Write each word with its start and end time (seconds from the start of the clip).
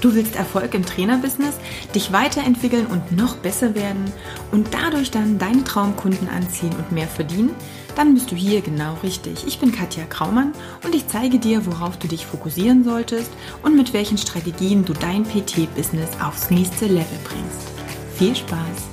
Du 0.00 0.14
willst 0.14 0.34
Erfolg 0.34 0.74
im 0.74 0.84
Trainerbusiness, 0.84 1.56
dich 1.94 2.10
weiterentwickeln 2.12 2.86
und 2.86 3.12
noch 3.12 3.36
besser 3.36 3.74
werden 3.74 4.10
und 4.50 4.68
dadurch 4.72 5.10
dann 5.10 5.38
deine 5.38 5.62
Traumkunden 5.62 6.28
anziehen 6.28 6.72
und 6.78 6.90
mehr 6.90 7.06
verdienen? 7.06 7.54
Dann 7.96 8.14
bist 8.14 8.30
du 8.30 8.36
hier 8.36 8.62
genau 8.62 8.96
richtig. 9.02 9.46
Ich 9.46 9.58
bin 9.58 9.72
Katja 9.72 10.04
Kraumann 10.04 10.52
und 10.84 10.94
ich 10.94 11.06
zeige 11.08 11.38
dir, 11.38 11.66
worauf 11.66 11.98
du 11.98 12.08
dich 12.08 12.24
fokussieren 12.24 12.82
solltest 12.82 13.30
und 13.62 13.76
mit 13.76 13.92
welchen 13.92 14.16
Strategien 14.16 14.84
du 14.86 14.94
dein 14.94 15.24
PT-Business 15.24 16.10
aufs 16.24 16.50
nächste 16.50 16.86
Level 16.86 17.18
bringst. 17.24 17.68
Viel 18.16 18.34
Spaß! 18.34 18.90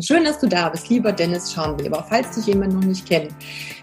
Schön, 0.00 0.24
dass 0.24 0.38
du 0.38 0.46
da 0.46 0.68
bist, 0.68 0.90
lieber 0.90 1.12
Dennis 1.12 1.52
Scharnweber. 1.52 2.06
Falls 2.08 2.32
dich 2.32 2.46
jemand 2.46 2.74
noch 2.74 2.84
nicht 2.84 3.06
kennt, 3.06 3.32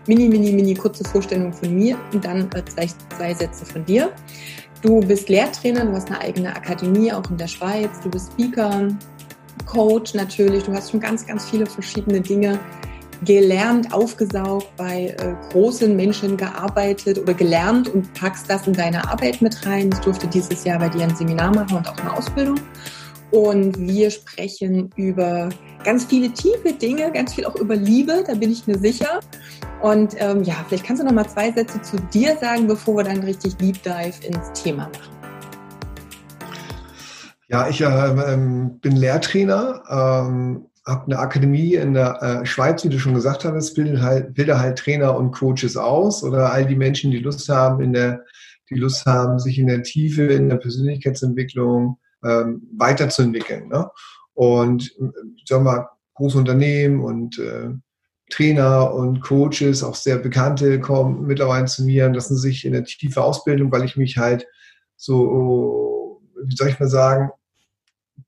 mini, 0.08 0.30
mini, 0.30 0.52
mini 0.52 0.74
kurze 0.76 1.04
Vorstellung 1.04 1.52
von 1.52 1.74
mir 1.76 1.98
und 2.14 2.24
dann 2.24 2.50
äh, 2.52 2.64
zwei 3.18 3.34
Sätze 3.34 3.66
von 3.66 3.84
dir. 3.86 4.14
Du 4.86 5.00
bist 5.00 5.30
Lehrtrainer, 5.30 5.84
du 5.84 5.94
hast 5.94 6.12
eine 6.12 6.22
eigene 6.22 6.56
Akademie 6.56 7.12
auch 7.12 7.28
in 7.32 7.38
der 7.38 7.48
Schweiz, 7.48 7.90
du 8.04 8.10
bist 8.12 8.32
Speaker, 8.34 8.90
Coach 9.66 10.14
natürlich, 10.14 10.64
du 10.66 10.74
hast 10.74 10.92
schon 10.92 11.00
ganz, 11.00 11.26
ganz 11.26 11.50
viele 11.50 11.66
verschiedene 11.66 12.22
Dinge 12.22 12.60
gelernt, 13.24 13.92
aufgesaugt, 13.92 14.68
bei 14.78 15.16
äh, 15.18 15.34
großen 15.52 15.96
Menschen 15.96 16.38
gearbeitet 16.38 17.18
oder 17.18 17.34
gelernt 17.34 17.90
und 17.90 18.14
packst 18.14 18.48
das 18.48 18.68
in 18.68 18.74
deine 18.74 19.10
Arbeit 19.10 19.42
mit 19.42 19.66
rein. 19.66 19.90
Ich 19.92 20.00
durfte 20.02 20.28
dieses 20.28 20.64
Jahr 20.66 20.78
bei 20.78 20.90
dir 20.90 21.02
ein 21.02 21.16
Seminar 21.16 21.56
machen 21.56 21.78
und 21.78 21.90
auch 21.90 21.98
eine 21.98 22.14
Ausbildung. 22.16 22.60
Und 23.36 23.78
wir 23.78 24.12
sprechen 24.12 24.90
über 24.96 25.50
ganz 25.84 26.06
viele 26.06 26.32
tiefe 26.32 26.72
Dinge, 26.72 27.12
ganz 27.12 27.34
viel 27.34 27.44
auch 27.46 27.58
über 27.58 27.76
Liebe, 27.76 28.24
da 28.26 28.34
bin 28.34 28.50
ich 28.50 28.66
mir 28.66 28.80
sicher. 28.80 29.20
Und 29.82 30.16
ähm, 30.20 30.44
ja, 30.44 30.54
vielleicht 30.66 30.86
kannst 30.86 31.02
du 31.02 31.06
noch 31.06 31.12
mal 31.12 31.28
zwei 31.28 31.52
Sätze 31.52 31.82
zu 31.82 31.98
dir 32.14 32.38
sagen, 32.38 32.66
bevor 32.66 32.96
wir 32.96 33.04
dann 33.04 33.20
richtig 33.24 33.58
Deep 33.58 33.84
Dive 33.84 34.26
ins 34.26 34.54
Thema 34.54 34.84
machen. 34.84 35.14
Ja, 37.50 37.68
ich 37.68 37.82
äh, 37.82 37.86
ähm, 37.86 38.80
bin 38.80 38.96
Lehrtrainer, 38.96 39.84
ähm, 39.90 40.68
habe 40.86 41.06
eine 41.08 41.20
Akademie 41.20 41.74
in 41.74 41.94
der 41.94 42.22
äh, 42.24 42.46
Schweiz, 42.46 42.86
wie 42.86 42.90
du 42.90 43.00
schon 43.00 43.16
gesagt 43.16 43.44
hast, 43.44 43.74
bilde 43.74 44.02
halt, 44.02 44.34
bilde 44.34 44.62
halt 44.62 44.80
Trainer 44.80 45.14
und 45.14 45.32
Coaches 45.32 45.76
aus 45.76 46.24
oder 46.24 46.54
all 46.54 46.66
die 46.66 46.78
Menschen, 46.78 47.12
die 47.12 47.20
Lust 47.20 47.50
haben, 47.50 47.84
in 47.84 47.92
der, 47.92 48.24
die 48.70 48.76
Lust 48.76 49.06
haben, 49.06 49.40
sich 49.40 49.60
in 49.60 49.68
der 49.68 49.84
Tiefe, 49.84 50.24
in 50.24 50.48
der 50.48 50.56
Persönlichkeitsentwicklung 50.56 51.98
ähm, 52.26 52.68
weiterzuentwickeln. 52.78 53.68
Ne? 53.68 53.90
Und 54.34 54.94
sagen 55.46 55.64
wir 55.66 55.72
mal, 55.72 55.90
große 56.16 56.38
Unternehmen 56.38 57.02
und 57.02 57.40
äh, 57.40 57.70
Trainer 58.30 58.94
und 58.94 59.22
Coaches, 59.22 59.84
auch 59.84 59.96
sehr 59.96 60.18
Bekannte, 60.18 60.80
kommen 60.80 61.28
mittlerweile 61.28 61.66
zu 61.66 61.84
mir 61.84 62.08
und 62.08 62.16
lassen 62.16 62.38
sich 62.38 62.66
in 62.66 62.74
der 62.74 62.84
tiefe 62.84 63.24
Ausbildung, 63.24 63.72
weil 63.72 63.84
ich 63.84 63.98
mich 63.98 64.18
halt 64.18 64.48
so, 64.98 66.22
wie 66.44 66.56
soll 66.56 66.70
ich 66.70 66.80
mal 66.80 66.90
sagen, 66.90 67.30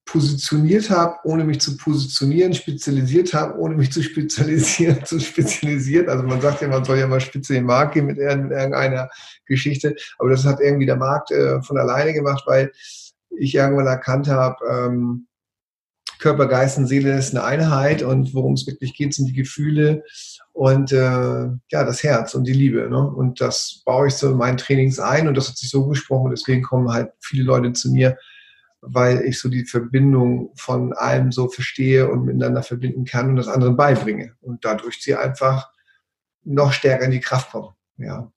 positioniert 0.05 0.89
habe, 0.89 1.15
ohne 1.25 1.43
mich 1.43 1.59
zu 1.59 1.75
positionieren, 1.75 2.53
spezialisiert 2.53 3.33
habe, 3.33 3.57
ohne 3.59 3.75
mich 3.75 3.91
zu 3.91 4.01
spezialisieren, 4.01 5.03
zu 5.05 5.19
spezialisieren. 5.19 6.09
Also 6.09 6.23
man 6.23 6.41
sagt 6.41 6.61
ja, 6.61 6.67
man 6.67 6.85
soll 6.85 6.97
ja 6.97 7.07
mal 7.07 7.19
spitze 7.19 7.53
den 7.53 7.65
Markt 7.65 7.93
gehen 7.93 8.05
mit 8.05 8.17
irgendeiner 8.17 9.09
Geschichte, 9.45 9.95
aber 10.17 10.29
das 10.29 10.45
hat 10.45 10.59
irgendwie 10.61 10.85
der 10.85 10.95
Markt 10.95 11.31
äh, 11.31 11.61
von 11.61 11.77
alleine 11.77 12.13
gemacht, 12.13 12.43
weil 12.45 12.71
ich 13.37 13.55
irgendwann 13.55 13.87
erkannt 13.87 14.27
habe, 14.27 14.57
ähm, 14.69 15.27
Körper, 16.19 16.47
Geist 16.47 16.77
und 16.77 16.87
Seele 16.87 17.17
ist 17.17 17.35
eine 17.35 17.43
Einheit 17.43 18.01
und 18.01 18.33
worum 18.33 18.53
es 18.53 18.65
wirklich 18.65 18.95
geht, 18.95 19.13
sind 19.13 19.27
die 19.27 19.33
Gefühle 19.33 20.03
und 20.51 20.91
äh, 20.91 20.95
ja, 20.97 21.83
das 21.83 22.03
Herz 22.03 22.33
und 22.33 22.45
die 22.45 22.53
Liebe. 22.53 22.89
Ne? 22.89 22.99
Und 22.99 23.39
das 23.39 23.83
baue 23.85 24.07
ich 24.07 24.15
so 24.15 24.31
in 24.31 24.37
meinen 24.37 24.57
Trainings 24.57 24.99
ein 24.99 25.27
und 25.27 25.35
das 25.35 25.49
hat 25.49 25.57
sich 25.57 25.69
so 25.69 25.85
gesprochen 25.87 26.25
und 26.25 26.31
deswegen 26.31 26.63
kommen 26.63 26.91
halt 26.91 27.11
viele 27.19 27.43
Leute 27.43 27.73
zu 27.73 27.91
mir, 27.91 28.17
weil 28.81 29.21
ich 29.21 29.39
so 29.39 29.49
die 29.49 29.65
Verbindung 29.65 30.51
von 30.55 30.93
allem 30.93 31.31
so 31.31 31.47
verstehe 31.49 32.09
und 32.09 32.25
miteinander 32.25 32.63
verbinden 32.63 33.05
kann 33.05 33.29
und 33.29 33.35
das 33.35 33.47
anderen 33.47 33.77
beibringe 33.77 34.33
und 34.41 34.65
dadurch 34.65 35.01
sie 35.01 35.15
einfach 35.15 35.71
noch 36.43 36.73
stärker 36.73 37.05
in 37.05 37.11
die 37.11 37.19
Kraft 37.19 37.51
kommen. 37.51 37.75
Ja. 37.97 38.31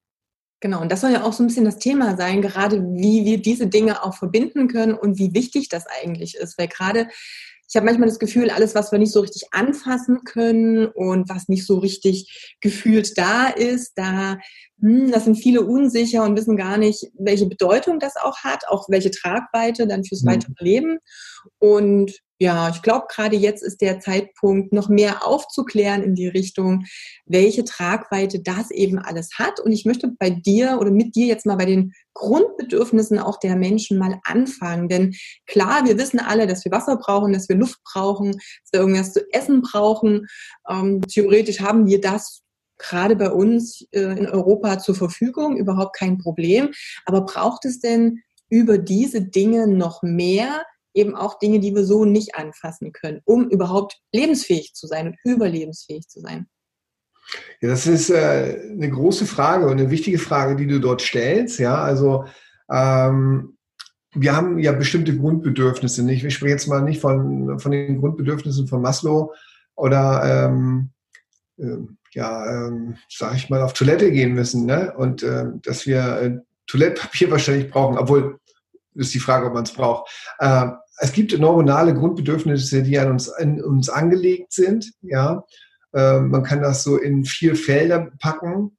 Genau, 0.60 0.82
und 0.82 0.92
das 0.92 1.00
soll 1.00 1.10
ja 1.10 1.24
auch 1.24 1.32
so 1.32 1.42
ein 1.42 1.46
bisschen 1.46 1.64
das 1.64 1.78
Thema 1.78 2.16
sein, 2.16 2.42
gerade 2.42 2.82
wie 2.82 3.24
wir 3.24 3.40
diese 3.40 3.66
Dinge 3.66 4.04
auch 4.04 4.14
verbinden 4.14 4.68
können 4.68 4.94
und 4.94 5.18
wie 5.18 5.32
wichtig 5.34 5.68
das 5.70 5.86
eigentlich 5.86 6.34
ist. 6.36 6.58
Weil 6.58 6.68
gerade 6.68 7.08
ich 7.70 7.76
habe 7.76 7.86
manchmal 7.86 8.08
das 8.08 8.18
Gefühl, 8.18 8.50
alles, 8.50 8.74
was 8.74 8.90
wir 8.90 8.98
nicht 8.98 9.12
so 9.12 9.20
richtig 9.20 9.44
anfassen 9.52 10.24
können 10.24 10.86
und 10.86 11.28
was 11.28 11.48
nicht 11.48 11.64
so 11.64 11.78
richtig 11.78 12.56
gefühlt 12.60 13.16
da 13.16 13.46
ist, 13.46 13.92
da, 13.94 14.38
hm, 14.80 15.12
das 15.12 15.24
sind 15.24 15.36
viele 15.36 15.62
unsicher 15.62 16.24
und 16.24 16.36
wissen 16.36 16.56
gar 16.56 16.78
nicht, 16.78 17.06
welche 17.16 17.46
Bedeutung 17.46 18.00
das 18.00 18.16
auch 18.16 18.38
hat, 18.38 18.64
auch 18.68 18.88
welche 18.88 19.12
Tragweite 19.12 19.86
dann 19.86 20.02
fürs 20.02 20.24
mhm. 20.24 20.30
weitere 20.30 20.52
Leben. 20.58 20.98
Und 21.58 22.18
ja, 22.42 22.70
ich 22.70 22.80
glaube, 22.80 23.04
gerade 23.14 23.36
jetzt 23.36 23.62
ist 23.62 23.82
der 23.82 24.00
Zeitpunkt, 24.00 24.72
noch 24.72 24.88
mehr 24.88 25.26
aufzuklären 25.26 26.02
in 26.02 26.14
die 26.14 26.26
Richtung, 26.26 26.86
welche 27.26 27.64
Tragweite 27.64 28.40
das 28.40 28.70
eben 28.70 28.98
alles 28.98 29.32
hat. 29.34 29.60
Und 29.60 29.72
ich 29.72 29.84
möchte 29.84 30.10
bei 30.18 30.30
dir 30.30 30.78
oder 30.80 30.90
mit 30.90 31.14
dir 31.14 31.26
jetzt 31.26 31.44
mal 31.44 31.56
bei 31.56 31.66
den 31.66 31.92
Grundbedürfnissen 32.14 33.18
auch 33.18 33.38
der 33.38 33.56
Menschen 33.56 33.98
mal 33.98 34.18
anfangen. 34.24 34.88
Denn 34.88 35.14
klar, 35.46 35.84
wir 35.84 35.98
wissen 35.98 36.18
alle, 36.18 36.46
dass 36.46 36.64
wir 36.64 36.72
Wasser 36.72 36.96
brauchen, 36.96 37.34
dass 37.34 37.50
wir 37.50 37.56
Luft 37.56 37.78
brauchen, 37.84 38.32
dass 38.32 38.72
wir 38.72 38.80
irgendwas 38.80 39.12
zu 39.12 39.20
essen 39.32 39.60
brauchen. 39.60 40.26
Ähm, 40.66 41.02
theoretisch 41.02 41.60
haben 41.60 41.86
wir 41.86 42.00
das 42.00 42.40
gerade 42.78 43.16
bei 43.16 43.30
uns 43.30 43.86
äh, 43.90 44.00
in 44.00 44.26
Europa 44.26 44.78
zur 44.78 44.94
Verfügung, 44.94 45.58
überhaupt 45.58 45.94
kein 45.94 46.16
Problem. 46.16 46.70
Aber 47.04 47.20
braucht 47.20 47.66
es 47.66 47.80
denn 47.80 48.20
über 48.48 48.78
diese 48.78 49.20
Dinge 49.20 49.66
noch 49.66 50.02
mehr? 50.02 50.62
Eben 50.94 51.14
auch 51.14 51.38
Dinge, 51.38 51.60
die 51.60 51.74
wir 51.74 51.84
so 51.84 52.04
nicht 52.04 52.34
anfassen 52.34 52.92
können, 52.92 53.20
um 53.24 53.48
überhaupt 53.48 53.98
lebensfähig 54.12 54.74
zu 54.74 54.86
sein 54.86 55.08
und 55.08 55.16
überlebensfähig 55.24 56.08
zu 56.08 56.20
sein? 56.20 56.46
Ja, 57.60 57.68
das 57.68 57.86
ist 57.86 58.10
äh, 58.10 58.60
eine 58.70 58.90
große 58.90 59.26
Frage 59.26 59.66
und 59.66 59.72
eine 59.72 59.90
wichtige 59.90 60.18
Frage, 60.18 60.56
die 60.56 60.66
du 60.66 60.80
dort 60.80 61.00
stellst. 61.00 61.58
Ja, 61.58 61.76
also 61.76 62.24
ähm, 62.70 63.56
wir 64.14 64.34
haben 64.34 64.58
ja 64.58 64.72
bestimmte 64.72 65.16
Grundbedürfnisse. 65.16 66.02
Nicht? 66.02 66.24
Ich 66.24 66.34
spreche 66.34 66.52
jetzt 66.52 66.66
mal 66.66 66.82
nicht 66.82 67.00
von, 67.00 67.58
von 67.60 67.70
den 67.70 68.00
Grundbedürfnissen 68.00 68.66
von 68.66 68.82
Maslow 68.82 69.32
oder 69.76 70.48
ähm, 70.48 70.90
äh, 71.58 71.76
ja, 72.12 72.66
ähm, 72.66 72.96
sag 73.08 73.36
ich 73.36 73.50
mal, 73.50 73.62
auf 73.62 73.72
Toilette 73.72 74.10
gehen 74.10 74.34
müssen, 74.34 74.66
ne? 74.66 74.92
Und 74.96 75.22
äh, 75.22 75.44
dass 75.62 75.86
wir 75.86 76.20
äh, 76.20 76.38
Toilettpapier 76.66 77.30
wahrscheinlich 77.30 77.70
brauchen, 77.70 77.98
obwohl 77.98 78.40
ist 78.94 79.14
die 79.14 79.20
Frage, 79.20 79.46
ob 79.46 79.54
man 79.54 79.62
es 79.62 79.72
braucht. 79.72 80.10
Äh, 80.38 80.66
es 80.98 81.12
gibt 81.12 81.36
neuronale 81.38 81.94
Grundbedürfnisse, 81.94 82.82
die 82.82 82.98
an 82.98 83.10
uns, 83.10 83.28
an 83.30 83.62
uns 83.62 83.88
angelegt 83.88 84.52
sind. 84.52 84.92
Ja, 85.02 85.44
äh, 85.94 86.20
man 86.20 86.42
kann 86.42 86.62
das 86.62 86.82
so 86.82 86.96
in 86.96 87.24
vier 87.24 87.56
Felder 87.56 88.10
packen. 88.20 88.76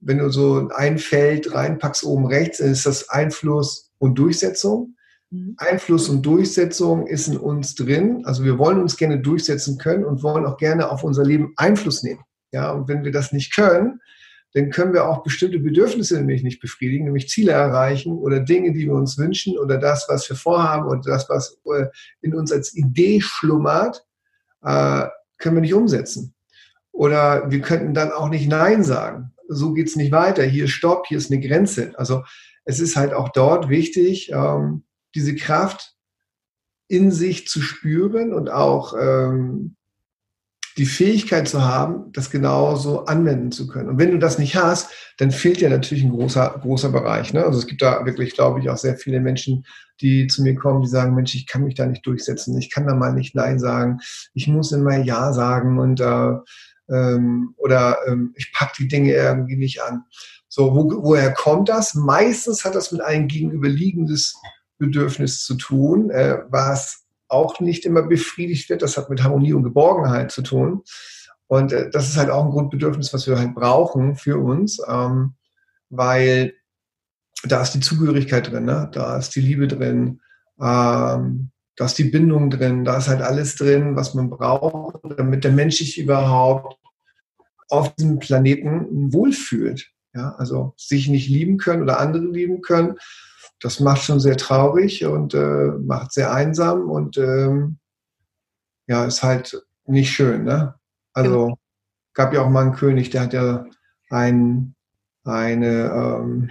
Wenn 0.00 0.18
du 0.18 0.30
so 0.30 0.68
ein 0.74 0.98
Feld 0.98 1.54
reinpackst 1.54 2.04
oben 2.04 2.26
rechts, 2.26 2.58
dann 2.58 2.70
ist 2.70 2.86
das 2.86 3.08
Einfluss 3.08 3.90
und 3.98 4.18
Durchsetzung. 4.18 4.94
Mhm. 5.30 5.54
Einfluss 5.56 6.08
und 6.08 6.24
Durchsetzung 6.24 7.06
ist 7.06 7.28
in 7.28 7.38
uns 7.38 7.74
drin. 7.74 8.22
Also 8.24 8.44
wir 8.44 8.58
wollen 8.58 8.80
uns 8.80 8.96
gerne 8.96 9.20
durchsetzen 9.20 9.78
können 9.78 10.04
und 10.04 10.22
wollen 10.22 10.46
auch 10.46 10.58
gerne 10.58 10.90
auf 10.90 11.04
unser 11.04 11.24
Leben 11.24 11.54
Einfluss 11.56 12.02
nehmen. 12.02 12.20
Ja, 12.52 12.70
und 12.70 12.86
wenn 12.86 13.04
wir 13.04 13.10
das 13.10 13.32
nicht 13.32 13.54
können, 13.54 14.00
dann 14.54 14.70
können 14.70 14.94
wir 14.94 15.08
auch 15.08 15.24
bestimmte 15.24 15.58
Bedürfnisse 15.58 16.16
nämlich 16.16 16.44
nicht 16.44 16.60
befriedigen, 16.60 17.06
nämlich 17.06 17.28
Ziele 17.28 17.52
erreichen 17.52 18.16
oder 18.16 18.38
Dinge, 18.38 18.72
die 18.72 18.86
wir 18.86 18.94
uns 18.94 19.18
wünschen 19.18 19.58
oder 19.58 19.78
das, 19.78 20.06
was 20.08 20.28
wir 20.28 20.36
vorhaben 20.36 20.86
oder 20.88 21.00
das, 21.02 21.28
was 21.28 21.58
äh, 21.66 21.86
in 22.22 22.34
uns 22.34 22.52
als 22.52 22.72
Idee 22.74 23.20
schlummert, 23.20 24.06
äh, 24.62 25.06
können 25.38 25.56
wir 25.56 25.60
nicht 25.60 25.74
umsetzen. 25.74 26.34
Oder 26.92 27.50
wir 27.50 27.60
könnten 27.60 27.94
dann 27.94 28.12
auch 28.12 28.28
nicht 28.28 28.48
Nein 28.48 28.84
sagen. 28.84 29.32
So 29.48 29.72
geht's 29.72 29.96
nicht 29.96 30.12
weiter. 30.12 30.44
Hier 30.44 30.66
ist 30.66 30.70
Stopp, 30.70 31.06
hier 31.08 31.18
ist 31.18 31.32
eine 31.32 31.40
Grenze. 31.40 31.92
Also 31.98 32.22
es 32.64 32.78
ist 32.78 32.94
halt 32.94 33.12
auch 33.12 33.30
dort 33.30 33.68
wichtig, 33.68 34.30
ähm, 34.30 34.84
diese 35.16 35.34
Kraft 35.34 35.96
in 36.86 37.10
sich 37.10 37.48
zu 37.48 37.60
spüren 37.60 38.32
und 38.32 38.50
auch 38.50 38.94
ähm, 38.96 39.74
die 40.76 40.86
Fähigkeit 40.86 41.48
zu 41.48 41.64
haben, 41.64 42.10
das 42.12 42.30
genauso 42.30 43.04
anwenden 43.04 43.52
zu 43.52 43.68
können. 43.68 43.88
Und 43.88 43.98
wenn 43.98 44.10
du 44.10 44.18
das 44.18 44.38
nicht 44.38 44.56
hast, 44.56 44.90
dann 45.18 45.30
fehlt 45.30 45.60
dir 45.60 45.70
natürlich 45.70 46.04
ein 46.04 46.10
großer, 46.10 46.58
großer 46.62 46.90
Bereich. 46.90 47.32
Ne? 47.32 47.44
Also 47.44 47.58
es 47.58 47.66
gibt 47.66 47.82
da 47.82 48.04
wirklich, 48.04 48.34
glaube 48.34 48.60
ich, 48.60 48.68
auch 48.68 48.76
sehr 48.76 48.96
viele 48.96 49.20
Menschen, 49.20 49.64
die 50.00 50.26
zu 50.26 50.42
mir 50.42 50.56
kommen, 50.56 50.82
die 50.82 50.88
sagen, 50.88 51.14
Mensch, 51.14 51.34
ich 51.34 51.46
kann 51.46 51.62
mich 51.62 51.74
da 51.74 51.86
nicht 51.86 52.04
durchsetzen, 52.04 52.58
ich 52.58 52.70
kann 52.70 52.86
da 52.86 52.94
mal 52.94 53.12
nicht 53.12 53.36
Nein 53.36 53.60
sagen, 53.60 54.00
ich 54.32 54.48
muss 54.48 54.72
immer 54.72 54.96
Ja 54.96 55.32
sagen 55.32 55.78
und 55.78 56.00
äh, 56.00 56.32
ähm, 56.90 57.54
oder 57.56 57.98
ähm, 58.06 58.34
ich 58.36 58.52
pack 58.52 58.74
die 58.74 58.88
Dinge 58.88 59.12
irgendwie 59.12 59.56
nicht 59.56 59.80
an. 59.82 60.04
So, 60.48 60.74
wo, 60.74 61.02
woher 61.02 61.32
kommt 61.32 61.68
das? 61.68 61.94
Meistens 61.94 62.64
hat 62.64 62.74
das 62.74 62.92
mit 62.92 63.00
einem 63.00 63.28
gegenüberliegendes 63.28 64.34
Bedürfnis 64.78 65.44
zu 65.44 65.54
tun, 65.54 66.10
äh, 66.10 66.38
was 66.48 67.03
auch 67.34 67.60
nicht 67.60 67.84
immer 67.84 68.02
befriedigt 68.02 68.70
wird. 68.70 68.82
Das 68.82 68.96
hat 68.96 69.10
mit 69.10 69.22
Harmonie 69.22 69.52
und 69.52 69.64
Geborgenheit 69.64 70.30
zu 70.30 70.42
tun. 70.42 70.82
Und 71.46 71.72
äh, 71.72 71.90
das 71.90 72.08
ist 72.08 72.16
halt 72.16 72.30
auch 72.30 72.44
ein 72.44 72.50
Grundbedürfnis, 72.50 73.12
was 73.12 73.26
wir 73.26 73.38
halt 73.38 73.54
brauchen 73.54 74.16
für 74.16 74.38
uns, 74.38 74.80
ähm, 74.88 75.34
weil 75.90 76.54
da 77.44 77.62
ist 77.62 77.72
die 77.72 77.80
Zugehörigkeit 77.80 78.50
drin, 78.50 78.64
ne? 78.64 78.88
da 78.92 79.18
ist 79.18 79.34
die 79.36 79.40
Liebe 79.40 79.68
drin, 79.68 80.20
ähm, 80.60 81.50
da 81.76 81.86
ist 81.86 81.98
die 81.98 82.04
Bindung 82.04 82.50
drin, 82.50 82.84
da 82.84 82.96
ist 82.96 83.08
halt 83.08 83.20
alles 83.20 83.56
drin, 83.56 83.96
was 83.96 84.14
man 84.14 84.30
braucht, 84.30 85.00
damit 85.18 85.44
der 85.44 85.52
Mensch 85.52 85.76
sich 85.76 85.98
überhaupt 85.98 86.78
auf 87.68 87.94
diesem 87.96 88.18
Planeten 88.18 89.12
wohlfühlt. 89.12 89.90
Ja, 90.14 90.36
also 90.38 90.74
sich 90.76 91.08
nicht 91.08 91.28
lieben 91.28 91.58
können 91.58 91.82
oder 91.82 91.98
andere 91.98 92.24
lieben 92.24 92.62
können, 92.62 92.94
das 93.60 93.80
macht 93.80 94.02
schon 94.02 94.20
sehr 94.20 94.36
traurig 94.36 95.04
und 95.04 95.34
äh, 95.34 95.72
macht 95.80 96.12
sehr 96.12 96.32
einsam 96.32 96.90
und 96.90 97.16
ähm, 97.18 97.78
ja, 98.86 99.04
ist 99.04 99.22
halt 99.22 99.62
nicht 99.86 100.10
schön. 100.10 100.44
Ne? 100.44 100.74
Also 101.12 101.48
ja. 101.48 101.54
gab 102.12 102.34
ja 102.34 102.42
auch 102.42 102.50
mal 102.50 102.62
einen 102.62 102.74
König, 102.74 103.10
der 103.10 103.22
hat 103.22 103.32
ja 103.32 103.64
ein, 104.10 104.74
eine, 105.24 105.90
ähm, 105.90 106.50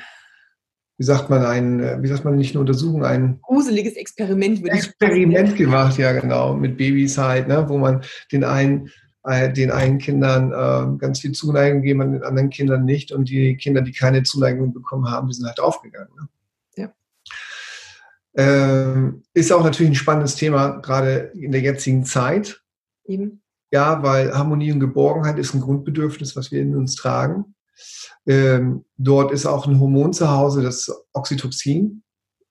wie 0.97 1.03
sagt 1.03 1.29
man, 1.29 1.45
ein, 1.45 2.01
wie 2.01 2.07
sagt 2.07 2.25
man, 2.25 2.35
nicht 2.35 2.55
eine 2.55 2.61
Untersuchung, 2.61 3.03
ein 3.03 3.39
gruseliges 3.41 3.95
Experiment 3.95 4.61
würde 4.61 4.75
Experiment 4.75 5.49
ich 5.49 5.56
gemacht, 5.56 5.97
ja 5.97 6.13
genau, 6.13 6.53
mit 6.53 6.77
Babys 6.77 7.17
halt, 7.17 7.47
ne, 7.47 7.67
wo 7.67 7.77
man 7.77 8.03
den 8.31 8.44
einen 8.44 8.89
äh, 9.25 9.51
den 9.51 9.71
einen 9.71 9.99
Kindern 9.99 10.51
äh, 10.51 10.97
ganz 10.97 11.19
viel 11.19 11.31
Zuneigung 11.31 11.81
geben, 11.81 12.01
und 12.01 12.11
den 12.11 12.23
anderen 12.23 12.49
Kindern 12.49 12.85
nicht. 12.85 13.11
Und 13.11 13.29
die 13.29 13.56
Kinder, 13.56 13.81
die 13.81 13.94
keine 13.94 14.23
Zuneigung 14.23 14.73
bekommen 14.73 15.09
haben, 15.09 15.27
die 15.27 15.33
sind 15.33 15.47
halt 15.47 15.59
aufgegangen. 15.59 16.09
Ne? 16.19 16.27
Ähm, 18.35 19.24
ist 19.33 19.51
auch 19.51 19.63
natürlich 19.63 19.91
ein 19.91 19.95
spannendes 19.95 20.35
Thema, 20.35 20.80
gerade 20.80 21.31
in 21.35 21.51
der 21.51 21.62
jetzigen 21.62 22.03
Zeit. 22.06 22.62
Eben. 23.06 23.41
Ja, 23.71 24.03
weil 24.03 24.33
Harmonie 24.33 24.71
und 24.71 24.80
Geborgenheit 24.80 25.39
ist 25.39 25.53
ein 25.53 25.62
Grundbedürfnis, 25.62 26.35
was 26.35 26.51
wir 26.51 26.62
in 26.62 26.75
uns 26.75 26.95
tragen. 26.95 27.56
Ähm, 28.25 28.85
dort 28.97 29.31
ist 29.31 29.45
auch 29.45 29.68
ein 29.68 29.80
Hormon 29.80 30.13
zu 30.13 30.30
Hause, 30.30 30.62
das 30.62 30.91
Oxytocin. 31.13 32.03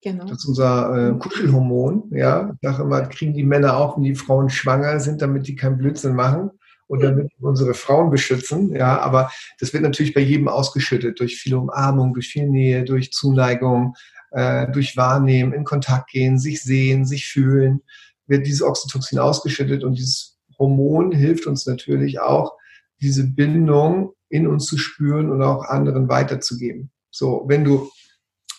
Genau. 0.02 0.24
Das 0.24 0.38
ist 0.38 0.46
unser 0.46 1.10
äh, 1.10 1.18
Kuschelhormon. 1.18 2.10
Ja, 2.10 2.50
ich 2.52 2.68
sage 2.68 2.82
immer, 2.82 3.02
kriegen 3.02 3.34
die 3.34 3.44
Männer 3.44 3.76
auch, 3.76 3.96
wenn 3.96 4.02
die 4.02 4.16
Frauen 4.16 4.50
schwanger 4.50 4.98
sind, 4.98 5.22
damit 5.22 5.46
die 5.46 5.54
keinen 5.54 5.78
Blödsinn 5.78 6.14
machen 6.14 6.50
und 6.88 7.02
damit 7.02 7.30
unsere 7.40 7.72
Frauen 7.72 8.10
beschützen. 8.10 8.74
Ja, 8.74 8.98
aber 8.98 9.30
das 9.60 9.72
wird 9.72 9.84
natürlich 9.84 10.12
bei 10.12 10.20
jedem 10.20 10.48
ausgeschüttet 10.48 11.20
durch 11.20 11.36
viele 11.36 11.58
Umarmung, 11.58 12.14
durch 12.14 12.28
viel 12.28 12.48
Nähe, 12.48 12.84
durch 12.84 13.12
Zuneigung, 13.12 13.94
äh, 14.32 14.70
durch 14.70 14.96
Wahrnehmen, 14.96 15.52
in 15.52 15.64
Kontakt 15.64 16.10
gehen, 16.10 16.38
sich 16.38 16.62
sehen, 16.62 17.04
sich 17.04 17.26
fühlen, 17.26 17.82
wird 18.26 18.46
dieses 18.46 18.62
Oxytocin 18.62 19.18
ausgeschüttet 19.18 19.84
und 19.84 19.98
dieses 19.98 20.38
Hormon 20.58 21.12
hilft 21.12 21.46
uns 21.46 21.66
natürlich 21.66 22.20
auch, 22.20 22.52
diese 23.00 23.26
Bindung 23.26 24.12
in 24.28 24.46
uns 24.46 24.66
zu 24.66 24.78
spüren 24.78 25.30
und 25.30 25.42
auch 25.42 25.64
anderen 25.64 26.08
weiterzugeben. 26.08 26.90
So, 27.10 27.44
wenn 27.46 27.64
du 27.64 27.90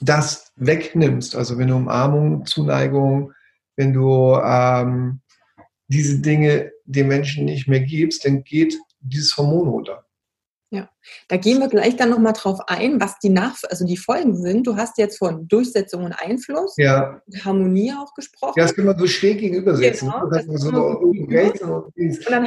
das 0.02 0.52
wegnimmst, 0.56 1.36
also 1.36 1.58
wenn 1.58 1.70
du 1.70 1.75
Umarmung, 1.75 2.46
Zuneigung, 2.46 3.31
wenn 3.75 3.94
du 3.94 4.38
ähm, 4.44 5.22
diese 5.88 6.20
Dinge 6.20 6.72
den 6.86 7.08
Menschen 7.08 7.46
nicht 7.46 7.68
mehr 7.68 7.80
gibst, 7.80 8.25
dann 8.25 8.44
geht 8.44 8.78
dieses 9.00 9.36
Hormon 9.38 9.68
runter. 9.68 10.03
Ja, 10.74 10.90
da 11.28 11.38
gehen 11.38 11.60
wir 11.60 11.68
gleich 11.68 11.98
dann 11.98 12.10
nochmal 12.10 12.34
drauf 12.34 12.60
ein, 12.66 13.00
was 13.00 13.20
die 13.20 13.30
Nach 13.30 13.56
also 13.70 13.86
die 13.86 13.96
Folgen 13.96 14.36
sind. 14.36 14.66
Du 14.66 14.75
hast 14.75 14.98
jetzt 14.98 15.20
von 15.20 15.48
Durchsetzung 15.48 16.04
und 16.04 16.14
Einfluss, 16.14 16.74
ja. 16.78 17.22
Harmonie 17.46 17.94
auch 17.94 18.16
gesprochen. 18.16 18.56
Ja, 18.58 18.64
das 18.64 18.74
können 18.74 18.88
wir 18.88 18.98
so 18.98 19.06
schräg 19.06 19.38
gegenübersetzen. 19.38 20.10
Genau, 20.10 20.28
das, 20.31 20.48
das, 20.48 20.62
so 20.62 20.70
und, 20.70 21.20
und 21.20 21.31
dann 22.28 22.46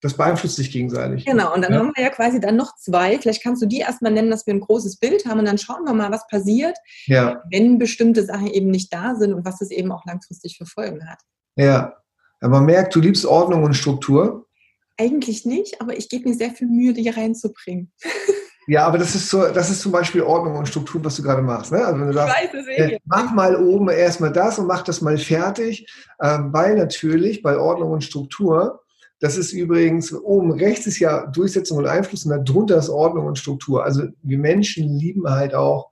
das, 0.00 0.14
beeinflusst 0.14 0.54
sich 0.54 0.70
gegenseitig. 0.70 1.24
Genau, 1.24 1.52
und 1.52 1.62
dann 1.62 1.72
ja. 1.72 1.78
haben 1.80 1.92
wir 1.96 2.04
ja 2.04 2.10
quasi 2.10 2.38
dann 2.38 2.54
noch 2.54 2.76
zwei. 2.76 3.18
Vielleicht 3.18 3.42
kannst 3.42 3.60
du 3.60 3.66
die 3.66 3.78
erstmal 3.78 4.12
nennen, 4.12 4.30
dass 4.30 4.46
wir 4.46 4.54
ein 4.54 4.60
großes 4.60 4.98
Bild 4.98 5.26
haben 5.26 5.40
und 5.40 5.46
dann 5.46 5.58
schauen 5.58 5.84
wir 5.84 5.94
mal, 5.94 6.12
was 6.12 6.28
passiert, 6.28 6.78
ja. 7.06 7.42
wenn 7.50 7.78
bestimmte 7.78 8.24
Sachen 8.24 8.46
eben 8.46 8.70
nicht 8.70 8.94
da 8.94 9.16
sind 9.16 9.34
und 9.34 9.44
was 9.44 9.60
es 9.60 9.72
eben 9.72 9.90
auch 9.90 10.04
langfristig 10.06 10.58
für 10.58 10.66
Folgen 10.66 11.10
hat. 11.10 11.18
Ja, 11.56 11.96
aber 12.40 12.58
man 12.58 12.66
merkt, 12.66 12.94
du 12.94 13.00
liebst 13.00 13.26
Ordnung 13.26 13.64
und 13.64 13.74
Struktur. 13.74 14.45
Eigentlich 14.98 15.44
nicht, 15.44 15.80
aber 15.80 15.96
ich 15.96 16.08
gebe 16.08 16.28
mir 16.28 16.34
sehr 16.34 16.50
viel 16.50 16.68
Mühe, 16.68 16.92
die 16.92 17.08
reinzubringen. 17.08 17.92
Ja, 18.68 18.84
aber 18.84 18.98
das 18.98 19.14
ist 19.14 19.30
so, 19.30 19.46
das 19.46 19.70
ist 19.70 19.80
zum 19.80 19.92
Beispiel 19.92 20.22
Ordnung 20.22 20.56
und 20.56 20.66
Struktur, 20.66 21.04
was 21.04 21.16
du 21.16 21.22
gerade 21.22 21.42
machst. 21.42 21.70
Ne? 21.70 21.84
Also 21.84 22.00
wenn 22.00 22.08
du 22.08 22.12
sagst, 22.12 22.34
äh, 22.76 22.98
mach 23.04 23.32
mal 23.32 23.56
oben 23.56 23.88
erstmal 23.88 24.32
das 24.32 24.58
und 24.58 24.66
mach 24.66 24.82
das 24.82 25.00
mal 25.00 25.16
fertig, 25.18 25.86
ähm, 26.20 26.52
weil 26.52 26.74
natürlich 26.74 27.42
bei 27.42 27.56
Ordnung 27.58 27.92
und 27.92 28.02
Struktur, 28.02 28.80
das 29.20 29.36
ist 29.36 29.52
übrigens 29.52 30.12
oben 30.12 30.50
rechts 30.50 30.86
ist 30.86 30.98
ja 30.98 31.26
Durchsetzung 31.26 31.78
und 31.78 31.86
Einfluss 31.86 32.26
und 32.26 32.46
darunter 32.46 32.76
ist 32.76 32.88
Ordnung 32.88 33.26
und 33.26 33.38
Struktur. 33.38 33.84
Also 33.84 34.08
wir 34.22 34.38
Menschen 34.38 34.88
lieben 34.88 35.30
halt 35.30 35.54
auch 35.54 35.90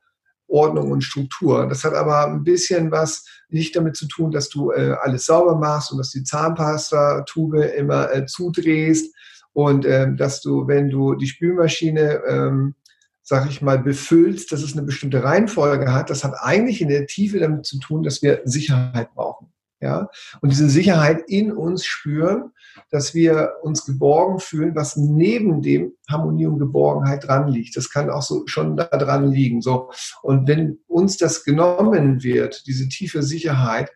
Ordnung 0.55 0.93
und 0.93 1.03
Struktur. 1.03 1.67
Das 1.67 1.83
hat 1.83 1.95
aber 1.95 2.27
ein 2.27 2.45
bisschen 2.45 2.93
was 2.93 3.25
nicht 3.49 3.75
damit 3.75 3.97
zu 3.97 4.07
tun, 4.07 4.31
dass 4.31 4.49
du 4.49 4.71
äh, 4.71 4.95
alles 5.03 5.27
sauber 5.27 5.57
machst 5.57 5.91
und 5.91 5.99
dass 5.99 6.11
die 6.11 6.23
Zahnpasta-Tube 6.23 7.57
immer 7.77 8.13
äh, 8.13 8.25
zudrehst 8.27 9.13
und 9.53 9.85
ähm, 9.85 10.17
dass 10.17 10.41
du, 10.41 10.67
wenn 10.69 10.91
du 10.91 11.15
die 11.15 11.27
Spülmaschine, 11.27 12.23
ähm, 12.29 12.75
sag 13.23 13.51
ich 13.51 13.63
mal, 13.63 13.79
befüllst, 13.79 14.53
dass 14.53 14.63
es 14.63 14.75
eine 14.75 14.83
bestimmte 14.83 15.25
Reihenfolge 15.25 15.93
hat. 15.93 16.11
Das 16.11 16.23
hat 16.23 16.35
eigentlich 16.37 16.81
in 16.81 16.89
der 16.89 17.07
Tiefe 17.07 17.41
damit 17.41 17.67
zu 17.67 17.79
tun, 17.81 18.03
dass 18.03 18.23
wir 18.23 18.43
Sicherheit 18.45 19.13
brauchen. 19.15 19.54
Ja? 19.85 20.09
Und 20.41 20.51
diese 20.51 20.71
Sicherheit 20.71 21.23
in 21.29 21.53
uns 21.53 21.85
spüren, 21.85 22.53
dass 22.91 23.15
wir 23.15 23.53
uns 23.63 23.85
geborgen 23.85 24.41
fühlen, 24.41 24.75
was 24.75 24.97
neben 24.97 25.61
dem 25.61 25.93
Harmonie 26.11 26.47
und 26.47 26.59
Geborgenheit 26.59 27.25
dran 27.25 27.49
liegt. 27.49 27.77
Das 27.77 27.91
kann 27.91 28.11
auch 28.11 28.23
so 28.23 28.47
schon 28.47 28.77
da 28.77 28.87
dran 28.87 29.31
liegen. 29.31 29.61
So. 29.61 29.91
Und 30.23 30.49
wenn 30.49 30.79
uns 30.87 31.19
das 31.19 31.45
genommen 31.45 32.23
wird, 32.23 32.67
diese 32.67 32.89
tiefe 32.89 33.23
Sicherheit, 33.23 33.93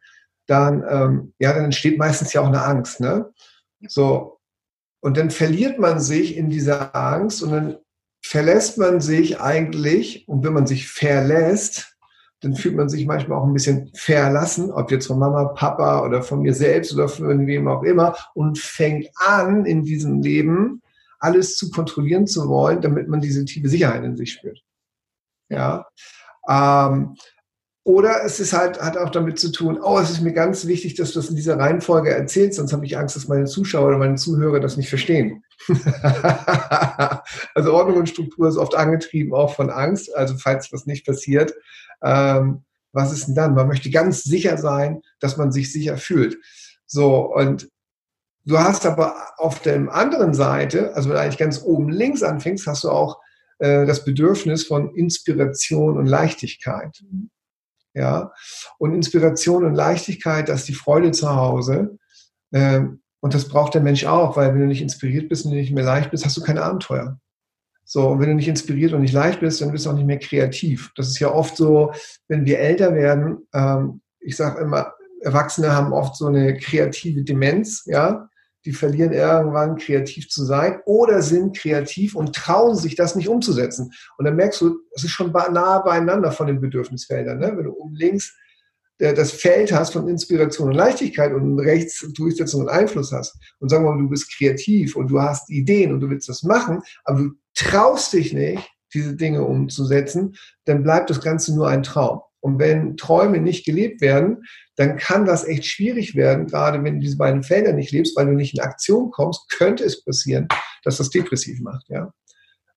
dann, 0.46 0.84
ähm, 0.88 1.34
ja, 1.38 1.54
dann 1.54 1.64
entsteht 1.64 1.98
meistens 1.98 2.32
ja 2.32 2.42
auch 2.42 2.48
eine 2.48 2.62
Angst. 2.62 3.00
Ne? 3.00 3.32
So. 3.86 4.38
Und 5.00 5.16
dann 5.16 5.30
verliert 5.30 5.78
man 5.78 6.00
sich 6.00 6.36
in 6.36 6.50
dieser 6.50 6.94
Angst 6.94 7.42
und 7.42 7.52
dann 7.52 7.76
verlässt 8.22 8.76
man 8.76 9.00
sich 9.00 9.40
eigentlich, 9.40 10.28
und 10.28 10.44
wenn 10.44 10.52
man 10.52 10.66
sich 10.66 10.88
verlässt, 10.88 11.97
dann 12.40 12.54
fühlt 12.54 12.76
man 12.76 12.88
sich 12.88 13.04
manchmal 13.06 13.38
auch 13.38 13.44
ein 13.44 13.52
bisschen 13.52 13.90
verlassen, 13.94 14.70
ob 14.70 14.90
jetzt 14.90 15.06
von 15.06 15.18
Mama, 15.18 15.44
Papa 15.46 16.04
oder 16.04 16.22
von 16.22 16.40
mir 16.40 16.54
selbst 16.54 16.94
oder 16.94 17.08
von 17.08 17.46
wem 17.46 17.68
auch 17.68 17.82
immer 17.82 18.16
und 18.34 18.58
fängt 18.58 19.08
an, 19.16 19.64
in 19.64 19.84
diesem 19.84 20.22
Leben 20.22 20.82
alles 21.18 21.56
zu 21.56 21.70
kontrollieren 21.70 22.26
zu 22.26 22.48
wollen, 22.48 22.80
damit 22.80 23.08
man 23.08 23.20
diese 23.20 23.44
tiefe 23.44 23.68
Sicherheit 23.68 24.04
in 24.04 24.16
sich 24.16 24.32
spürt. 24.32 24.62
Ja. 25.48 25.86
Ähm, 26.48 27.16
oder 27.88 28.22
es 28.22 28.38
ist 28.38 28.52
halt, 28.52 28.80
hat 28.82 28.98
auch 28.98 29.08
damit 29.08 29.38
zu 29.38 29.50
tun, 29.50 29.80
oh, 29.82 29.98
es 29.98 30.10
ist 30.10 30.20
mir 30.20 30.34
ganz 30.34 30.66
wichtig, 30.66 30.94
dass 30.94 31.12
du 31.12 31.20
das 31.20 31.30
in 31.30 31.36
dieser 31.36 31.58
Reihenfolge 31.58 32.10
erzählst, 32.10 32.58
sonst 32.58 32.74
habe 32.74 32.84
ich 32.84 32.98
Angst, 32.98 33.16
dass 33.16 33.28
meine 33.28 33.46
Zuschauer 33.46 33.88
oder 33.88 33.98
meine 33.98 34.16
Zuhörer 34.16 34.60
das 34.60 34.76
nicht 34.76 34.90
verstehen. 34.90 35.42
also 37.54 37.72
Ordnung 37.72 37.96
und 37.96 38.08
Struktur 38.08 38.46
ist 38.46 38.58
oft 38.58 38.74
angetrieben 38.74 39.32
auch 39.32 39.54
von 39.54 39.70
Angst. 39.70 40.14
Also 40.14 40.36
falls 40.36 40.70
was 40.70 40.84
nicht 40.84 41.06
passiert, 41.06 41.54
ähm, 42.02 42.64
was 42.92 43.12
ist 43.12 43.26
denn 43.26 43.34
dann? 43.34 43.54
Man 43.54 43.68
möchte 43.68 43.90
ganz 43.90 44.22
sicher 44.22 44.56
sein, 44.56 45.02
dass 45.20 45.36
man 45.36 45.52
sich 45.52 45.72
sicher 45.72 45.96
fühlt. 45.96 46.38
So, 46.86 47.34
und 47.34 47.68
du 48.44 48.58
hast 48.58 48.86
aber 48.86 49.14
auf 49.36 49.60
der 49.60 49.92
anderen 49.92 50.34
Seite, 50.34 50.94
also 50.94 51.08
wenn 51.08 51.16
du 51.16 51.22
eigentlich 51.22 51.38
ganz 51.38 51.62
oben 51.62 51.90
links 51.90 52.22
anfängst, 52.22 52.66
hast 52.66 52.84
du 52.84 52.90
auch 52.90 53.20
äh, 53.58 53.86
das 53.86 54.04
Bedürfnis 54.04 54.64
von 54.64 54.94
Inspiration 54.94 55.98
und 55.98 56.06
Leichtigkeit. 56.06 57.02
Ja, 57.94 58.32
und 58.78 58.94
Inspiration 58.94 59.64
und 59.64 59.74
Leichtigkeit, 59.74 60.48
das 60.48 60.60
ist 60.60 60.68
die 60.68 60.74
Freude 60.74 61.10
zu 61.10 61.34
Hause. 61.34 61.98
Ähm, 62.52 63.02
und 63.20 63.34
das 63.34 63.48
braucht 63.48 63.74
der 63.74 63.82
Mensch 63.82 64.04
auch, 64.04 64.36
weil 64.36 64.52
wenn 64.52 64.60
du 64.60 64.66
nicht 64.66 64.82
inspiriert 64.82 65.28
bist 65.28 65.44
und 65.44 65.52
nicht 65.52 65.72
mehr 65.72 65.84
leicht 65.84 66.10
bist, 66.10 66.24
hast 66.24 66.36
du 66.36 66.42
keine 66.42 66.62
Abenteuer. 66.62 67.18
So, 67.90 68.06
und 68.08 68.20
wenn 68.20 68.28
du 68.28 68.34
nicht 68.34 68.48
inspiriert 68.48 68.92
und 68.92 69.00
nicht 69.00 69.14
leicht 69.14 69.40
bist, 69.40 69.62
dann 69.62 69.72
bist 69.72 69.86
du 69.86 69.90
auch 69.90 69.94
nicht 69.94 70.06
mehr 70.06 70.18
kreativ. 70.18 70.92
Das 70.94 71.08
ist 71.08 71.20
ja 71.20 71.32
oft 71.32 71.56
so, 71.56 71.90
wenn 72.28 72.44
wir 72.44 72.58
älter 72.58 72.94
werden, 72.94 73.48
ähm, 73.54 74.02
ich 74.20 74.36
sage 74.36 74.60
immer, 74.60 74.92
Erwachsene 75.22 75.74
haben 75.74 75.94
oft 75.94 76.14
so 76.14 76.26
eine 76.26 76.54
kreative 76.58 77.24
Demenz, 77.24 77.84
ja. 77.86 78.28
Die 78.66 78.72
verlieren 78.72 79.12
irgendwann 79.12 79.76
kreativ 79.76 80.28
zu 80.28 80.44
sein 80.44 80.80
oder 80.84 81.22
sind 81.22 81.56
kreativ 81.56 82.14
und 82.14 82.34
trauen 82.34 82.76
sich 82.76 82.94
das 82.94 83.16
nicht 83.16 83.28
umzusetzen. 83.28 83.92
Und 84.18 84.26
dann 84.26 84.36
merkst 84.36 84.60
du, 84.60 84.80
es 84.94 85.04
ist 85.04 85.12
schon 85.12 85.32
nah 85.32 85.78
beieinander 85.78 86.30
von 86.32 86.48
den 86.48 86.60
Bedürfnisfeldern. 86.60 87.38
Ne? 87.38 87.52
Wenn 87.56 87.64
du 87.64 87.72
um 87.72 87.94
links 87.94 88.36
das 88.98 89.30
Feld 89.30 89.72
hast 89.72 89.92
von 89.92 90.08
Inspiration 90.08 90.68
und 90.68 90.74
Leichtigkeit 90.74 91.32
und 91.32 91.58
rechts 91.60 92.04
Durchsetzung 92.14 92.62
und 92.62 92.68
Einfluss 92.68 93.12
hast 93.12 93.38
und 93.60 93.68
sagen 93.68 93.84
wir 93.84 93.92
mal, 93.92 94.02
du 94.02 94.08
bist 94.08 94.36
kreativ 94.36 94.96
und 94.96 95.08
du 95.08 95.20
hast 95.20 95.48
Ideen 95.50 95.92
und 95.92 96.00
du 96.00 96.10
willst 96.10 96.28
das 96.28 96.42
machen, 96.42 96.82
aber 97.04 97.20
du 97.20 97.30
traust 97.58 98.12
dich 98.12 98.32
nicht, 98.32 98.68
diese 98.94 99.16
Dinge 99.16 99.44
umzusetzen, 99.44 100.36
dann 100.64 100.82
bleibt 100.82 101.10
das 101.10 101.20
Ganze 101.20 101.54
nur 101.54 101.68
ein 101.68 101.82
Traum. 101.82 102.20
Und 102.40 102.58
wenn 102.58 102.96
Träume 102.96 103.40
nicht 103.40 103.66
gelebt 103.66 104.00
werden, 104.00 104.44
dann 104.76 104.96
kann 104.96 105.26
das 105.26 105.44
echt 105.44 105.66
schwierig 105.66 106.14
werden, 106.14 106.46
gerade 106.46 106.82
wenn 106.84 106.94
du 106.94 107.00
diese 107.00 107.16
beiden 107.16 107.42
Felder 107.42 107.72
nicht 107.72 107.90
lebst, 107.90 108.16
weil 108.16 108.26
du 108.26 108.32
nicht 108.32 108.54
in 108.54 108.60
Aktion 108.60 109.10
kommst, 109.10 109.50
könnte 109.50 109.84
es 109.84 110.04
passieren, 110.04 110.46
dass 110.84 110.98
das 110.98 111.10
depressiv 111.10 111.60
macht, 111.60 111.88
ja. 111.88 112.12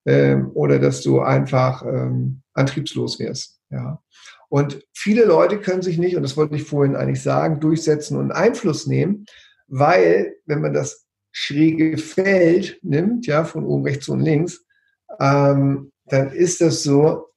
Ähm, 0.05 0.49
oder 0.55 0.79
dass 0.79 1.01
du 1.01 1.21
einfach 1.21 1.85
ähm, 1.85 2.41
antriebslos 2.53 3.19
wirst, 3.19 3.59
ja. 3.69 4.01
Und 4.49 4.83
viele 4.93 5.25
Leute 5.25 5.59
können 5.59 5.83
sich 5.83 5.97
nicht, 5.97 6.17
und 6.17 6.23
das 6.23 6.35
wollte 6.35 6.55
ich 6.55 6.63
vorhin 6.63 6.95
eigentlich 6.95 7.21
sagen, 7.21 7.59
durchsetzen 7.59 8.17
und 8.17 8.31
Einfluss 8.31 8.87
nehmen, 8.87 9.25
weil, 9.67 10.33
wenn 10.45 10.59
man 10.59 10.73
das 10.73 11.05
schräge 11.31 11.97
Feld 11.97 12.79
nimmt, 12.81 13.27
ja, 13.27 13.45
von 13.45 13.63
oben 13.63 13.85
rechts 13.85 14.09
und 14.09 14.19
links, 14.19 14.65
ähm, 15.21 15.91
dann 16.05 16.31
ist 16.31 16.61
das 16.61 16.83
so, 16.83 17.27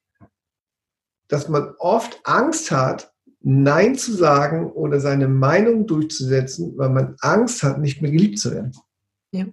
dass 1.28 1.48
man 1.48 1.74
oft 1.78 2.20
Angst 2.24 2.70
hat, 2.70 3.12
Nein 3.40 3.94
zu 3.94 4.14
sagen 4.14 4.72
oder 4.72 5.00
seine 5.00 5.28
Meinung 5.28 5.86
durchzusetzen, 5.86 6.78
weil 6.78 6.88
man 6.88 7.16
Angst 7.20 7.62
hat, 7.62 7.78
nicht 7.78 8.00
mehr 8.00 8.10
geliebt 8.10 8.38
zu 8.38 8.52
werden. 8.52 8.72
Ja. 9.32 9.46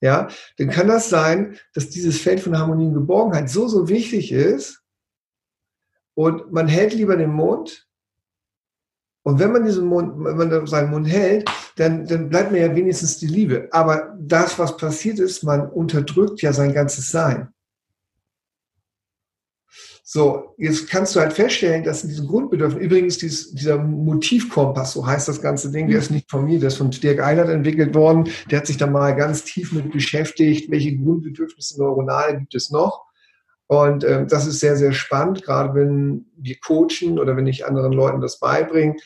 Ja, 0.00 0.28
dann 0.56 0.70
kann 0.70 0.88
das 0.88 1.10
sein, 1.10 1.58
dass 1.74 1.90
dieses 1.90 2.20
Feld 2.20 2.40
von 2.40 2.58
Harmonie 2.58 2.86
und 2.86 2.94
Geborgenheit 2.94 3.48
so, 3.48 3.68
so 3.68 3.88
wichtig 3.88 4.32
ist 4.32 4.82
und 6.14 6.52
man 6.52 6.66
hält 6.66 6.94
lieber 6.94 7.16
den 7.16 7.32
Mund. 7.32 7.86
Und 9.24 9.38
wenn 9.38 9.52
man 9.52 9.64
diesen 9.64 9.86
Mund, 9.86 10.12
wenn 10.16 10.36
man 10.36 10.66
seinen 10.66 10.90
Mund 10.90 11.06
hält, 11.06 11.48
dann, 11.76 12.06
dann 12.06 12.28
bleibt 12.28 12.50
mir 12.50 12.66
ja 12.66 12.74
wenigstens 12.74 13.18
die 13.18 13.28
Liebe. 13.28 13.68
Aber 13.70 14.16
das, 14.18 14.58
was 14.58 14.76
passiert 14.76 15.20
ist, 15.20 15.44
man 15.44 15.68
unterdrückt 15.68 16.42
ja 16.42 16.52
sein 16.52 16.74
ganzes 16.74 17.10
Sein. 17.10 17.48
So, 20.04 20.54
jetzt 20.58 20.90
kannst 20.90 21.14
du 21.14 21.20
halt 21.20 21.32
feststellen, 21.32 21.84
dass 21.84 22.02
in 22.02 22.10
diesem 22.10 22.26
Grundbedürfnis, 22.26 22.82
übrigens 22.82 23.18
dieses, 23.18 23.54
dieser 23.54 23.78
Motivkompass, 23.78 24.92
so 24.92 25.06
heißt 25.06 25.28
das 25.28 25.40
ganze 25.40 25.70
Ding, 25.70 25.88
der 25.88 26.00
ist 26.00 26.10
nicht 26.10 26.28
von 26.28 26.44
mir, 26.44 26.58
der 26.58 26.68
ist 26.68 26.76
von 26.76 26.90
Dirk 26.90 27.20
Eilert 27.20 27.48
entwickelt 27.48 27.94
worden. 27.94 28.28
Der 28.50 28.58
hat 28.58 28.66
sich 28.66 28.76
da 28.76 28.88
mal 28.88 29.14
ganz 29.14 29.44
tief 29.44 29.72
mit 29.72 29.92
beschäftigt, 29.92 30.70
welche 30.70 30.96
Grundbedürfnisse 30.96 31.78
neuronale 31.78 32.38
gibt 32.40 32.54
es 32.54 32.70
noch. 32.70 33.06
Und 33.72 34.04
ähm, 34.04 34.28
das 34.28 34.46
ist 34.46 34.60
sehr, 34.60 34.76
sehr 34.76 34.92
spannend, 34.92 35.44
gerade 35.44 35.74
wenn 35.74 36.26
wir 36.36 36.56
coachen 36.56 37.18
oder 37.18 37.38
wenn 37.38 37.46
ich 37.46 37.64
anderen 37.64 37.94
Leuten 37.94 38.20
das 38.20 38.38
beibringe, 38.38 38.96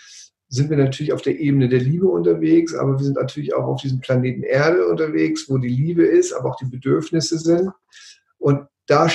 sind 0.48 0.70
wir 0.70 0.76
natürlich 0.76 1.12
auf 1.12 1.22
der 1.22 1.38
Ebene 1.38 1.68
der 1.68 1.78
Liebe 1.78 2.08
unterwegs, 2.08 2.74
aber 2.74 2.98
wir 2.98 3.04
sind 3.04 3.14
natürlich 3.14 3.54
auch 3.54 3.62
auf 3.62 3.80
diesem 3.80 4.00
Planeten 4.00 4.42
Erde 4.42 4.88
unterwegs, 4.88 5.48
wo 5.48 5.58
die 5.58 5.68
Liebe 5.68 6.04
ist, 6.04 6.32
aber 6.32 6.50
auch 6.50 6.56
die 6.56 6.68
Bedürfnisse 6.68 7.38
sind. 7.38 7.70
Und 8.38 8.66
da 8.86 9.08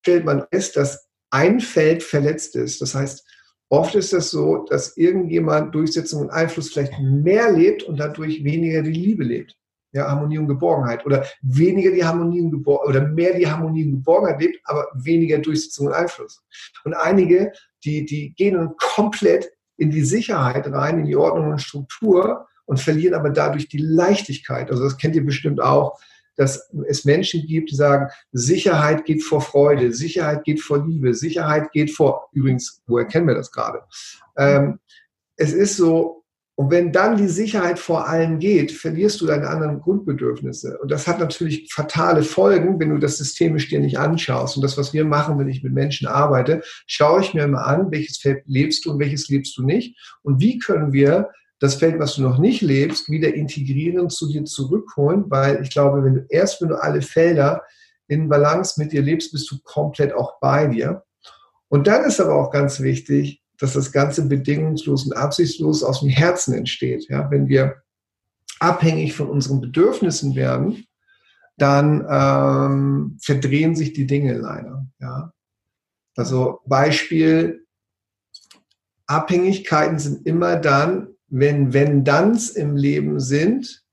stellt 0.00 0.24
man 0.24 0.46
fest, 0.50 0.78
dass 0.78 1.06
ein 1.28 1.60
Feld 1.60 2.02
verletzt 2.02 2.56
ist. 2.56 2.80
Das 2.80 2.94
heißt, 2.94 3.26
oft 3.68 3.94
ist 3.94 4.06
es 4.06 4.10
das 4.12 4.30
so, 4.30 4.64
dass 4.70 4.96
irgendjemand 4.96 5.74
Durchsetzung 5.74 6.22
und 6.22 6.30
Einfluss 6.30 6.70
vielleicht 6.70 6.98
mehr 6.98 7.52
lebt 7.52 7.82
und 7.82 8.00
dadurch 8.00 8.42
weniger 8.42 8.80
die 8.80 8.92
Liebe 8.92 9.22
lebt. 9.22 9.54
Ja, 9.92 10.08
Harmonie 10.08 10.38
und 10.38 10.48
Geborgenheit. 10.48 11.04
Oder 11.04 11.24
weniger 11.42 11.90
die 11.90 12.04
Harmonie 12.04 12.40
und 12.40 12.50
Geborgenheit, 12.50 12.96
oder 12.96 13.08
mehr 13.08 13.34
die 13.34 13.46
Harmonie 13.46 13.84
und 13.84 13.92
Geborgenheit 13.92 14.40
lebt, 14.40 14.60
aber 14.64 14.86
weniger 14.94 15.38
Durchsetzung 15.38 15.88
und 15.88 15.92
Einfluss. 15.92 16.42
Und 16.84 16.94
einige, 16.94 17.52
die, 17.84 18.04
die 18.04 18.32
gehen 18.34 18.70
komplett 18.78 19.50
in 19.76 19.90
die 19.90 20.02
Sicherheit 20.04 20.66
rein, 20.72 21.00
in 21.00 21.06
die 21.06 21.16
Ordnung 21.16 21.50
und 21.50 21.60
Struktur 21.60 22.46
und 22.64 22.80
verlieren 22.80 23.14
aber 23.14 23.30
dadurch 23.30 23.68
die 23.68 23.78
Leichtigkeit. 23.78 24.70
Also 24.70 24.84
das 24.84 24.96
kennt 24.96 25.14
ihr 25.14 25.24
bestimmt 25.24 25.60
auch, 25.60 25.98
dass 26.36 26.70
es 26.86 27.04
Menschen 27.04 27.46
gibt, 27.46 27.70
die 27.70 27.74
sagen, 27.76 28.08
Sicherheit 28.32 29.04
geht 29.04 29.22
vor 29.22 29.40
Freude, 29.40 29.92
Sicherheit 29.92 30.44
geht 30.44 30.60
vor 30.60 30.86
Liebe, 30.86 31.14
Sicherheit 31.14 31.72
geht 31.72 31.90
vor, 31.90 32.28
übrigens, 32.32 32.82
wo 32.86 32.98
erkennen 32.98 33.26
wir 33.26 33.34
das 33.34 33.52
gerade? 33.52 33.82
Ähm, 34.36 34.78
es 35.36 35.52
ist 35.52 35.76
so, 35.76 36.21
und 36.54 36.70
wenn 36.70 36.92
dann 36.92 37.16
die 37.16 37.28
Sicherheit 37.28 37.78
vor 37.78 38.08
allem 38.08 38.38
geht, 38.38 38.72
verlierst 38.72 39.20
du 39.20 39.26
deine 39.26 39.48
anderen 39.48 39.80
Grundbedürfnisse. 39.80 40.78
Und 40.78 40.90
das 40.90 41.06
hat 41.06 41.18
natürlich 41.18 41.72
fatale 41.72 42.22
Folgen, 42.22 42.78
wenn 42.78 42.90
du 42.90 42.98
das 42.98 43.16
systemisch 43.16 43.68
dir 43.68 43.80
nicht 43.80 43.98
anschaust. 43.98 44.56
Und 44.56 44.62
das, 44.62 44.76
was 44.76 44.92
wir 44.92 45.06
machen, 45.06 45.38
wenn 45.38 45.48
ich 45.48 45.62
mit 45.62 45.72
Menschen 45.72 46.06
arbeite, 46.06 46.60
schaue 46.86 47.22
ich 47.22 47.32
mir 47.32 47.44
immer 47.44 47.66
an, 47.66 47.90
welches 47.90 48.18
Feld 48.18 48.42
lebst 48.46 48.84
du 48.84 48.92
und 48.92 48.98
welches 48.98 49.28
lebst 49.28 49.56
du 49.56 49.64
nicht. 49.64 49.98
Und 50.22 50.40
wie 50.40 50.58
können 50.58 50.92
wir 50.92 51.30
das 51.58 51.76
Feld, 51.76 51.98
was 51.98 52.16
du 52.16 52.22
noch 52.22 52.38
nicht 52.38 52.60
lebst, 52.60 53.08
wieder 53.08 53.32
integrieren, 53.34 54.10
zu 54.10 54.28
dir 54.28 54.44
zurückholen, 54.44 55.24
weil 55.28 55.62
ich 55.62 55.70
glaube, 55.70 56.04
wenn 56.04 56.14
du 56.14 56.26
erst, 56.28 56.60
wenn 56.60 56.68
du 56.68 56.82
alle 56.82 57.00
Felder 57.00 57.62
in 58.08 58.28
Balance 58.28 58.78
mit 58.78 58.92
dir 58.92 59.00
lebst, 59.00 59.32
bist 59.32 59.50
du 59.50 59.56
komplett 59.64 60.12
auch 60.12 60.38
bei 60.40 60.66
dir. 60.66 61.04
Und 61.68 61.86
dann 61.86 62.04
ist 62.04 62.20
aber 62.20 62.34
auch 62.34 62.50
ganz 62.50 62.80
wichtig, 62.80 63.41
dass 63.58 63.74
das 63.74 63.92
Ganze 63.92 64.26
bedingungslos 64.26 65.06
und 65.06 65.12
absichtslos 65.12 65.82
aus 65.82 66.00
dem 66.00 66.08
Herzen 66.08 66.54
entsteht. 66.54 67.08
Ja, 67.08 67.30
wenn 67.30 67.48
wir 67.48 67.82
abhängig 68.60 69.14
von 69.14 69.28
unseren 69.28 69.60
Bedürfnissen 69.60 70.34
werden, 70.34 70.86
dann 71.58 72.06
ähm, 72.08 73.18
verdrehen 73.20 73.74
sich 73.74 73.92
die 73.92 74.06
Dinge 74.06 74.34
leider. 74.34 74.86
Ja. 75.00 75.32
Also 76.16 76.60
Beispiel, 76.66 77.66
Abhängigkeiten 79.06 79.98
sind 79.98 80.26
immer 80.26 80.56
dann, 80.56 81.08
wenn 81.28 81.72
Wenn-Danns 81.72 82.50
im 82.50 82.76
Leben 82.76 83.20
sind, 83.20 83.84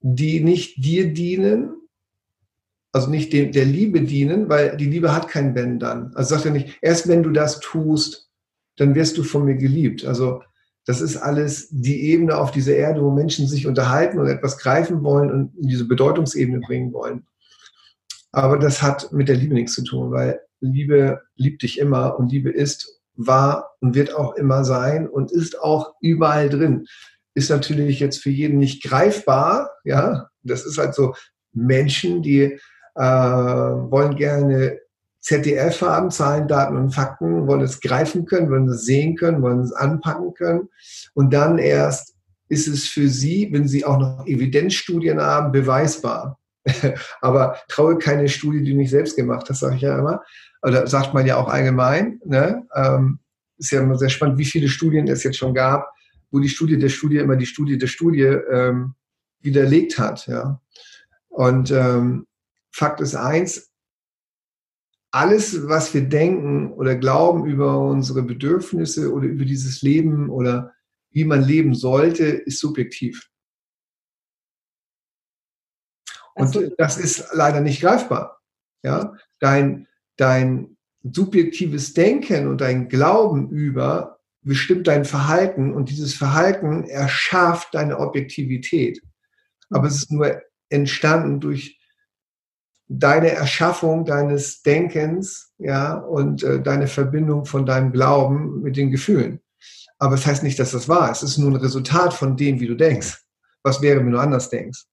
die 0.00 0.40
nicht 0.40 0.82
dir 0.84 1.12
dienen, 1.12 1.74
also 2.92 3.08
nicht 3.08 3.32
dem, 3.32 3.52
der 3.52 3.64
Liebe 3.64 4.02
dienen, 4.02 4.48
weil 4.48 4.76
die 4.76 4.86
Liebe 4.86 5.14
hat 5.14 5.28
kein 5.28 5.54
Wenn-Dann. 5.54 6.12
Also 6.14 6.34
sagt 6.34 6.46
er 6.46 6.52
nicht, 6.52 6.78
erst 6.82 7.08
wenn 7.08 7.22
du 7.22 7.30
das 7.30 7.60
tust, 7.60 8.29
dann 8.80 8.94
wirst 8.94 9.18
du 9.18 9.22
von 9.22 9.44
mir 9.44 9.56
geliebt. 9.56 10.06
Also 10.06 10.42
das 10.86 11.02
ist 11.02 11.18
alles 11.18 11.68
die 11.70 12.10
Ebene 12.10 12.38
auf 12.38 12.50
dieser 12.50 12.74
Erde, 12.74 13.02
wo 13.02 13.10
Menschen 13.10 13.46
sich 13.46 13.66
unterhalten 13.66 14.18
und 14.18 14.26
etwas 14.26 14.56
greifen 14.56 15.04
wollen 15.04 15.30
und 15.30 15.54
in 15.58 15.68
diese 15.68 15.86
Bedeutungsebene 15.86 16.60
bringen 16.60 16.92
wollen. 16.94 17.26
Aber 18.32 18.58
das 18.58 18.80
hat 18.80 19.12
mit 19.12 19.28
der 19.28 19.36
Liebe 19.36 19.52
nichts 19.52 19.74
zu 19.74 19.84
tun, 19.84 20.12
weil 20.12 20.40
Liebe 20.60 21.20
liebt 21.36 21.62
dich 21.62 21.78
immer 21.78 22.18
und 22.18 22.32
Liebe 22.32 22.50
ist 22.50 23.00
war 23.16 23.72
und 23.80 23.94
wird 23.94 24.14
auch 24.14 24.34
immer 24.36 24.64
sein 24.64 25.06
und 25.06 25.30
ist 25.30 25.60
auch 25.60 25.94
überall 26.00 26.48
drin. 26.48 26.86
Ist 27.34 27.50
natürlich 27.50 28.00
jetzt 28.00 28.22
für 28.22 28.30
jeden 28.30 28.58
nicht 28.58 28.82
greifbar, 28.82 29.70
ja. 29.84 30.30
Das 30.42 30.64
ist 30.64 30.78
halt 30.78 30.94
so 30.94 31.14
Menschen, 31.52 32.22
die 32.22 32.58
äh, 32.94 33.02
wollen 33.02 34.16
gerne 34.16 34.78
ZDF 35.20 35.82
haben, 35.82 36.10
Zahlen, 36.10 36.48
Daten 36.48 36.76
und 36.76 36.94
Fakten, 36.94 37.46
wollen 37.46 37.60
es 37.60 37.80
greifen 37.80 38.26
können, 38.26 38.50
wollen 38.50 38.68
es 38.68 38.84
sehen 38.84 39.16
können, 39.16 39.42
wollen 39.42 39.60
es 39.60 39.72
anpacken 39.72 40.34
können. 40.34 40.68
Und 41.14 41.32
dann 41.32 41.58
erst 41.58 42.14
ist 42.48 42.66
es 42.66 42.88
für 42.88 43.08
sie, 43.08 43.48
wenn 43.52 43.68
sie 43.68 43.84
auch 43.84 43.98
noch 43.98 44.26
Evidenzstudien 44.26 45.20
haben, 45.20 45.52
beweisbar. 45.52 46.38
Aber 47.20 47.56
traue 47.68 47.98
keine 47.98 48.28
Studie, 48.28 48.62
die 48.62 48.72
du 48.72 48.76
nicht 48.76 48.90
selbst 48.90 49.16
gemacht 49.16 49.46
hast, 49.48 49.60
sage 49.60 49.76
ich 49.76 49.82
ja 49.82 49.98
immer 49.98 50.22
oder 50.62 50.86
sagt 50.86 51.14
man 51.14 51.26
ja 51.26 51.36
auch 51.36 51.48
allgemein, 51.48 52.20
ne? 52.24 52.66
ähm, 52.74 53.18
ist 53.58 53.72
ja 53.72 53.80
immer 53.80 53.98
sehr 53.98 54.08
spannend, 54.08 54.38
wie 54.38 54.44
viele 54.44 54.68
Studien 54.68 55.08
es 55.08 55.22
jetzt 55.22 55.38
schon 55.38 55.54
gab, 55.54 55.92
wo 56.30 56.38
die 56.38 56.48
Studie 56.48 56.78
der 56.78 56.88
Studie 56.88 57.18
immer 57.18 57.36
die 57.36 57.46
Studie 57.46 57.78
der 57.78 57.86
Studie 57.86 58.22
ähm, 58.22 58.94
widerlegt 59.40 59.98
hat. 59.98 60.26
Ja? 60.26 60.60
Und 61.28 61.70
ähm, 61.70 62.26
Fakt 62.72 63.00
ist 63.00 63.14
eins, 63.14 63.69
alles, 65.10 65.68
was 65.68 65.92
wir 65.92 66.02
denken 66.02 66.72
oder 66.72 66.94
glauben 66.96 67.44
über 67.46 67.78
unsere 67.78 68.22
Bedürfnisse 68.22 69.12
oder 69.12 69.26
über 69.26 69.44
dieses 69.44 69.82
Leben 69.82 70.30
oder 70.30 70.72
wie 71.10 71.24
man 71.24 71.42
leben 71.42 71.74
sollte, 71.74 72.24
ist 72.24 72.60
subjektiv. 72.60 73.28
Und 76.34 76.72
das 76.78 76.96
ist 76.96 77.28
leider 77.32 77.60
nicht 77.60 77.80
greifbar. 77.80 78.40
Ja, 78.82 79.14
dein, 79.40 79.88
dein 80.16 80.76
subjektives 81.02 81.92
Denken 81.92 82.46
und 82.46 82.60
dein 82.60 82.88
Glauben 82.88 83.50
über 83.50 84.20
bestimmt 84.42 84.86
dein 84.86 85.04
Verhalten 85.04 85.74
und 85.74 85.90
dieses 85.90 86.14
Verhalten 86.14 86.84
erschafft 86.84 87.74
deine 87.74 87.98
Objektivität. 87.98 89.02
Aber 89.68 89.88
es 89.88 89.96
ist 89.96 90.12
nur 90.12 90.40
entstanden 90.70 91.40
durch 91.40 91.79
deine 92.92 93.30
Erschaffung 93.30 94.04
deines 94.04 94.62
Denkens, 94.62 95.52
ja, 95.58 95.94
und 95.94 96.42
äh, 96.42 96.60
deine 96.60 96.88
Verbindung 96.88 97.44
von 97.44 97.64
deinem 97.64 97.92
Glauben 97.92 98.62
mit 98.62 98.76
den 98.76 98.90
Gefühlen. 98.90 99.40
Aber 99.98 100.14
es 100.14 100.22
das 100.22 100.30
heißt 100.30 100.42
nicht, 100.42 100.58
dass 100.58 100.72
das 100.72 100.88
ist. 100.88 101.22
Es 101.22 101.22
ist 101.22 101.38
nur 101.38 101.52
ein 101.52 101.56
Resultat 101.56 102.12
von 102.12 102.36
dem, 102.36 102.58
wie 102.58 102.66
du 102.66 102.74
denkst. 102.74 103.22
Was 103.62 103.80
wäre, 103.80 104.00
wenn 104.00 104.10
du 104.10 104.18
anders 104.18 104.50
denkst? 104.50 104.84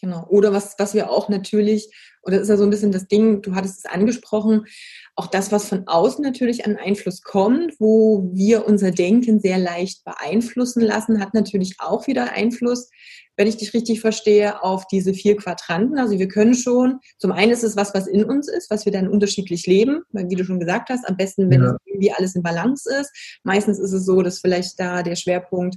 Genau. 0.00 0.26
Oder 0.28 0.52
was, 0.52 0.74
was 0.78 0.92
wir 0.92 1.10
auch 1.10 1.30
natürlich, 1.30 1.88
oder 2.24 2.40
ist 2.40 2.48
ja 2.48 2.58
so 2.58 2.64
ein 2.64 2.70
bisschen 2.70 2.92
das 2.92 3.06
Ding, 3.06 3.40
du 3.40 3.54
hattest 3.54 3.78
es 3.78 3.90
angesprochen, 3.90 4.66
auch 5.14 5.28
das, 5.28 5.52
was 5.52 5.68
von 5.68 5.86
außen 5.86 6.22
natürlich 6.22 6.66
an 6.66 6.76
Einfluss 6.76 7.22
kommt, 7.22 7.72
wo 7.78 8.28
wir 8.34 8.66
unser 8.66 8.90
Denken 8.90 9.40
sehr 9.40 9.56
leicht 9.56 10.04
beeinflussen 10.04 10.82
lassen, 10.82 11.20
hat 11.20 11.32
natürlich 11.32 11.76
auch 11.78 12.06
wieder 12.06 12.32
Einfluss, 12.32 12.90
wenn 13.36 13.48
ich 13.48 13.56
dich 13.56 13.74
richtig 13.74 14.00
verstehe, 14.00 14.62
auf 14.62 14.86
diese 14.86 15.14
vier 15.14 15.36
Quadranten. 15.36 15.98
Also 15.98 16.18
wir 16.18 16.28
können 16.28 16.54
schon, 16.54 17.00
zum 17.18 17.32
einen 17.32 17.52
ist 17.52 17.64
es 17.64 17.76
was, 17.76 17.94
was 17.94 18.06
in 18.06 18.24
uns 18.24 18.48
ist, 18.48 18.70
was 18.70 18.84
wir 18.84 18.92
dann 18.92 19.08
unterschiedlich 19.08 19.66
leben, 19.66 20.02
weil 20.12 20.30
wie 20.30 20.36
du 20.36 20.44
schon 20.44 20.60
gesagt 20.60 20.88
hast, 20.88 21.08
am 21.08 21.16
besten, 21.16 21.50
wenn 21.50 21.62
ja. 21.62 21.76
irgendwie 21.84 22.12
alles 22.12 22.34
in 22.34 22.42
Balance 22.42 22.88
ist. 23.00 23.12
Meistens 23.42 23.78
ist 23.78 23.92
es 23.92 24.04
so, 24.04 24.22
dass 24.22 24.40
vielleicht 24.40 24.78
da 24.78 25.02
der 25.02 25.16
Schwerpunkt 25.16 25.76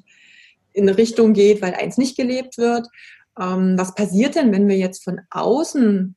in 0.74 0.88
eine 0.88 0.98
Richtung 0.98 1.34
geht, 1.34 1.62
weil 1.62 1.74
eins 1.74 1.98
nicht 1.98 2.16
gelebt 2.16 2.58
wird. 2.58 2.88
Ähm, 3.40 3.76
was 3.78 3.96
passiert 3.96 4.36
denn, 4.36 4.52
wenn 4.52 4.68
wir 4.68 4.78
jetzt 4.78 5.04
von 5.04 5.22
außen 5.32 6.16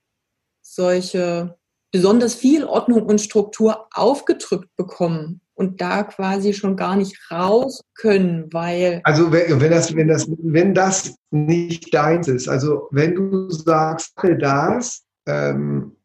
solche 0.62 1.56
besonders 1.90 2.34
viel 2.34 2.64
Ordnung 2.64 3.02
und 3.04 3.20
Struktur 3.20 3.88
aufgedrückt 3.92 4.68
bekommen 4.76 5.40
und 5.54 5.80
da 5.80 6.04
quasi 6.04 6.54
schon 6.54 6.76
gar 6.76 6.96
nicht 6.96 7.30
raus 7.30 7.82
können, 7.94 8.50
weil. 8.52 9.00
Also 9.04 9.30
wenn, 9.30 9.60
wenn 9.60 9.70
das, 9.70 9.94
wenn 9.94 10.08
das, 10.08 10.26
wenn 10.42 10.74
das 10.74 11.16
nicht 11.30 11.92
deins 11.92 12.28
ist, 12.28 12.48
also 12.48 12.88
wenn 12.92 13.14
du 13.14 13.50
sagst, 13.50 14.14
das, 14.38 15.04
ähm, 15.26 15.96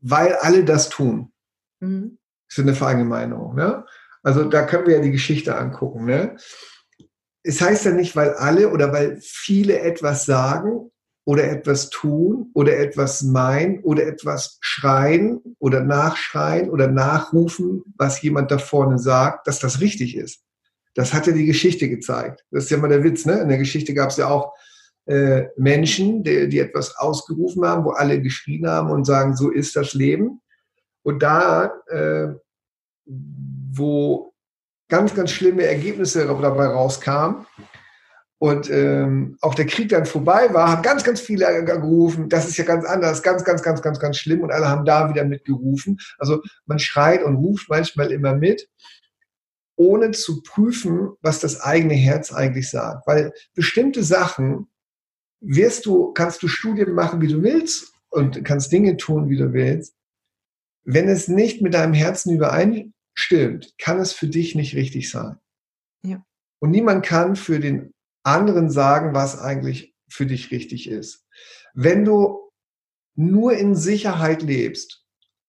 weil 0.00 0.34
alle 0.34 0.64
das 0.64 0.88
tun, 0.88 1.30
mhm. 1.80 2.18
ist 2.48 2.58
eine 2.58 2.74
Verallgemeinerung. 2.74 3.54
Ne? 3.54 3.84
Also 4.22 4.44
da 4.44 4.62
können 4.62 4.86
wir 4.86 4.96
ja 4.96 5.02
die 5.02 5.12
Geschichte 5.12 5.56
angucken. 5.56 6.04
Ne? 6.04 6.36
Es 7.42 7.60
heißt 7.60 7.84
ja 7.84 7.92
nicht, 7.92 8.16
weil 8.16 8.34
alle 8.34 8.70
oder 8.70 8.92
weil 8.92 9.18
viele 9.22 9.78
etwas 9.80 10.26
sagen, 10.26 10.90
oder 11.24 11.50
etwas 11.50 11.90
tun 11.90 12.50
oder 12.54 12.78
etwas 12.78 13.22
meinen 13.22 13.80
oder 13.80 14.06
etwas 14.06 14.58
schreien 14.60 15.40
oder 15.58 15.82
nachschreien 15.82 16.70
oder 16.70 16.88
nachrufen, 16.88 17.82
was 17.96 18.22
jemand 18.22 18.50
da 18.50 18.58
vorne 18.58 18.98
sagt, 18.98 19.46
dass 19.46 19.58
das 19.58 19.80
richtig 19.80 20.16
ist. 20.16 20.42
Das 20.94 21.12
hat 21.12 21.26
ja 21.26 21.32
die 21.32 21.46
Geschichte 21.46 21.88
gezeigt. 21.88 22.44
Das 22.50 22.64
ist 22.64 22.70
ja 22.70 22.78
mal 22.78 22.88
der 22.88 23.04
Witz. 23.04 23.26
Ne? 23.26 23.38
In 23.40 23.48
der 23.48 23.58
Geschichte 23.58 23.94
gab 23.94 24.10
es 24.10 24.16
ja 24.16 24.28
auch 24.28 24.54
äh, 25.06 25.48
Menschen, 25.56 26.24
die, 26.24 26.48
die 26.48 26.58
etwas 26.58 26.96
ausgerufen 26.96 27.64
haben, 27.64 27.84
wo 27.84 27.90
alle 27.90 28.20
geschrien 28.20 28.66
haben 28.66 28.90
und 28.90 29.04
sagen, 29.04 29.36
so 29.36 29.50
ist 29.50 29.76
das 29.76 29.94
Leben. 29.94 30.40
Und 31.02 31.22
da, 31.22 31.72
äh, 31.88 32.28
wo 33.06 34.34
ganz, 34.88 35.14
ganz 35.14 35.30
schlimme 35.30 35.64
Ergebnisse 35.64 36.26
dabei 36.26 36.66
rauskamen, 36.66 37.46
und 38.40 38.70
ähm, 38.70 39.36
auch 39.42 39.54
der 39.54 39.66
Krieg 39.66 39.90
dann 39.90 40.06
vorbei 40.06 40.48
war, 40.54 40.70
haben 40.70 40.80
ganz, 40.80 41.04
ganz 41.04 41.20
viele 41.20 41.62
gerufen, 41.62 42.30
das 42.30 42.48
ist 42.48 42.56
ja 42.56 42.64
ganz 42.64 42.86
anders, 42.86 43.22
ganz, 43.22 43.44
ganz, 43.44 43.62
ganz, 43.62 43.82
ganz, 43.82 44.00
ganz 44.00 44.16
schlimm 44.16 44.40
und 44.40 44.50
alle 44.50 44.66
haben 44.66 44.86
da 44.86 45.10
wieder 45.10 45.26
mitgerufen. 45.26 45.98
Also 46.16 46.40
man 46.64 46.78
schreit 46.78 47.22
und 47.22 47.36
ruft 47.36 47.68
manchmal 47.68 48.10
immer 48.10 48.34
mit, 48.34 48.66
ohne 49.76 50.12
zu 50.12 50.42
prüfen, 50.42 51.10
was 51.20 51.40
das 51.40 51.60
eigene 51.60 51.92
Herz 51.92 52.32
eigentlich 52.32 52.70
sagt. 52.70 53.06
Weil 53.06 53.34
bestimmte 53.54 54.02
Sachen 54.02 54.68
wirst 55.40 55.84
du, 55.84 56.14
kannst 56.14 56.42
du 56.42 56.48
Studien 56.48 56.94
machen, 56.94 57.20
wie 57.20 57.28
du 57.28 57.42
willst 57.42 57.92
und 58.08 58.42
kannst 58.42 58.72
Dinge 58.72 58.96
tun, 58.96 59.28
wie 59.28 59.36
du 59.36 59.52
willst. 59.52 59.94
Wenn 60.84 61.08
es 61.08 61.28
nicht 61.28 61.60
mit 61.60 61.74
deinem 61.74 61.92
Herzen 61.92 62.34
übereinstimmt, 62.34 63.74
kann 63.76 64.00
es 64.00 64.14
für 64.14 64.28
dich 64.28 64.54
nicht 64.54 64.74
richtig 64.76 65.10
sein. 65.10 65.36
Ja. 66.02 66.24
Und 66.58 66.70
niemand 66.70 67.04
kann 67.04 67.36
für 67.36 67.60
den 67.60 67.92
anderen 68.22 68.70
sagen, 68.70 69.14
was 69.14 69.38
eigentlich 69.38 69.94
für 70.08 70.26
dich 70.26 70.50
richtig 70.50 70.88
ist. 70.88 71.26
Wenn 71.74 72.04
du 72.04 72.50
nur 73.14 73.52
in 73.54 73.74
Sicherheit 73.74 74.42
lebst 74.42 75.04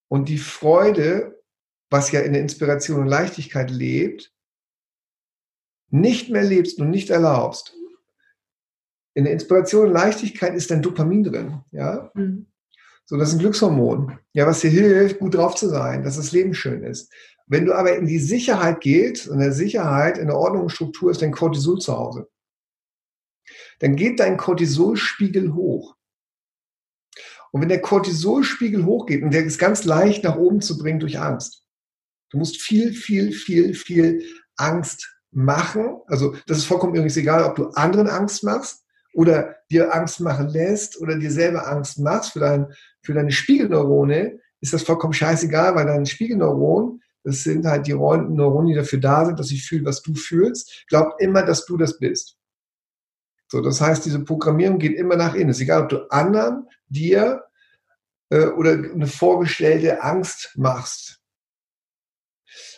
und 0.07 0.29
die 0.29 0.37
Freude, 0.37 1.41
was 1.89 2.11
ja 2.11 2.21
in 2.21 2.33
der 2.33 2.41
Inspiration 2.41 3.01
und 3.01 3.07
Leichtigkeit 3.07 3.71
lebt, 3.71 4.33
nicht 5.89 6.29
mehr 6.29 6.43
lebst 6.43 6.79
und 6.79 6.89
nicht 6.89 7.09
erlaubst, 7.09 7.75
in 9.13 9.25
der 9.25 9.33
Inspiration 9.33 9.87
und 9.87 9.93
Leichtigkeit 9.93 10.53
ist 10.53 10.71
dein 10.71 10.81
Dopamin 10.81 11.23
drin, 11.23 11.61
ja. 11.71 12.11
Mhm. 12.13 12.47
So, 13.05 13.17
das 13.17 13.29
ist 13.29 13.35
ein 13.35 13.39
Glückshormon, 13.39 14.19
ja, 14.31 14.47
was 14.47 14.61
dir 14.61 14.69
hilft, 14.69 15.19
gut 15.19 15.35
drauf 15.35 15.55
zu 15.55 15.67
sein, 15.67 16.03
dass 16.03 16.15
das 16.15 16.31
Leben 16.31 16.53
schön 16.53 16.83
ist. 16.83 17.11
Wenn 17.45 17.65
du 17.65 17.73
aber 17.73 17.97
in 17.97 18.05
die 18.05 18.19
Sicherheit 18.19 18.79
gehst, 18.79 19.27
in 19.27 19.39
der 19.39 19.51
Sicherheit, 19.51 20.17
in 20.17 20.27
der 20.27 20.37
Ordnung 20.37 20.63
und 20.63 20.69
Struktur 20.69 21.11
ist 21.11 21.21
dein 21.21 21.33
Cortisol 21.33 21.79
zu 21.79 21.97
Hause 21.97 22.30
dann 23.81 23.95
geht 23.95 24.19
dein 24.19 24.37
Cortisolspiegel 24.37 25.53
hoch. 25.55 25.95
Und 27.51 27.61
wenn 27.61 27.69
der 27.69 27.81
Cortisolspiegel 27.81 28.85
hochgeht, 28.85 29.23
und 29.23 29.33
der 29.33 29.43
ist 29.43 29.57
ganz 29.57 29.83
leicht 29.83 30.23
nach 30.23 30.37
oben 30.37 30.61
zu 30.61 30.77
bringen 30.77 30.99
durch 30.99 31.19
Angst. 31.19 31.65
Du 32.29 32.37
musst 32.37 32.61
viel, 32.61 32.93
viel, 32.93 33.33
viel, 33.33 33.73
viel 33.73 34.23
Angst 34.55 35.11
machen. 35.31 35.97
Also 36.07 36.35
das 36.45 36.59
ist 36.59 36.65
vollkommen 36.65 36.93
übrigens 36.93 37.17
egal, 37.17 37.43
ob 37.43 37.55
du 37.55 37.69
anderen 37.69 38.07
Angst 38.07 38.43
machst 38.43 38.85
oder 39.13 39.55
dir 39.69 39.93
Angst 39.93 40.21
machen 40.21 40.49
lässt 40.49 41.01
oder 41.01 41.17
dir 41.17 41.31
selber 41.31 41.67
Angst 41.67 41.99
machst 41.99 42.33
für, 42.33 42.39
dein, 42.39 42.67
für 43.01 43.13
deine 43.13 43.31
Spiegelneurone, 43.31 44.39
ist 44.61 44.73
das 44.73 44.83
vollkommen 44.83 45.13
scheißegal, 45.13 45.75
weil 45.75 45.87
deine 45.87 46.05
Spiegelneuronen, 46.05 47.01
das 47.23 47.43
sind 47.43 47.65
halt 47.65 47.87
die 47.87 47.93
Neuronen, 47.93 48.67
die 48.67 48.75
dafür 48.75 48.99
da 48.99 49.25
sind, 49.25 49.39
dass 49.39 49.47
sie 49.47 49.59
fühlen, 49.59 49.85
was 49.85 50.01
du 50.01 50.13
fühlst. 50.13 50.85
Glaub 50.87 51.15
immer, 51.19 51.43
dass 51.43 51.65
du 51.65 51.77
das 51.77 51.97
bist. 51.97 52.37
So, 53.51 53.59
das 53.59 53.81
heißt, 53.81 54.05
diese 54.05 54.23
Programmierung 54.23 54.79
geht 54.79 54.95
immer 54.95 55.17
nach 55.17 55.35
innen. 55.35 55.49
Es 55.49 55.57
ist 55.57 55.63
egal, 55.63 55.83
ob 55.83 55.89
du 55.89 56.09
anderen, 56.09 56.69
dir 56.87 57.43
äh, 58.29 58.45
oder 58.45 58.71
eine 58.71 59.07
vorgestellte 59.07 60.01
Angst 60.01 60.53
machst. 60.55 61.19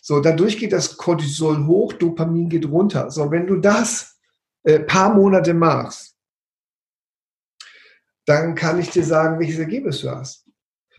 So, 0.02 0.20
dadurch 0.20 0.58
geht 0.58 0.74
das 0.74 0.98
Cortisol 0.98 1.68
hoch, 1.68 1.94
Dopamin 1.94 2.50
geht 2.50 2.66
runter. 2.66 3.12
So, 3.12 3.30
wenn 3.30 3.46
du 3.46 3.58
das 3.58 4.18
äh, 4.64 4.80
paar 4.80 5.14
Monate 5.14 5.54
machst, 5.54 6.16
dann 8.26 8.56
kann 8.56 8.80
ich 8.80 8.90
dir 8.90 9.04
sagen, 9.04 9.40
welches 9.40 9.60
Ergebnis 9.60 10.02
du 10.02 10.10
hast. 10.10 10.48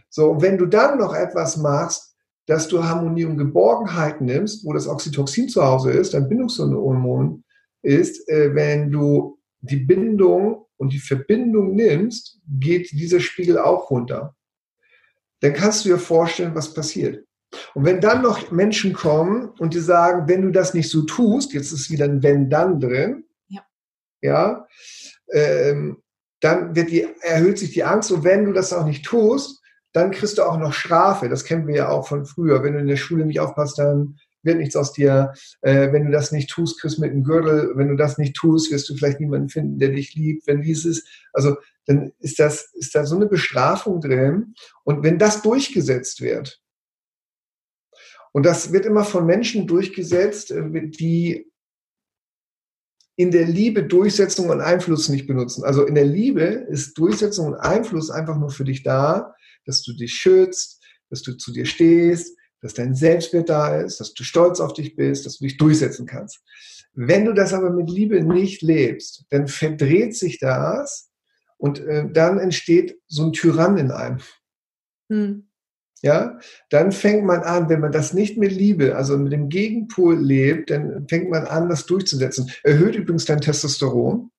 So, 0.08 0.40
wenn 0.40 0.56
du 0.56 0.66
dann 0.66 0.98
noch 0.98 1.14
etwas 1.14 1.56
machst, 1.56 2.14
dass 2.46 2.68
du 2.68 2.84
Harmonie 2.84 3.24
und 3.24 3.38
Geborgenheit 3.38 4.20
nimmst, 4.20 4.64
wo 4.64 4.72
das 4.72 4.86
Oxytocin 4.86 5.48
zu 5.48 5.64
Hause 5.64 5.90
ist, 5.90 6.14
dein 6.14 6.28
Bindungshormon 6.28 7.42
ist, 7.82 8.28
äh, 8.28 8.54
wenn 8.54 8.92
du 8.92 9.36
die 9.64 9.76
Bindung 9.76 10.66
und 10.76 10.92
die 10.92 10.98
Verbindung 10.98 11.74
nimmst, 11.74 12.40
geht 12.46 12.90
dieser 12.92 13.20
Spiegel 13.20 13.58
auch 13.58 13.90
runter. 13.90 14.34
Dann 15.40 15.52
kannst 15.52 15.84
du 15.84 15.90
dir 15.90 15.98
vorstellen, 15.98 16.54
was 16.54 16.74
passiert. 16.74 17.24
Und 17.74 17.84
wenn 17.84 18.00
dann 18.00 18.22
noch 18.22 18.50
Menschen 18.50 18.92
kommen 18.92 19.50
und 19.58 19.74
die 19.74 19.80
sagen, 19.80 20.28
wenn 20.28 20.42
du 20.42 20.50
das 20.50 20.74
nicht 20.74 20.90
so 20.90 21.02
tust, 21.02 21.52
jetzt 21.52 21.72
ist 21.72 21.90
wieder 21.90 22.04
ein 22.04 22.22
Wenn 22.22 22.50
dann 22.50 22.80
drin, 22.80 23.24
ja, 23.48 23.62
ja 24.20 24.66
ähm, 25.32 26.02
dann 26.40 26.74
wird 26.74 26.90
die, 26.90 27.06
erhöht 27.20 27.58
sich 27.58 27.72
die 27.72 27.84
Angst 27.84 28.10
und 28.10 28.24
wenn 28.24 28.44
du 28.44 28.52
das 28.52 28.72
auch 28.72 28.84
nicht 28.84 29.04
tust, 29.04 29.62
dann 29.92 30.10
kriegst 30.10 30.38
du 30.38 30.42
auch 30.42 30.58
noch 30.58 30.72
Strafe. 30.72 31.28
Das 31.28 31.44
kennen 31.44 31.66
wir 31.66 31.76
ja 31.76 31.88
auch 31.88 32.08
von 32.08 32.26
früher. 32.26 32.62
Wenn 32.62 32.74
du 32.74 32.80
in 32.80 32.88
der 32.88 32.96
Schule 32.96 33.24
nicht 33.24 33.40
aufpasst, 33.40 33.78
dann 33.78 34.18
wird 34.44 34.58
nichts 34.58 34.76
aus 34.76 34.92
dir. 34.92 35.32
Äh, 35.62 35.92
wenn 35.92 36.06
du 36.06 36.12
das 36.12 36.32
nicht 36.32 36.50
tust, 36.50 36.80
kriegst 36.80 36.98
du 36.98 37.02
mit 37.02 37.12
dem 37.12 37.24
Gürtel. 37.24 37.72
Wenn 37.74 37.88
du 37.88 37.96
das 37.96 38.18
nicht 38.18 38.34
tust, 38.36 38.70
wirst 38.70 38.88
du 38.88 38.94
vielleicht 38.94 39.20
niemanden 39.20 39.48
finden, 39.48 39.78
der 39.78 39.90
dich 39.90 40.14
liebt. 40.14 40.46
Wenn 40.46 40.62
dieses, 40.62 41.04
also 41.32 41.56
dann 41.86 42.12
ist 42.18 42.38
das, 42.38 42.72
ist 42.74 42.94
da 42.94 43.04
so 43.04 43.16
eine 43.16 43.26
Bestrafung 43.26 44.00
drin. 44.00 44.54
Und 44.84 45.02
wenn 45.02 45.18
das 45.18 45.42
durchgesetzt 45.42 46.20
wird, 46.20 46.60
und 48.32 48.44
das 48.44 48.72
wird 48.72 48.84
immer 48.84 49.04
von 49.04 49.26
Menschen 49.26 49.66
durchgesetzt, 49.66 50.50
äh, 50.50 50.88
die 50.88 51.50
in 53.16 53.30
der 53.30 53.46
Liebe 53.46 53.84
Durchsetzung 53.84 54.48
und 54.48 54.60
Einfluss 54.60 55.08
nicht 55.08 55.26
benutzen. 55.26 55.64
Also 55.64 55.86
in 55.86 55.94
der 55.94 56.04
Liebe 56.04 56.42
ist 56.42 56.98
Durchsetzung 56.98 57.46
und 57.46 57.54
Einfluss 57.54 58.10
einfach 58.10 58.36
nur 58.36 58.50
für 58.50 58.64
dich 58.64 58.82
da, 58.82 59.34
dass 59.66 59.82
du 59.82 59.92
dich 59.92 60.14
schützt, 60.14 60.82
dass 61.10 61.22
du 61.22 61.36
zu 61.36 61.52
dir 61.52 61.64
stehst, 61.64 62.36
dass 62.64 62.72
dein 62.72 62.94
Selbstwert 62.94 63.50
da 63.50 63.78
ist, 63.78 64.00
dass 64.00 64.14
du 64.14 64.24
stolz 64.24 64.58
auf 64.58 64.72
dich 64.72 64.96
bist, 64.96 65.26
dass 65.26 65.36
du 65.36 65.44
dich 65.44 65.58
durchsetzen 65.58 66.06
kannst. 66.06 66.42
Wenn 66.94 67.26
du 67.26 67.34
das 67.34 67.52
aber 67.52 67.68
mit 67.68 67.90
Liebe 67.90 68.24
nicht 68.24 68.62
lebst, 68.62 69.26
dann 69.28 69.48
verdreht 69.48 70.16
sich 70.16 70.38
das 70.38 71.10
und 71.58 71.80
äh, 71.80 72.10
dann 72.10 72.38
entsteht 72.38 72.98
so 73.06 73.26
ein 73.26 73.34
Tyrann 73.34 73.76
in 73.76 73.90
einem. 73.90 74.20
Hm. 75.10 75.50
Ja, 76.00 76.38
dann 76.70 76.90
fängt 76.90 77.26
man 77.26 77.42
an, 77.42 77.68
wenn 77.68 77.80
man 77.80 77.92
das 77.92 78.14
nicht 78.14 78.38
mit 78.38 78.52
Liebe, 78.52 78.96
also 78.96 79.18
mit 79.18 79.34
dem 79.34 79.50
Gegenpol 79.50 80.18
lebt, 80.18 80.70
dann 80.70 81.06
fängt 81.06 81.28
man 81.28 81.44
an, 81.46 81.68
das 81.68 81.84
durchzusetzen. 81.84 82.50
Erhöht 82.62 82.94
übrigens 82.94 83.26
dein 83.26 83.42
Testosteron. 83.42 84.30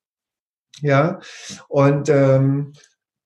Ja, 0.82 1.20
und 1.68 2.10
ähm, 2.10 2.74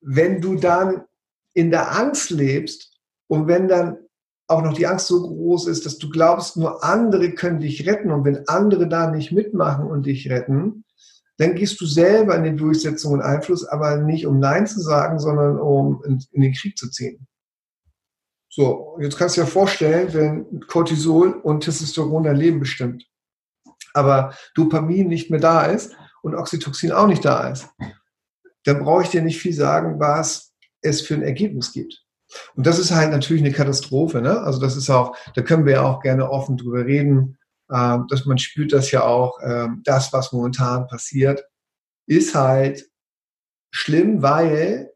wenn 0.01 0.41
du 0.41 0.55
dann 0.55 1.05
in 1.53 1.71
der 1.71 1.97
Angst 1.97 2.31
lebst 2.31 2.99
und 3.27 3.47
wenn 3.47 3.69
dann 3.69 3.97
auch 4.49 4.63
noch 4.63 4.73
die 4.73 4.87
Angst 4.87 5.07
so 5.07 5.21
groß 5.21 5.67
ist, 5.67 5.85
dass 5.85 5.99
du 5.99 6.09
glaubst, 6.09 6.57
nur 6.57 6.83
andere 6.83 7.31
können 7.31 7.59
dich 7.59 7.85
retten 7.85 8.09
und 8.09 8.25
wenn 8.25 8.47
andere 8.47 8.89
da 8.89 9.11
nicht 9.11 9.31
mitmachen 9.31 9.85
und 9.85 10.07
dich 10.07 10.29
retten, 10.29 10.83
dann 11.37 11.55
gehst 11.55 11.79
du 11.79 11.85
selber 11.85 12.35
in 12.35 12.43
die 12.43 12.55
Durchsetzung 12.55 13.13
und 13.13 13.21
Einfluss, 13.21 13.63
aber 13.63 13.97
nicht 13.97 14.25
um 14.25 14.39
Nein 14.39 14.65
zu 14.65 14.81
sagen, 14.81 15.19
sondern 15.19 15.59
um 15.59 16.03
in, 16.03 16.21
in 16.31 16.41
den 16.41 16.53
Krieg 16.53 16.77
zu 16.77 16.89
ziehen. 16.89 17.27
So, 18.49 18.97
jetzt 18.99 19.17
kannst 19.17 19.37
du 19.37 19.41
dir 19.41 19.47
vorstellen, 19.47 20.11
wenn 20.13 20.61
Cortisol 20.61 21.33
und 21.33 21.63
Testosteron 21.63 22.23
dein 22.23 22.35
Leben 22.35 22.59
bestimmt, 22.59 23.05
aber 23.93 24.33
Dopamin 24.55 25.07
nicht 25.07 25.29
mehr 25.29 25.39
da 25.39 25.65
ist 25.65 25.95
und 26.23 26.33
Oxytocin 26.33 26.91
auch 26.91 27.07
nicht 27.07 27.23
da 27.23 27.49
ist, 27.49 27.69
dann 28.63 28.79
brauche 28.79 29.03
ich 29.03 29.09
dir 29.09 29.21
nicht 29.21 29.39
viel 29.39 29.53
sagen, 29.53 29.99
was 29.99 30.53
es 30.81 31.01
für 31.01 31.13
ein 31.13 31.21
Ergebnis 31.21 31.71
gibt. 31.71 32.03
Und 32.55 32.67
das 32.67 32.79
ist 32.79 32.91
halt 32.91 33.11
natürlich 33.11 33.43
eine 33.43 33.53
Katastrophe. 33.53 34.21
Ne? 34.21 34.39
Also 34.41 34.59
das 34.59 34.75
ist 34.75 34.89
auch, 34.89 35.15
da 35.35 35.41
können 35.41 35.65
wir 35.65 35.73
ja 35.73 35.83
auch 35.83 36.01
gerne 36.01 36.29
offen 36.29 36.57
drüber 36.57 36.85
reden, 36.85 37.37
äh, 37.69 37.97
dass 38.09 38.25
man 38.25 38.37
spürt 38.37 38.73
das 38.73 38.91
ja 38.91 39.03
auch, 39.03 39.39
äh, 39.41 39.67
das, 39.83 40.13
was 40.13 40.31
momentan 40.31 40.87
passiert, 40.87 41.43
ist 42.07 42.35
halt 42.35 42.89
schlimm, 43.71 44.21
weil 44.21 44.91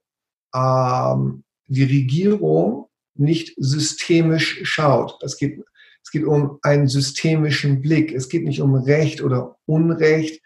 ähm, 0.55 1.43
die 1.67 1.83
Regierung 1.83 2.89
nicht 3.15 3.53
systemisch 3.57 4.61
schaut. 4.63 5.21
Es 5.21 5.37
geht, 5.37 5.63
es 6.03 6.11
geht 6.11 6.25
um 6.25 6.59
einen 6.63 6.87
systemischen 6.87 7.81
Blick. 7.81 8.11
Es 8.11 8.29
geht 8.29 8.43
nicht 8.43 8.61
um 8.61 8.75
Recht 8.75 9.21
oder 9.21 9.57
Unrecht. 9.65 10.41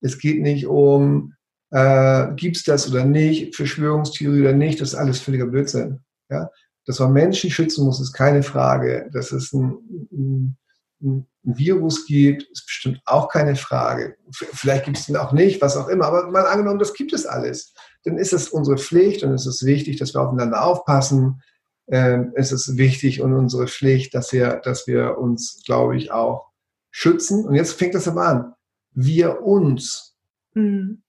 Es 0.00 0.18
geht 0.18 0.40
nicht 0.40 0.66
um, 0.66 1.34
äh, 1.70 2.28
gibt 2.34 2.56
es 2.56 2.64
das 2.64 2.90
oder 2.90 3.04
nicht, 3.04 3.54
Verschwörungstheorie 3.54 4.40
oder 4.40 4.52
nicht. 4.52 4.80
Das 4.80 4.90
ist 4.90 4.94
alles 4.94 5.20
völliger 5.20 5.46
Blödsinn. 5.46 6.00
Ja? 6.32 6.50
Dass 6.86 6.98
man 6.98 7.12
Menschen 7.12 7.50
schützen 7.50 7.84
muss, 7.84 8.00
ist 8.00 8.12
keine 8.12 8.42
Frage. 8.42 9.08
Dass 9.12 9.32
es 9.32 9.52
ein, 9.52 9.78
ein, 10.10 10.56
ein 11.00 11.26
Virus 11.42 12.06
gibt, 12.06 12.44
ist 12.50 12.66
bestimmt 12.66 13.00
auch 13.04 13.28
keine 13.28 13.56
Frage. 13.56 14.16
Vielleicht 14.30 14.84
gibt 14.86 14.98
es 14.98 15.08
ihn 15.08 15.16
auch 15.16 15.32
nicht, 15.32 15.60
was 15.60 15.76
auch 15.76 15.88
immer. 15.88 16.06
Aber 16.06 16.30
mal 16.30 16.46
angenommen, 16.46 16.78
das 16.78 16.94
gibt 16.94 17.12
es 17.12 17.26
alles. 17.26 17.74
Dann 18.04 18.18
ist 18.18 18.32
es 18.32 18.48
unsere 18.48 18.78
Pflicht 18.78 19.22
und 19.22 19.32
es 19.32 19.46
ist 19.46 19.64
wichtig, 19.64 19.98
dass 19.98 20.14
wir 20.14 20.22
aufeinander 20.22 20.64
aufpassen. 20.64 21.42
Ähm, 21.88 22.32
es 22.34 22.52
ist 22.52 22.76
wichtig 22.76 23.20
und 23.20 23.34
unsere 23.34 23.66
Pflicht, 23.66 24.14
dass 24.14 24.32
wir, 24.32 24.60
dass 24.64 24.86
wir 24.86 25.18
uns, 25.18 25.62
glaube 25.64 25.96
ich, 25.96 26.10
auch 26.12 26.52
schützen. 26.90 27.44
Und 27.44 27.54
jetzt 27.54 27.72
fängt 27.72 27.94
das 27.94 28.08
aber 28.08 28.26
an. 28.26 28.54
Wir 28.92 29.42
uns. 29.42 30.16
Mhm. 30.54 31.02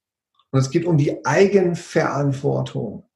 Und 0.50 0.60
es 0.60 0.70
geht 0.70 0.84
um 0.84 0.96
die 0.96 1.24
Eigenverantwortung. 1.24 3.08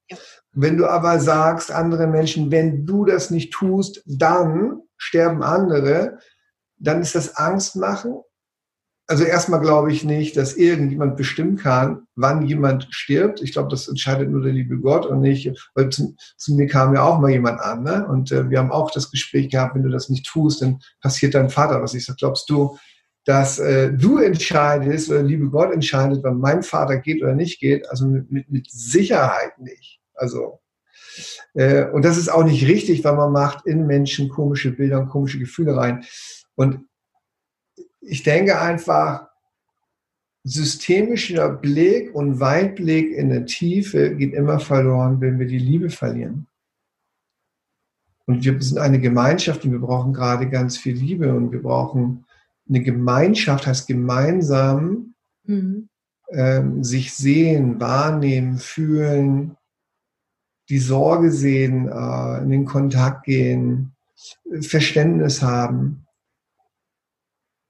Wenn 0.52 0.76
du 0.76 0.86
aber 0.86 1.20
sagst, 1.20 1.70
andere 1.70 2.06
Menschen, 2.06 2.50
wenn 2.50 2.86
du 2.86 3.04
das 3.04 3.30
nicht 3.30 3.52
tust, 3.52 4.02
dann 4.06 4.80
sterben 4.96 5.42
andere, 5.42 6.18
dann 6.78 7.00
ist 7.00 7.14
das 7.14 7.36
Angst 7.36 7.76
machen. 7.76 8.20
Also 9.10 9.24
erstmal 9.24 9.60
glaube 9.60 9.90
ich 9.90 10.04
nicht, 10.04 10.36
dass 10.36 10.56
irgendjemand 10.56 11.16
bestimmen 11.16 11.56
kann, 11.56 12.02
wann 12.14 12.46
jemand 12.46 12.88
stirbt. 12.90 13.40
Ich 13.40 13.52
glaube, 13.52 13.70
das 13.70 13.88
entscheidet 13.88 14.28
nur 14.28 14.42
der 14.42 14.52
liebe 14.52 14.78
Gott 14.78 15.06
und 15.06 15.20
nicht, 15.20 15.50
weil 15.74 15.88
zu, 15.88 16.14
zu 16.36 16.54
mir 16.54 16.66
kam 16.66 16.94
ja 16.94 17.02
auch 17.02 17.18
mal 17.18 17.30
jemand 17.30 17.60
an, 17.60 17.84
ne? 17.84 18.06
Und 18.06 18.30
äh, 18.32 18.50
wir 18.50 18.58
haben 18.58 18.70
auch 18.70 18.90
das 18.90 19.10
Gespräch 19.10 19.48
gehabt, 19.48 19.74
wenn 19.74 19.82
du 19.82 19.88
das 19.88 20.10
nicht 20.10 20.26
tust, 20.26 20.60
dann 20.60 20.80
passiert 21.00 21.34
dein 21.34 21.48
Vater 21.48 21.80
was. 21.82 21.94
Ich 21.94 22.04
sage, 22.04 22.18
glaubst 22.18 22.50
du, 22.50 22.76
dass 23.24 23.58
äh, 23.58 23.92
du 23.92 24.18
entscheidest 24.18 25.10
oder 25.10 25.22
liebe 25.22 25.48
Gott 25.48 25.72
entscheidet, 25.72 26.22
wann 26.22 26.38
mein 26.38 26.62
Vater 26.62 26.98
geht 26.98 27.22
oder 27.22 27.34
nicht 27.34 27.60
geht? 27.60 27.88
Also 27.90 28.06
mit, 28.06 28.30
mit, 28.30 28.50
mit 28.50 28.70
Sicherheit 28.70 29.58
nicht. 29.58 29.97
Also 30.18 30.60
äh, 31.54 31.88
und 31.90 32.04
das 32.04 32.16
ist 32.16 32.28
auch 32.28 32.44
nicht 32.44 32.66
richtig, 32.66 33.04
weil 33.04 33.16
man 33.16 33.32
macht 33.32 33.66
in 33.66 33.86
Menschen 33.86 34.28
komische 34.28 34.70
Bilder 34.72 35.00
und 35.00 35.08
komische 35.08 35.38
Gefühle 35.38 35.76
rein. 35.76 36.04
Und 36.54 36.80
ich 38.00 38.22
denke 38.22 38.60
einfach, 38.60 39.28
systemischer 40.44 41.50
Blick 41.50 42.14
und 42.14 42.40
Weitblick 42.40 43.12
in 43.12 43.28
der 43.28 43.46
Tiefe 43.46 44.14
geht 44.14 44.32
immer 44.32 44.60
verloren, 44.60 45.20
wenn 45.20 45.38
wir 45.38 45.46
die 45.46 45.58
Liebe 45.58 45.90
verlieren. 45.90 46.46
Und 48.26 48.44
wir 48.44 48.60
sind 48.60 48.78
eine 48.78 49.00
Gemeinschaft 49.00 49.64
und 49.64 49.72
wir 49.72 49.78
brauchen 49.78 50.12
gerade 50.12 50.48
ganz 50.48 50.76
viel 50.76 50.94
Liebe 50.94 51.34
und 51.34 51.50
wir 51.50 51.62
brauchen 51.62 52.24
eine 52.68 52.82
Gemeinschaft, 52.82 53.66
heißt 53.66 53.88
gemeinsam 53.88 55.14
mhm. 55.44 55.88
ähm, 56.30 56.84
sich 56.84 57.14
sehen, 57.14 57.80
wahrnehmen, 57.80 58.58
fühlen, 58.58 59.57
die 60.68 60.78
Sorge 60.78 61.30
sehen, 61.30 61.88
äh, 61.88 62.42
in 62.42 62.50
den 62.50 62.64
Kontakt 62.64 63.24
gehen, 63.24 63.94
Verständnis 64.60 65.42
haben. 65.42 66.06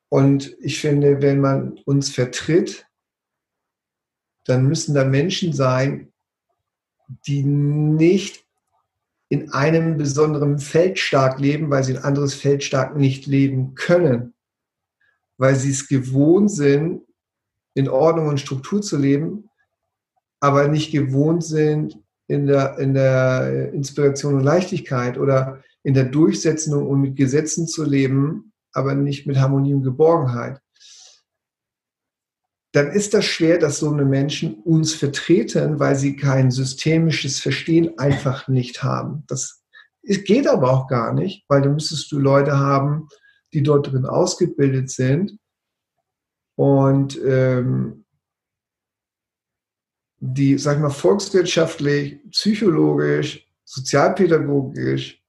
Und 0.08 0.56
ich 0.60 0.80
finde, 0.80 1.20
wenn 1.20 1.40
man 1.40 1.78
uns 1.84 2.10
vertritt, 2.10 2.86
dann 4.46 4.66
müssen 4.66 4.94
da 4.94 5.04
Menschen 5.04 5.52
sein, 5.52 6.12
die 7.26 7.42
nicht 7.42 8.44
in 9.28 9.52
einem 9.52 9.98
besonderen 9.98 10.58
Feld 10.58 10.98
stark 10.98 11.38
leben, 11.38 11.70
weil 11.70 11.84
sie 11.84 11.96
ein 11.96 12.02
anderes 12.02 12.34
Feld 12.34 12.64
stark 12.64 12.96
nicht 12.96 13.26
leben 13.26 13.74
können, 13.74 14.34
weil 15.36 15.54
sie 15.54 15.70
es 15.70 15.86
gewohnt 15.86 16.50
sind, 16.50 17.02
in 17.74 17.88
Ordnung 17.88 18.28
und 18.28 18.40
Struktur 18.40 18.80
zu 18.80 18.96
leben, 18.96 19.50
aber 20.40 20.68
nicht 20.68 20.90
gewohnt 20.92 21.44
sind, 21.44 21.98
in 22.28 22.46
der, 22.46 22.78
in 22.78 22.94
der 22.94 23.72
Inspiration 23.72 24.34
und 24.34 24.44
Leichtigkeit 24.44 25.18
oder 25.18 25.62
in 25.82 25.94
der 25.94 26.04
Durchsetzung 26.04 26.86
und 26.86 27.00
mit 27.00 27.16
Gesetzen 27.16 27.66
zu 27.66 27.84
leben, 27.84 28.52
aber 28.72 28.94
nicht 28.94 29.26
mit 29.26 29.38
Harmonie 29.38 29.74
und 29.74 29.82
Geborgenheit, 29.82 30.60
dann 32.72 32.90
ist 32.90 33.14
das 33.14 33.24
schwer, 33.24 33.58
dass 33.58 33.78
so 33.78 33.90
eine 33.90 34.04
Menschen 34.04 34.54
uns 34.62 34.94
vertreten, 34.94 35.80
weil 35.80 35.96
sie 35.96 36.16
kein 36.16 36.50
systemisches 36.50 37.40
Verstehen 37.40 37.98
einfach 37.98 38.46
nicht 38.46 38.82
haben. 38.82 39.24
Das 39.26 39.64
geht 40.02 40.46
aber 40.46 40.70
auch 40.70 40.86
gar 40.86 41.14
nicht, 41.14 41.44
weil 41.48 41.62
dann 41.62 41.74
müsstest 41.74 42.12
du 42.12 42.18
Leute 42.18 42.58
haben, 42.58 43.08
die 43.54 43.62
dort 43.62 43.90
drin 43.90 44.04
ausgebildet 44.04 44.90
sind 44.90 45.38
und 46.56 47.18
ähm, 47.24 48.04
die, 50.20 50.58
sag 50.58 50.76
ich 50.76 50.82
mal, 50.82 50.90
volkswirtschaftlich, 50.90 52.18
psychologisch, 52.30 53.46
sozialpädagogisch 53.64 55.22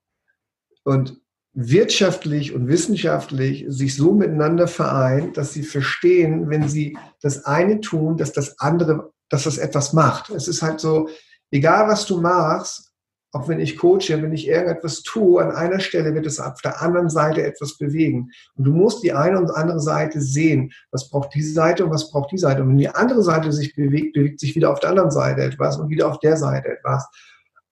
und 0.83 1.19
wirtschaftlich 1.53 2.53
und 2.53 2.67
wissenschaftlich 2.67 3.65
sich 3.67 3.95
so 3.95 4.13
miteinander 4.13 4.67
vereint, 4.67 5.37
dass 5.37 5.53
sie 5.53 5.63
verstehen, 5.63 6.49
wenn 6.49 6.67
sie 6.69 6.97
das 7.21 7.45
eine 7.45 7.81
tun, 7.81 8.17
dass 8.17 8.31
das 8.31 8.59
andere, 8.59 9.11
dass 9.29 9.43
das 9.43 9.57
etwas 9.57 9.93
macht. 9.93 10.29
Es 10.29 10.47
ist 10.47 10.61
halt 10.61 10.79
so, 10.79 11.09
egal 11.51 11.87
was 11.87 12.05
du 12.05 12.21
machst, 12.21 12.88
auch 13.31 13.47
wenn 13.47 13.59
ich 13.59 13.77
coache, 13.77 14.21
wenn 14.21 14.33
ich 14.33 14.47
irgendetwas 14.47 15.03
tue, 15.03 15.43
an 15.43 15.51
einer 15.51 15.79
Stelle 15.79 16.15
wird 16.15 16.25
es 16.25 16.39
auf 16.39 16.61
der 16.61 16.81
anderen 16.81 17.09
Seite 17.09 17.43
etwas 17.43 17.77
bewegen. 17.77 18.31
Und 18.55 18.63
du 18.63 18.71
musst 18.71 19.03
die 19.03 19.13
eine 19.13 19.37
und 19.37 19.51
andere 19.51 19.79
Seite 19.79 20.19
sehen. 20.19 20.71
Was 20.91 21.09
braucht 21.09 21.35
diese 21.35 21.53
Seite 21.53 21.85
und 21.85 21.91
was 21.91 22.09
braucht 22.09 22.31
die 22.31 22.39
Seite? 22.39 22.63
Und 22.63 22.69
wenn 22.69 22.77
die 22.77 22.89
andere 22.89 23.21
Seite 23.21 23.51
sich 23.51 23.75
bewegt, 23.75 24.13
bewegt 24.13 24.39
sich 24.39 24.55
wieder 24.55 24.71
auf 24.71 24.79
der 24.79 24.89
anderen 24.89 25.11
Seite 25.11 25.43
etwas 25.43 25.77
und 25.77 25.89
wieder 25.89 26.07
auf 26.07 26.19
der 26.19 26.37
Seite 26.37 26.69
etwas. 26.69 27.07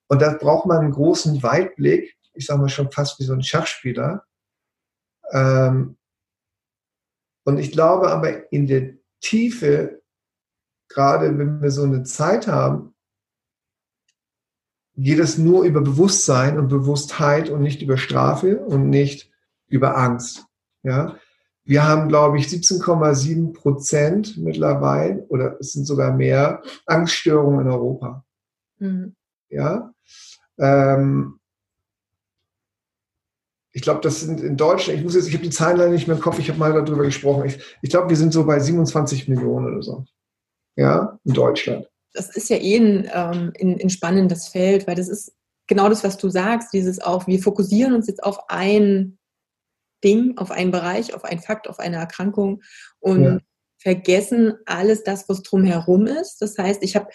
Und 0.07 0.21
da 0.21 0.33
braucht 0.33 0.67
man 0.67 0.79
einen 0.79 0.91
großen 0.91 1.41
Weitblick, 1.41 2.15
ich 2.33 2.45
sage 2.45 2.61
mal 2.61 2.69
schon 2.69 2.91
fast 2.91 3.19
wie 3.19 3.23
so 3.23 3.33
ein 3.33 3.41
Schachspieler. 3.41 4.23
Ähm, 5.31 5.97
und 7.45 7.57
ich 7.57 7.71
glaube 7.71 8.11
aber 8.11 8.51
in 8.51 8.67
der 8.67 8.93
Tiefe, 9.21 10.03
gerade 10.87 11.35
wenn 11.37 11.61
wir 11.61 11.71
so 11.71 11.83
eine 11.83 12.03
Zeit 12.03 12.47
haben, 12.47 12.93
geht 14.97 15.19
es 15.19 15.37
nur 15.37 15.63
über 15.63 15.81
Bewusstsein 15.81 16.57
und 16.57 16.69
Bewusstheit 16.69 17.49
und 17.49 17.61
nicht 17.61 17.81
über 17.81 17.97
Strafe 17.97 18.57
und 18.57 18.89
nicht 18.89 19.31
über 19.67 19.95
Angst. 19.95 20.45
Ja, 20.83 21.17
wir 21.63 21.87
haben, 21.87 22.07
glaube 22.07 22.37
ich, 22.39 22.47
17,7 22.47 23.53
Prozent 23.53 24.37
mittlerweile 24.37 25.23
oder 25.27 25.57
es 25.59 25.73
sind 25.73 25.85
sogar 25.85 26.13
mehr 26.13 26.61
Angststörungen 26.85 27.61
in 27.65 27.71
Europa. 27.71 28.25
Mhm. 28.79 29.15
Ja, 29.49 29.93
ähm, 30.57 31.39
ich 33.71 33.83
glaube, 33.83 34.01
das 34.01 34.21
sind 34.21 34.41
in 34.41 34.57
Deutschland, 34.57 34.97
ich 34.97 35.05
muss 35.05 35.13
jetzt, 35.13 35.27
ich 35.27 35.33
habe 35.35 35.43
die 35.43 35.51
Zahlen 35.51 35.77
leider 35.77 35.91
nicht 35.91 36.07
mehr 36.07 36.15
im 36.15 36.21
Kopf, 36.21 36.39
ich 36.39 36.49
habe 36.49 36.57
mal 36.57 36.73
darüber 36.73 37.03
gesprochen. 37.03 37.45
Ich, 37.45 37.59
ich 37.81 37.89
glaube, 37.91 38.09
wir 38.09 38.17
sind 38.17 38.33
so 38.33 38.45
bei 38.45 38.59
27 38.59 39.27
Millionen 39.27 39.67
oder 39.67 39.83
so. 39.83 40.05
Ja, 40.75 41.19
in 41.23 41.33
Deutschland. 41.33 41.87
Das 42.17 42.35
ist 42.35 42.49
ja 42.49 42.57
eh 42.57 42.77
ein, 42.77 43.09
ähm, 43.13 43.53
ein, 43.59 43.79
ein 43.81 43.89
spannendes 43.89 44.47
Feld, 44.47 44.87
weil 44.87 44.95
das 44.95 45.07
ist 45.07 45.33
genau 45.67 45.89
das, 45.89 46.03
was 46.03 46.17
du 46.17 46.29
sagst, 46.29 46.73
dieses 46.73 46.99
auch, 46.99 47.27
wir 47.27 47.39
fokussieren 47.39 47.93
uns 47.93 48.07
jetzt 48.07 48.23
auf 48.23 48.49
ein 48.49 49.17
Ding, 50.03 50.37
auf 50.37 50.51
einen 50.51 50.71
Bereich, 50.71 51.13
auf 51.13 51.23
einen 51.23 51.41
Fakt, 51.41 51.67
auf 51.67 51.79
eine 51.79 51.97
Erkrankung 51.97 52.61
und 52.99 53.23
ja. 53.23 53.39
vergessen 53.79 54.53
alles 54.65 55.03
das, 55.03 55.27
was 55.29 55.43
drumherum 55.43 56.07
ist. 56.07 56.37
Das 56.41 56.57
heißt, 56.57 56.83
ich 56.83 56.95
habe 56.95 57.09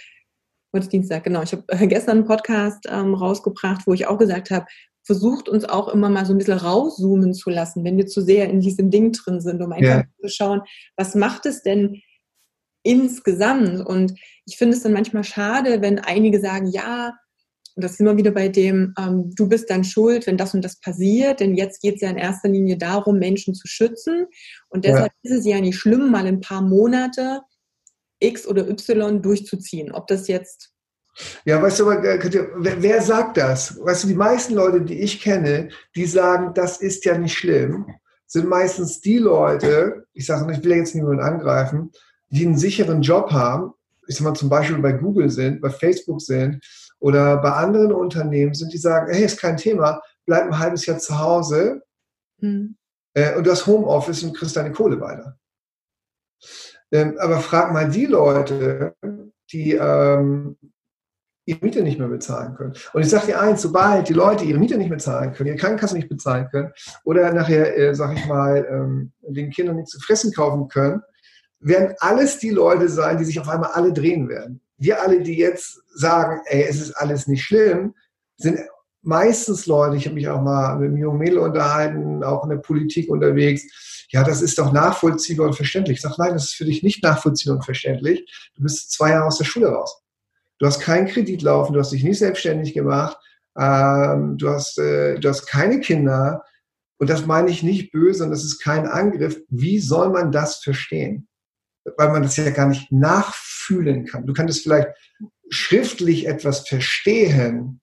heute 0.74 0.88
Dienstag, 0.88 1.24
genau, 1.24 1.42
ich 1.42 1.52
habe 1.52 1.64
gestern 1.88 2.18
einen 2.18 2.26
Podcast 2.26 2.86
ähm, 2.88 3.14
rausgebracht, 3.14 3.86
wo 3.86 3.92
ich 3.92 4.06
auch 4.06 4.18
gesagt 4.18 4.50
habe, 4.50 4.66
versucht 5.04 5.48
uns 5.48 5.64
auch 5.64 5.88
immer 5.88 6.08
mal 6.08 6.24
so 6.24 6.32
ein 6.32 6.38
bisschen 6.38 6.58
rauszoomen 6.58 7.34
zu 7.34 7.50
lassen, 7.50 7.84
wenn 7.84 7.96
wir 7.96 8.06
zu 8.06 8.20
sehr 8.20 8.48
in 8.48 8.60
diesem 8.60 8.90
Ding 8.90 9.12
drin 9.12 9.40
sind, 9.40 9.60
um 9.60 9.72
einfach 9.72 10.04
ja. 10.04 10.04
zu 10.20 10.28
schauen, 10.28 10.62
was 10.96 11.14
macht 11.14 11.46
es 11.46 11.62
denn 11.62 12.00
insgesamt? 12.82 13.84
Und 13.86 14.14
ich 14.44 14.56
finde 14.56 14.76
es 14.76 14.82
dann 14.82 14.92
manchmal 14.92 15.24
schade, 15.24 15.80
wenn 15.82 15.98
einige 15.98 16.40
sagen, 16.40 16.66
ja, 16.66 17.14
und 17.74 17.82
das 17.82 17.96
sind 17.96 18.06
wir 18.06 18.16
wieder 18.16 18.32
bei 18.32 18.48
dem, 18.48 18.94
ähm, 18.98 19.30
du 19.34 19.48
bist 19.48 19.70
dann 19.70 19.82
schuld, 19.82 20.26
wenn 20.26 20.36
das 20.36 20.54
und 20.54 20.62
das 20.62 20.78
passiert, 20.80 21.40
denn 21.40 21.54
jetzt 21.54 21.80
geht 21.80 21.96
es 21.96 22.00
ja 22.02 22.10
in 22.10 22.18
erster 22.18 22.48
Linie 22.48 22.76
darum, 22.76 23.18
Menschen 23.18 23.54
zu 23.54 23.66
schützen. 23.66 24.26
Und 24.68 24.84
deshalb 24.84 25.12
ja. 25.22 25.30
ist 25.30 25.38
es 25.38 25.46
ja 25.46 25.60
nicht 25.60 25.78
schlimm, 25.78 26.10
mal 26.10 26.26
ein 26.26 26.40
paar 26.40 26.60
Monate 26.60 27.40
X 28.18 28.46
oder 28.46 28.68
Y 28.68 29.22
durchzuziehen. 29.22 29.92
Ob 29.92 30.06
das 30.06 30.28
jetzt 30.28 30.72
ja, 31.44 31.60
weißt 31.60 31.80
du, 31.80 31.90
äh, 31.90 32.48
wer, 32.56 32.82
wer 32.82 33.02
sagt 33.02 33.36
das? 33.36 33.78
Weißt 33.78 34.04
du, 34.04 34.08
die 34.08 34.14
meisten 34.14 34.54
Leute, 34.54 34.80
die 34.80 35.00
ich 35.00 35.20
kenne, 35.20 35.68
die 35.94 36.06
sagen, 36.06 36.54
das 36.54 36.80
ist 36.80 37.04
ja 37.04 37.18
nicht 37.18 37.36
schlimm, 37.36 37.86
sind 38.26 38.48
meistens 38.48 39.00
die 39.02 39.18
Leute, 39.18 40.06
ich 40.14 40.24
sage, 40.24 40.50
ich 40.52 40.64
will 40.64 40.76
jetzt 40.76 40.94
niemanden 40.94 41.22
angreifen, 41.22 41.92
die 42.32 42.46
einen 42.46 42.56
sicheren 42.56 43.02
Job 43.02 43.30
haben, 43.30 43.74
ich 44.08 44.16
sag 44.16 44.24
mal 44.24 44.34
zum 44.34 44.48
Beispiel 44.48 44.78
bei 44.78 44.92
Google 44.92 45.30
sind, 45.30 45.60
bei 45.60 45.70
Facebook 45.70 46.20
sind 46.20 46.64
oder 46.98 47.36
bei 47.36 47.52
anderen 47.52 47.92
Unternehmen 47.92 48.54
sind, 48.54 48.72
die 48.72 48.78
sagen, 48.78 49.12
hey, 49.12 49.24
ist 49.24 49.40
kein 49.40 49.56
Thema, 49.56 50.00
bleib 50.26 50.44
ein 50.44 50.58
halbes 50.58 50.86
Jahr 50.86 50.98
zu 50.98 51.18
Hause 51.18 51.82
mhm. 52.38 52.76
äh, 53.14 53.36
und 53.36 53.46
du 53.46 53.50
hast 53.50 53.66
Homeoffice 53.66 54.22
und 54.22 54.36
kriegst 54.36 54.56
deine 54.56 54.72
Kohle 54.72 55.00
weiter. 55.00 55.38
Ähm, 56.90 57.16
aber 57.18 57.38
frag 57.38 57.72
mal 57.72 57.88
die 57.90 58.06
Leute, 58.06 58.94
die 59.52 59.72
ähm, 59.72 60.56
ihre 61.44 61.64
Miete 61.64 61.82
nicht 61.82 61.98
mehr 61.98 62.08
bezahlen 62.08 62.54
können. 62.54 62.74
Und 62.92 63.02
ich 63.02 63.10
sage 63.10 63.26
dir 63.26 63.40
eins, 63.40 63.62
sobald 63.62 64.08
die 64.08 64.14
Leute 64.14 64.44
ihre 64.44 64.58
Miete 64.58 64.78
nicht 64.78 64.90
mehr 64.90 64.98
zahlen 64.98 65.32
können, 65.32 65.48
ihre 65.48 65.56
Krankenkasse 65.56 65.96
nicht 65.96 66.08
bezahlen 66.08 66.48
können 66.50 66.72
oder 67.04 67.32
nachher, 67.32 67.76
äh, 67.76 67.94
sage 67.94 68.14
ich 68.14 68.26
mal, 68.26 68.66
ähm, 68.70 69.12
den 69.20 69.50
Kindern 69.50 69.76
nichts 69.76 69.90
zu 69.90 70.00
fressen 70.00 70.32
kaufen 70.32 70.68
können, 70.68 71.02
werden 71.62 71.94
alles 72.01 72.38
die 72.38 72.51
Leute 72.51 72.88
sein, 72.88 73.18
die 73.18 73.25
sich 73.25 73.40
auf 73.40 73.48
einmal 73.48 73.70
alle 73.72 73.92
drehen 73.92 74.29
werden. 74.29 74.61
Wir 74.79 75.01
alle, 75.01 75.22
die 75.22 75.37
jetzt 75.37 75.81
sagen, 75.94 76.40
ey, 76.46 76.66
es 76.68 76.81
ist 76.81 76.92
alles 76.92 77.27
nicht 77.27 77.44
schlimm, 77.44 77.94
sind 78.37 78.59
meistens 79.03 79.66
Leute, 79.66 79.96
ich 79.96 80.07
habe 80.07 80.14
mich 80.14 80.29
auch 80.29 80.40
mal 80.40 80.77
mit 80.79 80.88
einem 80.88 80.96
jungen 80.96 81.18
Mädel 81.18 81.38
unterhalten, 81.38 82.22
auch 82.25 82.44
in 82.44 82.51
der 82.51 82.57
Politik 82.57 83.11
unterwegs, 83.11 83.62
ja, 84.12 84.22
das 84.22 84.42
ist 84.42 84.59
doch 84.59 84.72
nachvollziehbar 84.72 85.46
und 85.46 85.57
verständlich. 85.57 85.96
Ich 85.96 86.03
sage, 86.03 86.16
nein, 86.18 86.35
das 86.35 86.44
ist 86.44 86.55
für 86.55 86.66
dich 86.66 86.83
nicht 86.83 87.03
nachvollziehbar 87.03 87.57
und 87.57 87.64
verständlich. 87.64 88.31
Du 88.55 88.62
bist 88.62 88.92
zwei 88.92 89.11
Jahre 89.11 89.27
aus 89.27 89.38
der 89.38 89.44
Schule 89.44 89.68
raus. 89.68 90.03
Du 90.59 90.66
hast 90.66 90.81
keinen 90.81 91.09
Kredit 91.09 91.40
laufen, 91.40 91.72
du 91.72 91.81
hast 91.81 91.92
dich 91.92 92.05
nicht 92.05 92.18
selbstständig 92.18 92.75
gemacht, 92.75 93.16
ähm, 93.59 94.37
du, 94.37 94.51
hast, 94.51 94.79
äh, 94.79 95.18
du 95.18 95.29
hast 95.29 95.46
keine 95.46 95.81
Kinder. 95.81 96.44
Und 96.98 97.09
das 97.09 97.27
meine 97.27 97.51
ich 97.51 97.62
nicht 97.62 97.90
böse 97.90 98.22
und 98.22 98.31
das 98.31 98.44
ist 98.44 98.61
kein 98.61 98.87
Angriff. 98.87 99.40
Wie 99.48 99.81
soll 99.81 100.11
man 100.11 100.31
das 100.31 100.59
verstehen? 100.59 101.27
Weil 101.96 102.12
man 102.12 102.22
das 102.22 102.36
ja 102.36 102.50
gar 102.50 102.68
nicht 102.68 102.92
nachfühlen 102.92 104.06
kann. 104.06 104.26
Du 104.26 104.32
kannst 104.32 104.62
vielleicht 104.62 104.88
schriftlich 105.50 106.26
etwas 106.26 106.66
verstehen. 106.68 107.80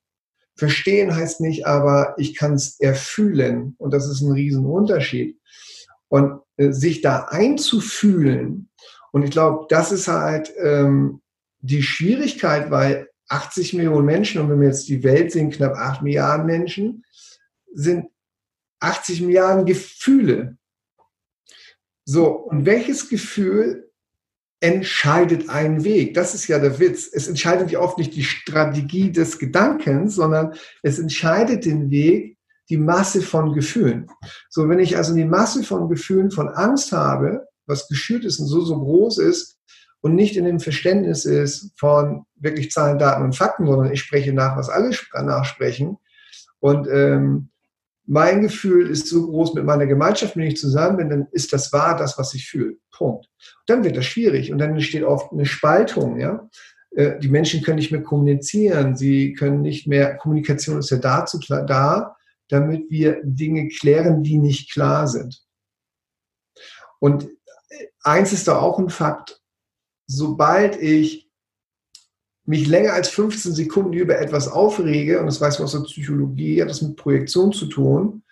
Verstehen 0.55 1.15
heißt 1.15 1.41
nicht, 1.41 1.65
aber 1.65 2.15
ich 2.17 2.35
kann 2.35 2.53
es 2.53 2.79
erfühlen. 2.79 3.75
Und 3.77 3.93
das 3.93 4.07
ist 4.07 4.21
ein 4.21 4.31
Riesenunterschied. 4.31 5.39
Und 6.07 6.41
äh, 6.57 6.71
sich 6.71 7.01
da 7.01 7.25
einzufühlen, 7.29 8.69
und 9.11 9.23
ich 9.23 9.31
glaube, 9.31 9.65
das 9.69 9.91
ist 9.91 10.07
halt 10.07 10.53
ähm, 10.57 11.21
die 11.61 11.83
Schwierigkeit, 11.83 12.69
weil 12.71 13.09
80 13.29 13.73
Millionen 13.73 14.05
Menschen, 14.05 14.41
und 14.41 14.49
wenn 14.49 14.61
wir 14.61 14.67
jetzt 14.67 14.87
die 14.87 15.03
Welt 15.03 15.31
sehen, 15.31 15.51
knapp 15.51 15.75
8 15.75 16.01
Milliarden 16.01 16.45
Menschen, 16.45 17.03
sind 17.73 18.07
80 18.79 19.21
Milliarden 19.21 19.65
Gefühle. 19.65 20.57
So, 22.05 22.27
und 22.31 22.65
welches 22.65 23.09
Gefühl 23.09 23.88
entscheidet 24.59 25.49
einen 25.49 25.83
Weg? 25.83 26.13
Das 26.13 26.35
ist 26.35 26.47
ja 26.47 26.59
der 26.59 26.79
Witz. 26.79 27.09
Es 27.11 27.27
entscheidet 27.27 27.71
ja 27.71 27.79
oft 27.79 27.97
nicht 27.97 28.15
die 28.15 28.23
Strategie 28.23 29.11
des 29.11 29.39
Gedankens, 29.39 30.15
sondern 30.15 30.53
es 30.83 30.99
entscheidet 30.99 31.65
den 31.65 31.89
Weg 31.89 32.37
die 32.69 32.77
Masse 32.77 33.21
von 33.21 33.53
Gefühlen. 33.53 34.07
So, 34.49 34.69
wenn 34.69 34.79
ich 34.79 34.97
also 34.97 35.15
die 35.15 35.25
Masse 35.25 35.63
von 35.63 35.89
Gefühlen 35.89 36.29
von 36.29 36.49
Angst 36.49 36.91
habe, 36.91 37.47
was 37.65 37.87
geschürt 37.87 38.25
ist 38.25 38.39
und 38.39 38.47
so, 38.47 38.61
so 38.61 38.79
groß 38.79 39.17
ist, 39.19 39.59
und 40.01 40.15
nicht 40.15 40.37
in 40.37 40.45
dem 40.45 40.59
Verständnis 40.59 41.25
ist 41.25 41.71
von 41.77 42.25
wirklich 42.35 42.71
Zahlen, 42.71 42.99
Daten 42.99 43.23
und 43.23 43.35
Fakten, 43.35 43.65
sondern 43.65 43.91
ich 43.91 44.01
spreche 44.01 44.33
nach, 44.33 44.55
was 44.55 44.69
alle 44.69 44.91
nachsprechen. 45.23 45.97
Und 46.59 46.87
ähm, 46.87 47.49
mein 48.05 48.41
Gefühl 48.41 48.89
ist 48.89 49.07
so 49.07 49.27
groß 49.27 49.53
mit 49.53 49.65
meiner 49.65 49.85
Gemeinschaft, 49.85 50.35
wenn 50.35 50.47
ich 50.47 50.57
zusammen 50.57 50.97
bin, 50.97 51.09
dann 51.09 51.27
ist 51.31 51.53
das 51.53 51.71
wahr, 51.73 51.97
das, 51.97 52.17
was 52.17 52.33
ich 52.33 52.47
fühle. 52.47 52.77
Punkt. 52.99 53.27
Dann 53.65 53.83
wird 53.83 53.95
das 53.95 54.05
schwierig 54.05 54.51
und 54.51 54.59
dann 54.59 54.71
entsteht 54.71 55.03
oft 55.03 55.31
eine 55.31 55.45
Spaltung. 55.45 56.19
Ja? 56.19 56.49
Äh, 56.91 57.17
die 57.19 57.29
Menschen 57.29 57.63
können 57.63 57.77
nicht 57.77 57.91
mehr 57.91 58.03
kommunizieren, 58.03 58.95
sie 58.95 59.33
können 59.33 59.61
nicht 59.61 59.87
mehr, 59.87 60.17
Kommunikation 60.17 60.79
ist 60.79 60.91
ja 60.91 60.97
dazu 60.97 61.39
da, 61.39 62.15
damit 62.49 62.89
wir 62.89 63.21
Dinge 63.23 63.69
klären, 63.69 64.21
die 64.21 64.37
nicht 64.37 64.71
klar 64.71 65.07
sind. 65.07 65.41
Und 66.99 67.23
äh, 67.69 67.87
eins 68.03 68.33
ist 68.33 68.47
da 68.47 68.59
auch 68.59 68.77
ein 68.77 68.89
Fakt, 68.89 69.41
sobald 70.05 70.75
ich 70.81 71.29
mich 72.45 72.67
länger 72.67 72.93
als 72.93 73.09
15 73.09 73.53
Sekunden 73.53 73.93
über 73.93 74.19
etwas 74.19 74.47
aufrege, 74.47 75.19
und 75.19 75.27
das 75.27 75.39
weiß 75.39 75.59
man 75.59 75.65
aus 75.65 75.71
der 75.71 75.81
Psychologie, 75.81 76.61
hat 76.61 76.69
das 76.69 76.81
mit 76.81 76.97
Projektion 76.97 77.53
zu 77.53 77.67
tun, 77.67 78.23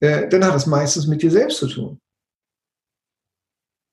äh, 0.00 0.28
dann 0.28 0.44
hat 0.44 0.54
das 0.54 0.66
meistens 0.66 1.06
mit 1.06 1.22
dir 1.22 1.30
selbst 1.30 1.58
zu 1.58 1.66
tun. 1.66 2.00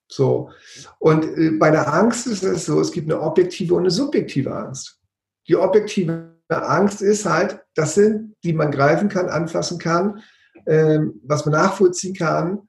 So. 0.08 0.50
Und 0.98 1.24
äh, 1.24 1.50
bei 1.52 1.70
der 1.70 1.92
Angst 1.92 2.26
ist 2.26 2.42
es 2.42 2.66
so, 2.66 2.80
es 2.80 2.92
gibt 2.92 3.10
eine 3.10 3.20
objektive 3.20 3.74
und 3.74 3.82
eine 3.82 3.90
subjektive 3.90 4.54
Angst. 4.54 5.00
Die 5.48 5.56
objektive 5.56 6.32
Angst 6.48 7.02
ist 7.02 7.24
halt, 7.24 7.60
das 7.74 7.94
sind, 7.94 8.34
die 8.44 8.52
man 8.52 8.70
greifen 8.70 9.08
kann, 9.08 9.28
anfassen 9.28 9.78
kann, 9.78 10.22
äh, 10.64 11.00
was 11.22 11.44
man 11.44 11.54
nachvollziehen 11.54 12.14
kann, 12.14 12.68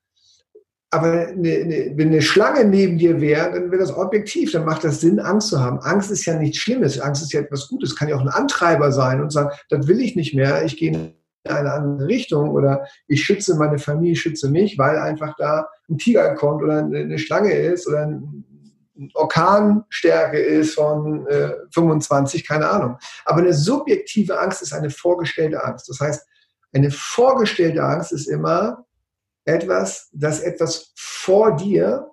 aber 0.90 1.28
eine, 1.28 1.52
eine, 1.52 1.94
wenn 1.96 2.08
eine 2.08 2.22
Schlange 2.22 2.64
neben 2.64 2.98
dir 2.98 3.20
wäre, 3.20 3.52
dann 3.52 3.72
wäre 3.72 3.82
das 3.82 3.96
objektiv, 3.96 4.54
dann 4.54 4.66
macht 4.66 4.84
das 4.84 5.02
Sinn, 5.02 5.20
Angst 5.20 5.50
zu 5.50 5.60
haben. 5.60 5.80
Angst 5.80 6.12
ist 6.12 6.26
ja 6.26 6.40
nichts 6.40 6.60
Schlimmes, 6.60 7.00
Angst 7.00 7.24
ist 7.24 7.34
ja 7.34 7.42
etwas 7.42 7.68
Gutes, 7.68 7.96
kann 7.96 8.08
ja 8.08 8.16
auch 8.16 8.22
ein 8.22 8.30
Antreiber 8.30 8.92
sein 8.92 9.22
und 9.22 9.32
sagen, 9.32 9.50
das 9.70 9.88
will 9.88 10.00
ich 10.00 10.16
nicht 10.16 10.34
mehr, 10.34 10.64
ich 10.64 10.78
gehe 10.78 11.14
eine 11.46 11.72
andere 11.72 12.08
Richtung 12.08 12.52
oder 12.52 12.88
ich 13.08 13.24
schütze 13.24 13.56
meine 13.56 13.80
Familie, 13.80 14.16
schütze 14.16 14.50
mich, 14.50 14.78
weil 14.78 14.98
einfach 14.98 15.36
da 15.38 15.68
ein 15.90 15.98
Tiger 15.98 16.36
kommt 16.36 16.64
oder 16.64 16.80
eine 16.80 17.18
Schlange 17.20 17.54
ist 17.54 17.88
oder 17.88 18.02
ein 18.02 18.44
Orkanstärke 19.14 20.40
ist 20.40 20.76
von 20.76 21.28
äh, 21.28 21.54
25, 21.72 22.48
keine 22.48 22.68
Ahnung. 22.68 22.98
Aber 23.26 23.40
eine 23.40 23.54
subjektive 23.54 24.40
Angst 24.40 24.62
ist 24.62 24.74
eine 24.74 24.90
vorgestellte 24.90 25.64
Angst. 25.64 25.88
Das 25.90 26.00
heißt, 26.00 26.28
eine 26.74 26.92
vorgestellte 26.92 27.84
Angst 27.84 28.12
ist 28.12 28.28
immer, 28.28 28.86
etwas, 29.46 30.10
dass 30.12 30.42
etwas 30.42 30.92
vor 30.96 31.56
dir 31.56 32.12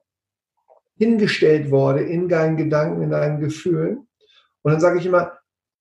hingestellt 0.97 1.71
wurde 1.71 2.03
in 2.03 2.29
deinen 2.29 2.57
Gedanken, 2.57 3.03
in 3.03 3.11
deinen 3.11 3.41
Gefühlen. 3.41 4.07
Und 4.63 4.73
dann 4.73 4.81
sage 4.81 4.99
ich 4.99 5.07
immer, 5.07 5.33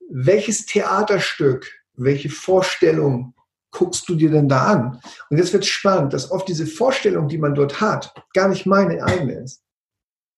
welches 0.10 0.66
Theaterstück, 0.66 1.72
welche 1.96 2.30
Vorstellung 2.30 3.34
guckst 3.72 4.08
du 4.08 4.16
dir 4.16 4.32
denn 4.32 4.48
da 4.48 4.66
an? 4.66 5.02
Und 5.30 5.38
jetzt 5.38 5.54
wird 5.54 5.66
spannend, 5.66 6.14
dass 6.14 6.32
oft 6.32 6.48
diese 6.48 6.68
Vorstellung, 6.68 7.28
die 7.28 7.38
man 7.38 7.56
dort 7.56 7.82
hat, 7.82 8.14
gar 8.34 8.48
nicht 8.48 8.66
meine 8.66 9.04
eigene 9.04 9.34
ist. 9.34 9.64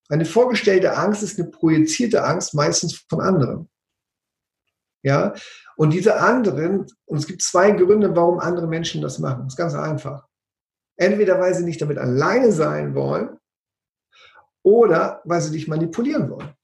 Eine 0.09 0.25
vorgestellte 0.25 0.95
Angst 0.95 1.23
ist 1.23 1.39
eine 1.39 1.49
projizierte 1.49 2.23
Angst, 2.23 2.53
meistens 2.53 3.05
von 3.09 3.21
anderen. 3.21 3.69
Ja, 5.01 5.33
und 5.77 5.91
diese 5.91 6.19
anderen, 6.19 6.87
und 7.05 7.17
es 7.17 7.27
gibt 7.27 7.41
zwei 7.41 7.71
Gründe, 7.71 8.15
warum 8.15 8.39
andere 8.39 8.67
Menschen 8.67 9.01
das 9.01 9.19
machen. 9.19 9.43
Das 9.43 9.53
ist 9.53 9.57
ganz 9.57 9.75
einfach. 9.75 10.27
Entweder 10.97 11.39
weil 11.39 11.53
sie 11.53 11.63
nicht 11.63 11.81
damit 11.81 11.97
alleine 11.97 12.51
sein 12.51 12.95
wollen 12.95 13.37
oder 14.63 15.21
weil 15.25 15.41
sie 15.41 15.51
dich 15.51 15.67
manipulieren 15.67 16.29
wollen. 16.29 16.54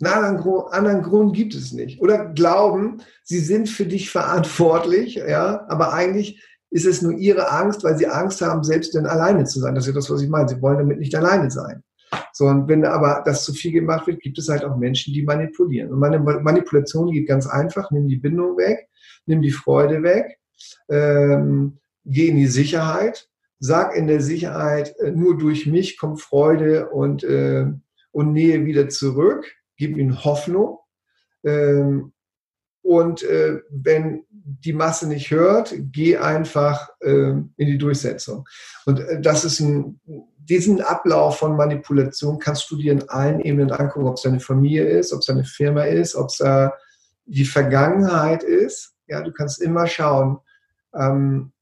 Einen 0.00 0.38
anderen, 0.70 1.02
Grund 1.02 1.36
gibt 1.36 1.54
es 1.54 1.72
nicht. 1.72 2.00
Oder 2.00 2.26
glauben, 2.26 2.98
sie 3.22 3.38
sind 3.38 3.68
für 3.68 3.86
dich 3.86 4.10
verantwortlich, 4.10 5.14
ja, 5.14 5.64
aber 5.68 5.92
eigentlich 5.92 6.42
ist 6.70 6.86
es 6.86 7.02
nur 7.02 7.12
ihre 7.12 7.52
Angst, 7.52 7.84
weil 7.84 7.96
sie 7.96 8.08
Angst 8.08 8.40
haben, 8.42 8.64
selbst 8.64 8.94
denn 8.94 9.06
alleine 9.06 9.44
zu 9.44 9.60
sein. 9.60 9.76
Das 9.76 9.84
ist 9.84 9.88
ja 9.88 9.94
das, 9.94 10.10
was 10.10 10.22
ich 10.22 10.28
meine. 10.28 10.48
Sie 10.48 10.60
wollen 10.60 10.78
damit 10.78 10.98
nicht 10.98 11.14
alleine 11.14 11.48
sein. 11.48 11.84
So, 12.32 12.46
und 12.46 12.66
wenn 12.68 12.84
aber 12.84 13.22
das 13.24 13.44
zu 13.44 13.52
viel 13.52 13.70
gemacht 13.70 14.08
wird, 14.08 14.20
gibt 14.20 14.38
es 14.38 14.48
halt 14.48 14.64
auch 14.64 14.76
Menschen, 14.76 15.14
die 15.14 15.22
manipulieren. 15.22 15.92
Und 15.92 16.00
meine 16.00 16.18
Manipulation 16.18 17.12
geht 17.12 17.28
ganz 17.28 17.46
einfach. 17.46 17.92
Nimm 17.92 18.08
die 18.08 18.16
Bindung 18.16 18.56
weg, 18.56 18.88
nimm 19.26 19.40
die 19.40 19.52
Freude 19.52 20.02
weg, 20.02 20.38
ähm, 20.88 21.78
geh 22.04 22.28
in 22.28 22.36
die 22.36 22.48
Sicherheit, 22.48 23.28
sag 23.60 23.94
in 23.96 24.08
der 24.08 24.20
Sicherheit, 24.20 24.98
äh, 24.98 25.12
nur 25.12 25.38
durch 25.38 25.66
mich 25.66 25.96
kommt 25.96 26.20
Freude 26.20 26.90
und, 26.90 27.22
äh, 27.22 27.66
und 28.10 28.32
Nähe 28.32 28.64
wieder 28.64 28.88
zurück, 28.88 29.54
gib 29.76 29.96
ihnen 29.96 30.24
Hoffnung. 30.24 30.78
Ähm, 31.44 32.12
und 32.82 33.22
äh, 33.22 33.60
wenn 33.70 34.24
die 34.30 34.74
Masse 34.74 35.08
nicht 35.08 35.30
hört, 35.30 35.74
geh 35.90 36.18
einfach 36.18 36.90
äh, 37.00 37.30
in 37.30 37.52
die 37.56 37.78
Durchsetzung. 37.78 38.46
Und 38.84 39.00
äh, 39.00 39.20
das 39.20 39.44
ist 39.44 39.60
ein, 39.60 40.00
diesen 40.36 40.82
Ablauf 40.82 41.38
von 41.38 41.56
Manipulation 41.56 42.38
kannst 42.38 42.70
du 42.70 42.76
dir 42.76 42.92
in 42.92 43.08
allen 43.08 43.40
Ebenen 43.40 43.72
angucken, 43.72 44.06
ob 44.06 44.16
es 44.16 44.22
deine 44.22 44.40
Familie 44.40 44.84
ist, 44.84 45.14
ob 45.14 45.20
es 45.20 45.26
deine 45.26 45.44
Firma 45.44 45.84
ist, 45.84 46.14
ob 46.14 46.28
es 46.28 46.40
äh, 46.40 46.68
die 47.24 47.46
Vergangenheit 47.46 48.42
ist. 48.42 48.94
Ja, 49.06 49.22
du 49.22 49.32
kannst 49.32 49.62
immer 49.62 49.86
schauen, 49.86 50.38
ähm, 50.94 51.52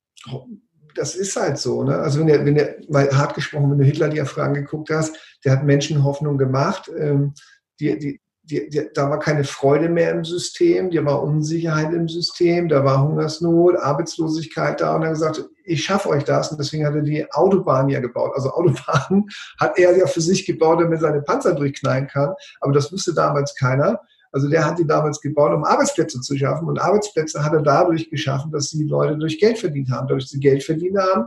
das 0.94 1.14
ist 1.14 1.36
halt 1.36 1.58
so. 1.58 1.84
Ne? 1.84 1.96
Also 1.96 2.20
wenn 2.20 2.26
du, 2.26 2.44
wenn 2.44 2.54
du 2.54 2.76
mal 2.88 3.08
hart 3.16 3.34
gesprochen, 3.34 3.70
wenn 3.70 3.78
du 3.78 3.84
Hitler 3.84 4.08
dir 4.08 4.26
Fragen 4.26 4.54
geguckt 4.54 4.90
hast, 4.90 5.16
der 5.44 5.52
hat 5.52 5.64
Menschen 5.64 6.04
Hoffnung 6.04 6.38
gemacht. 6.38 6.90
Ähm, 6.98 7.34
die, 7.82 7.98
die, 7.98 8.20
die, 8.44 8.68
die, 8.68 8.88
da 8.94 9.10
war 9.10 9.18
keine 9.18 9.44
Freude 9.44 9.88
mehr 9.88 10.10
im 10.12 10.24
System, 10.24 10.90
da 10.90 11.04
war 11.04 11.22
Unsicherheit 11.22 11.92
im 11.92 12.08
System, 12.08 12.68
da 12.68 12.84
war 12.84 13.02
Hungersnot, 13.02 13.76
Arbeitslosigkeit 13.76 14.80
da 14.80 14.94
und 14.94 15.02
er 15.02 15.08
hat 15.08 15.14
gesagt, 15.14 15.44
ich 15.64 15.84
schaffe 15.84 16.08
euch 16.08 16.24
das 16.24 16.50
und 16.50 16.58
deswegen 16.58 16.86
hat 16.86 16.94
er 16.94 17.02
die 17.02 17.30
Autobahn 17.32 17.88
ja 17.88 18.00
gebaut. 18.00 18.32
Also 18.34 18.50
Autobahnen 18.50 19.28
hat 19.60 19.78
er 19.78 19.96
ja 19.96 20.06
für 20.06 20.20
sich 20.20 20.46
gebaut, 20.46 20.80
damit 20.80 20.98
er 20.98 21.08
seine 21.08 21.22
Panzer 21.22 21.54
durchknallen 21.54 22.06
kann, 22.06 22.34
aber 22.60 22.72
das 22.72 22.92
wusste 22.92 23.14
damals 23.14 23.54
keiner. 23.56 24.00
Also 24.32 24.48
der 24.48 24.64
hat 24.64 24.78
die 24.78 24.86
damals 24.86 25.20
gebaut, 25.20 25.52
um 25.52 25.62
Arbeitsplätze 25.62 26.20
zu 26.22 26.36
schaffen. 26.38 26.66
Und 26.66 26.80
Arbeitsplätze 26.80 27.44
hat 27.44 27.52
er 27.52 27.60
dadurch 27.60 28.08
geschaffen, 28.08 28.50
dass 28.50 28.70
die 28.70 28.84
Leute 28.84 29.18
durch 29.18 29.38
Geld 29.38 29.58
verdient 29.58 29.90
haben. 29.90 30.08
Dadurch, 30.08 30.26
sie 30.26 30.40
Geld 30.40 30.64
verdient 30.64 30.96
haben, 30.96 31.26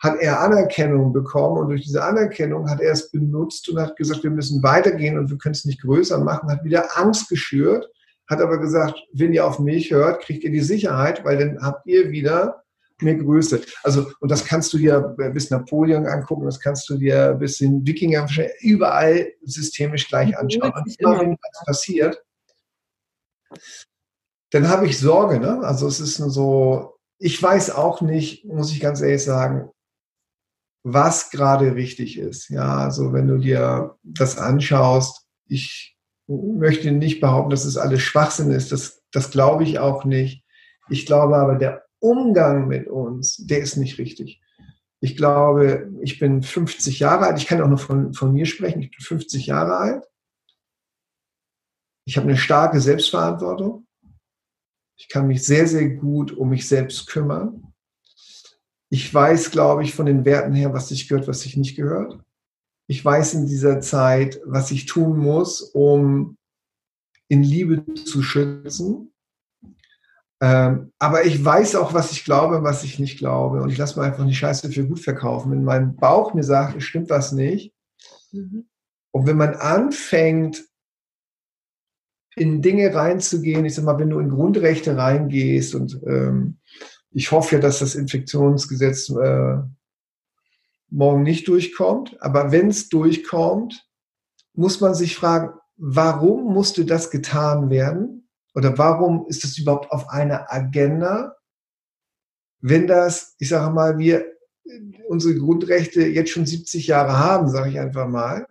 hat 0.00 0.18
er 0.18 0.40
Anerkennung 0.40 1.12
bekommen. 1.12 1.58
Und 1.58 1.68
durch 1.68 1.82
diese 1.82 2.02
Anerkennung 2.02 2.68
hat 2.68 2.80
er 2.80 2.92
es 2.92 3.10
benutzt 3.10 3.68
und 3.68 3.78
hat 3.78 3.96
gesagt, 3.96 4.22
wir 4.24 4.30
müssen 4.30 4.62
weitergehen 4.62 5.18
und 5.18 5.30
wir 5.30 5.38
können 5.38 5.54
es 5.54 5.66
nicht 5.66 5.82
größer 5.82 6.18
machen. 6.18 6.50
Hat 6.50 6.64
wieder 6.64 6.98
Angst 6.98 7.28
geschürt, 7.28 7.88
hat 8.28 8.40
aber 8.40 8.58
gesagt, 8.58 8.98
wenn 9.12 9.34
ihr 9.34 9.46
auf 9.46 9.58
mich 9.58 9.90
hört, 9.90 10.22
kriegt 10.22 10.42
ihr 10.42 10.50
die 10.50 10.60
Sicherheit, 10.60 11.24
weil 11.24 11.38
dann 11.38 11.62
habt 11.62 11.86
ihr 11.86 12.10
wieder 12.10 12.62
mehr 13.02 13.16
Größe. 13.16 13.60
Also, 13.82 14.10
und 14.20 14.30
das 14.30 14.44
kannst 14.44 14.72
du 14.72 14.78
dir 14.78 15.00
bis 15.32 15.50
Napoleon 15.50 16.06
angucken, 16.06 16.44
das 16.44 16.60
kannst 16.60 16.88
du 16.88 16.96
dir 16.96 17.34
bis 17.34 17.60
in 17.60 17.86
Wikinger 17.86 18.26
überall 18.60 19.32
systemisch 19.42 20.08
gleich 20.08 20.36
anschauen. 20.36 20.72
Und 20.72 21.00
immer 21.00 21.20
wenn 21.20 21.30
das 21.30 21.64
passiert, 21.66 22.22
dann 24.50 24.68
habe 24.68 24.86
ich 24.86 24.98
Sorge. 24.98 25.40
Ne? 25.40 25.60
Also 25.62 25.86
es 25.86 26.00
ist 26.00 26.16
so, 26.16 26.96
ich 27.18 27.42
weiß 27.42 27.70
auch 27.70 28.00
nicht, 28.00 28.44
muss 28.44 28.72
ich 28.72 28.80
ganz 28.80 29.00
ehrlich 29.00 29.24
sagen, 29.24 29.70
was 30.82 31.30
gerade 31.30 31.74
richtig 31.74 32.18
ist. 32.18 32.48
Ja, 32.48 32.78
also 32.78 33.12
wenn 33.12 33.28
du 33.28 33.38
dir 33.38 33.96
das 34.02 34.38
anschaust, 34.38 35.26
ich 35.46 35.98
möchte 36.26 36.92
nicht 36.92 37.20
behaupten, 37.20 37.50
dass 37.50 37.64
es 37.64 37.76
alles 37.76 38.02
Schwachsinn 38.02 38.50
ist. 38.50 38.72
Das, 38.72 39.02
das 39.10 39.30
glaube 39.30 39.64
ich 39.64 39.78
auch 39.78 40.04
nicht. 40.04 40.44
Ich 40.88 41.06
glaube 41.06 41.36
aber, 41.36 41.56
der 41.56 41.84
Umgang 41.98 42.68
mit 42.68 42.88
uns, 42.88 43.36
der 43.36 43.58
ist 43.58 43.76
nicht 43.76 43.98
richtig. 43.98 44.40
Ich 45.00 45.16
glaube, 45.16 45.90
ich 46.02 46.18
bin 46.18 46.42
50 46.42 47.00
Jahre 47.00 47.26
alt. 47.26 47.38
Ich 47.38 47.46
kann 47.46 47.60
auch 47.60 47.68
nur 47.68 47.78
von, 47.78 48.12
von 48.12 48.32
mir 48.32 48.46
sprechen. 48.46 48.82
Ich 48.82 48.90
bin 48.90 49.00
50 49.00 49.46
Jahre 49.46 49.76
alt. 49.76 50.04
Ich 52.06 52.16
habe 52.16 52.28
eine 52.28 52.36
starke 52.36 52.80
Selbstverantwortung. 52.80 53.86
Ich 54.96 55.08
kann 55.08 55.26
mich 55.26 55.44
sehr, 55.44 55.66
sehr 55.66 55.88
gut 55.88 56.32
um 56.32 56.50
mich 56.50 56.68
selbst 56.68 57.06
kümmern. 57.06 57.69
Ich 58.90 59.12
weiß, 59.12 59.52
glaube 59.52 59.84
ich, 59.84 59.94
von 59.94 60.06
den 60.06 60.24
Werten 60.24 60.52
her, 60.52 60.74
was 60.74 60.88
sich 60.88 61.08
gehört, 61.08 61.28
was 61.28 61.40
sich 61.40 61.56
nicht 61.56 61.76
gehört. 61.76 62.18
Ich 62.88 63.04
weiß 63.04 63.34
in 63.34 63.46
dieser 63.46 63.80
Zeit, 63.80 64.40
was 64.44 64.72
ich 64.72 64.86
tun 64.86 65.16
muss, 65.16 65.60
um 65.60 66.36
in 67.28 67.44
Liebe 67.44 67.84
zu 67.94 68.22
schützen. 68.22 69.12
Ähm, 70.42 70.92
aber 70.98 71.24
ich 71.24 71.44
weiß 71.44 71.76
auch, 71.76 71.94
was 71.94 72.10
ich 72.12 72.24
glaube 72.24 72.58
und 72.58 72.64
was 72.64 72.82
ich 72.82 72.98
nicht 72.98 73.18
glaube. 73.18 73.62
Und 73.62 73.70
ich 73.70 73.78
lasse 73.78 73.98
mir 73.98 74.06
einfach 74.06 74.26
die 74.26 74.34
Scheiße 74.34 74.72
für 74.72 74.86
gut 74.86 75.00
verkaufen. 75.00 75.52
Wenn 75.52 75.64
mein 75.64 75.94
Bauch 75.96 76.34
mir 76.34 76.42
sagt, 76.42 76.76
es 76.76 76.84
stimmt 76.84 77.10
was 77.10 77.32
nicht. 77.32 77.72
Mhm. 78.32 78.66
Und 79.12 79.26
wenn 79.26 79.36
man 79.36 79.54
anfängt, 79.54 80.64
in 82.36 82.62
Dinge 82.62 82.94
reinzugehen, 82.94 83.64
ich 83.64 83.74
sag 83.74 83.84
mal, 83.84 83.98
wenn 83.98 84.10
du 84.10 84.18
in 84.18 84.30
Grundrechte 84.30 84.96
reingehst 84.96 85.74
und 85.74 86.00
ähm, 86.06 86.58
ich 87.12 87.32
hoffe 87.32 87.56
ja, 87.56 87.60
dass 87.60 87.80
das 87.80 87.94
Infektionsgesetz 87.94 89.10
äh, 89.10 89.58
morgen 90.88 91.22
nicht 91.22 91.48
durchkommt, 91.48 92.20
aber 92.20 92.52
wenn 92.52 92.68
es 92.68 92.88
durchkommt, 92.88 93.86
muss 94.54 94.80
man 94.80 94.94
sich 94.94 95.16
fragen, 95.16 95.54
warum 95.76 96.52
musste 96.52 96.84
das 96.84 97.10
getan 97.10 97.70
werden? 97.70 98.28
Oder 98.54 98.76
warum 98.78 99.26
ist 99.28 99.44
das 99.44 99.58
überhaupt 99.58 99.90
auf 99.92 100.08
einer 100.08 100.52
Agenda, 100.52 101.36
wenn 102.60 102.86
das, 102.86 103.36
ich 103.38 103.48
sage 103.48 103.72
mal, 103.72 103.98
wir 103.98 104.26
unsere 105.08 105.34
Grundrechte 105.36 106.02
jetzt 106.06 106.30
schon 106.30 106.46
70 106.46 106.86
Jahre 106.86 107.18
haben, 107.18 107.48
sage 107.48 107.70
ich 107.70 107.78
einfach 107.78 108.06
mal, 108.06 108.46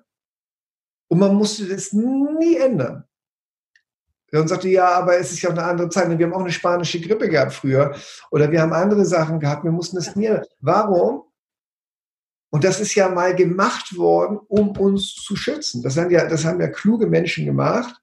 und 1.08 1.20
man 1.20 1.36
musste 1.36 1.68
das 1.68 1.94
nie 1.94 2.56
ändern. 2.56 3.06
Und 4.32 4.48
sagte, 4.48 4.70
ja, 4.70 4.90
aber 4.90 5.18
es 5.18 5.32
ist 5.32 5.42
ja 5.42 5.50
auch 5.50 5.54
eine 5.54 5.64
andere 5.64 5.90
Zeit. 5.90 6.18
Wir 6.18 6.26
haben 6.26 6.34
auch 6.34 6.42
eine 6.42 6.52
spanische 6.52 7.02
Grippe 7.02 7.30
gehabt 7.30 7.54
früher. 7.54 7.96
Oder 8.32 8.52
wir 8.52 8.62
haben 8.62 8.74
andere 8.74 9.06
Sachen 9.06 9.40
gehabt. 9.40 9.64
Wir 9.64 9.72
mussten 9.72 9.96
das 9.96 10.16
nie. 10.16 10.32
Warum? 10.60 11.24
Und 12.52 12.64
das 12.64 12.80
ist 12.80 12.96
ja 12.96 13.10
mal 13.10 13.36
gemacht 13.36 13.96
worden, 13.98 14.40
um 14.48 14.72
uns 14.78 15.14
zu 15.16 15.36
schützen. 15.36 15.84
Das 15.84 15.98
haben 15.98 16.10
ja, 16.10 16.28
das 16.28 16.46
haben 16.46 16.60
ja 16.60 16.68
kluge 16.68 17.08
Menschen 17.08 17.46
gemacht 17.46 18.00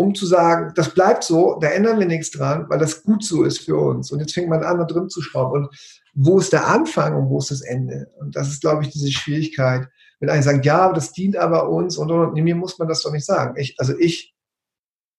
um 0.00 0.14
zu 0.14 0.26
sagen, 0.26 0.72
das 0.76 0.94
bleibt 0.94 1.24
so, 1.24 1.58
da 1.60 1.70
ändern 1.70 1.98
wir 1.98 2.06
nichts 2.06 2.30
dran, 2.30 2.66
weil 2.68 2.78
das 2.78 3.02
gut 3.02 3.24
so 3.24 3.42
ist 3.42 3.58
für 3.58 3.76
uns. 3.76 4.12
Und 4.12 4.20
jetzt 4.20 4.32
fängt 4.32 4.48
man 4.48 4.62
an, 4.62 4.78
da 4.78 4.84
drin 4.84 5.08
zu 5.08 5.20
schrauben. 5.20 5.64
Und 5.64 5.76
wo 6.14 6.38
ist 6.38 6.52
der 6.52 6.68
Anfang 6.68 7.16
und 7.16 7.28
wo 7.28 7.38
ist 7.38 7.50
das 7.50 7.62
Ende? 7.62 8.08
Und 8.20 8.36
das 8.36 8.48
ist, 8.48 8.60
glaube 8.60 8.84
ich, 8.84 8.90
diese 8.90 9.10
Schwierigkeit. 9.10 9.88
Wenn 10.20 10.30
einer 10.30 10.42
sagt, 10.42 10.64
ja, 10.64 10.92
das 10.92 11.12
dient 11.12 11.36
aber 11.36 11.68
uns 11.68 11.96
und, 11.96 12.12
und, 12.12 12.28
und 12.28 12.40
mir 12.40 12.54
muss 12.54 12.78
man 12.78 12.86
das 12.86 13.02
doch 13.02 13.10
nicht 13.10 13.26
sagen. 13.26 13.56
Ich, 13.56 13.74
also 13.78 13.92
ich 13.98 14.36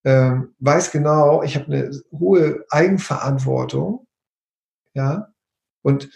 ähm, 0.04 0.54
weiß 0.58 0.92
genau, 0.92 1.42
ich 1.42 1.56
habe 1.56 1.66
eine 1.66 2.02
hohe 2.12 2.64
Eigenverantwortung, 2.70 4.06
ja, 4.94 5.28
und 5.82 6.10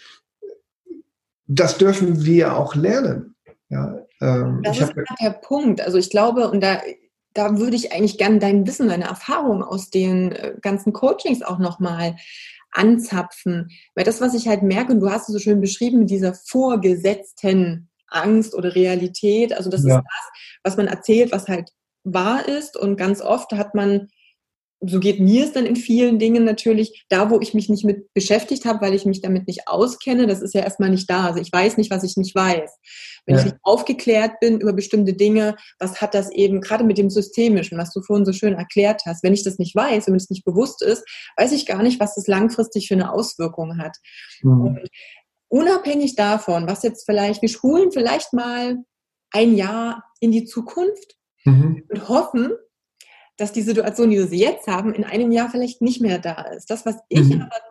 das 1.47 1.77
dürfen 1.77 2.25
wir 2.25 2.57
auch 2.57 2.75
lernen. 2.75 3.35
Ja, 3.69 3.99
ähm, 4.21 4.61
das 4.63 4.79
ist 4.79 4.93
der 5.21 5.31
Punkt. 5.31 5.81
Also 5.81 5.97
ich 5.97 6.09
glaube, 6.09 6.49
und 6.49 6.61
da 6.61 6.79
da 7.35 7.59
würde 7.59 7.75
ich 7.75 7.91
eigentlich 7.91 8.17
gerne 8.17 8.39
dein 8.39 8.65
Wissen, 8.65 8.87
deine 8.87 9.03
Erfahrung 9.05 9.61
aus 9.61 9.89
den 9.89 10.31
äh, 10.31 10.55
ganzen 10.61 10.93
Coachings 10.93 11.43
auch 11.43 11.59
nochmal 11.59 12.15
anzapfen. 12.71 13.69
Weil 13.93 14.05
das, 14.05 14.21
was 14.21 14.33
ich 14.33 14.47
halt 14.47 14.63
merke, 14.63 14.93
und 14.93 15.01
du 15.01 15.11
hast 15.11 15.27
es 15.27 15.33
so 15.33 15.39
schön 15.39 15.61
beschrieben, 15.61 15.99
mit 15.99 16.09
dieser 16.09 16.33
vorgesetzten 16.33 17.89
Angst 18.07 18.55
oder 18.55 18.73
Realität, 18.73 19.53
also 19.53 19.69
das 19.69 19.83
ja. 19.83 19.97
ist 19.97 20.03
das, 20.03 20.41
was 20.63 20.77
man 20.77 20.87
erzählt, 20.87 21.31
was 21.31 21.47
halt 21.47 21.71
wahr 22.05 22.47
ist. 22.47 22.77
Und 22.77 22.95
ganz 22.95 23.21
oft 23.21 23.51
hat 23.51 23.75
man 23.75 24.07
so 24.81 24.99
geht 24.99 25.19
mir 25.19 25.45
es 25.45 25.53
dann 25.53 25.65
in 25.65 25.75
vielen 25.75 26.19
Dingen 26.19 26.43
natürlich, 26.43 27.05
da 27.09 27.29
wo 27.29 27.39
ich 27.39 27.53
mich 27.53 27.69
nicht 27.69 27.85
mit 27.85 28.13
beschäftigt 28.13 28.65
habe, 28.65 28.81
weil 28.81 28.93
ich 28.93 29.05
mich 29.05 29.21
damit 29.21 29.47
nicht 29.47 29.67
auskenne, 29.67 30.27
das 30.27 30.41
ist 30.41 30.53
ja 30.53 30.61
erstmal 30.61 30.89
nicht 30.89 31.09
da. 31.09 31.27
Also 31.27 31.39
ich 31.39 31.51
weiß 31.51 31.77
nicht, 31.77 31.91
was 31.91 32.03
ich 32.03 32.17
nicht 32.17 32.35
weiß. 32.35 32.71
Wenn 33.25 33.35
ja. 33.35 33.41
ich 33.41 33.45
nicht 33.45 33.57
aufgeklärt 33.63 34.39
bin 34.39 34.59
über 34.59 34.73
bestimmte 34.73 35.13
Dinge, 35.13 35.55
was 35.79 36.01
hat 36.01 36.13
das 36.13 36.31
eben, 36.31 36.61
gerade 36.61 36.83
mit 36.83 36.97
dem 36.97 37.09
Systemischen, 37.09 37.77
was 37.77 37.91
du 37.93 38.01
vorhin 38.01 38.25
so 38.25 38.33
schön 38.33 38.53
erklärt 38.53 39.03
hast, 39.05 39.23
wenn 39.23 39.33
ich 39.33 39.43
das 39.43 39.57
nicht 39.57 39.75
weiß, 39.75 40.07
wenn 40.07 40.15
es 40.15 40.29
nicht 40.29 40.45
bewusst 40.45 40.83
ist, 40.83 41.03
weiß 41.37 41.51
ich 41.53 41.65
gar 41.65 41.81
nicht, 41.81 41.99
was 41.99 42.15
das 42.15 42.27
langfristig 42.27 42.87
für 42.87 42.95
eine 42.95 43.11
Auswirkung 43.11 43.77
hat. 43.79 43.97
Mhm. 44.41 44.61
Und 44.61 44.89
unabhängig 45.47 46.15
davon, 46.15 46.67
was 46.67 46.83
jetzt 46.83 47.05
vielleicht, 47.05 47.41
wir 47.41 47.49
spulen 47.49 47.91
vielleicht 47.91 48.33
mal 48.33 48.77
ein 49.31 49.55
Jahr 49.55 50.03
in 50.19 50.31
die 50.31 50.45
Zukunft 50.45 51.15
mhm. 51.45 51.83
und 51.89 52.09
hoffen, 52.09 52.51
dass 53.37 53.53
die 53.53 53.61
Situation, 53.61 54.09
die 54.09 54.17
wir 54.17 54.37
jetzt 54.37 54.67
haben, 54.67 54.93
in 54.93 55.03
einem 55.03 55.31
Jahr 55.31 55.49
vielleicht 55.49 55.81
nicht 55.81 56.01
mehr 56.01 56.19
da 56.19 56.41
ist. 56.55 56.69
Das, 56.69 56.85
was 56.85 56.97
ich 57.09 57.29
mhm. 57.29 57.41
aber 57.41 57.61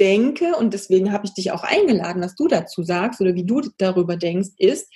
denke, 0.00 0.56
und 0.56 0.74
deswegen 0.74 1.12
habe 1.12 1.26
ich 1.26 1.34
dich 1.34 1.50
auch 1.50 1.64
eingeladen, 1.64 2.22
was 2.22 2.34
du 2.34 2.46
dazu 2.46 2.82
sagst 2.82 3.20
oder 3.20 3.34
wie 3.34 3.44
du 3.44 3.62
darüber 3.78 4.16
denkst, 4.16 4.50
ist, 4.58 4.92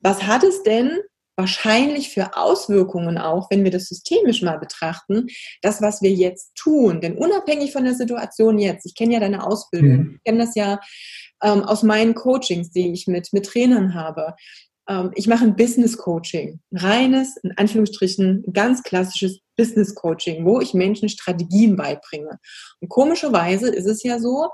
was 0.00 0.22
hat 0.22 0.44
es 0.44 0.62
denn 0.62 0.98
wahrscheinlich 1.36 2.10
für 2.10 2.36
Auswirkungen 2.36 3.16
auch, 3.16 3.50
wenn 3.50 3.64
wir 3.64 3.70
das 3.70 3.86
systemisch 3.86 4.42
mal 4.42 4.58
betrachten, 4.58 5.26
das, 5.62 5.80
was 5.80 6.02
wir 6.02 6.12
jetzt 6.12 6.54
tun. 6.54 7.00
Denn 7.00 7.16
unabhängig 7.16 7.72
von 7.72 7.84
der 7.84 7.94
Situation 7.94 8.58
jetzt, 8.58 8.84
ich 8.84 8.94
kenne 8.94 9.14
ja 9.14 9.20
deine 9.20 9.46
Ausbildung, 9.46 9.96
mhm. 9.96 10.14
ich 10.16 10.24
kenne 10.24 10.44
das 10.44 10.54
ja 10.54 10.80
ähm, 11.42 11.62
aus 11.62 11.82
meinen 11.82 12.14
Coachings, 12.14 12.70
die 12.70 12.92
ich 12.92 13.06
mit, 13.06 13.32
mit 13.32 13.46
Trainern 13.46 13.94
habe. 13.94 14.34
Ähm, 14.90 15.12
ich 15.14 15.26
mache 15.28 15.44
ein 15.44 15.56
Business 15.56 15.96
Coaching, 15.96 16.60
reines, 16.72 17.36
in 17.42 17.52
Anführungsstrichen, 17.56 18.44
ganz 18.52 18.82
klassisches 18.82 19.40
Business 19.56 19.94
Coaching, 19.94 20.44
wo 20.44 20.60
ich 20.60 20.74
Menschen 20.74 21.08
Strategien 21.08 21.76
beibringe. 21.76 22.38
Und 22.80 22.88
komischerweise 22.88 23.70
ist 23.70 23.86
es 23.86 24.02
ja 24.02 24.18
so, 24.18 24.48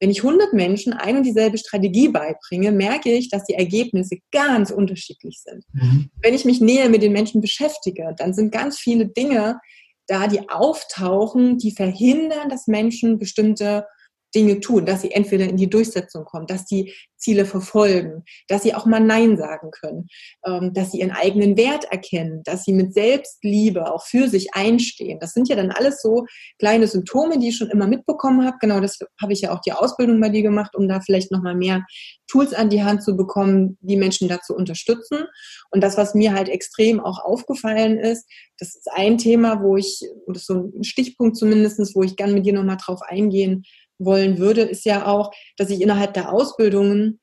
wenn 0.00 0.10
ich 0.10 0.22
100 0.22 0.52
Menschen 0.52 0.92
ein 0.92 1.16
und 1.16 1.22
dieselbe 1.24 1.58
Strategie 1.58 2.08
beibringe, 2.08 2.70
merke 2.70 3.10
ich, 3.10 3.30
dass 3.30 3.44
die 3.44 3.54
Ergebnisse 3.54 4.18
ganz 4.30 4.70
unterschiedlich 4.70 5.40
sind. 5.42 5.64
Mhm. 5.72 6.10
Wenn 6.22 6.34
ich 6.34 6.44
mich 6.44 6.60
näher 6.60 6.88
mit 6.88 7.02
den 7.02 7.12
Menschen 7.12 7.40
beschäftige, 7.40 8.14
dann 8.16 8.32
sind 8.32 8.52
ganz 8.52 8.78
viele 8.78 9.06
Dinge 9.06 9.58
da, 10.06 10.28
die 10.28 10.48
auftauchen, 10.48 11.58
die 11.58 11.72
verhindern, 11.72 12.48
dass 12.48 12.68
Menschen 12.68 13.18
bestimmte 13.18 13.86
Dinge 14.34 14.60
tun, 14.60 14.84
dass 14.86 15.02
sie 15.02 15.10
entweder 15.10 15.46
in 15.46 15.56
die 15.56 15.70
Durchsetzung 15.70 16.24
kommen, 16.24 16.46
dass 16.46 16.66
die 16.66 16.92
Ziele 17.16 17.44
verfolgen, 17.44 18.24
dass 18.46 18.62
sie 18.62 18.74
auch 18.74 18.86
mal 18.86 19.00
Nein 19.00 19.36
sagen 19.36 19.70
können, 19.70 20.06
ähm, 20.46 20.72
dass 20.72 20.92
sie 20.92 21.00
ihren 21.00 21.10
eigenen 21.10 21.56
Wert 21.56 21.84
erkennen, 21.90 22.42
dass 22.44 22.64
sie 22.64 22.72
mit 22.72 22.94
Selbstliebe 22.94 23.92
auch 23.92 24.04
für 24.04 24.28
sich 24.28 24.54
einstehen. 24.54 25.18
Das 25.18 25.32
sind 25.32 25.48
ja 25.48 25.56
dann 25.56 25.70
alles 25.70 26.00
so 26.00 26.26
kleine 26.58 26.86
Symptome, 26.86 27.38
die 27.38 27.48
ich 27.48 27.56
schon 27.56 27.70
immer 27.70 27.86
mitbekommen 27.86 28.46
habe. 28.46 28.56
Genau 28.60 28.80
das 28.80 28.98
habe 29.20 29.32
ich 29.32 29.40
ja 29.40 29.52
auch 29.52 29.60
die 29.60 29.72
Ausbildung 29.72 30.20
bei 30.20 30.28
dir 30.28 30.42
gemacht, 30.42 30.76
um 30.76 30.88
da 30.88 31.00
vielleicht 31.00 31.32
nochmal 31.32 31.54
mehr 31.54 31.84
Tools 32.28 32.52
an 32.52 32.70
die 32.70 32.84
Hand 32.84 33.02
zu 33.02 33.16
bekommen, 33.16 33.78
die 33.80 33.96
Menschen 33.96 34.28
dazu 34.28 34.54
unterstützen. 34.54 35.24
Und 35.70 35.82
das, 35.82 35.96
was 35.96 36.14
mir 36.14 36.34
halt 36.34 36.48
extrem 36.48 37.00
auch 37.00 37.18
aufgefallen 37.18 37.98
ist, 37.98 38.26
das 38.58 38.74
ist 38.74 38.88
ein 38.92 39.18
Thema, 39.18 39.62
wo 39.62 39.76
ich, 39.76 40.00
das 40.26 40.38
ist 40.38 40.46
so 40.46 40.70
ein 40.76 40.84
Stichpunkt 40.84 41.36
zumindestens, 41.36 41.94
wo 41.94 42.02
ich 42.02 42.16
gerne 42.16 42.32
mit 42.32 42.44
dir 42.44 42.52
nochmal 42.52 42.76
drauf 42.76 43.00
eingehen 43.02 43.64
wollen 43.98 44.38
würde, 44.38 44.62
ist 44.62 44.84
ja 44.84 45.06
auch, 45.06 45.32
dass 45.56 45.70
ich 45.70 45.80
innerhalb 45.80 46.14
der 46.14 46.32
Ausbildungen 46.32 47.20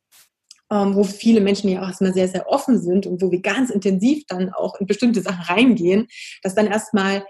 ähm, 0.71 0.95
wo 0.95 1.03
viele 1.03 1.41
Menschen 1.41 1.69
ja 1.69 1.82
auch 1.82 1.88
erstmal 1.88 2.13
sehr, 2.13 2.28
sehr 2.28 2.47
offen 2.49 2.82
sind 2.82 3.05
und 3.05 3.21
wo 3.21 3.32
wir 3.32 3.41
ganz 3.41 3.69
intensiv 3.69 4.23
dann 4.28 4.51
auch 4.51 4.80
in 4.80 4.88
bestimmte 4.88 5.21
Sachen 5.21 5.43
reingehen, 5.43 6.07
dass 6.41 6.55
dann 6.55 6.67
erstmal 6.67 7.23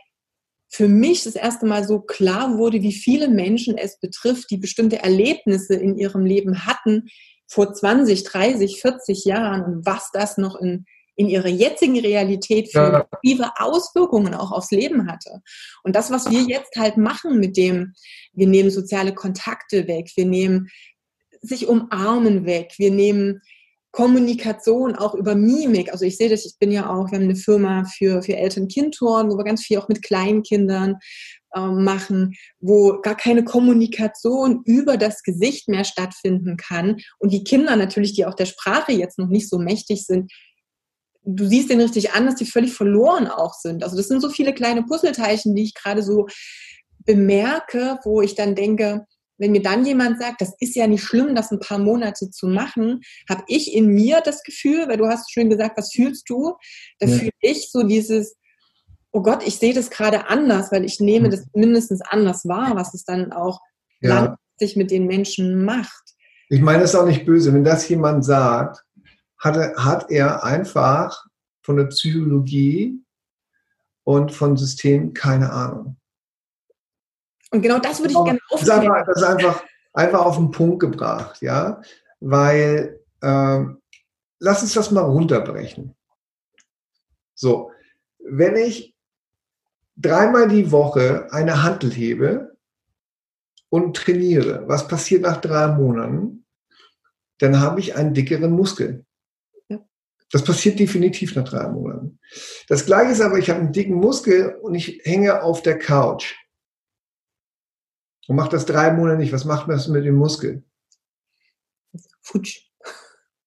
für 0.70 0.88
mich 0.88 1.24
das 1.24 1.36
erste 1.36 1.66
Mal 1.66 1.86
so 1.86 2.00
klar 2.02 2.58
wurde, 2.58 2.82
wie 2.82 2.94
viele 2.94 3.30
Menschen 3.30 3.78
es 3.78 4.00
betrifft, 4.00 4.50
die 4.52 4.58
bestimmte 4.58 5.00
Erlebnisse 5.00 5.76
in 5.76 5.98
ihrem 5.98 6.26
Leben 6.26 6.66
hatten 6.66 7.08
vor 7.48 7.74
20, 7.74 8.24
30, 8.24 8.82
40 8.82 9.26
Jahren 9.26 9.64
und 9.64 9.86
was 9.86 10.10
das 10.12 10.38
noch 10.38 10.60
in, 10.60 10.86
in 11.16 11.30
ihrer 11.30 11.48
jetzigen 11.48 12.00
Realität 12.00 12.72
für 12.72 13.08
ja. 13.24 13.54
Auswirkungen 13.58 14.34
auch 14.34 14.52
aufs 14.52 14.72
Leben 14.72 15.10
hatte. 15.10 15.42
Und 15.84 15.96
das, 15.96 16.12
was 16.12 16.30
wir 16.30 16.42
jetzt 16.42 16.76
halt 16.78 16.98
machen 16.98 17.40
mit 17.40 17.58
dem, 17.58 17.94
wir 18.34 18.48
nehmen 18.48 18.70
soziale 18.70 19.14
Kontakte 19.14 19.88
weg, 19.88 20.12
wir 20.16 20.26
nehmen 20.26 20.70
sich 21.42 21.68
umarmen 21.68 22.46
weg, 22.46 22.74
wir 22.78 22.92
nehmen 22.92 23.42
Kommunikation 23.96 24.94
auch 24.96 25.14
über 25.14 25.36
Mimik. 25.36 25.90
Also 25.90 26.04
ich 26.04 26.18
sehe 26.18 26.30
das, 26.30 26.46
ich 26.46 26.58
bin 26.60 26.70
ja 26.70 26.90
auch, 26.90 27.12
wir 27.12 27.18
haben 27.18 27.26
eine 27.26 27.38
Firma 27.38 27.86
für, 27.86 28.22
für 28.22 28.36
Eltern-Kind-Touren, 28.36 29.32
wo 29.32 29.38
wir 29.38 29.46
ganz 29.46 29.64
viel 29.64 29.78
auch 29.78 29.88
mit 29.88 30.04
Kleinkindern 30.04 30.98
äh, 31.56 31.62
machen, 31.62 32.36
wo 32.60 33.00
gar 33.00 33.16
keine 33.16 33.46
Kommunikation 33.46 34.64
über 34.66 34.98
das 34.98 35.24
Gesicht 35.24 35.70
mehr 35.70 35.86
stattfinden 35.86 36.58
kann. 36.58 36.98
Und 37.20 37.32
die 37.32 37.46
Kinder 37.46 37.78
natürlich, 37.78 38.14
die 38.14 38.26
auch 38.26 38.34
der 38.34 38.48
Sprache 38.48 38.92
jetzt 38.92 39.18
noch 39.18 39.30
nicht 39.30 39.50
so 39.50 39.60
mächtig 39.60 40.06
sind, 40.06 40.30
du 41.26 41.46
siehst 41.46 41.70
den 41.70 41.82
richtig 41.82 42.14
an, 42.14 42.26
dass 42.26 42.36
die 42.36 42.46
völlig 42.46 42.74
verloren 42.74 43.28
auch 43.28 43.54
sind. 43.54 43.84
Also 43.84 43.98
das 43.98 44.08
sind 44.08 44.22
so 44.22 44.30
viele 44.30 44.54
kleine 44.54 44.84
Puzzleteilchen, 44.84 45.56
die 45.56 45.64
ich 45.64 45.74
gerade 45.74 46.04
so 46.04 46.28
bemerke, 47.06 48.00
wo 48.04 48.22
ich 48.22 48.36
dann 48.36 48.56
denke, 48.56 49.06
wenn 49.38 49.52
mir 49.52 49.62
dann 49.62 49.86
jemand 49.86 50.20
sagt, 50.22 50.40
das 50.40 50.54
ist 50.60 50.76
ja 50.76 50.88
nicht 50.88 51.04
schlimm, 51.04 51.36
das 51.36 51.52
ein 51.52 51.60
paar 51.60 51.80
Monate 51.80 52.30
zu 52.30 52.48
machen, 52.48 53.02
habe 53.30 53.44
ich 53.48 53.74
in 53.74 53.88
mir 53.88 54.22
das 54.22 54.44
Gefühl, 54.44 54.88
weil 54.88 54.98
du 54.98 55.08
hast 55.08 55.32
schön 55.32 55.50
gesagt, 55.50 55.78
was 55.78 55.92
fühlst 55.92 56.30
du? 56.30 56.54
Da 57.00 57.08
ja. 57.08 57.18
fühle 57.18 57.32
ich 57.42 57.70
so 57.70 57.84
dieses, 57.84 58.36
oh 59.12 59.22
Gott, 59.22 59.46
ich 59.46 59.58
sehe 59.58 59.74
das 59.74 59.90
gerade 59.90 60.28
anders, 60.28 60.72
weil 60.72 60.86
ich 60.86 61.00
nehme 61.00 61.28
mhm. 61.28 61.32
das 61.32 61.46
mindestens 61.54 62.02
anders 62.02 62.46
wahr, 62.46 62.76
was 62.76 62.94
es 62.94 63.04
dann 63.04 63.34
auch 63.34 63.60
ja. 64.00 64.10
langfristig 64.10 64.78
mit 64.78 64.92
den 64.92 65.06
Menschen 65.06 65.66
macht. 65.66 66.04
Ich 66.50 66.62
meine, 66.62 66.84
es 66.84 66.92
ist 66.92 66.96
auch 66.96 67.08
nicht 67.08 67.26
böse. 67.26 67.54
Wenn 67.54 67.64
das 67.64 67.90
jemand 67.90 68.24
sagt, 68.24 68.85
hat 69.38 69.58
er, 69.58 69.76
hat 69.84 70.10
er 70.10 70.44
einfach 70.44 71.26
von 71.62 71.78
der 71.78 71.86
Psychologie 71.86 73.00
und 74.04 74.32
von 74.32 74.56
System 74.56 75.14
keine 75.14 75.52
Ahnung. 75.52 75.98
Und 77.52 77.62
genau 77.62 77.80
das 77.80 78.00
würde 78.00 78.14
ich 78.14 78.24
gerne 78.24 78.40
aufklären. 78.50 79.04
Das 79.08 79.18
ist 79.18 79.24
einfach, 79.24 79.64
einfach 79.94 80.26
auf 80.26 80.38
den 80.38 80.52
Punkt 80.52 80.80
gebracht, 80.80 81.42
ja, 81.42 81.82
weil 82.20 83.00
ähm, 83.22 83.82
lass 84.40 84.62
uns 84.62 84.74
das 84.74 84.92
mal 84.92 85.02
runterbrechen. 85.02 85.96
So, 87.34 87.72
wenn 88.20 88.56
ich 88.56 88.96
dreimal 89.98 90.48
die 90.48 90.72
Woche 90.72 91.28
eine 91.32 91.64
Handel 91.64 91.92
hebe 91.92 92.58
und 93.70 93.96
trainiere, 93.96 94.68
was 94.68 94.88
passiert 94.88 95.22
nach 95.22 95.42
drei 95.42 95.68
Monaten? 95.68 96.46
Dann 97.40 97.60
habe 97.60 97.80
ich 97.80 97.96
einen 97.96 98.14
dickeren 98.14 98.52
Muskel. 98.52 99.06
Das 100.36 100.44
passiert 100.44 100.78
definitiv 100.80 101.34
nach 101.38 101.46
drei 101.46 101.66
Monaten. 101.70 102.20
Das 102.68 102.86
gleiche 102.86 103.14
ist 103.14 103.22
aber, 103.22 103.40
ich 103.40 103.50
habe 103.50 103.62
einen 103.62 103.72
dicken 103.72 103.94
Muskel 103.94 104.56
und 104.62 104.76
ich 104.76 105.00
hänge 105.06 105.42
auf 105.42 105.62
der 105.62 105.80
Couch 105.80 106.36
und 108.28 108.36
macht 108.36 108.52
das 108.52 108.66
drei 108.66 108.92
Monate 108.92 109.18
nicht. 109.18 109.32
Was 109.32 109.46
macht 109.46 109.70
das 109.70 109.88
mit 109.88 110.04
dem 110.04 110.16
Muskel? 110.16 110.66
Futsch. 112.20 112.70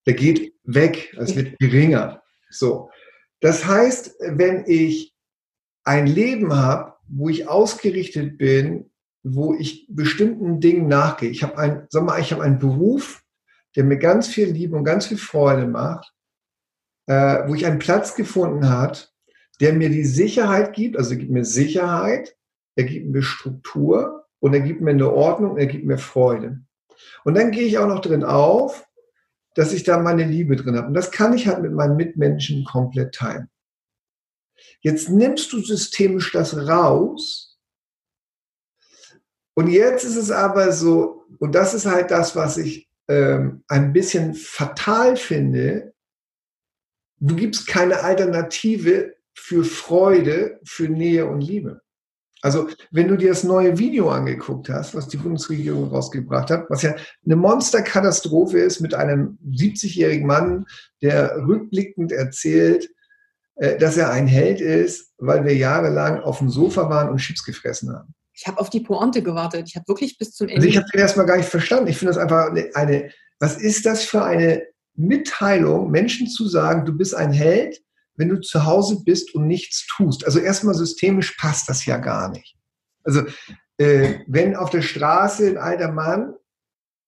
Der 0.07 0.15
geht 0.15 0.55
weg, 0.65 1.15
es 1.19 1.37
wird 1.37 1.59
geringer. 1.59 2.23
So. 2.49 2.91
Das 3.41 3.67
heißt, 3.67 4.15
wenn 4.21 4.65
ich 4.67 5.15
ein 5.85 6.07
Leben 6.07 6.57
habe, 6.57 6.95
wo 7.07 7.29
ich 7.29 7.49
ausgerichtet 7.49 8.39
bin, 8.39 8.91
wo 9.23 9.53
ich 9.53 9.87
bestimmten 9.91 10.59
Dingen 10.59 10.89
nachgehe. 10.89 11.29
Ich 11.29 11.43
habe 11.43 11.59
ein, 11.59 11.87
sag 11.91 12.05
mal, 12.05 12.19
ich 12.19 12.33
habe 12.33 12.43
einen 12.43 12.59
Beruf, 12.59 13.23
der 13.77 13.85
mir 13.85 13.99
ganz 13.99 14.29
viel 14.29 14.49
Liebe 14.49 14.75
und 14.75 14.85
ganz 14.85 15.05
viel 15.05 15.19
Freude 15.19 15.67
macht, 15.67 16.15
äh, 17.09 17.49
wo 17.49 17.55
ich 17.55 17.67
einen 17.67 17.81
Platz 17.81 18.15
gefunden 18.15 18.71
hat, 18.71 19.13
der 19.61 19.73
mir 19.73 19.91
die 19.91 20.05
Sicherheit 20.05 20.73
gibt, 20.73 20.97
also 20.97 21.17
gibt 21.17 21.33
mir 21.33 21.45
Sicherheit, 21.45 22.37
er 22.77 22.85
gibt 22.85 23.09
mir 23.09 23.23
Struktur, 23.23 24.19
und 24.41 24.55
er 24.55 24.61
gibt 24.61 24.81
mir 24.81 24.91
eine 24.91 25.11
Ordnung, 25.13 25.57
er 25.59 25.67
gibt 25.67 25.85
mir 25.85 25.99
Freude. 25.99 26.61
Und 27.25 27.37
dann 27.37 27.51
gehe 27.51 27.65
ich 27.65 27.79
auch 27.79 27.89
noch 27.89 28.01
drin 28.01 28.25
auf, 28.25 28.87
dass 29.55 29.73
ich 29.73 29.83
da 29.83 29.99
meine 29.99 30.25
Liebe 30.25 30.57
drin 30.57 30.77
habe. 30.77 30.89
Und 30.89 30.95
das 30.95 31.11
kann 31.11 31.33
ich 31.33 31.49
halt 31.49 31.63
mit 31.63 31.73
meinen 31.73 31.97
Mitmenschen 31.97 32.65
komplett 32.65 33.15
teilen. 33.15 33.51
Jetzt 34.81 35.09
nimmst 35.09 35.53
du 35.53 35.61
systemisch 35.61 36.33
das 36.33 36.57
raus. 36.69 37.59
Und 39.55 39.69
jetzt 39.69 40.05
ist 40.05 40.17
es 40.17 40.31
aber 40.31 40.73
so, 40.73 41.25
und 41.39 41.55
das 41.55 41.75
ist 41.75 41.87
halt 41.87 42.13
das, 42.13 42.37
was 42.37 42.59
ich 42.59 42.89
ähm, 43.09 43.65
ein 43.67 43.93
bisschen 43.93 44.35
fatal 44.35 45.17
finde, 45.17 45.95
du 47.21 47.37
gibst 47.37 47.67
keine 47.67 48.03
Alternative 48.03 49.15
für 49.35 49.65
Freude, 49.65 50.61
für 50.65 50.89
Nähe 50.89 51.27
und 51.27 51.41
Liebe. 51.41 51.81
Also, 52.41 52.69
wenn 52.93 53.09
du 53.09 53.17
dir 53.17 53.31
das 53.31 53.43
neue 53.43 53.79
Video 53.79 54.11
angeguckt 54.11 54.69
hast, 54.69 54.95
was 54.95 55.09
die 55.09 55.17
Bundesregierung 55.17 55.89
rausgebracht 55.89 56.51
hat, 56.51 56.67
was 56.69 56.83
ja 56.83 56.95
eine 57.25 57.37
Monsterkatastrophe 57.37 58.59
ist 58.61 58.81
mit 58.81 58.95
einem 58.95 59.39
70-jährigen 59.51 60.27
Mann, 60.27 60.67
der 61.03 61.37
rückblickend 61.37 62.13
erzählt, 62.13 62.91
äh, 63.57 63.77
dass 63.77 63.97
er 63.97 64.11
ein 64.11 64.29
Held 64.29 64.61
ist, 64.61 65.13
weil 65.19 65.45
wir 65.45 65.57
jahrelang 65.57 66.21
auf 66.21 66.39
dem 66.39 66.49
Sofa 66.49 66.89
waren 66.89 67.09
und 67.09 67.19
Chips 67.19 67.43
gefressen 67.45 67.93
haben. 67.93 68.15
Ich 68.33 68.47
habe 68.47 68.61
auf 68.61 68.71
die 68.71 68.81
Pointe 68.81 69.21
gewartet. 69.21 69.65
Ich 69.67 69.75
habe 69.75 69.89
wirklich 69.89 70.17
bis 70.17 70.33
zum 70.33 70.47
Ende. 70.47 70.61
Also 70.61 70.69
ich 70.69 70.77
habe 70.77 70.87
den 70.93 71.01
erstmal 71.01 71.27
gar 71.27 71.39
nicht 71.39 71.49
verstanden. 71.49 71.89
Ich 71.89 71.99
finde 71.99 72.15
das 72.15 72.23
einfach 72.23 72.51
eine, 72.51 72.71
eine, 72.75 73.11
was 73.41 73.57
ist 73.57 73.85
das 73.85 74.05
für 74.05 74.23
eine 74.23 74.63
Mitteilung, 74.99 75.91
Menschen 75.91 76.27
zu 76.27 76.49
sagen, 76.49 76.85
du 76.85 76.93
bist 76.93 77.15
ein 77.15 77.33
Held, 77.33 77.81
wenn 78.17 78.29
du 78.29 78.41
zu 78.41 78.67
Hause 78.67 79.03
bist 79.05 79.35
und 79.35 79.47
nichts 79.47 79.87
tust. 79.87 80.25
Also 80.25 80.41
erstmal 80.41 80.75
systemisch 80.75 81.37
passt 81.39 81.69
das 81.69 81.87
ja 81.87 81.99
gar 81.99 82.31
nicht. 82.31 82.57
Also 83.05 83.23
äh, 83.79 84.21
wenn 84.27 84.57
auf 84.57 84.71
der 84.71 84.83
Straße 84.83 85.47
ein 85.47 85.57
alter 85.57 85.93
Mann 85.93 86.35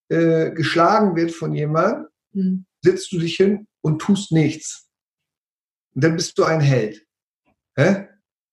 äh, 0.08 0.52
geschlagen 0.52 1.16
wird 1.16 1.32
von 1.32 1.52
jemandem, 1.52 2.06
mhm. 2.32 2.66
sitzt 2.80 3.10
du 3.12 3.18
dich 3.18 3.36
hin 3.36 3.66
und 3.80 4.00
tust 4.00 4.30
nichts. 4.30 4.88
Und 5.94 6.04
dann 6.04 6.14
bist 6.14 6.38
du 6.38 6.44
ein 6.44 6.60
Held. 6.60 7.04
Hä? 7.76 8.06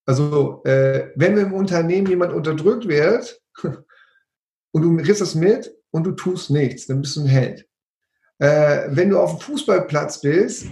Also 0.04 0.64
äh, 0.64 1.12
wenn 1.14 1.36
im 1.38 1.52
Unternehmen 1.52 2.08
jemand 2.08 2.32
unterdrückt 2.32 2.88
wird 2.88 3.40
und 4.72 4.82
du 4.82 4.96
kriegst 4.96 5.20
das 5.20 5.36
mit 5.36 5.72
und 5.90 6.04
du 6.04 6.12
tust 6.12 6.50
nichts, 6.50 6.86
dann 6.86 7.02
bist 7.02 7.14
du 7.14 7.20
ein 7.20 7.26
Held. 7.26 7.67
Äh, 8.38 8.88
wenn 8.90 9.10
du 9.10 9.18
auf 9.18 9.32
dem 9.32 9.40
Fußballplatz 9.40 10.20
bist 10.20 10.66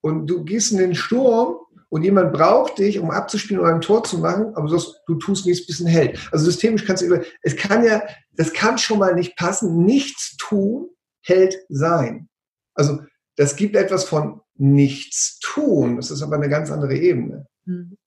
und 0.00 0.26
du 0.26 0.44
gehst 0.44 0.72
in 0.72 0.78
den 0.78 0.94
Sturm 0.94 1.56
und 1.90 2.04
jemand 2.04 2.32
braucht 2.32 2.78
dich, 2.78 2.98
um 2.98 3.10
abzuspielen 3.10 3.62
oder 3.62 3.74
ein 3.74 3.82
Tor 3.82 4.02
zu 4.02 4.18
machen, 4.18 4.54
aber 4.54 4.66
du, 4.68 4.82
du 5.06 5.14
tust 5.16 5.44
nichts, 5.44 5.66
bist 5.66 5.80
ein 5.80 5.86
Held. 5.86 6.18
Also 6.32 6.46
systemisch 6.46 6.86
kannst 6.86 7.02
du 7.02 7.06
über, 7.06 7.22
es 7.42 7.54
kann 7.54 7.84
ja, 7.84 8.02
das 8.32 8.52
kann 8.54 8.78
schon 8.78 8.98
mal 8.98 9.14
nicht 9.14 9.36
passen, 9.36 9.84
nichts 9.84 10.36
tun, 10.38 10.88
Held 11.20 11.56
sein. 11.68 12.28
Also 12.74 13.00
das 13.36 13.56
gibt 13.56 13.76
etwas 13.76 14.04
von 14.04 14.40
nichts 14.54 15.38
tun, 15.40 15.96
das 15.96 16.10
ist 16.10 16.22
aber 16.22 16.36
eine 16.36 16.48
ganz 16.48 16.70
andere 16.70 16.96
Ebene. 16.96 17.46
Mhm. 17.66 17.98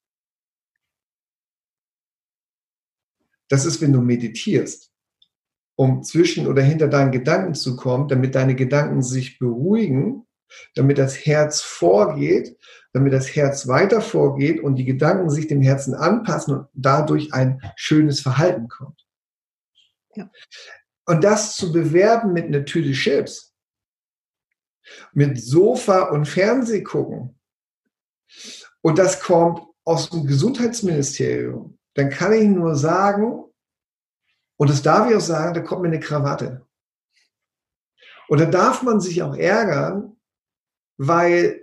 Das 3.49 3.65
ist, 3.65 3.81
wenn 3.81 3.93
du 3.93 4.01
meditierst, 4.01 4.91
um 5.75 6.03
zwischen 6.03 6.47
oder 6.47 6.61
hinter 6.61 6.87
deinen 6.87 7.11
Gedanken 7.11 7.53
zu 7.53 7.75
kommen, 7.75 8.07
damit 8.07 8.35
deine 8.35 8.55
Gedanken 8.55 9.01
sich 9.01 9.39
beruhigen 9.39 10.25
damit 10.75 10.97
das 10.97 11.25
Herz 11.25 11.61
vorgeht, 11.61 12.57
damit 12.93 13.13
das 13.13 13.35
Herz 13.35 13.67
weiter 13.67 14.01
vorgeht 14.01 14.61
und 14.61 14.75
die 14.75 14.85
Gedanken 14.85 15.29
sich 15.29 15.47
dem 15.47 15.61
Herzen 15.61 15.93
anpassen 15.93 16.57
und 16.57 16.67
dadurch 16.73 17.33
ein 17.33 17.61
schönes 17.75 18.21
Verhalten 18.21 18.67
kommt. 18.67 19.05
Ja. 20.15 20.29
Und 21.05 21.23
das 21.23 21.55
zu 21.55 21.71
bewerben 21.71 22.33
mit 22.33 22.45
einer 22.45 22.65
Tüte 22.65 22.91
Chips, 22.93 23.53
mit 25.13 25.39
Sofa 25.39 26.09
und 26.09 26.25
Fernseh 26.27 26.83
gucken, 26.83 27.39
und 28.81 28.97
das 28.97 29.19
kommt 29.19 29.61
aus 29.83 30.09
dem 30.09 30.25
Gesundheitsministerium, 30.25 31.77
dann 31.95 32.09
kann 32.09 32.33
ich 32.33 32.47
nur 32.47 32.75
sagen, 32.75 33.44
und 34.57 34.69
das 34.69 34.81
darf 34.81 35.09
ich 35.09 35.15
auch 35.15 35.21
sagen, 35.21 35.53
da 35.53 35.61
kommt 35.61 35.81
mir 35.81 35.89
eine 35.89 35.99
Krawatte. 35.99 36.65
Und 38.27 38.39
da 38.39 38.45
darf 38.45 38.81
man 38.81 38.99
sich 38.99 39.21
auch 39.21 39.35
ärgern, 39.35 40.15
weil 40.97 41.61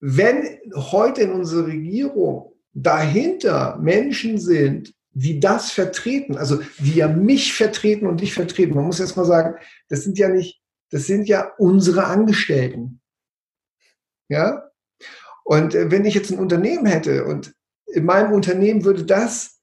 wenn 0.00 0.58
heute 0.74 1.22
in 1.22 1.32
unserer 1.32 1.68
Regierung 1.68 2.52
dahinter 2.72 3.78
Menschen 3.78 4.38
sind, 4.38 4.94
die 5.12 5.40
das 5.40 5.70
vertreten, 5.70 6.36
also 6.36 6.60
die 6.78 6.96
ja 6.96 7.08
mich 7.08 7.54
vertreten 7.54 8.06
und 8.06 8.20
dich 8.20 8.34
vertreten, 8.34 8.74
man 8.74 8.84
muss 8.84 8.98
jetzt 8.98 9.16
mal 9.16 9.24
sagen, 9.24 9.56
das 9.88 10.02
sind 10.02 10.18
ja 10.18 10.28
nicht 10.28 10.64
das 10.94 11.08
sind 11.08 11.28
ja 11.28 11.50
unsere 11.58 12.04
Angestellten. 12.04 13.00
Ja? 14.28 14.70
Und 15.42 15.74
äh, 15.74 15.90
wenn 15.90 16.04
ich 16.04 16.14
jetzt 16.14 16.30
ein 16.30 16.38
Unternehmen 16.38 16.86
hätte 16.86 17.24
und 17.24 17.52
in 17.86 18.04
meinem 18.04 18.32
Unternehmen 18.32 18.84
würde 18.84 19.04
das 19.04 19.53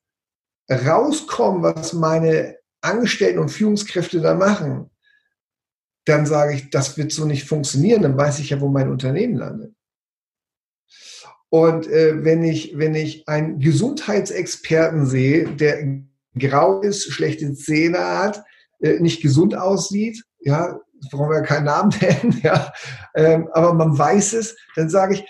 rauskommen, 0.71 1.63
was 1.63 1.93
meine 1.93 2.57
Angestellten 2.81 3.39
und 3.39 3.49
Führungskräfte 3.49 4.21
da 4.21 4.33
machen, 4.33 4.89
dann 6.05 6.25
sage 6.25 6.55
ich, 6.55 6.69
das 6.69 6.97
wird 6.97 7.11
so 7.11 7.25
nicht 7.25 7.47
funktionieren, 7.47 8.01
dann 8.01 8.17
weiß 8.17 8.39
ich 8.39 8.49
ja, 8.49 8.59
wo 8.59 8.69
mein 8.69 8.89
Unternehmen 8.89 9.35
landet. 9.35 9.73
Und 11.49 11.87
äh, 11.87 12.23
wenn, 12.23 12.43
ich, 12.43 12.77
wenn 12.77 12.95
ich 12.95 13.27
einen 13.27 13.59
Gesundheitsexperten 13.59 15.05
sehe, 15.05 15.49
der 15.49 16.01
grau 16.37 16.81
ist, 16.81 17.11
schlechte 17.11 17.53
Zähne 17.53 17.99
hat, 17.99 18.43
äh, 18.79 18.99
nicht 18.99 19.21
gesund 19.21 19.55
aussieht, 19.55 20.23
ja, 20.39 20.79
brauchen 21.11 21.29
wir 21.29 21.41
keinen 21.41 21.65
Namen 21.65 21.93
nennen, 21.99 22.39
ja, 22.43 22.73
ähm, 23.15 23.49
aber 23.51 23.73
man 23.73 23.97
weiß 23.97 24.33
es, 24.33 24.55
dann 24.75 24.89
sage 24.89 25.15
ich, 25.15 25.25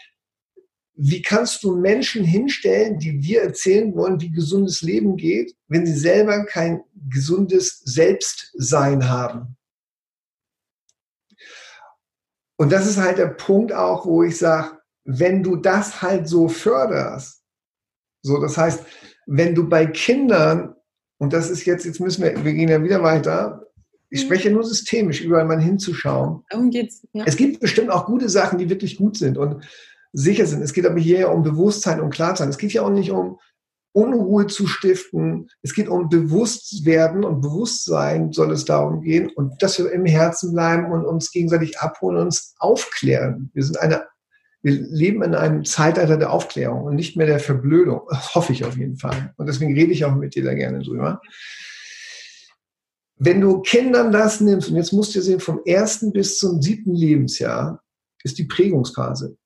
wie 0.93 1.21
kannst 1.21 1.63
du 1.63 1.75
Menschen 1.75 2.23
hinstellen, 2.23 2.99
die 2.99 3.19
dir 3.19 3.41
erzählen 3.41 3.95
wollen, 3.95 4.19
wie 4.21 4.31
gesundes 4.31 4.81
Leben 4.81 5.15
geht, 5.15 5.55
wenn 5.67 5.85
sie 5.85 5.97
selber 5.97 6.45
kein 6.45 6.81
gesundes 7.09 7.81
Selbstsein 7.85 9.09
haben? 9.09 9.55
Und 12.57 12.71
das 12.71 12.85
ist 12.85 12.97
halt 12.97 13.17
der 13.17 13.27
Punkt 13.27 13.73
auch, 13.73 14.05
wo 14.05 14.21
ich 14.21 14.37
sage, 14.37 14.77
wenn 15.03 15.41
du 15.41 15.55
das 15.55 16.01
halt 16.01 16.27
so 16.27 16.47
förderst, 16.47 17.41
so, 18.21 18.39
das 18.39 18.55
heißt, 18.55 18.85
wenn 19.25 19.55
du 19.55 19.67
bei 19.67 19.87
Kindern, 19.87 20.75
und 21.17 21.33
das 21.33 21.49
ist 21.49 21.65
jetzt, 21.65 21.85
jetzt 21.85 21.99
müssen 21.99 22.23
wir, 22.23 22.43
wir 22.43 22.53
gehen 22.53 22.69
ja 22.69 22.83
wieder 22.83 23.01
weiter, 23.01 23.65
ich 24.11 24.21
mhm. 24.21 24.25
spreche 24.25 24.51
nur 24.51 24.63
systemisch, 24.63 25.21
überall 25.21 25.45
mal 25.45 25.59
hinzuschauen. 25.59 26.43
Darum 26.49 26.69
geht's. 26.69 27.07
Ja. 27.13 27.23
Es 27.25 27.35
gibt 27.35 27.59
bestimmt 27.61 27.89
auch 27.89 28.05
gute 28.05 28.29
Sachen, 28.29 28.59
die 28.59 28.69
wirklich 28.69 28.97
gut 28.97 29.17
sind 29.17 29.37
und 29.37 29.65
sicher 30.13 30.45
sind. 30.45 30.61
Es 30.61 30.73
geht 30.73 30.85
aber 30.85 30.99
hier 30.99 31.19
ja 31.19 31.27
um 31.27 31.43
Bewusstsein 31.43 32.01
und 32.01 32.13
Klarheit. 32.13 32.49
Es 32.49 32.57
geht 32.57 32.73
ja 32.73 32.83
auch 32.83 32.89
nicht 32.89 33.11
um 33.11 33.39
Unruhe 33.93 34.47
zu 34.47 34.67
stiften. 34.67 35.49
Es 35.61 35.73
geht 35.73 35.89
um 35.89 36.09
Bewusstwerden 36.09 37.23
und 37.23 37.41
Bewusstsein 37.41 38.31
soll 38.31 38.51
es 38.51 38.65
darum 38.65 39.01
gehen 39.01 39.29
und 39.29 39.61
dass 39.61 39.77
wir 39.77 39.91
im 39.91 40.05
Herzen 40.05 40.53
bleiben 40.53 40.91
und 40.91 41.05
uns 41.05 41.31
gegenseitig 41.31 41.79
abholen 41.79 42.17
und 42.17 42.25
uns 42.25 42.55
aufklären. 42.59 43.51
Wir 43.53 43.63
sind 43.63 43.79
eine, 43.79 44.05
wir 44.61 44.73
leben 44.73 45.23
in 45.23 45.35
einem 45.35 45.65
Zeitalter 45.65 46.17
der 46.17 46.31
Aufklärung 46.31 46.83
und 46.83 46.95
nicht 46.95 47.17
mehr 47.17 47.27
der 47.27 47.39
Verblödung. 47.39 48.01
Das 48.09 48.33
hoffe 48.33 48.53
ich 48.53 48.63
auf 48.63 48.77
jeden 48.77 48.97
Fall. 48.97 49.33
Und 49.37 49.47
deswegen 49.47 49.73
rede 49.73 49.91
ich 49.91 50.05
auch 50.05 50.15
mit 50.15 50.35
dir 50.35 50.43
da 50.43 50.53
gerne 50.53 50.79
drüber. 50.79 51.21
Wenn 53.17 53.41
du 53.41 53.61
Kindern 53.61 54.11
das 54.11 54.41
nimmst, 54.41 54.69
und 54.69 54.77
jetzt 54.77 54.93
musst 54.93 55.13
du 55.13 55.21
sehen, 55.21 55.39
vom 55.39 55.61
ersten 55.65 56.11
bis 56.11 56.39
zum 56.39 56.61
siebten 56.61 56.95
Lebensjahr 56.95 57.83
ist 58.23 58.37
die 58.39 58.45
Prägungsphase. 58.45 59.37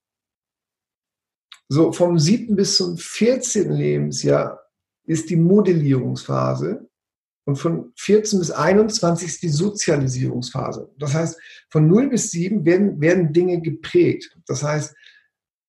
So 1.68 1.92
vom 1.92 2.18
siebten 2.18 2.56
bis 2.56 2.76
zum 2.76 2.96
vierzehnten 2.96 3.72
Lebensjahr 3.72 4.60
ist 5.04 5.30
die 5.30 5.36
Modellierungsphase 5.36 6.88
und 7.44 7.56
von 7.56 7.92
14 7.96 8.40
bis 8.40 8.50
21 8.50 9.28
ist 9.28 9.42
die 9.42 9.48
Sozialisierungsphase. 9.48 10.90
Das 10.98 11.14
heißt, 11.14 11.40
von 11.70 11.86
0 11.86 12.10
bis 12.10 12.30
7 12.32 12.64
werden, 12.64 13.00
werden 13.00 13.32
Dinge 13.32 13.60
geprägt. 13.60 14.36
Das 14.46 14.62
heißt, 14.62 14.94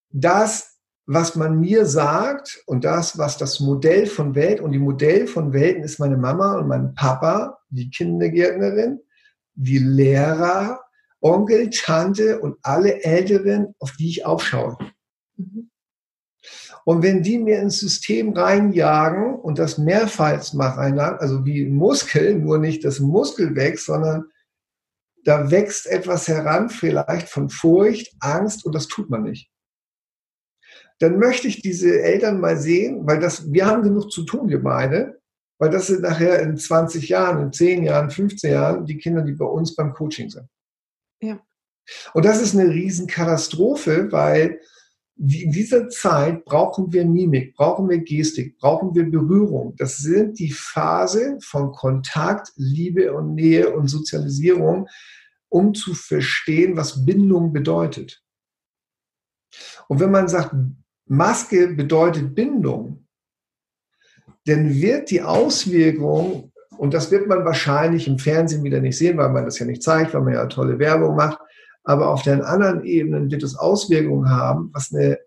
das, 0.09 0.79
was 1.05 1.35
man 1.35 1.59
mir 1.59 1.85
sagt 1.85 2.61
und 2.65 2.83
das, 2.83 3.17
was 3.17 3.37
das 3.37 3.59
Modell 3.59 4.07
von 4.07 4.35
Welt 4.35 4.59
und 4.59 4.71
die 4.71 4.79
Modell 4.79 5.27
von 5.27 5.53
Welten 5.53 5.83
ist 5.83 5.99
meine 5.99 6.17
Mama 6.17 6.57
und 6.57 6.67
mein 6.67 6.95
Papa, 6.95 7.59
die 7.69 7.89
Kindergärtnerin, 7.89 8.99
die 9.53 9.77
Lehrer, 9.77 10.81
Onkel, 11.21 11.69
Tante 11.69 12.39
und 12.39 12.57
alle 12.61 13.03
Älteren, 13.03 13.75
auf 13.79 13.93
die 13.93 14.09
ich 14.09 14.25
aufschaue. 14.25 14.77
Mhm. 15.35 15.69
Und 16.87 17.03
wenn 17.03 17.21
die 17.21 17.37
mir 17.37 17.59
ins 17.59 17.81
System 17.81 18.31
reinjagen 18.31 19.35
und 19.35 19.59
das 19.59 19.77
mehrfach 19.77 20.53
machen, 20.53 20.97
also 20.97 21.43
wie 21.43 21.65
Muskel, 21.65 22.35
nur 22.35 22.59
nicht 22.59 22.85
das 22.85 23.01
Muskel 23.01 23.57
wächst, 23.57 23.87
sondern 23.87 24.31
da 25.25 25.51
wächst 25.51 25.85
etwas 25.85 26.29
heran, 26.29 26.69
vielleicht 26.69 27.27
von 27.27 27.49
Furcht, 27.49 28.15
Angst 28.21 28.65
und 28.65 28.73
das 28.73 28.87
tut 28.87 29.09
man 29.09 29.23
nicht. 29.23 29.51
Dann 30.99 31.19
möchte 31.19 31.49
ich 31.49 31.61
diese 31.61 32.01
Eltern 32.01 32.39
mal 32.39 32.55
sehen, 32.55 33.05
weil 33.05 33.19
das, 33.19 33.51
wir 33.51 33.65
haben 33.65 33.83
genug 33.83 34.09
zu 34.09 34.23
tun, 34.23 34.47
wir 34.47 34.63
beide, 34.63 35.19
weil 35.59 35.71
das 35.71 35.87
sind 35.87 36.03
nachher 36.03 36.39
in 36.39 36.55
20 36.55 37.09
Jahren, 37.09 37.47
in 37.47 37.51
10 37.51 37.83
Jahren, 37.83 38.11
15 38.11 38.49
Jahren 38.49 38.85
die 38.85 38.97
Kinder, 38.97 39.23
die 39.23 39.33
bei 39.33 39.43
uns 39.43 39.75
beim 39.75 39.91
Coaching 39.93 40.29
sind. 40.29 40.47
Ja. 41.19 41.37
Und 42.13 42.23
das 42.23 42.41
ist 42.41 42.55
eine 42.55 42.69
Riesenkatastrophe, 42.69 44.09
weil 44.09 44.61
in 45.19 45.51
dieser 45.51 45.89
Zeit 45.89 46.45
brauchen 46.45 46.93
wir 46.93 47.03
Mimik, 47.03 47.55
brauchen 47.55 47.89
wir 47.89 47.97
Gestik, 47.99 48.57
brauchen 48.59 48.93
wir 48.93 49.09
Berührung. 49.09 49.75
Das 49.77 49.97
sind 49.97 50.37
die 50.37 50.51
Phase 50.51 51.37
von 51.41 51.71
Kontakt, 51.71 52.51
Liebe 52.55 53.13
und 53.13 53.33
Nähe 53.33 53.73
und 53.73 53.87
Sozialisierung, 53.87 54.87
um 55.49 55.73
zu 55.73 55.93
verstehen, 55.93 56.77
was 56.77 57.05
Bindung 57.05 57.51
bedeutet. 57.51 58.21
Und 59.87 59.99
wenn 59.99 60.11
man 60.11 60.27
sagt, 60.27 60.53
Maske 61.05 61.69
bedeutet 61.69 62.35
Bindung, 62.35 63.07
dann 64.45 64.73
wird 64.73 65.09
die 65.09 65.21
Auswirkung, 65.21 66.51
und 66.77 66.93
das 66.93 67.09
wird 67.09 67.27
man 67.27 67.43
wahrscheinlich 67.43 68.07
im 68.07 68.19
Fernsehen 68.19 68.63
wieder 68.63 68.81
nicht 68.81 68.97
sehen, 68.97 69.17
weil 69.17 69.29
man 69.29 69.45
das 69.45 69.57
ja 69.57 69.65
nicht 69.65 69.81
zeigt, 69.81 70.13
weil 70.13 70.21
man 70.21 70.33
ja 70.33 70.45
tolle 70.45 70.77
Werbung 70.77 71.15
macht, 71.15 71.39
aber 71.87 72.09
auf 72.09 72.21
den 72.21 72.41
anderen 72.41 72.83
Ebenen 72.83 73.31
wird 73.31 73.43
es 73.43 73.55
Auswirkungen 73.55 74.29
haben, 74.29 74.71
was 74.73 74.93
eine 74.93 75.19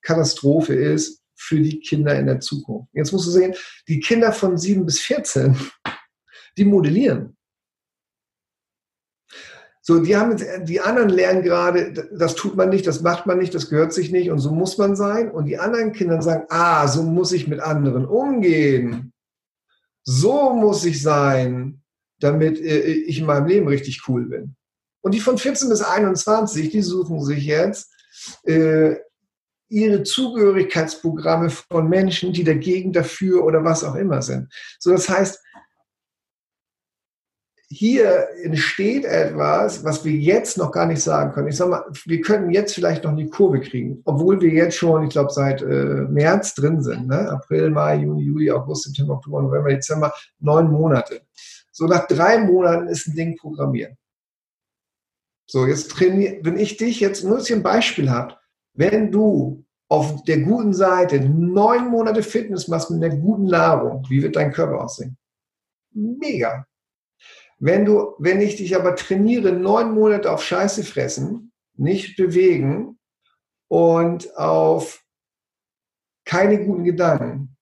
Katastrophe 0.00 0.74
ist 0.74 1.22
für 1.34 1.60
die 1.60 1.80
Kinder 1.80 2.18
in 2.18 2.24
der 2.24 2.40
Zukunft. 2.40 2.88
Jetzt 2.94 3.12
musst 3.12 3.26
du 3.26 3.30
sehen, 3.30 3.54
die 3.86 4.00
Kinder 4.00 4.32
von 4.32 4.56
7 4.56 4.86
bis 4.86 5.00
14, 5.00 5.54
die 6.56 6.64
modellieren. 6.64 7.36
So, 9.82 10.00
die 10.00 10.16
haben 10.16 10.30
jetzt, 10.30 10.46
die 10.66 10.80
anderen 10.80 11.10
lernen 11.10 11.42
gerade, 11.42 12.08
das 12.10 12.34
tut 12.34 12.56
man 12.56 12.70
nicht, 12.70 12.86
das 12.86 13.02
macht 13.02 13.26
man 13.26 13.36
nicht, 13.36 13.54
das 13.54 13.68
gehört 13.68 13.92
sich 13.92 14.10
nicht 14.10 14.30
und 14.30 14.38
so 14.38 14.52
muss 14.52 14.78
man 14.78 14.96
sein. 14.96 15.30
Und 15.30 15.44
die 15.44 15.58
anderen 15.58 15.92
Kinder 15.92 16.22
sagen, 16.22 16.46
ah, 16.48 16.88
so 16.88 17.02
muss 17.02 17.32
ich 17.32 17.48
mit 17.48 17.60
anderen 17.60 18.06
umgehen. 18.06 19.12
So 20.04 20.54
muss 20.54 20.86
ich 20.86 21.02
sein, 21.02 21.82
damit 22.18 22.58
äh, 22.58 22.80
ich 22.80 23.18
in 23.18 23.26
meinem 23.26 23.46
Leben 23.46 23.68
richtig 23.68 24.08
cool 24.08 24.24
bin. 24.24 24.56
Und 25.06 25.12
die 25.12 25.20
von 25.20 25.38
14 25.38 25.68
bis 25.68 25.82
21, 25.82 26.70
die 26.70 26.82
suchen 26.82 27.22
sich 27.22 27.44
jetzt 27.44 27.92
äh, 28.42 28.96
ihre 29.68 30.02
Zugehörigkeitsprogramme 30.02 31.48
von 31.48 31.88
Menschen, 31.88 32.32
die 32.32 32.42
dagegen, 32.42 32.92
dafür 32.92 33.44
oder 33.44 33.62
was 33.62 33.84
auch 33.84 33.94
immer 33.94 34.20
sind. 34.20 34.52
So, 34.80 34.90
das 34.90 35.08
heißt, 35.08 35.40
hier 37.68 38.26
entsteht 38.42 39.04
etwas, 39.04 39.84
was 39.84 40.04
wir 40.04 40.10
jetzt 40.10 40.58
noch 40.58 40.72
gar 40.72 40.86
nicht 40.86 41.04
sagen 41.04 41.32
können. 41.32 41.46
Ich 41.46 41.56
sag 41.56 41.68
mal, 41.68 41.84
wir 42.04 42.20
können 42.20 42.50
jetzt 42.50 42.74
vielleicht 42.74 43.04
noch 43.04 43.14
die 43.14 43.30
Kurve 43.30 43.60
kriegen, 43.60 44.02
obwohl 44.06 44.40
wir 44.40 44.50
jetzt 44.50 44.76
schon, 44.76 45.04
ich 45.04 45.10
glaube, 45.10 45.32
seit 45.32 45.62
äh, 45.62 46.06
März 46.08 46.54
drin 46.54 46.82
sind. 46.82 47.06
Ne? 47.06 47.30
April, 47.30 47.70
Mai, 47.70 47.98
Juni, 47.98 48.24
Juli, 48.24 48.50
August, 48.50 48.82
September, 48.82 49.14
Oktober, 49.14 49.42
November, 49.42 49.68
Dezember, 49.68 50.12
neun 50.40 50.68
Monate. 50.68 51.20
So 51.70 51.86
nach 51.86 52.08
drei 52.08 52.38
Monaten 52.38 52.88
ist 52.88 53.06
ein 53.06 53.14
Ding 53.14 53.36
programmiert. 53.36 53.96
So, 55.46 55.66
jetzt 55.66 55.90
trainiere, 55.92 56.38
wenn 56.42 56.58
ich 56.58 56.76
dich 56.76 57.00
jetzt 57.00 57.24
nur 57.24 57.40
ein 57.48 57.62
Beispiel 57.62 58.10
habe, 58.10 58.36
wenn 58.74 59.12
du 59.12 59.64
auf 59.88 60.24
der 60.24 60.40
guten 60.40 60.74
Seite 60.74 61.20
neun 61.20 61.88
Monate 61.88 62.22
Fitness 62.22 62.66
machst 62.66 62.90
mit 62.90 63.02
einer 63.02 63.16
guten 63.16 63.46
Nahrung, 63.46 64.04
wie 64.08 64.22
wird 64.22 64.34
dein 64.34 64.52
Körper 64.52 64.82
aussehen? 64.82 65.16
Mega. 65.92 66.66
Wenn 67.58 67.84
du, 67.84 68.14
wenn 68.18 68.40
ich 68.40 68.56
dich 68.56 68.76
aber 68.76 68.96
trainiere, 68.96 69.52
neun 69.52 69.94
Monate 69.94 70.30
auf 70.30 70.42
Scheiße 70.42 70.84
fressen, 70.84 71.52
nicht 71.74 72.16
bewegen 72.16 72.98
und 73.68 74.36
auf 74.36 75.04
keine 76.24 76.62
guten 76.64 76.84
Gedanken, 76.84 77.56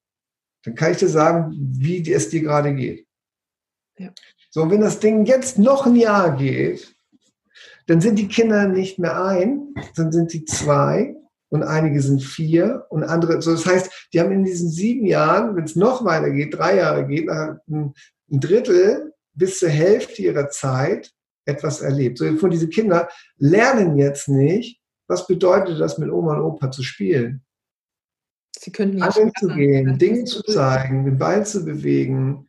dann 0.65 0.75
kann 0.75 0.93
ich 0.93 0.99
dir 0.99 1.09
sagen, 1.09 1.53
wie 1.57 2.11
es 2.11 2.31
dir 2.31 2.41
gerade 2.41 2.75
geht. 2.75 3.07
Ja. 3.99 4.13
So, 4.51 4.63
und 4.63 4.71
wenn 4.71 4.81
das 4.81 4.99
Ding 4.99 5.27
jetzt 5.27 5.59
noch 5.59 5.87
ein 5.87 5.95
Jahr 5.95 6.37
geht, 6.37 6.94
dann 7.87 8.01
sind 8.01 8.19
die 8.19 8.29
Kinder 8.29 8.67
nicht 8.69 8.99
mehr 8.99 9.23
ein, 9.23 9.75
dann 9.97 10.13
sind 10.13 10.31
sie 10.31 10.45
zwei 10.45 11.17
und 11.51 11.63
einige 11.63 12.01
sind 12.01 12.23
vier 12.23 12.87
und 12.89 13.05
andere. 13.05 13.41
So, 13.43 13.53
das 13.53 13.67
heißt, 13.67 14.09
die 14.13 14.21
haben 14.21 14.33
in 14.33 14.45
diesen 14.45 14.71
sieben 14.71 15.07
Jahren, 15.07 15.55
wenn 15.57 15.65
es 15.65 15.77
noch 15.77 16.05
weiter 16.05 16.31
geht, 16.31 16.55
drei 16.55 16.77
Jahre 16.77 17.07
geht, 17.07 17.29
ein, 17.29 17.95
Drittel 18.29 19.13
bis 19.35 19.59
zur 19.59 19.69
Hälfte 19.69 20.23
ihrer 20.23 20.49
Zeit 20.49 21.13
etwas 21.45 21.83
erlebt. 21.83 22.19
So, 22.19 22.37
von 22.37 22.51
diese 22.51 22.69
Kinder 22.69 23.09
lernen 23.37 23.97
jetzt 23.97 24.29
nicht, 24.29 24.81
was 25.07 25.27
bedeutet 25.27 25.79
das, 25.79 25.99
mit 25.99 26.11
Oma 26.11 26.39
und 26.39 26.43
Opa 26.43 26.71
zu 26.71 26.83
spielen. 26.83 27.45
Sie 28.59 28.73
können 28.73 28.95
nicht 28.95 29.39
zu 29.39 29.49
gehen, 29.49 29.99
Dinge 29.99 30.25
zu 30.25 30.43
zeigen, 30.43 31.05
den 31.05 31.19
Ball 31.19 31.45
zu 31.45 31.65
bewegen. 31.65 32.49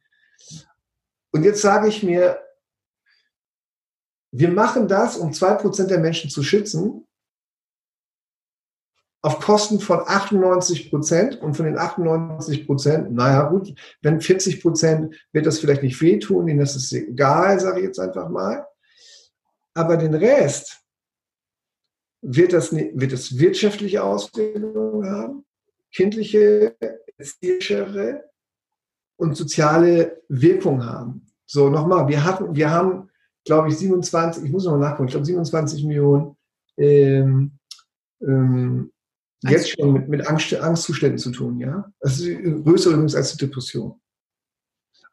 Und 1.31 1.43
jetzt 1.43 1.61
sage 1.61 1.89
ich 1.89 2.01
mir, 2.03 2.39
wir 4.37 4.49
machen 4.49 4.87
das, 4.87 5.17
um 5.17 5.31
zwei 5.31 5.53
Prozent 5.53 5.91
der 5.91 5.99
Menschen 5.99 6.29
zu 6.29 6.43
schützen, 6.43 7.07
auf 9.21 9.39
Kosten 9.39 9.79
von 9.79 10.01
98 10.05 10.89
Prozent 10.89 11.41
und 11.41 11.55
von 11.55 11.65
den 11.65 11.77
98 11.77 12.67
Prozent, 12.67 13.11
naja 13.11 13.49
gut, 13.49 13.73
wenn 14.01 14.21
40 14.21 14.61
Prozent 14.61 15.15
wird 15.31 15.45
das 15.45 15.59
vielleicht 15.59 15.81
nicht 15.81 15.99
wehtun, 16.01 16.47
ihnen 16.47 16.59
ist 16.59 16.75
es 16.75 16.91
egal, 16.91 17.59
sage 17.59 17.79
ich 17.79 17.85
jetzt 17.85 17.99
einfach 17.99 18.29
mal. 18.29 18.67
Aber 19.73 19.97
den 19.97 20.13
Rest 20.13 20.81
wird 22.21 22.53
das, 22.53 22.71
wird 22.71 23.13
das 23.13 23.37
wirtschaftliche 23.39 24.03
Auswirkungen 24.03 25.09
haben, 25.09 25.45
kindliche, 25.91 26.75
erzieherischere 27.17 28.25
und 29.17 29.35
soziale 29.35 30.21
Wirkung 30.27 30.85
haben. 30.85 31.25
So, 31.45 31.69
nochmal, 31.69 32.07
wir 32.07 32.23
hatten, 32.23 32.55
wir 32.55 32.69
haben, 32.69 33.09
glaube 33.45 33.69
ich, 33.69 33.77
27, 33.77 34.43
ich 34.43 34.51
muss 34.51 34.65
noch 34.65 34.77
nachgucken, 34.77 35.07
ich 35.07 35.11
glaube 35.11 35.25
27 35.25 35.85
Millionen 35.85 36.35
ähm, 36.77 37.51
ähm, 38.21 38.91
jetzt 39.43 39.69
schon 39.69 39.93
mit, 39.93 40.09
mit 40.09 40.27
Angst, 40.27 40.53
Angstzuständen 40.53 41.19
zu 41.19 41.31
tun, 41.31 41.59
ja. 41.59 41.91
Das 41.99 42.19
ist 42.19 42.63
größer 42.63 42.91
übrigens 42.91 43.15
als 43.15 43.35
die 43.35 43.45
Depression. 43.45 43.99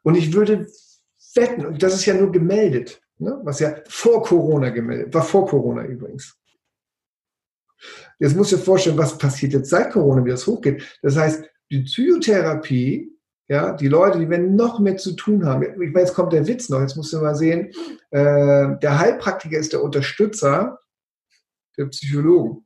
Und 0.01 0.15
ich 0.15 0.33
würde 0.33 0.67
wetten, 1.35 1.65
und 1.65 1.81
das 1.81 1.93
ist 1.93 2.05
ja 2.05 2.13
nur 2.13 2.31
gemeldet, 2.31 3.01
ne, 3.17 3.39
was 3.43 3.59
ja 3.59 3.75
vor 3.87 4.23
Corona 4.23 4.69
gemeldet, 4.69 5.13
war 5.13 5.23
vor 5.23 5.47
Corona 5.47 5.85
übrigens. 5.85 6.37
Jetzt 8.19 8.35
muss 8.35 8.51
ich 8.51 8.59
dir 8.59 8.63
vorstellen, 8.63 8.97
was 8.97 9.17
passiert 9.17 9.53
jetzt 9.53 9.69
seit 9.69 9.91
Corona, 9.91 10.23
wie 10.23 10.29
das 10.29 10.47
hochgeht. 10.47 10.97
Das 11.01 11.17
heißt, 11.17 11.43
die 11.69 11.81
Psychotherapie, 11.81 13.12
ja, 13.53 13.73
die 13.73 13.87
Leute, 13.87 14.19
die 14.19 14.29
werden 14.29 14.55
noch 14.55 14.79
mehr 14.79 14.97
zu 14.97 15.13
tun 15.13 15.45
haben. 15.45 15.63
Ich 15.63 15.77
meine, 15.77 15.99
jetzt 15.99 16.13
kommt 16.13 16.33
der 16.33 16.47
Witz 16.47 16.69
noch, 16.69 16.81
jetzt 16.81 16.97
musst 16.97 17.13
du 17.13 17.19
mal 17.19 17.35
sehen, 17.35 17.71
äh, 18.11 18.77
der 18.81 18.99
Heilpraktiker 18.99 19.57
ist 19.57 19.73
der 19.73 19.83
Unterstützer 19.83 20.79
der 21.77 21.85
Psychologen 21.85 22.65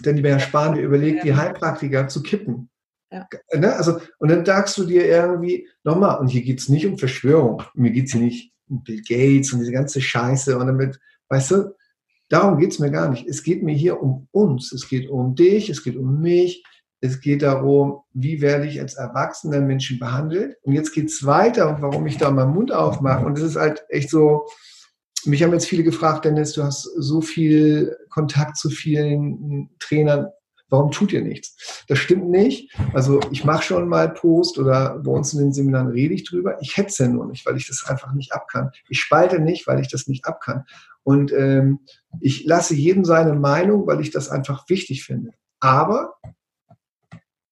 denn 0.00 0.16
die 0.16 0.24
Herr 0.24 0.40
Spahn 0.40 0.76
überlegt, 0.78 1.18
ja. 1.18 1.24
die 1.24 1.34
Heilpraktiker 1.34 2.08
zu 2.08 2.22
kippen. 2.22 2.70
Ja. 3.10 3.26
Ne? 3.54 3.74
Also, 3.74 4.00
und 4.18 4.30
dann 4.30 4.44
sagst 4.44 4.76
du 4.78 4.84
dir 4.84 5.06
irgendwie, 5.06 5.68
nochmal, 5.84 6.18
und 6.18 6.28
hier 6.28 6.42
geht 6.42 6.60
es 6.60 6.68
nicht 6.68 6.86
um 6.86 6.98
Verschwörung, 6.98 7.62
mir 7.74 7.90
geht 7.90 8.06
es 8.06 8.12
hier 8.12 8.22
nicht 8.22 8.52
um 8.68 8.82
Bill 8.82 9.02
Gates 9.02 9.52
und 9.52 9.60
diese 9.60 9.72
ganze 9.72 10.00
Scheiße 10.00 10.58
und 10.58 10.66
damit, 10.66 10.98
weißt 11.28 11.50
du, 11.52 11.76
darum 12.28 12.58
geht 12.58 12.72
es 12.72 12.78
mir 12.78 12.90
gar 12.90 13.08
nicht. 13.08 13.28
Es 13.28 13.42
geht 13.42 13.62
mir 13.62 13.74
hier 13.74 14.00
um 14.02 14.28
uns, 14.32 14.72
es 14.72 14.88
geht 14.88 15.08
um 15.08 15.34
dich, 15.34 15.68
es 15.68 15.84
geht 15.84 15.96
um 15.96 16.20
mich, 16.20 16.64
es 17.04 17.20
geht 17.20 17.42
darum, 17.42 18.00
wie 18.14 18.40
werde 18.40 18.66
ich 18.66 18.80
als 18.80 18.94
erwachsener 18.94 19.60
Menschen 19.60 19.98
behandelt. 19.98 20.56
Und 20.62 20.72
jetzt 20.72 20.94
geht 20.94 21.08
es 21.08 21.26
weiter 21.26 21.76
warum 21.80 22.06
ich 22.06 22.16
da 22.16 22.30
meinen 22.30 22.54
Mund 22.54 22.72
aufmache. 22.72 23.26
Und 23.26 23.36
es 23.36 23.44
ist 23.44 23.56
halt 23.56 23.84
echt 23.90 24.08
so, 24.08 24.46
mich 25.26 25.42
haben 25.42 25.52
jetzt 25.52 25.66
viele 25.66 25.84
gefragt, 25.84 26.24
Dennis, 26.24 26.54
du 26.54 26.62
hast 26.62 26.84
so 26.96 27.20
viel 27.20 27.94
Kontakt 28.08 28.56
zu 28.56 28.70
vielen 28.70 29.68
Trainern. 29.80 30.28
Warum 30.70 30.90
tut 30.90 31.12
ihr 31.12 31.20
nichts? 31.20 31.84
Das 31.88 31.98
stimmt 31.98 32.30
nicht. 32.30 32.74
Also 32.94 33.20
ich 33.30 33.44
mache 33.44 33.62
schon 33.62 33.86
mal 33.86 34.08
Post 34.08 34.58
oder 34.58 34.98
bei 34.98 35.10
uns 35.10 35.34
in 35.34 35.40
den 35.40 35.52
Seminaren 35.52 35.88
rede 35.88 36.14
ich 36.14 36.24
drüber. 36.24 36.56
Ich 36.62 36.78
hetze 36.78 37.06
nur 37.06 37.26
nicht, 37.26 37.44
weil 37.44 37.58
ich 37.58 37.68
das 37.68 37.84
einfach 37.86 38.14
nicht 38.14 38.32
abkann. 38.32 38.70
Ich 38.88 39.00
spalte 39.00 39.40
nicht, 39.40 39.66
weil 39.66 39.78
ich 39.80 39.88
das 39.90 40.08
nicht 40.08 40.24
abkann. 40.24 40.64
Und 41.02 41.32
ähm, 41.32 41.80
ich 42.22 42.44
lasse 42.46 42.74
jedem 42.74 43.04
seine 43.04 43.34
Meinung, 43.34 43.86
weil 43.86 44.00
ich 44.00 44.10
das 44.10 44.30
einfach 44.30 44.70
wichtig 44.70 45.04
finde. 45.04 45.32
Aber 45.60 46.13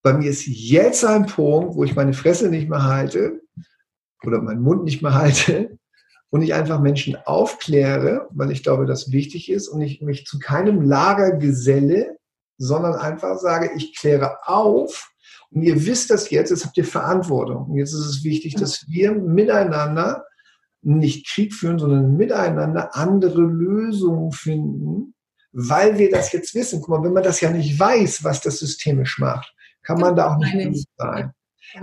bei 0.02 0.12
mir 0.12 0.30
ist 0.30 0.46
jetzt 0.46 1.04
ein 1.04 1.26
Punkt, 1.26 1.76
wo 1.76 1.84
ich 1.84 1.94
meine 1.94 2.12
Fresse 2.12 2.48
nicht 2.48 2.68
mehr 2.68 2.84
halte 2.84 3.40
oder 4.24 4.40
meinen 4.40 4.62
Mund 4.62 4.84
nicht 4.84 5.02
mehr 5.02 5.14
halte, 5.14 5.78
und 6.32 6.40
ich 6.40 6.54
einfach 6.54 6.80
Menschen 6.80 7.14
aufkläre, 7.26 8.26
weil 8.30 8.50
ich 8.50 8.62
glaube, 8.62 8.86
das 8.86 9.12
wichtig 9.12 9.50
ist 9.50 9.68
und 9.68 9.82
ich 9.82 10.00
mich 10.00 10.24
zu 10.24 10.38
keinem 10.38 10.80
Lager 10.80 11.36
geselle, 11.36 12.16
sondern 12.56 12.94
einfach 12.94 13.38
sage, 13.38 13.70
ich 13.76 13.94
kläre 13.94 14.38
auf 14.46 15.12
und 15.50 15.60
ihr 15.60 15.84
wisst 15.84 16.08
das 16.08 16.30
jetzt, 16.30 16.48
jetzt 16.48 16.64
habt 16.64 16.78
ihr 16.78 16.86
Verantwortung. 16.86 17.66
Und 17.66 17.76
jetzt 17.76 17.92
ist 17.92 18.06
es 18.06 18.24
wichtig, 18.24 18.54
dass 18.54 18.86
wir 18.88 19.12
miteinander 19.12 20.24
nicht 20.80 21.28
Krieg 21.28 21.52
führen, 21.52 21.78
sondern 21.78 22.16
miteinander 22.16 22.96
andere 22.96 23.42
Lösungen 23.42 24.32
finden, 24.32 25.14
weil 25.52 25.98
wir 25.98 26.10
das 26.10 26.32
jetzt 26.32 26.54
wissen. 26.54 26.80
Guck 26.80 26.88
mal, 26.88 27.04
wenn 27.04 27.12
man 27.12 27.24
das 27.24 27.42
ja 27.42 27.50
nicht 27.50 27.78
weiß, 27.78 28.24
was 28.24 28.40
das 28.40 28.58
systemisch 28.58 29.18
macht, 29.18 29.54
kann 29.92 30.00
man 30.00 30.16
da 30.16 30.34
auch 30.34 30.38
nicht 30.38 30.88
sein. 30.96 31.32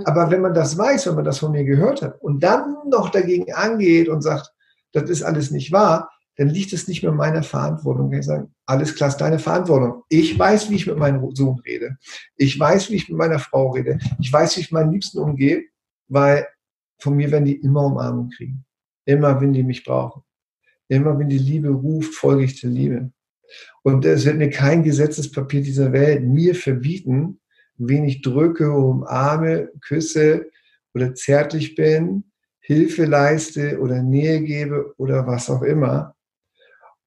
Aber 0.05 0.29
wenn 0.29 0.41
man 0.41 0.53
das 0.53 0.77
weiß, 0.77 1.07
wenn 1.07 1.15
man 1.15 1.25
das 1.25 1.39
von 1.39 1.51
mir 1.51 1.63
gehört 1.63 2.01
hat 2.01 2.21
und 2.21 2.43
dann 2.43 2.75
noch 2.89 3.09
dagegen 3.09 3.51
angeht 3.53 4.09
und 4.09 4.21
sagt, 4.21 4.51
das 4.91 5.09
ist 5.09 5.23
alles 5.23 5.51
nicht 5.51 5.71
wahr, 5.71 6.11
dann 6.37 6.49
liegt 6.49 6.73
es 6.73 6.87
nicht 6.87 7.03
mehr 7.03 7.11
in 7.11 7.17
meiner 7.17 7.43
Verantwortung. 7.43 8.11
Ich 8.13 8.25
sage, 8.25 8.49
alles 8.65 8.95
klar, 8.95 9.09
ist 9.09 9.17
deine 9.17 9.39
Verantwortung. 9.39 10.03
Ich 10.09 10.37
weiß, 10.37 10.69
wie 10.69 10.75
ich 10.75 10.87
mit 10.87 10.97
meinem 10.97 11.35
Sohn 11.35 11.59
rede. 11.59 11.97
Ich 12.37 12.57
weiß, 12.57 12.89
wie 12.89 12.95
ich 12.95 13.09
mit 13.09 13.17
meiner 13.17 13.39
Frau 13.39 13.71
rede. 13.71 13.99
Ich 14.19 14.31
weiß, 14.31 14.55
wie 14.55 14.61
ich 14.61 14.71
mit 14.71 14.81
meinen 14.81 14.93
Liebsten 14.93 15.19
umgehe, 15.19 15.65
weil 16.07 16.47
von 16.99 17.15
mir 17.15 17.31
werden 17.31 17.45
die 17.45 17.55
immer 17.55 17.85
Umarmung 17.85 18.29
kriegen. 18.29 18.65
Immer, 19.05 19.41
wenn 19.41 19.53
die 19.53 19.63
mich 19.63 19.83
brauchen. 19.83 20.23
Immer, 20.87 21.17
wenn 21.19 21.29
die 21.29 21.37
Liebe 21.37 21.69
ruft, 21.69 22.13
folge 22.13 22.45
ich 22.45 22.61
der 22.61 22.69
Liebe. 22.69 23.11
Und 23.83 24.05
es 24.05 24.25
wird 24.25 24.37
mir 24.37 24.49
kein 24.49 24.83
Gesetzespapier 24.83 25.61
dieser 25.61 25.91
Welt 25.91 26.23
mir 26.23 26.55
verbieten, 26.55 27.39
wen 27.79 28.03
ich 28.03 28.21
drücke, 28.21 28.71
umarme, 28.71 29.69
küsse 29.81 30.47
oder 30.93 31.15
zärtlich 31.15 31.75
bin, 31.75 32.25
Hilfe 32.59 33.05
leiste 33.05 33.79
oder 33.79 34.03
Nähe 34.03 34.41
gebe 34.41 34.93
oder 34.97 35.25
was 35.25 35.49
auch 35.49 35.63
immer. 35.63 36.15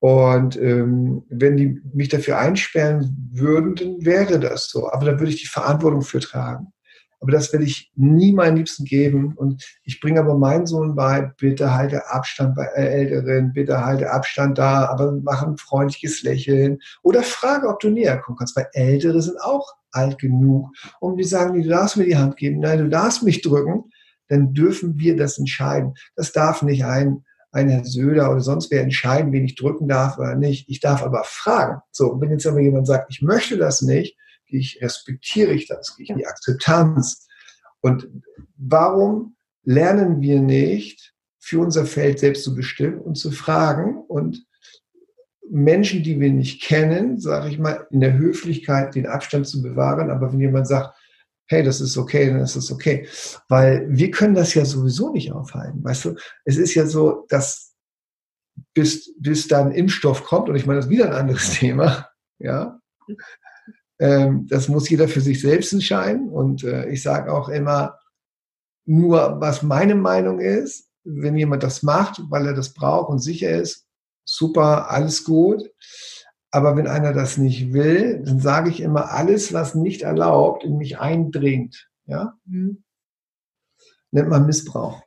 Und 0.01 0.57
ähm, 0.57 1.23
wenn 1.29 1.57
die 1.57 1.81
mich 1.95 2.09
dafür 2.09 2.39
einsperren 2.39 3.31
würden, 3.33 3.77
dann 3.77 4.05
wäre 4.05 4.41
das 4.41 4.68
so. 4.68 4.91
Aber 4.91 5.07
dann 5.07 5.20
würde 5.20 5.31
ich 5.31 5.41
die 5.41 5.47
Verantwortung 5.47 6.03
für 6.03 6.18
tragen. 6.18 6.73
Aber 7.20 7.31
das 7.31 7.53
werde 7.53 7.64
ich 7.64 7.93
nie 7.95 8.33
meinen 8.33 8.57
Liebsten 8.57 8.85
geben. 8.85 9.35
Und 9.37 9.62
ich 9.85 10.01
bringe 10.01 10.18
aber 10.18 10.37
meinen 10.37 10.66
Sohn 10.66 10.97
bei, 10.97 11.31
bitte 11.39 11.73
halte 11.73 12.11
Abstand 12.11 12.57
bei 12.57 12.64
Älteren, 12.64 13.53
bitte 13.53 13.85
halte 13.85 14.11
Abstand 14.11 14.59
da, 14.59 14.87
aber 14.87 15.12
mach 15.23 15.45
ein 15.45 15.57
freundliches 15.57 16.25
Lächeln. 16.25 16.81
Oder 17.05 17.23
frage, 17.23 17.68
ob 17.68 17.79
du 17.79 17.91
näher 17.91 18.18
kommen 18.18 18.37
kannst, 18.37 18.57
weil 18.57 18.66
Ältere 18.73 19.23
sind 19.23 19.41
auch 19.41 19.73
alt 19.93 20.18
genug, 20.18 20.70
um 21.01 21.16
die 21.16 21.24
sagen, 21.24 21.61
du 21.61 21.68
darfst 21.68 21.97
mir 21.97 22.05
die 22.05 22.16
Hand 22.16 22.36
geben, 22.36 22.61
nein, 22.61 22.78
du 22.78 22.88
darfst 22.88 23.22
mich 23.22 23.43
drücken, 23.43 23.90
dann 24.28 24.55
dürfen 24.55 24.99
wir 24.99 25.16
das 25.16 25.38
entscheiden. 25.38 25.95
Das 26.16 26.32
darf 26.32 26.62
nicht 26.62 26.84
ein, 26.84 27.24
ein 27.51 27.68
Herr 27.68 27.84
Söder 27.84 28.30
oder 28.30 28.40
sonst 28.40 28.70
wer 28.70 28.82
entscheiden, 28.82 29.32
wen 29.32 29.45
ich 29.45 29.57
drücken 29.57 29.88
darf 29.88 30.18
oder 30.18 30.34
nicht. 30.34 30.68
Ich 30.68 30.80
darf 30.80 31.03
aber 31.03 31.22
fragen. 31.24 31.80
So, 31.90 32.18
wenn 32.20 32.30
jetzt 32.30 32.47
aber 32.47 32.61
jemand 32.61 32.86
sagt, 32.86 33.09
ich 33.11 33.22
möchte 33.22 33.59
das 33.59 33.82
nicht, 33.82 34.16
ich 34.47 34.80
respektiere 34.82 35.53
ich 35.53 35.66
das, 35.66 35.95
ich 35.99 36.12
die 36.14 36.26
Akzeptanz. 36.26 37.26
Und 37.80 38.09
warum 38.57 39.36
lernen 39.64 40.20
wir 40.20 40.40
nicht, 40.40 41.12
für 41.45 41.59
unser 41.59 41.86
Feld 41.86 42.20
selbst 42.20 42.45
zu 42.45 42.55
bestimmen 42.55 43.01
und 43.01 43.16
zu 43.16 43.32
fragen 43.32 44.01
und 44.07 44.47
Menschen, 45.51 46.03
die 46.03 46.20
wir 46.20 46.32
nicht 46.32 46.62
kennen, 46.62 47.18
sage 47.18 47.49
ich 47.49 47.59
mal, 47.59 47.86
in 47.90 48.01
der 48.01 48.16
Höflichkeit 48.16 48.95
den 48.95 49.07
Abstand 49.07 49.47
zu 49.47 49.62
bewahren. 49.62 50.11
Aber 50.11 50.32
wenn 50.32 50.40
jemand 50.40 50.68
sagt, 50.68 50.97
hey, 51.47 51.62
das 51.62 51.80
ist 51.80 51.99
okay, 51.99 52.28
dann 52.28 52.40
ist 52.40 52.57
das 52.57 52.70
okay. 52.72 53.07
Weil 53.49 53.86
wir 53.88 54.11
können 54.11 54.34
das 54.34 54.55
ja 54.55 54.64
sowieso 54.64 55.12
nicht 55.12 55.32
aufhalten. 55.32 55.84
Weißt 55.84 56.05
du, 56.05 56.14
es 56.45 56.57
ist 56.57 56.74
ja 56.74 56.86
so, 56.86 57.26
dass 57.28 57.74
bis, 58.74 59.14
bis 59.18 59.49
dann 59.49 59.72
Impfstoff 59.72 60.24
kommt, 60.24 60.49
und 60.49 60.57
ich 60.57 60.66
meine, 60.66 60.78
das 60.78 60.86
ist 60.86 60.90
wieder 60.90 61.07
ein 61.07 61.14
anderes 61.14 61.51
Thema, 61.59 62.09
ja. 62.38 62.80
Ähm, 63.99 64.47
das 64.49 64.68
muss 64.68 64.88
jeder 64.88 65.09
für 65.09 65.20
sich 65.20 65.40
selbst 65.40 65.72
entscheiden. 65.72 66.28
Und 66.28 66.64
äh, 66.64 66.88
ich 66.88 67.03
sage 67.03 67.32
auch 67.32 67.49
immer, 67.49 67.99
nur 68.84 69.40
was 69.40 69.62
meine 69.62 69.95
Meinung 69.95 70.40
ist, 70.40 70.88
wenn 71.05 71.36
jemand 71.36 71.62
das 71.62 71.82
macht, 71.82 72.20
weil 72.30 72.47
er 72.47 72.55
das 72.55 72.74
braucht 72.74 73.11
und 73.11 73.18
sicher 73.18 73.51
ist, 73.51 73.86
super, 74.25 74.91
alles 74.91 75.25
gut. 75.25 75.70
Aber 76.51 76.77
wenn 76.77 76.87
einer 76.87 77.12
das 77.14 77.39
nicht 77.39 77.73
will, 77.73 78.23
dann 78.25 78.39
sage 78.39 78.68
ich 78.68 78.81
immer, 78.81 79.11
alles, 79.11 79.55
was 79.55 79.75
nicht 79.75 80.03
erlaubt, 80.03 80.64
in 80.64 80.77
mich 80.77 80.99
eindringt, 80.99 81.89
ja, 82.07 82.35
mhm. 82.45 82.85
nennt 84.11 84.29
man 84.29 84.47
Missbrauch. 84.47 85.03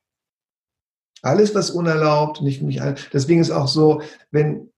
Alles, 1.21 1.53
was 1.53 1.71
unerlaubt, 1.71 2.41
nicht 2.41 2.61
mich. 2.61 2.81
Deswegen 3.13 3.41
ist 3.41 3.51
auch 3.51 3.67
so, 3.67 4.01
wenn 4.31 4.71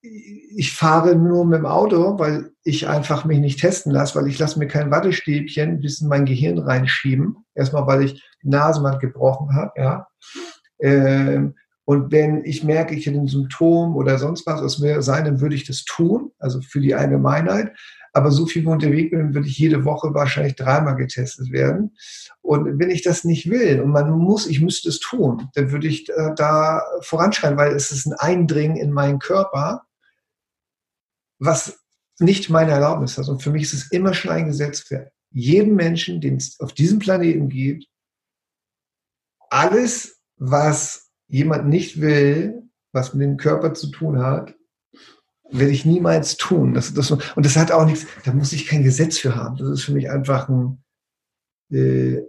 ich 0.00 0.72
fahre 0.72 1.16
nur 1.16 1.44
mit 1.44 1.58
dem 1.58 1.66
Auto, 1.66 2.18
weil 2.18 2.52
ich 2.62 2.88
einfach 2.88 3.24
mich 3.24 3.38
nicht 3.38 3.60
testen 3.60 3.92
lasse, 3.92 4.14
weil 4.18 4.28
ich 4.28 4.38
lasse 4.38 4.58
mir 4.58 4.68
kein 4.68 4.90
Wattestäbchen 4.90 5.80
bis 5.80 6.00
in 6.00 6.08
mein 6.08 6.24
Gehirn 6.24 6.58
reinschieben. 6.58 7.44
Erstmal, 7.54 7.86
weil 7.86 8.04
ich 8.04 8.22
die 8.42 8.48
Nasenwand 8.48 9.00
gebrochen 9.00 9.54
habe, 9.54 9.72
ja. 9.76 10.08
Ähm, 10.80 11.56
und 11.88 12.12
wenn 12.12 12.44
ich 12.44 12.64
merke, 12.64 12.94
ich 12.94 13.06
hätte 13.06 13.16
ein 13.16 13.28
Symptom 13.28 13.96
oder 13.96 14.18
sonst 14.18 14.44
was 14.44 14.60
aus 14.60 14.78
mir 14.78 15.00
sein, 15.00 15.24
dann 15.24 15.40
würde 15.40 15.54
ich 15.54 15.66
das 15.66 15.86
tun, 15.86 16.32
also 16.38 16.60
für 16.60 16.82
die 16.82 16.94
Allgemeinheit. 16.94 17.72
aber 18.12 18.30
so 18.30 18.44
viel 18.44 18.68
unterwegs 18.68 19.10
bin, 19.10 19.32
würde 19.32 19.48
ich 19.48 19.58
jede 19.58 19.86
Woche 19.86 20.12
wahrscheinlich 20.12 20.54
dreimal 20.54 20.96
getestet 20.96 21.50
werden. 21.50 21.96
Und 22.42 22.78
wenn 22.78 22.90
ich 22.90 23.00
das 23.00 23.24
nicht 23.24 23.48
will 23.48 23.80
und 23.80 23.90
man 23.90 24.10
muss, 24.10 24.46
ich 24.46 24.60
müsste 24.60 24.90
es 24.90 25.00
tun, 25.00 25.48
dann 25.54 25.72
würde 25.72 25.86
ich 25.86 26.10
äh, 26.10 26.34
da 26.36 26.82
voranschreien, 27.00 27.56
weil 27.56 27.72
es 27.72 27.90
ist 27.90 28.04
ein 28.04 28.12
Eindringen 28.12 28.76
in 28.76 28.92
meinen 28.92 29.18
Körper, 29.18 29.86
was 31.38 31.80
nicht 32.18 32.50
meine 32.50 32.72
Erlaubnis 32.72 33.16
hat. 33.16 33.30
Und 33.30 33.42
für 33.42 33.50
mich 33.50 33.62
ist 33.62 33.72
es 33.72 33.92
immer 33.92 34.12
schon 34.12 34.30
ein 34.30 34.44
Gesetz 34.44 34.80
für 34.80 35.10
jeden 35.30 35.74
Menschen, 35.74 36.20
den 36.20 36.36
es 36.36 36.60
auf 36.60 36.74
diesem 36.74 36.98
Planeten 36.98 37.48
gibt. 37.48 37.86
Alles, 39.48 40.20
was 40.36 41.07
jemand 41.28 41.68
nicht 41.68 42.00
will, 42.00 42.62
was 42.92 43.14
mit 43.14 43.26
dem 43.26 43.36
Körper 43.36 43.74
zu 43.74 43.88
tun 43.88 44.18
hat, 44.18 44.54
werde 45.50 45.72
ich 45.72 45.84
niemals 45.84 46.36
tun. 46.36 46.74
Das, 46.74 46.92
das, 46.92 47.10
und 47.10 47.22
das 47.36 47.56
hat 47.56 47.72
auch 47.72 47.86
nichts, 47.86 48.06
da 48.24 48.32
muss 48.32 48.52
ich 48.52 48.66
kein 48.66 48.82
Gesetz 48.82 49.18
für 49.18 49.36
haben. 49.36 49.56
Das 49.56 49.68
ist 49.68 49.84
für 49.84 49.92
mich 49.92 50.10
einfach 50.10 50.48
ein 50.48 50.82
äh, 51.70 52.22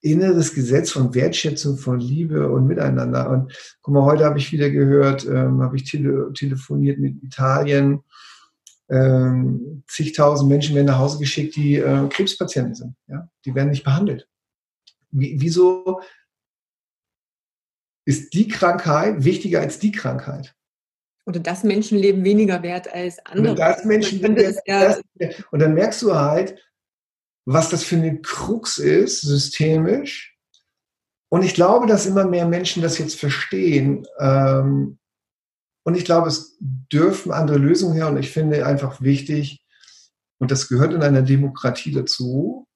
inneres 0.00 0.54
Gesetz 0.54 0.90
von 0.90 1.14
Wertschätzung, 1.14 1.78
von 1.78 1.98
Liebe 1.98 2.50
und 2.50 2.66
Miteinander. 2.66 3.30
Und 3.30 3.52
guck 3.80 3.94
mal, 3.94 4.04
heute 4.04 4.24
habe 4.24 4.38
ich 4.38 4.52
wieder 4.52 4.70
gehört, 4.70 5.24
ähm, 5.24 5.62
habe 5.62 5.76
ich 5.76 5.84
tele 5.84 6.32
telefoniert 6.34 6.98
mit 6.98 7.22
Italien. 7.22 8.02
Ähm, 8.90 9.82
zigtausend 9.88 10.50
Menschen 10.50 10.74
werden 10.74 10.86
nach 10.86 10.98
Hause 10.98 11.18
geschickt, 11.18 11.56
die 11.56 11.76
äh, 11.76 12.06
Krebspatienten 12.10 12.74
sind. 12.74 12.94
Ja? 13.08 13.28
Die 13.44 13.54
werden 13.54 13.70
nicht 13.70 13.84
behandelt. 13.84 14.28
Wie, 15.10 15.36
wieso 15.40 16.00
ist 18.04 18.34
die 18.34 18.48
Krankheit 18.48 19.24
wichtiger 19.24 19.60
als 19.60 19.78
die 19.78 19.92
Krankheit? 19.92 20.54
oder 21.26 21.40
das 21.40 21.64
Menschenleben 21.64 22.24
weniger 22.24 22.62
wert 22.62 22.92
als 22.92 23.24
andere. 23.24 23.50
Und 23.50 23.58
das 23.58 23.84
Menschenleben 23.84 24.36
das 24.36 24.60
ja 24.66 24.96
Und 25.50 25.60
dann 25.60 25.74
merkst 25.74 26.02
du 26.02 26.14
halt, 26.14 26.60
was 27.46 27.70
das 27.70 27.84
für 27.84 27.96
eine 27.96 28.20
Krux 28.20 28.78
ist, 28.78 29.22
systemisch. 29.22 30.36
Und 31.30 31.42
ich 31.42 31.54
glaube, 31.54 31.86
dass 31.86 32.06
immer 32.06 32.26
mehr 32.26 32.46
Menschen 32.46 32.82
das 32.82 32.98
jetzt 32.98 33.18
verstehen. 33.18 34.06
Ähm, 34.18 34.98
und 35.84 35.96
ich 35.96 36.04
glaube, 36.04 36.28
es 36.28 36.56
dürfen 36.60 37.32
andere 37.32 37.58
Lösungen 37.58 37.94
her. 37.94 38.08
Und 38.08 38.18
ich 38.18 38.30
finde 38.30 38.64
einfach 38.66 39.00
wichtig, 39.00 39.62
und 40.38 40.50
das 40.50 40.68
gehört 40.68 40.92
in 40.92 41.02
einer 41.02 41.22
Demokratie 41.22 41.92
dazu, 41.92 42.66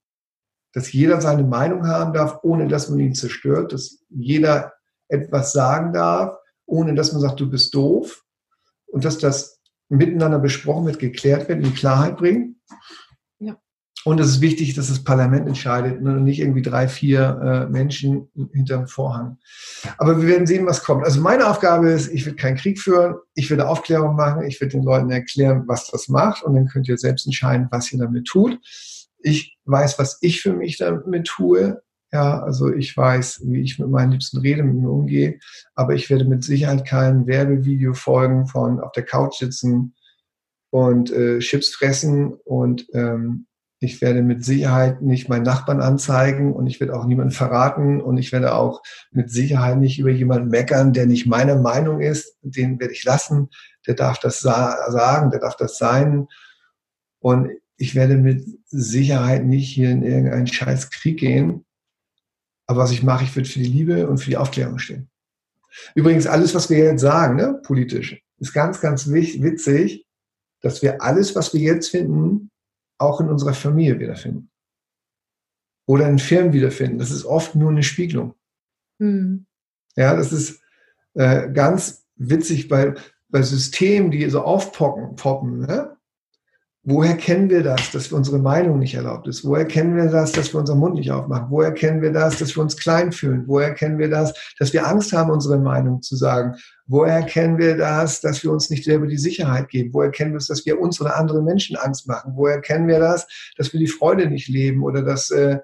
dass 0.73 0.93
jeder 0.93 1.21
seine 1.21 1.45
Meinung 1.45 1.87
haben 1.87 2.13
darf, 2.13 2.39
ohne 2.43 2.69
dass 2.69 2.89
man 2.89 3.01
ihn 3.01 3.15
zerstört, 3.15 3.73
dass 3.73 4.05
jeder 4.09 4.78
etwas 5.09 5.53
sagen 5.53 5.93
darf, 5.93 6.37
ohne 6.67 6.95
dass 6.95 7.13
man 7.13 7.21
sagt, 7.21 7.41
du 7.41 7.51
bist 7.51 7.75
doof 7.75 8.25
und 8.87 9.05
dass 9.05 9.19
das 9.19 9.61
miteinander 9.89 10.39
besprochen 10.39 10.87
wird, 10.87 10.99
geklärt 10.99 11.49
wird, 11.49 11.65
in 11.65 11.75
Klarheit 11.75 12.19
bringen. 12.19 12.61
Ja. 13.39 13.57
Und 14.05 14.21
es 14.21 14.29
ist 14.29 14.41
wichtig, 14.41 14.75
dass 14.75 14.89
das 14.89 15.03
Parlament 15.03 15.49
entscheidet 15.49 16.03
ne, 16.03 16.13
und 16.13 16.25
nicht 16.25 16.41
irgendwie 16.41 16.63
drei, 16.63 16.89
vier 16.89 17.41
äh, 17.43 17.73
Menschen 17.73 18.31
hinterm 18.53 18.87
Vorhang. 18.87 19.39
Aber 19.97 20.21
wir 20.21 20.29
werden 20.29 20.47
sehen, 20.47 20.67
was 20.67 20.85
kommt. 20.85 21.05
Also 21.05 21.21
meine 21.21 21.49
Aufgabe 21.49 21.91
ist, 21.91 22.13
ich 22.13 22.27
will 22.27 22.37
keinen 22.37 22.57
Krieg 22.57 22.79
führen, 22.79 23.17
ich 23.35 23.51
will 23.51 23.61
Aufklärung 23.61 24.15
machen, 24.15 24.45
ich 24.45 24.61
will 24.61 24.69
den 24.69 24.83
Leuten 24.83 25.11
erklären, 25.11 25.65
was 25.67 25.91
das 25.91 26.09
macht 26.09 26.43
und 26.43 26.55
dann 26.55 26.67
könnt 26.67 26.89
ihr 26.89 26.99
selbst 26.99 27.27
entscheiden, 27.27 27.69
was 27.71 27.91
ihr 27.93 27.99
damit 27.99 28.27
tut. 28.27 28.59
Ich 29.21 29.57
weiß, 29.65 29.99
was 29.99 30.19
ich 30.21 30.43
für 30.43 30.53
mich 30.53 30.77
damit 30.77 31.27
tue. 31.27 31.83
Ja, 32.11 32.43
also 32.43 32.73
ich 32.73 32.97
weiß, 32.97 33.43
wie 33.45 33.61
ich 33.61 33.79
mit 33.79 33.91
meinen 33.91 34.13
Liebsten 34.13 34.39
rede, 34.39 34.63
mit 34.63 34.77
mir 34.77 34.91
umgehe, 34.91 35.39
aber 35.75 35.95
ich 35.95 36.09
werde 36.09 36.25
mit 36.25 36.43
Sicherheit 36.43 36.87
kein 36.87 37.27
Werbevideo 37.27 37.93
folgen 37.93 38.47
von 38.47 38.81
auf 38.81 38.93
der 38.93 39.05
Couch 39.05 39.39
sitzen 39.39 39.95
und 40.71 41.13
äh, 41.13 41.39
Chips 41.41 41.69
fressen 41.69 42.33
und 42.45 42.87
ähm, 42.95 43.47
ich 43.81 44.01
werde 44.01 44.23
mit 44.23 44.45
Sicherheit 44.45 45.03
nicht 45.03 45.29
meinen 45.29 45.45
Nachbarn 45.45 45.81
anzeigen 45.81 46.53
und 46.53 46.67
ich 46.67 46.81
werde 46.81 46.95
auch 46.95 47.05
niemanden 47.05 47.33
verraten 47.33 48.01
und 48.01 48.19
ich 48.19 48.33
werde 48.33 48.55
auch 48.55 48.83
mit 49.13 49.31
Sicherheit 49.31 49.79
nicht 49.79 50.01
über 50.01 50.11
jemanden 50.11 50.49
meckern, 50.49 50.93
der 50.93 51.07
nicht 51.07 51.27
meiner 51.27 51.57
Meinung 51.57 52.01
ist. 52.01 52.37
Den 52.43 52.81
werde 52.81 52.93
ich 52.93 53.05
lassen. 53.05 53.51
Der 53.87 53.95
darf 53.95 54.19
das 54.19 54.41
sa 54.41 54.91
sagen, 54.91 55.31
der 55.31 55.39
darf 55.39 55.55
das 55.55 55.79
sein. 55.79 56.27
Und 57.21 57.51
ich 57.77 57.95
werde 57.95 58.17
mit 58.17 58.45
Sicherheit 58.67 59.45
nicht 59.45 59.69
hier 59.73 59.91
in 59.91 60.03
irgendeinen 60.03 60.49
scheiß 60.49 60.91
Krieg 60.91 61.21
gehen, 61.21 61.65
aber 62.69 62.83
was 62.83 62.93
ich 62.93 63.03
mache, 63.03 63.25
ich 63.25 63.35
würde 63.35 63.49
für 63.49 63.59
die 63.59 63.65
Liebe 63.65 64.09
und 64.09 64.19
für 64.19 64.31
die 64.31 64.37
Aufklärung 64.37 64.79
stehen. 64.79 65.09
Übrigens, 65.95 66.27
alles, 66.27 66.55
was 66.55 66.71
wir 66.71 66.79
jetzt 66.79 67.01
sagen, 67.01 67.37
ne, 67.37 67.61
politisch, 67.65 68.23
ist 68.39 68.53
ganz, 68.53 68.81
ganz 68.81 69.11
witzig, 69.11 70.07
dass 70.61 70.83
wir 70.83 71.03
alles, 71.03 71.35
was 71.35 71.55
wir 71.55 71.61
jetzt 71.61 71.89
finden, 71.89 72.51
auch 72.99 73.21
in 73.21 73.29
unserer 73.29 73.55
Familie 73.55 73.99
wiederfinden. 73.99 74.51
Oder 75.87 76.09
in 76.09 76.19
Firmen 76.19 76.53
wiederfinden. 76.53 76.99
Das 76.99 77.11
ist 77.11 77.25
oft 77.25 77.55
nur 77.55 77.71
eine 77.71 77.83
Spiegelung. 77.83 78.35
Mhm. 78.99 79.47
Ja, 79.97 80.15
das 80.15 80.33
ist 80.33 80.61
äh, 81.15 81.51
ganz 81.51 82.05
witzig 82.17 82.69
bei, 82.69 82.95
bei 83.29 83.43
Systemen, 83.43 84.11
die 84.11 84.29
so 84.29 84.43
aufpoppen, 84.43 85.17
poppen, 85.17 85.61
ne? 85.61 85.97
Woher 86.85 87.17
kennen 87.17 87.51
wir 87.51 87.63
das, 87.63 87.91
dass 87.91 88.13
unsere 88.13 88.39
Meinung 88.39 88.79
nicht 88.79 88.95
erlaubt 88.95 89.27
ist? 89.27 89.45
Woher 89.45 89.67
kennen 89.67 89.97
wir 89.97 90.07
das, 90.07 90.33
dass 90.33 90.53
wir 90.55 90.61
unseren 90.61 90.79
Mund 90.79 90.95
nicht 90.95 91.11
aufmachen? 91.11 91.49
Woher 91.51 91.73
kennen 91.73 92.01
wir 92.01 92.13
das, 92.13 92.39
dass 92.39 92.55
wir 92.57 92.63
uns 92.63 92.77
klein 92.77 93.13
fühlen? 93.13 93.45
Woher 93.47 93.75
kennen 93.75 93.99
wir 93.99 94.09
das, 94.09 94.33
dass 94.59 94.73
wir 94.73 94.87
Angst 94.87 95.13
haben, 95.13 95.31
unsere 95.31 95.59
Meinung 95.59 96.01
zu 96.03 96.17
sagen? 96.17 96.57
Woher 96.87 97.23
kennen 97.25 97.59
wir 97.59 97.77
das, 97.77 98.21
dass 98.21 98.43
wir 98.43 98.53
uns 98.53 98.71
nicht 98.71 98.85
selber 98.85 99.07
die 99.07 99.19
Sicherheit 99.19 99.69
geben? 99.69 99.93
Woher 99.93 100.11
kennen 100.11 100.33
wir 100.33 100.39
es, 100.39 100.47
dass 100.47 100.65
wir 100.65 100.81
uns 100.81 101.01
oder 101.01 101.17
anderen 101.17 101.45
Menschen 101.45 101.77
Angst 101.77 102.07
machen? 102.07 102.33
Woher 102.37 102.61
kennen 102.61 102.87
wir 102.89 103.01
das, 103.01 103.27
dass 103.57 103.73
wir 103.73 103.81
die 103.81 103.89
Freude 103.89 104.31
nicht 104.31 104.49
leben 104.49 104.83
oder 104.83 105.03
dass 105.03 105.31
äh, 105.31 105.59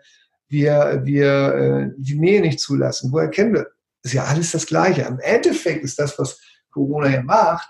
wir, 0.48 1.00
wir 1.04 1.54
äh, 1.54 1.90
die 1.96 2.18
Nähe 2.18 2.40
nicht 2.40 2.60
zulassen? 2.60 3.12
Woher 3.12 3.28
kennen 3.28 3.54
wir? 3.54 3.68
Ist 4.02 4.12
ja 4.12 4.24
alles 4.24 4.50
das 4.50 4.66
Gleiche. 4.66 5.02
Im 5.02 5.20
Endeffekt 5.20 5.84
ist 5.84 5.98
das, 5.98 6.18
was 6.18 6.38
Corona 6.70 7.08
ja 7.08 7.22
macht, 7.22 7.68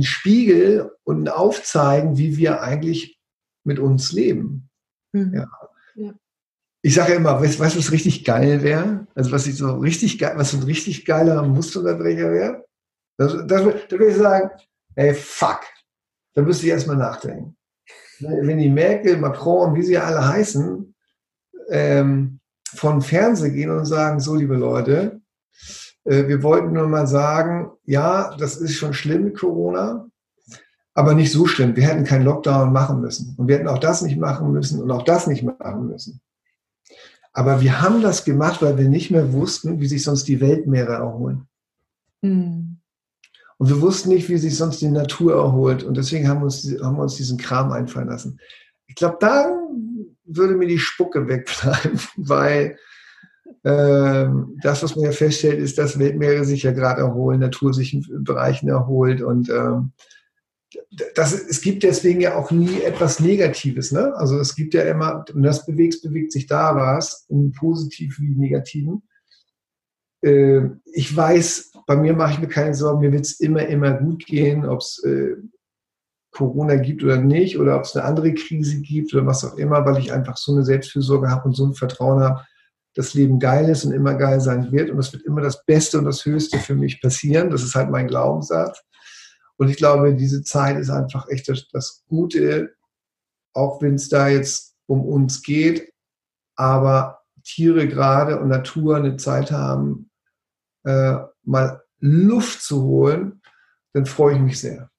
Spiegel 0.00 0.92
und 1.04 1.24
ein 1.24 1.28
Aufzeigen, 1.28 2.16
wie 2.16 2.36
wir 2.36 2.62
eigentlich 2.62 3.18
mit 3.64 3.78
uns 3.78 4.12
leben. 4.12 4.70
Mhm. 5.12 5.34
Ja. 5.34 5.50
ja. 5.96 6.12
Ich 6.82 6.94
sage 6.94 7.12
ja 7.12 7.16
immer, 7.18 7.40
weißt 7.40 7.58
du, 7.58 7.64
was 7.64 7.92
richtig 7.92 8.24
geil 8.24 8.62
wäre? 8.62 9.06
Also 9.14 9.32
was 9.32 9.46
ich 9.46 9.56
so 9.56 9.74
richtig 9.78 10.18
geil, 10.18 10.34
was 10.36 10.52
so 10.52 10.56
ein 10.56 10.62
richtig 10.62 11.04
geiler 11.04 11.42
Musterunterbrecher 11.42 12.30
wäre? 12.30 12.64
Das, 13.18 13.32
das, 13.32 13.62
da 13.88 13.98
würde 13.98 14.08
ich 14.08 14.16
sagen, 14.16 14.50
ey, 14.94 15.12
fuck. 15.14 15.60
Da 16.34 16.42
müsste 16.42 16.66
ich 16.66 16.72
erstmal 16.72 16.96
nachdenken. 16.96 17.56
Wenn 18.20 18.58
die 18.58 18.70
Merkel, 18.70 19.16
Macron, 19.16 19.74
wie 19.74 19.82
sie 19.82 19.98
alle 19.98 20.26
heißen, 20.26 20.94
ähm, 21.70 22.40
von 22.74 23.02
Fernsehen 23.02 23.54
gehen 23.54 23.70
und 23.70 23.84
sagen, 23.84 24.20
so 24.20 24.34
liebe 24.34 24.54
Leute, 24.54 25.20
wir 26.04 26.42
wollten 26.42 26.72
nur 26.72 26.88
mal 26.88 27.06
sagen, 27.06 27.70
ja, 27.84 28.34
das 28.38 28.56
ist 28.56 28.76
schon 28.76 28.94
schlimm 28.94 29.24
mit 29.24 29.38
Corona, 29.38 30.08
aber 30.94 31.14
nicht 31.14 31.32
so 31.32 31.46
schlimm. 31.46 31.76
Wir 31.76 31.84
hätten 31.84 32.04
keinen 32.04 32.24
Lockdown 32.24 32.72
machen 32.72 33.00
müssen. 33.00 33.34
Und 33.36 33.48
wir 33.48 33.56
hätten 33.56 33.68
auch 33.68 33.78
das 33.78 34.02
nicht 34.02 34.18
machen 34.18 34.52
müssen 34.52 34.82
und 34.82 34.90
auch 34.90 35.04
das 35.04 35.26
nicht 35.26 35.42
machen 35.42 35.86
müssen. 35.86 36.20
Aber 37.32 37.60
wir 37.60 37.80
haben 37.80 38.02
das 38.02 38.24
gemacht, 38.24 38.60
weil 38.60 38.76
wir 38.76 38.88
nicht 38.88 39.10
mehr 39.10 39.32
wussten, 39.32 39.80
wie 39.80 39.86
sich 39.86 40.02
sonst 40.02 40.26
die 40.26 40.40
Weltmeere 40.40 40.94
erholen. 40.94 41.46
Mhm. 42.22 42.78
Und 43.58 43.68
wir 43.68 43.80
wussten 43.80 44.08
nicht, 44.08 44.28
wie 44.28 44.38
sich 44.38 44.56
sonst 44.56 44.80
die 44.80 44.88
Natur 44.88 45.34
erholt. 45.34 45.84
Und 45.84 45.96
deswegen 45.96 46.28
haben 46.28 46.40
wir 46.40 46.44
uns, 46.44 46.64
haben 46.82 46.96
wir 46.96 47.02
uns 47.02 47.16
diesen 47.16 47.38
Kram 47.38 47.70
einfallen 47.72 48.08
lassen. 48.08 48.40
Ich 48.86 48.94
glaube, 48.94 49.18
da 49.20 49.54
würde 50.24 50.54
mir 50.54 50.66
die 50.66 50.78
Spucke 50.78 51.28
wegbleiben, 51.28 52.00
weil 52.16 52.78
das, 53.62 54.82
was 54.82 54.96
man 54.96 55.04
ja 55.04 55.12
feststellt, 55.12 55.58
ist, 55.58 55.76
dass 55.76 55.98
Weltmeere 55.98 56.46
sich 56.46 56.62
ja 56.62 56.72
gerade 56.72 57.02
erholen, 57.02 57.40
Natur 57.40 57.74
sich 57.74 57.92
in 57.92 58.24
Bereichen 58.24 58.70
erholt 58.70 59.20
und 59.20 59.50
ähm, 59.50 59.92
das, 61.14 61.32
es 61.32 61.60
gibt 61.60 61.82
deswegen 61.82 62.20
ja 62.20 62.36
auch 62.36 62.50
nie 62.50 62.82
etwas 62.82 63.20
Negatives. 63.20 63.92
Ne? 63.92 64.14
Also 64.16 64.38
es 64.38 64.54
gibt 64.54 64.74
ja 64.74 64.82
immer, 64.82 65.24
und 65.32 65.42
das 65.42 65.66
bewegt, 65.66 66.02
bewegt 66.02 66.32
sich 66.32 66.46
da 66.46 66.76
was, 66.76 67.26
im 67.28 67.52
Positiven 67.52 68.28
wie 68.28 68.40
Negativen. 68.40 69.02
Äh, 70.22 70.68
ich 70.92 71.14
weiß, 71.14 71.72
bei 71.86 71.96
mir 71.96 72.14
mache 72.14 72.34
ich 72.34 72.40
mir 72.40 72.48
keine 72.48 72.74
Sorgen, 72.74 73.00
mir 73.00 73.12
wird 73.12 73.26
es 73.26 73.40
immer, 73.40 73.66
immer 73.66 73.92
gut 73.94 74.26
gehen, 74.26 74.64
ob 74.64 74.80
es 74.80 75.02
äh, 75.04 75.36
Corona 76.30 76.76
gibt 76.76 77.02
oder 77.02 77.16
nicht, 77.16 77.58
oder 77.58 77.76
ob 77.76 77.82
es 77.82 77.96
eine 77.96 78.04
andere 78.04 78.32
Krise 78.34 78.80
gibt 78.80 79.12
oder 79.12 79.26
was 79.26 79.44
auch 79.44 79.56
immer, 79.56 79.84
weil 79.84 79.98
ich 79.98 80.12
einfach 80.12 80.36
so 80.36 80.52
eine 80.52 80.64
Selbstfürsorge 80.64 81.28
habe 81.28 81.46
und 81.46 81.54
so 81.54 81.66
ein 81.66 81.74
Vertrauen 81.74 82.20
habe, 82.20 82.44
das 82.94 83.14
Leben 83.14 83.38
geil 83.38 83.68
ist 83.68 83.84
und 83.84 83.92
immer 83.92 84.14
geil 84.14 84.40
sein 84.40 84.72
wird 84.72 84.90
und 84.90 84.98
es 84.98 85.12
wird 85.12 85.24
immer 85.24 85.40
das 85.40 85.64
Beste 85.64 85.98
und 85.98 86.04
das 86.04 86.24
Höchste 86.24 86.58
für 86.58 86.74
mich 86.74 87.00
passieren. 87.00 87.50
Das 87.50 87.62
ist 87.62 87.74
halt 87.74 87.90
mein 87.90 88.08
Glaubenssatz. 88.08 88.82
Und 89.56 89.68
ich 89.68 89.76
glaube, 89.76 90.14
diese 90.14 90.42
Zeit 90.42 90.78
ist 90.78 90.90
einfach 90.90 91.28
echt 91.28 91.48
das, 91.48 91.68
das 91.68 92.04
Gute, 92.08 92.74
auch 93.52 93.80
wenn 93.82 93.94
es 93.94 94.08
da 94.08 94.28
jetzt 94.28 94.76
um 94.86 95.04
uns 95.04 95.42
geht, 95.42 95.92
aber 96.56 97.20
Tiere 97.44 97.86
gerade 97.86 98.40
und 98.40 98.48
Natur 98.48 98.96
eine 98.96 99.16
Zeit 99.16 99.50
haben, 99.50 100.10
äh, 100.84 101.16
mal 101.42 101.82
Luft 101.98 102.62
zu 102.62 102.82
holen, 102.82 103.42
dann 103.92 104.06
freue 104.06 104.34
ich 104.36 104.40
mich 104.40 104.60
sehr. 104.60 104.90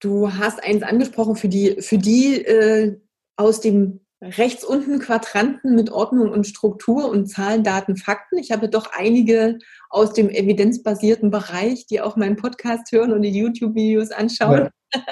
Du 0.00 0.32
hast 0.32 0.62
eins 0.62 0.82
angesprochen 0.82 1.36
für 1.36 1.48
die, 1.48 1.82
für 1.82 1.98
die 1.98 2.44
äh, 2.44 3.00
aus 3.36 3.60
dem 3.60 4.06
rechts 4.20 4.64
unten 4.64 4.98
Quadranten 4.98 5.74
mit 5.74 5.90
Ordnung 5.90 6.30
und 6.30 6.46
Struktur 6.46 7.08
und 7.08 7.26
Zahlen, 7.26 7.62
Daten, 7.62 7.96
Fakten. 7.96 8.38
Ich 8.38 8.50
habe 8.50 8.68
doch 8.68 8.90
einige 8.92 9.58
aus 9.90 10.12
dem 10.12 10.28
evidenzbasierten 10.28 11.30
Bereich, 11.30 11.86
die 11.86 12.00
auch 12.00 12.16
meinen 12.16 12.36
Podcast 12.36 12.90
hören 12.90 13.12
und 13.12 13.22
die 13.22 13.30
YouTube-Videos 13.30 14.10
anschauen. 14.10 14.58
Ja. 14.58 14.70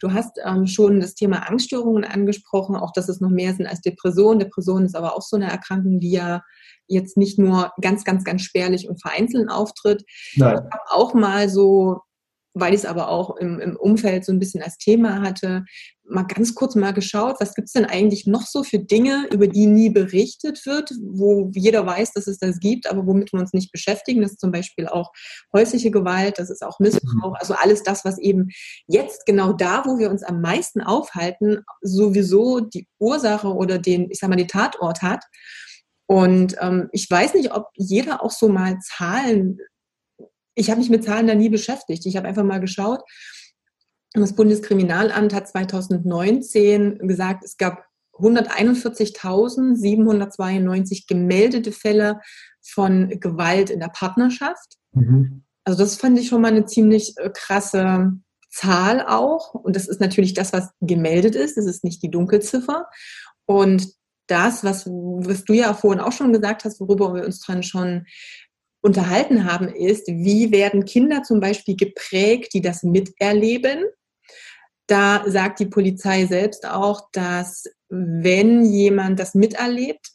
Du 0.00 0.12
hast 0.12 0.40
ähm, 0.44 0.66
schon 0.66 0.98
das 0.98 1.14
Thema 1.14 1.48
Angststörungen 1.48 2.04
angesprochen, 2.04 2.74
auch 2.74 2.90
dass 2.92 3.08
es 3.08 3.20
noch 3.20 3.30
mehr 3.30 3.54
sind 3.54 3.68
als 3.68 3.80
Depression. 3.80 4.40
Depression 4.40 4.84
ist 4.84 4.96
aber 4.96 5.14
auch 5.16 5.22
so 5.22 5.36
eine 5.36 5.48
Erkrankung, 5.48 6.00
die 6.00 6.10
ja 6.10 6.42
jetzt 6.88 7.16
nicht 7.16 7.38
nur 7.38 7.70
ganz, 7.80 8.02
ganz, 8.02 8.24
ganz 8.24 8.42
spärlich 8.42 8.88
und 8.88 9.00
vereinzelt 9.00 9.48
auftritt. 9.48 10.04
Nein. 10.34 10.54
Ich 10.54 10.72
habe 10.72 10.90
auch 10.90 11.14
mal 11.14 11.48
so 11.48 12.00
weil 12.54 12.74
ich 12.74 12.80
es 12.80 12.86
aber 12.86 13.08
auch 13.08 13.36
im, 13.36 13.60
im 13.60 13.76
Umfeld 13.76 14.24
so 14.24 14.32
ein 14.32 14.38
bisschen 14.38 14.62
als 14.62 14.76
Thema 14.76 15.22
hatte, 15.22 15.64
mal 16.04 16.24
ganz 16.24 16.54
kurz 16.54 16.74
mal 16.74 16.92
geschaut, 16.92 17.36
was 17.40 17.54
gibt 17.54 17.68
es 17.68 17.72
denn 17.72 17.84
eigentlich 17.84 18.26
noch 18.26 18.42
so 18.46 18.62
für 18.62 18.78
Dinge, 18.78 19.28
über 19.32 19.46
die 19.46 19.66
nie 19.66 19.88
berichtet 19.88 20.64
wird, 20.66 20.90
wo 21.00 21.50
jeder 21.54 21.86
weiß, 21.86 22.12
dass 22.12 22.26
es 22.26 22.38
das 22.38 22.58
gibt, 22.58 22.90
aber 22.90 23.06
womit 23.06 23.32
wir 23.32 23.40
uns 23.40 23.52
nicht 23.52 23.72
beschäftigen. 23.72 24.20
Das 24.20 24.32
ist 24.32 24.40
zum 24.40 24.52
Beispiel 24.52 24.88
auch 24.88 25.10
häusliche 25.52 25.90
Gewalt, 25.90 26.38
das 26.38 26.50
ist 26.50 26.62
auch 26.62 26.78
Missbrauch, 26.80 27.30
mhm. 27.30 27.36
also 27.38 27.54
alles 27.54 27.82
das, 27.82 28.04
was 28.04 28.18
eben 28.18 28.48
jetzt 28.86 29.26
genau 29.26 29.52
da, 29.52 29.84
wo 29.86 29.98
wir 29.98 30.10
uns 30.10 30.22
am 30.22 30.40
meisten 30.40 30.80
aufhalten, 30.80 31.64
sowieso 31.80 32.60
die 32.60 32.86
Ursache 32.98 33.48
oder 33.48 33.78
den, 33.78 34.10
ich 34.10 34.18
sag 34.18 34.28
mal, 34.28 34.36
den 34.36 34.48
Tatort 34.48 35.02
hat. 35.02 35.24
Und 36.06 36.56
ähm, 36.60 36.88
ich 36.92 37.08
weiß 37.08 37.34
nicht, 37.34 37.54
ob 37.54 37.68
jeder 37.74 38.22
auch 38.22 38.32
so 38.32 38.48
mal 38.48 38.78
Zahlen 38.80 39.58
ich 40.54 40.70
habe 40.70 40.80
mich 40.80 40.90
mit 40.90 41.04
Zahlen 41.04 41.26
da 41.26 41.34
nie 41.34 41.48
beschäftigt. 41.48 42.04
Ich 42.06 42.16
habe 42.16 42.28
einfach 42.28 42.44
mal 42.44 42.60
geschaut. 42.60 43.00
Das 44.14 44.34
Bundeskriminalamt 44.34 45.32
hat 45.32 45.48
2019 45.48 46.98
gesagt, 46.98 47.44
es 47.44 47.56
gab 47.56 47.86
141.792 48.14 51.06
gemeldete 51.08 51.72
Fälle 51.72 52.20
von 52.60 53.08
Gewalt 53.20 53.70
in 53.70 53.80
der 53.80 53.88
Partnerschaft. 53.88 54.76
Mhm. 54.92 55.44
Also 55.64 55.82
das 55.82 55.96
fand 55.96 56.18
ich 56.18 56.28
schon 56.28 56.42
mal 56.42 56.48
eine 56.48 56.66
ziemlich 56.66 57.14
äh, 57.16 57.30
krasse 57.32 58.12
Zahl 58.50 59.06
auch. 59.06 59.54
Und 59.54 59.76
das 59.76 59.88
ist 59.88 60.00
natürlich 60.00 60.34
das, 60.34 60.52
was 60.52 60.68
gemeldet 60.80 61.34
ist. 61.34 61.56
Das 61.56 61.64
ist 61.66 61.84
nicht 61.84 62.02
die 62.02 62.10
Dunkelziffer. 62.10 62.86
Und 63.46 63.88
das, 64.26 64.62
was, 64.62 64.86
was 64.86 65.44
du 65.44 65.54
ja 65.54 65.72
vorhin 65.74 66.00
auch 66.00 66.12
schon 66.12 66.32
gesagt 66.32 66.64
hast, 66.64 66.80
worüber 66.80 67.14
wir 67.14 67.24
uns 67.24 67.40
dran 67.40 67.62
schon 67.62 68.06
unterhalten 68.82 69.44
haben, 69.50 69.68
ist, 69.68 70.08
wie 70.08 70.50
werden 70.50 70.84
Kinder 70.84 71.22
zum 71.22 71.40
Beispiel 71.40 71.76
geprägt, 71.76 72.52
die 72.52 72.60
das 72.60 72.82
miterleben. 72.82 73.84
Da 74.88 75.22
sagt 75.26 75.60
die 75.60 75.66
Polizei 75.66 76.26
selbst 76.26 76.66
auch, 76.66 77.08
dass 77.12 77.64
wenn 77.88 78.64
jemand 78.64 79.20
das 79.20 79.34
miterlebt, 79.34 80.10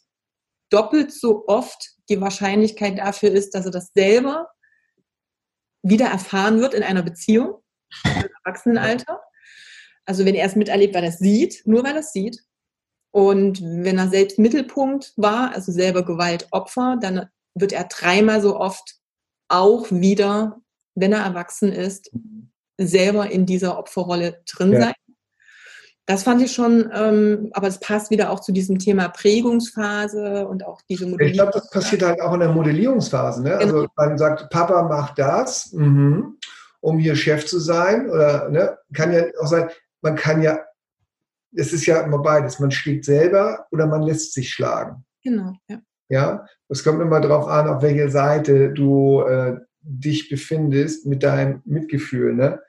doppelt 0.70 1.12
so 1.12 1.44
oft 1.46 1.94
die 2.10 2.20
Wahrscheinlichkeit 2.20 2.98
dafür 2.98 3.32
ist, 3.32 3.54
dass 3.54 3.64
er 3.64 3.70
das 3.70 3.90
selber 3.94 4.48
wieder 5.82 6.06
erfahren 6.06 6.60
wird 6.60 6.74
in 6.74 6.82
einer 6.82 7.02
Beziehung, 7.02 7.62
im 8.04 8.28
Erwachsenenalter. 8.44 9.20
Also 10.04 10.26
wenn 10.26 10.34
er 10.34 10.46
es 10.46 10.56
miterlebt, 10.56 10.94
weil 10.94 11.04
er 11.04 11.10
es 11.10 11.18
sieht, 11.18 11.62
nur 11.64 11.84
weil 11.84 11.94
er 11.94 12.00
es 12.00 12.12
sieht. 12.12 12.42
Und 13.10 13.62
wenn 13.62 13.96
er 13.96 14.08
selbst 14.08 14.38
Mittelpunkt 14.38 15.14
war, 15.16 15.54
also 15.54 15.72
selber 15.72 16.04
Gewaltopfer, 16.04 16.98
dann 17.00 17.28
wird 17.54 17.72
er 17.72 17.84
dreimal 17.84 18.40
so 18.40 18.58
oft 18.58 18.96
auch 19.48 19.90
wieder, 19.90 20.60
wenn 20.94 21.12
er 21.12 21.24
erwachsen 21.24 21.72
ist, 21.72 22.10
selber 22.78 23.30
in 23.30 23.46
dieser 23.46 23.78
Opferrolle 23.78 24.42
drin 24.46 24.72
ja. 24.72 24.80
sein. 24.80 24.94
Das 26.06 26.22
fand 26.22 26.40
ich 26.40 26.52
schon, 26.52 26.90
ähm, 26.94 27.50
aber 27.52 27.66
es 27.66 27.80
passt 27.80 28.10
wieder 28.10 28.30
auch 28.30 28.40
zu 28.40 28.50
diesem 28.50 28.78
Thema 28.78 29.08
Prägungsphase 29.08 30.48
und 30.48 30.64
auch 30.64 30.80
diese 30.88 31.06
Modellierung. 31.06 31.30
Ich 31.30 31.36
glaube, 31.36 31.52
das 31.52 31.68
passiert 31.68 32.02
halt 32.02 32.22
auch 32.22 32.32
in 32.32 32.40
der 32.40 32.48
Modellierungsphase. 32.48 33.42
Ne? 33.42 33.54
Also 33.56 33.74
genau. 33.74 33.88
man 33.94 34.16
sagt, 34.16 34.48
Papa 34.48 34.84
macht 34.84 35.18
das, 35.18 35.70
mhm, 35.72 36.38
um 36.80 36.98
hier 36.98 37.14
Chef 37.14 37.44
zu 37.44 37.58
sein. 37.58 38.08
Oder 38.08 38.48
ne? 38.48 38.78
kann 38.94 39.12
ja 39.12 39.24
auch 39.42 39.48
sein, 39.48 39.68
man 40.00 40.16
kann 40.16 40.40
ja, 40.40 40.60
es 41.54 41.74
ist 41.74 41.84
ja 41.84 42.00
immer 42.00 42.20
beides, 42.20 42.58
man 42.58 42.70
schlägt 42.70 43.04
selber 43.04 43.66
oder 43.70 43.86
man 43.86 44.00
lässt 44.00 44.32
sich 44.32 44.50
schlagen. 44.50 45.04
Genau, 45.22 45.52
ja. 45.68 45.78
Ja, 46.08 46.46
es 46.68 46.84
kommt 46.84 47.00
immer 47.00 47.20
darauf 47.20 47.46
an, 47.48 47.68
auf 47.68 47.82
welcher 47.82 48.10
Seite 48.10 48.72
du 48.72 49.22
äh, 49.22 49.56
dich 49.80 50.28
befindest 50.28 51.06
mit 51.06 51.22
deinem 51.22 51.62
Mitgefühl. 51.64 52.34
Ne? 52.34 52.60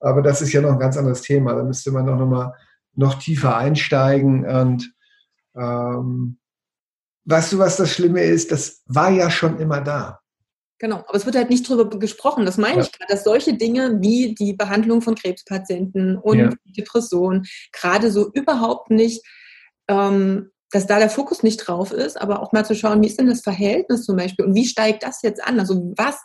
Aber 0.00 0.22
das 0.22 0.42
ist 0.42 0.52
ja 0.52 0.60
noch 0.60 0.72
ein 0.72 0.78
ganz 0.78 0.96
anderes 0.96 1.22
Thema. 1.22 1.54
Da 1.54 1.62
müsste 1.62 1.90
man 1.90 2.06
noch, 2.06 2.18
noch 2.18 2.26
mal 2.26 2.54
noch 2.94 3.18
tiefer 3.18 3.56
einsteigen. 3.56 4.46
Und 4.46 4.92
ähm, 5.56 6.38
weißt 7.24 7.52
du, 7.52 7.58
was 7.58 7.76
das 7.76 7.92
Schlimme 7.92 8.22
ist? 8.22 8.52
Das 8.52 8.82
war 8.86 9.10
ja 9.10 9.30
schon 9.30 9.58
immer 9.58 9.80
da. 9.80 10.20
Genau, 10.80 10.98
aber 11.08 11.14
es 11.14 11.26
wird 11.26 11.34
halt 11.34 11.50
nicht 11.50 11.68
drüber 11.68 11.88
gesprochen. 11.98 12.46
Das 12.46 12.56
meine 12.56 12.76
ja. 12.76 12.82
ich 12.82 12.92
gerade, 12.92 13.12
dass 13.12 13.24
solche 13.24 13.54
Dinge 13.54 13.98
wie 14.00 14.34
die 14.34 14.52
Behandlung 14.52 15.02
von 15.02 15.16
Krebspatienten 15.16 16.16
und 16.16 16.38
ja. 16.38 16.50
Depression 16.66 17.46
gerade 17.72 18.12
so 18.12 18.30
überhaupt 18.32 18.90
nicht 18.90 19.24
ähm, 19.88 20.50
dass 20.70 20.86
da 20.86 20.98
der 20.98 21.10
Fokus 21.10 21.42
nicht 21.42 21.58
drauf 21.58 21.92
ist, 21.92 22.20
aber 22.20 22.42
auch 22.42 22.52
mal 22.52 22.64
zu 22.64 22.74
schauen, 22.74 23.02
wie 23.02 23.06
ist 23.06 23.18
denn 23.18 23.28
das 23.28 23.40
Verhältnis 23.40 24.04
zum 24.04 24.16
Beispiel 24.16 24.44
und 24.44 24.54
wie 24.54 24.66
steigt 24.66 25.02
das 25.02 25.22
jetzt 25.22 25.42
an? 25.42 25.58
Also 25.58 25.92
was, 25.96 26.16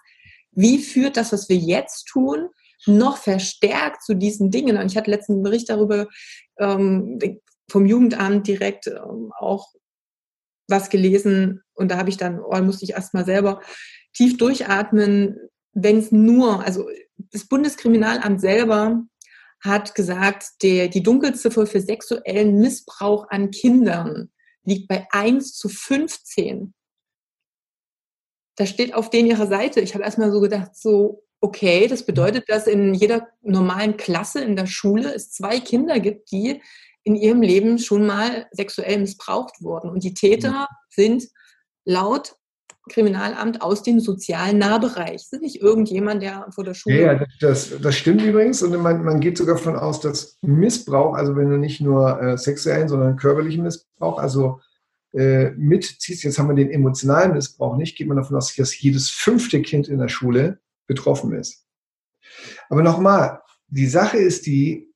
wie 0.52 0.80
führt 0.80 1.18
das, 1.18 1.32
was 1.32 1.50
wir 1.50 1.56
jetzt 1.56 2.06
tun, 2.08 2.50
noch 2.86 3.18
verstärkt 3.18 4.04
zu 4.04 4.14
diesen 4.14 4.52
Dingen? 4.52 4.78
Und 4.78 4.88
ich 4.88 4.98
hatte 4.98 5.12
letzten 5.12 5.42
Bericht 5.44 5.70
darüber 5.70 6.08
ähm, 6.60 7.20
vom 7.70 7.86
Jugendamt 7.86 8.48
direkt 8.48 8.88
ähm, 8.88 9.32
auch 9.40 9.70
was 10.68 10.90
gelesen 10.90 11.62
und 11.74 11.90
da 11.90 11.98
habe 11.98 12.10
ich 12.10 12.18
dann, 12.18 12.40
oh, 12.40 12.58
musste 12.62 12.86
ich 12.86 12.92
erstmal 12.92 13.26
selber 13.26 13.62
tief 14.14 14.38
durchatmen, 14.38 15.38
wenn 15.74 15.98
es 15.98 16.12
nur, 16.12 16.64
also 16.64 16.88
das 17.32 17.46
Bundeskriminalamt 17.46 18.40
selber 18.40 19.04
hat 19.62 19.96
gesagt, 19.96 20.62
der, 20.62 20.90
die 20.90 21.04
Dunkelziffer 21.04 21.66
für 21.66 21.80
sexuellen 21.80 22.60
Missbrauch 22.60 23.28
an 23.30 23.50
Kindern 23.52 24.30
liegt 24.64 24.88
bei 24.88 25.08
1 25.12 25.54
zu 25.54 25.70
15. 25.70 26.74
Das 28.56 28.70
steht 28.70 28.94
auf 28.94 29.10
denen 29.10 29.30
ihrer 29.30 29.48
Seite. 29.48 29.82
Ich 29.82 29.94
habe 29.94 30.04
erstmal 30.04 30.32
so 30.32 30.40
gedacht, 30.40 30.76
so, 30.76 31.24
okay, 31.42 31.88
das 31.88 32.06
bedeutet, 32.06 32.50
dass 32.50 32.68
in 32.68 32.94
jeder 32.94 33.28
normalen 33.42 33.98
Klasse 33.98 34.42
in 34.44 34.56
der 34.56 34.68
Schule 34.68 35.14
es 35.14 35.32
zwei 35.32 35.60
Kinder 35.60 36.00
gibt, 36.00 36.32
die 36.32 36.62
in 37.04 37.16
ihrem 37.16 37.42
Leben 37.42 37.80
schon 37.80 38.06
mal 38.06 38.48
sexuell 38.52 39.00
missbraucht 39.00 39.62
wurden. 39.62 39.90
Und 39.90 40.04
die 40.04 40.14
Täter 40.14 40.62
mhm. 40.62 40.76
sind 40.90 41.28
laut 41.86 42.36
Kriminalamt 42.90 43.62
aus 43.62 43.82
dem 43.82 44.00
sozialen 44.00 44.58
Nahbereich. 44.58 45.22
Das 45.22 45.34
ist 45.34 45.42
nicht 45.42 45.62
irgendjemand, 45.62 46.22
der 46.22 46.48
vor 46.52 46.64
der 46.64 46.74
Schule. 46.74 47.02
Ja, 47.02 47.26
das, 47.40 47.80
das 47.82 47.96
stimmt 47.96 48.22
übrigens. 48.22 48.62
Und 48.62 48.76
man, 48.82 49.04
man 49.04 49.20
geht 49.22 49.38
sogar 49.38 49.56
davon 49.56 49.78
aus, 49.78 50.02
dass 50.02 50.38
Missbrauch, 50.42 51.16
also 51.16 51.36
wenn 51.36 51.50
du 51.50 51.58
nicht 51.58 51.80
nur 51.80 52.22
äh, 52.22 52.38
sexuellen, 52.38 52.90
sondern 52.90 53.16
körperlichen 53.16 53.64
Missbrauch, 53.64 54.20
also 54.20 54.60
äh, 55.14 55.52
mitziehst, 55.52 56.24
jetzt 56.24 56.40
haben 56.40 56.50
wir 56.50 56.56
den 56.56 56.72
emotionalen 56.72 57.34
Missbrauch 57.34 57.78
nicht, 57.78 57.98
geht 57.98 58.08
man 58.08 58.18
davon 58.18 58.36
aus, 58.36 58.56
dass 58.56 58.80
jedes 58.80 59.10
fünfte 59.10 59.62
Kind 59.62 59.88
in 59.88 60.00
der 60.00 60.10
Schule 60.10 60.60
betroffen 60.88 61.34
ist. 61.34 61.66
Aber 62.70 62.82
nochmal, 62.82 63.42
die 63.68 63.88
Sache 63.88 64.18
ist 64.18 64.46
die, 64.46 64.92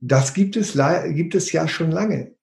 das 0.00 0.34
gibt 0.34 0.56
es, 0.56 0.78
gibt 1.14 1.34
es 1.34 1.52
ja 1.52 1.68
schon 1.68 1.90
lange. 1.90 2.34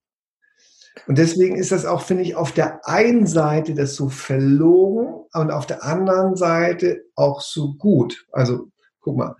Und 1.05 1.17
deswegen 1.17 1.55
ist 1.55 1.71
das 1.71 1.85
auch, 1.85 2.01
finde 2.01 2.23
ich, 2.23 2.35
auf 2.35 2.51
der 2.51 2.87
einen 2.87 3.27
Seite 3.27 3.73
das 3.73 3.95
so 3.95 4.09
verloren 4.09 5.25
und 5.33 5.51
auf 5.51 5.65
der 5.65 5.83
anderen 5.83 6.35
Seite 6.35 7.03
auch 7.15 7.41
so 7.41 7.73
gut. 7.75 8.25
Also, 8.31 8.69
guck 8.99 9.17
mal. 9.17 9.35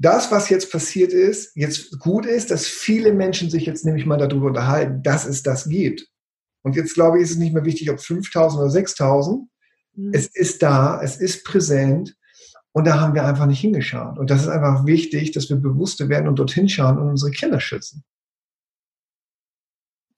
Das, 0.00 0.30
was 0.30 0.48
jetzt 0.48 0.70
passiert 0.70 1.12
ist, 1.12 1.56
jetzt 1.56 1.98
gut 1.98 2.24
ist, 2.24 2.50
dass 2.50 2.66
viele 2.66 3.12
Menschen 3.12 3.50
sich 3.50 3.66
jetzt 3.66 3.84
nämlich 3.84 4.06
mal 4.06 4.18
darüber 4.18 4.46
unterhalten, 4.46 5.02
dass 5.02 5.26
es 5.26 5.42
das 5.42 5.68
gibt. 5.68 6.06
Und 6.62 6.76
jetzt 6.76 6.94
glaube 6.94 7.18
ich, 7.18 7.24
ist 7.24 7.30
es 7.32 7.36
nicht 7.36 7.54
mehr 7.54 7.64
wichtig, 7.64 7.90
ob 7.90 8.00
5000 8.00 8.60
oder 8.60 8.70
6000. 8.70 9.48
Mhm. 9.94 10.10
Es 10.12 10.26
ist 10.28 10.62
da, 10.62 11.00
es 11.02 11.16
ist 11.16 11.44
präsent. 11.44 12.14
Und 12.72 12.86
da 12.86 13.00
haben 13.00 13.14
wir 13.14 13.24
einfach 13.24 13.46
nicht 13.46 13.60
hingeschaut. 13.60 14.18
Und 14.18 14.30
das 14.30 14.42
ist 14.42 14.48
einfach 14.48 14.86
wichtig, 14.86 15.32
dass 15.32 15.48
wir 15.48 15.56
bewusster 15.56 16.08
werden 16.08 16.28
und 16.28 16.38
dorthin 16.38 16.68
schauen 16.68 16.98
und 16.98 17.08
unsere 17.08 17.32
Kinder 17.32 17.58
schützen. 17.58 18.04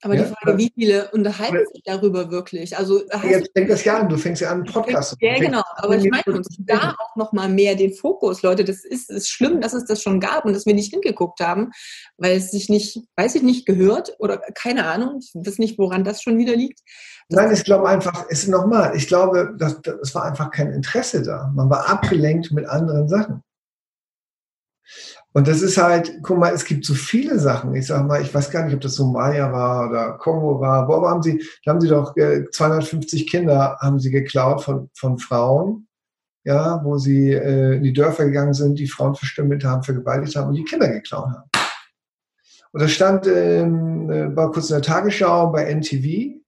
Aber 0.02 0.14
ja, 0.14 0.22
die 0.22 0.32
Frage, 0.32 0.58
wie 0.58 0.72
viele 0.74 1.10
unterhalten 1.10 1.66
sich 1.72 1.82
darüber 1.84 2.30
wirklich? 2.30 2.76
Also 2.76 3.02
jetzt 3.22 3.50
fängt 3.54 3.68
das 3.68 3.84
ja 3.84 3.98
an, 3.98 4.08
du 4.08 4.16
fängst 4.16 4.40
ja 4.40 4.50
an, 4.50 4.64
Podcast 4.64 5.16
Ja, 5.20 5.38
genau, 5.38 5.62
aber 5.76 5.96
ich 5.96 6.10
meine, 6.10 6.40
da 6.60 6.96
auch 6.98 7.16
nochmal 7.16 7.50
mehr 7.50 7.74
den 7.74 7.92
Fokus, 7.92 8.42
Leute, 8.42 8.64
das 8.64 8.84
ist, 8.84 9.10
ist 9.10 9.28
schlimm, 9.28 9.60
dass 9.60 9.74
es 9.74 9.84
das 9.84 10.02
schon 10.02 10.18
gab 10.18 10.46
und 10.46 10.54
dass 10.54 10.64
wir 10.64 10.74
nicht 10.74 10.90
hingeguckt 10.90 11.40
haben, 11.40 11.70
weil 12.16 12.36
es 12.36 12.50
sich 12.50 12.70
nicht, 12.70 13.00
weiß 13.16 13.34
ich 13.34 13.42
nicht, 13.42 13.66
gehört 13.66 14.16
oder 14.18 14.38
keine 14.54 14.86
Ahnung, 14.86 15.20
ich 15.20 15.32
weiß 15.34 15.58
nicht, 15.58 15.78
woran 15.78 16.04
das 16.04 16.22
schon 16.22 16.38
wieder 16.38 16.56
liegt. 16.56 16.80
Nein, 17.28 17.52
ich 17.52 17.64
glaube 17.64 17.88
einfach, 17.88 18.24
es 18.30 18.44
ist 18.44 18.48
nochmal, 18.48 18.96
ich 18.96 19.06
glaube, 19.06 19.54
das, 19.58 19.80
das 19.82 20.14
war 20.14 20.24
einfach 20.24 20.50
kein 20.50 20.72
Interesse 20.72 21.22
da. 21.22 21.52
Man 21.54 21.68
war 21.70 21.88
abgelenkt 21.88 22.50
mit 22.52 22.66
anderen 22.66 23.08
Sachen. 23.08 23.42
Und 25.32 25.46
das 25.46 25.62
ist 25.62 25.78
halt, 25.78 26.12
guck 26.22 26.38
mal, 26.38 26.52
es 26.52 26.64
gibt 26.64 26.84
so 26.84 26.94
viele 26.94 27.38
Sachen. 27.38 27.74
Ich 27.76 27.86
sag 27.86 28.04
mal, 28.06 28.20
ich 28.20 28.34
weiß 28.34 28.50
gar 28.50 28.64
nicht, 28.64 28.74
ob 28.74 28.80
das 28.80 28.96
Somalia 28.96 29.52
war 29.52 29.88
oder 29.88 30.12
Kongo 30.18 30.60
war. 30.60 30.88
Wo 30.88 31.06
haben 31.08 31.22
sie, 31.22 31.44
da 31.64 31.70
haben 31.70 31.80
sie 31.80 31.88
doch 31.88 32.14
250 32.14 33.22
äh, 33.22 33.24
Kinder 33.26 33.78
haben 33.80 34.00
sie 34.00 34.10
geklaut 34.10 34.62
von, 34.62 34.90
von 34.92 35.18
Frauen, 35.18 35.86
ja, 36.42 36.80
wo 36.84 36.98
sie 36.98 37.32
äh, 37.32 37.76
in 37.76 37.84
die 37.84 37.92
Dörfer 37.92 38.24
gegangen 38.24 38.54
sind, 38.54 38.78
die 38.78 38.88
Frauen 38.88 39.14
verstümmelt 39.14 39.64
haben, 39.64 39.84
vergewaltigt 39.84 40.34
haben 40.34 40.48
und 40.48 40.54
die 40.54 40.64
Kinder 40.64 40.88
geklaut 40.88 41.28
haben. 41.28 41.50
Und 42.72 42.82
das 42.82 42.90
stand, 42.90 43.26
ähm, 43.28 44.10
äh, 44.10 44.34
war 44.34 44.50
kurz 44.50 44.70
in 44.70 44.74
der 44.74 44.82
Tagesschau 44.82 45.50
bei 45.52 45.64
NTV. 45.72 46.40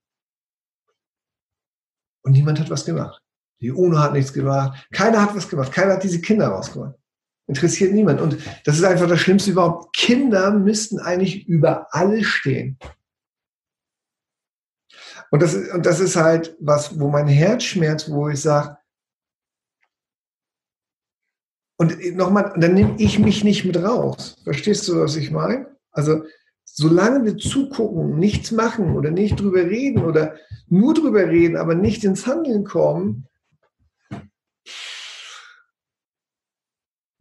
Und 2.24 2.32
niemand 2.32 2.58
hat 2.60 2.70
was 2.70 2.84
gemacht. 2.84 3.20
Die 3.60 3.70
UNO 3.70 3.98
hat 3.98 4.12
nichts 4.12 4.32
gemacht. 4.32 4.86
Keiner 4.92 5.22
hat 5.22 5.36
was 5.36 5.48
gemacht. 5.48 5.72
Keiner 5.72 5.94
hat 5.94 6.02
diese 6.02 6.20
Kinder 6.20 6.48
rausgeholt. 6.48 6.96
Interessiert 7.46 7.92
niemand. 7.92 8.20
Und 8.20 8.38
das 8.64 8.76
ist 8.76 8.84
einfach 8.84 9.08
das 9.08 9.20
Schlimmste 9.20 9.50
überhaupt. 9.50 9.94
Kinder 9.94 10.52
müssten 10.52 10.98
eigentlich 10.98 11.46
über 11.46 11.88
alles 11.90 12.26
stehen. 12.26 12.78
Und 15.30 15.42
das, 15.42 15.54
ist, 15.54 15.72
und 15.72 15.86
das 15.86 15.98
ist 15.98 16.16
halt 16.16 16.56
was, 16.60 16.98
wo 17.00 17.08
mein 17.08 17.26
Herz 17.26 17.64
schmerzt, 17.64 18.10
wo 18.10 18.28
ich 18.28 18.40
sage, 18.40 18.76
und 21.78 22.14
nochmal, 22.14 22.52
dann 22.56 22.74
nehme 22.74 22.94
ich 22.98 23.18
mich 23.18 23.42
nicht 23.42 23.64
mit 23.64 23.76
raus. 23.76 24.36
Verstehst 24.44 24.86
du, 24.86 25.00
was 25.00 25.16
ich 25.16 25.32
meine? 25.32 25.66
Also, 25.90 26.22
solange 26.64 27.24
wir 27.24 27.36
zugucken, 27.36 28.18
nichts 28.20 28.52
machen 28.52 28.94
oder 28.94 29.10
nicht 29.10 29.40
drüber 29.40 29.62
reden 29.62 30.04
oder 30.04 30.36
nur 30.68 30.94
drüber 30.94 31.26
reden, 31.26 31.56
aber 31.56 31.74
nicht 31.74 32.04
ins 32.04 32.26
Handeln 32.26 32.64
kommen, 32.64 33.26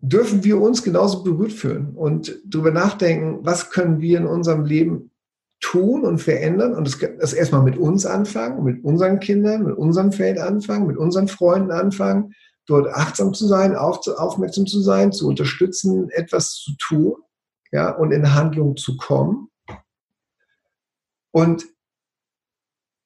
dürfen 0.01 0.43
wir 0.43 0.59
uns 0.59 0.83
genauso 0.83 1.23
berührt 1.23 1.53
fühlen 1.53 1.95
und 1.95 2.39
darüber 2.43 2.71
nachdenken, 2.71 3.39
was 3.45 3.69
können 3.69 4.01
wir 4.01 4.17
in 4.17 4.25
unserem 4.25 4.65
Leben 4.65 5.11
tun 5.59 6.03
und 6.03 6.17
verändern 6.17 6.73
und 6.73 6.87
das, 6.87 6.97
das 7.19 7.33
erstmal 7.33 7.61
mit 7.61 7.77
uns 7.77 8.07
anfangen, 8.07 8.63
mit 8.63 8.83
unseren 8.83 9.19
Kindern, 9.19 9.63
mit 9.63 9.77
unserem 9.77 10.11
Feld 10.11 10.39
anfangen, 10.39 10.87
mit 10.87 10.97
unseren 10.97 11.27
Freunden 11.27 11.71
anfangen, 11.71 12.33
dort 12.65 12.87
achtsam 12.87 13.35
zu 13.35 13.45
sein, 13.45 13.75
auf, 13.75 14.05
aufmerksam 14.07 14.65
zu 14.65 14.81
sein, 14.81 15.11
zu 15.11 15.27
unterstützen, 15.27 16.09
etwas 16.09 16.55
zu 16.55 16.71
tun, 16.79 17.15
ja, 17.71 17.91
und 17.91 18.11
in 18.11 18.33
Handlung 18.33 18.75
zu 18.75 18.97
kommen. 18.97 19.49
Und 21.29 21.65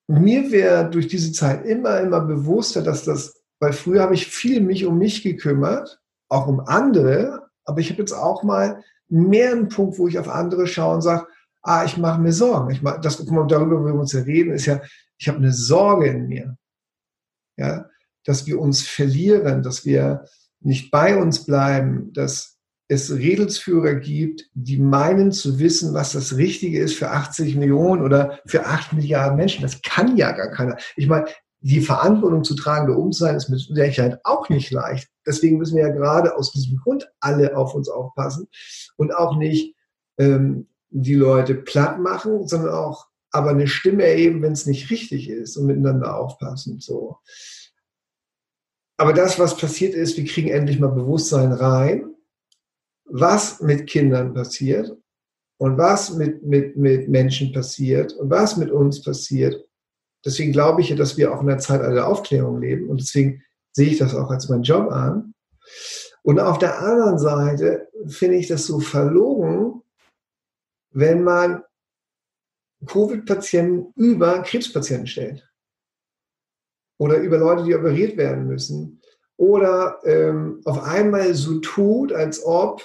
mir 0.07 0.49
wäre 0.51 0.89
durch 0.89 1.09
diese 1.09 1.33
Zeit 1.33 1.65
immer, 1.65 1.99
immer 1.99 2.21
bewusster, 2.21 2.81
dass 2.81 3.03
das, 3.03 3.43
weil 3.59 3.73
früher 3.73 4.01
habe 4.01 4.13
ich 4.13 4.27
viel 4.27 4.61
mich 4.61 4.85
um 4.85 4.97
mich 4.97 5.23
gekümmert 5.23 6.01
auch 6.29 6.47
um 6.47 6.59
andere, 6.61 7.49
aber 7.65 7.79
ich 7.79 7.89
habe 7.89 7.99
jetzt 7.99 8.13
auch 8.13 8.43
mal 8.43 8.83
mehr 9.07 9.51
einen 9.51 9.69
Punkt, 9.69 9.97
wo 9.97 10.07
ich 10.07 10.19
auf 10.19 10.29
andere 10.29 10.67
schaue 10.67 10.95
und 10.95 11.01
sage, 11.01 11.27
ah, 11.61 11.83
ich 11.85 11.97
mache 11.97 12.21
mir 12.21 12.31
Sorgen. 12.31 12.71
Ich 12.71 12.81
mach, 12.81 13.01
das, 13.01 13.17
darüber, 13.17 13.81
wo 13.81 13.85
wir 13.85 13.93
uns 13.95 14.13
ja 14.13 14.21
reden, 14.21 14.53
ist 14.53 14.65
ja, 14.65 14.81
ich 15.17 15.27
habe 15.27 15.39
eine 15.39 15.51
Sorge 15.51 16.07
in 16.07 16.27
mir. 16.27 16.57
Ja, 17.57 17.89
dass 18.25 18.45
wir 18.45 18.59
uns 18.59 18.81
verlieren, 18.85 19.63
dass 19.63 19.85
wir 19.85 20.25
nicht 20.59 20.91
bei 20.91 21.15
uns 21.15 21.45
bleiben, 21.45 22.11
dass 22.13 22.57
es 22.87 23.11
Redelsführer 23.11 23.95
gibt, 23.95 24.49
die 24.53 24.77
meinen 24.77 25.31
zu 25.31 25.59
wissen, 25.59 25.93
was 25.93 26.11
das 26.11 26.37
Richtige 26.37 26.79
ist 26.79 26.95
für 26.95 27.09
80 27.09 27.55
Millionen 27.55 28.03
oder 28.03 28.39
für 28.45 28.65
8 28.65 28.93
Milliarden 28.93 29.37
Menschen. 29.37 29.63
Das 29.63 29.81
kann 29.81 30.17
ja 30.17 30.31
gar 30.31 30.51
keiner. 30.51 30.77
Ich 30.95 31.07
meine, 31.07 31.25
die 31.65 31.81
Verantwortung 31.81 32.43
zu 32.43 32.53
tragen, 32.53 32.85
der 32.85 32.95
um 32.95 33.11
zu 33.11 33.23
sein, 33.23 33.35
ist 33.35 33.49
mit 33.49 33.59
Sicherheit 33.59 34.19
auch 34.23 34.49
nicht 34.49 34.69
leicht. 34.69 35.09
Deswegen 35.25 35.57
müssen 35.57 35.77
wir 35.77 35.87
ja 35.87 35.93
gerade 35.93 36.37
aus 36.37 36.51
diesem 36.51 36.77
Grund 36.77 37.11
alle 37.19 37.57
auf 37.57 37.73
uns 37.73 37.89
aufpassen 37.89 38.47
und 38.97 39.15
auch 39.15 39.35
nicht 39.35 39.75
ähm, 40.19 40.67
die 40.91 41.15
Leute 41.15 41.55
platt 41.55 41.99
machen, 41.99 42.47
sondern 42.47 42.75
auch 42.75 43.07
aber 43.31 43.49
eine 43.49 43.67
Stimme 43.67 44.03
erheben, 44.03 44.43
wenn 44.43 44.51
es 44.51 44.67
nicht 44.67 44.91
richtig 44.91 45.27
ist 45.27 45.57
und 45.57 45.65
miteinander 45.65 46.15
aufpassen. 46.15 46.79
So. 46.79 47.17
Aber 48.97 49.13
das, 49.13 49.39
was 49.39 49.57
passiert 49.57 49.95
ist, 49.95 50.17
wir 50.17 50.25
kriegen 50.25 50.49
endlich 50.49 50.79
mal 50.79 50.91
Bewusstsein 50.91 51.51
rein, 51.51 52.13
was 53.05 53.59
mit 53.61 53.87
Kindern 53.87 54.35
passiert 54.35 54.95
und 55.57 55.79
was 55.79 56.13
mit, 56.13 56.43
mit, 56.43 56.77
mit 56.77 57.09
Menschen 57.09 57.51
passiert 57.53 58.13
und 58.13 58.29
was 58.29 58.55
mit 58.55 58.69
uns 58.69 59.01
passiert 59.01 59.64
Deswegen 60.25 60.51
glaube 60.51 60.81
ich, 60.81 60.93
dass 60.95 61.17
wir 61.17 61.33
auch 61.33 61.41
in 61.41 61.47
der 61.47 61.59
Zeit 61.59 61.81
der 61.81 62.07
Aufklärung 62.07 62.59
leben 62.59 62.89
und 62.89 62.99
deswegen 62.99 63.43
sehe 63.71 63.89
ich 63.89 63.99
das 63.99 64.15
auch 64.15 64.31
als 64.31 64.49
meinen 64.49 64.63
Job 64.63 64.91
an. 64.91 65.33
Und 66.23 66.39
auf 66.39 66.57
der 66.57 66.79
anderen 66.79 67.19
Seite 67.19 67.87
finde 68.07 68.37
ich 68.37 68.47
das 68.47 68.65
so 68.65 68.79
verlogen, 68.79 69.83
wenn 70.89 71.23
man 71.23 71.63
Covid-Patienten 72.87 73.93
über 73.95 74.41
Krebspatienten 74.41 75.07
stellt. 75.07 75.47
Oder 76.97 77.17
über 77.17 77.37
Leute, 77.37 77.63
die 77.63 77.75
operiert 77.75 78.17
werden 78.17 78.47
müssen. 78.47 79.01
Oder 79.37 79.99
ähm, 80.05 80.61
auf 80.65 80.81
einmal 80.81 81.33
so 81.35 81.59
tut, 81.59 82.13
als 82.13 82.43
ob 82.43 82.81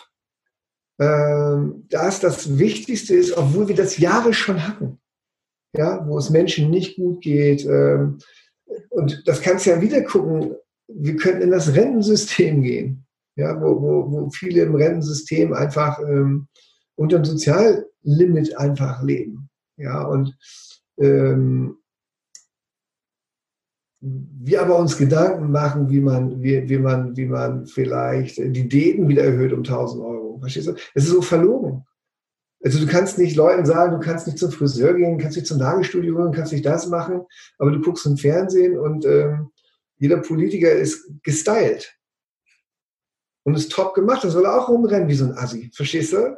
ähm, 0.98 1.86
das 1.88 2.20
das 2.20 2.58
Wichtigste 2.58 3.14
ist, 3.14 3.36
obwohl 3.36 3.68
wir 3.68 3.76
das 3.76 3.98
Jahre 3.98 4.34
schon 4.34 4.66
hatten 4.66 4.99
ja, 5.76 6.04
wo 6.06 6.18
es 6.18 6.30
Menschen 6.30 6.70
nicht 6.70 6.96
gut 6.96 7.22
geht. 7.22 7.64
Ähm, 7.64 8.18
und 8.88 9.22
das 9.26 9.40
kannst 9.40 9.66
du 9.66 9.70
ja 9.70 9.80
wieder 9.80 10.02
gucken. 10.02 10.54
Wir 10.88 11.16
könnten 11.16 11.42
in 11.42 11.50
das 11.50 11.74
Rentensystem 11.74 12.62
gehen, 12.62 13.06
ja, 13.36 13.60
wo, 13.60 13.80
wo, 13.80 14.10
wo 14.10 14.30
viele 14.30 14.62
im 14.62 14.74
Rentensystem 14.74 15.52
einfach 15.52 16.00
ähm, 16.00 16.48
unter 16.96 17.18
dem 17.18 17.24
Soziallimit 17.24 18.56
einfach 18.56 19.02
leben. 19.02 19.48
Ja, 19.76 20.02
und 20.04 20.36
ähm, 20.98 21.76
wir 24.00 24.62
aber 24.62 24.78
uns 24.78 24.96
Gedanken 24.96 25.50
machen, 25.50 25.90
wie 25.90 26.00
man, 26.00 26.42
wie, 26.42 26.68
wie 26.68 26.78
man, 26.78 27.16
wie 27.16 27.26
man 27.26 27.66
vielleicht 27.66 28.38
die 28.38 28.68
Diäten 28.68 29.08
wieder 29.08 29.24
erhöht 29.24 29.52
um 29.52 29.60
1000 29.60 30.02
Euro. 30.02 30.38
Verstehst 30.40 30.68
du? 30.68 30.74
Es 30.94 31.04
ist 31.04 31.10
so 31.10 31.22
verlogen. 31.22 31.84
Also 32.62 32.78
du 32.78 32.86
kannst 32.86 33.18
nicht 33.18 33.36
Leuten 33.36 33.64
sagen, 33.64 33.98
du 33.98 34.00
kannst 34.00 34.26
nicht 34.26 34.38
zum 34.38 34.52
Friseur 34.52 34.94
gehen, 34.94 35.18
kannst 35.18 35.36
nicht 35.36 35.46
zum 35.46 35.58
Nagelstudio 35.58 36.14
gehen, 36.16 36.32
kannst 36.32 36.52
nicht 36.52 36.66
das 36.66 36.88
machen, 36.88 37.22
aber 37.58 37.70
du 37.70 37.80
guckst 37.80 38.04
im 38.06 38.18
Fernsehen 38.18 38.78
und 38.78 39.06
ähm, 39.06 39.50
jeder 39.96 40.18
Politiker 40.18 40.70
ist 40.70 41.10
gestylt 41.22 41.94
und 43.44 43.54
ist 43.54 43.72
top 43.72 43.94
gemacht. 43.94 44.24
Das 44.24 44.32
soll 44.32 44.46
auch 44.46 44.68
rumrennen 44.68 45.08
wie 45.08 45.14
so 45.14 45.24
ein 45.24 45.36
Assi, 45.36 45.70
verstehst 45.74 46.12
du? 46.12 46.36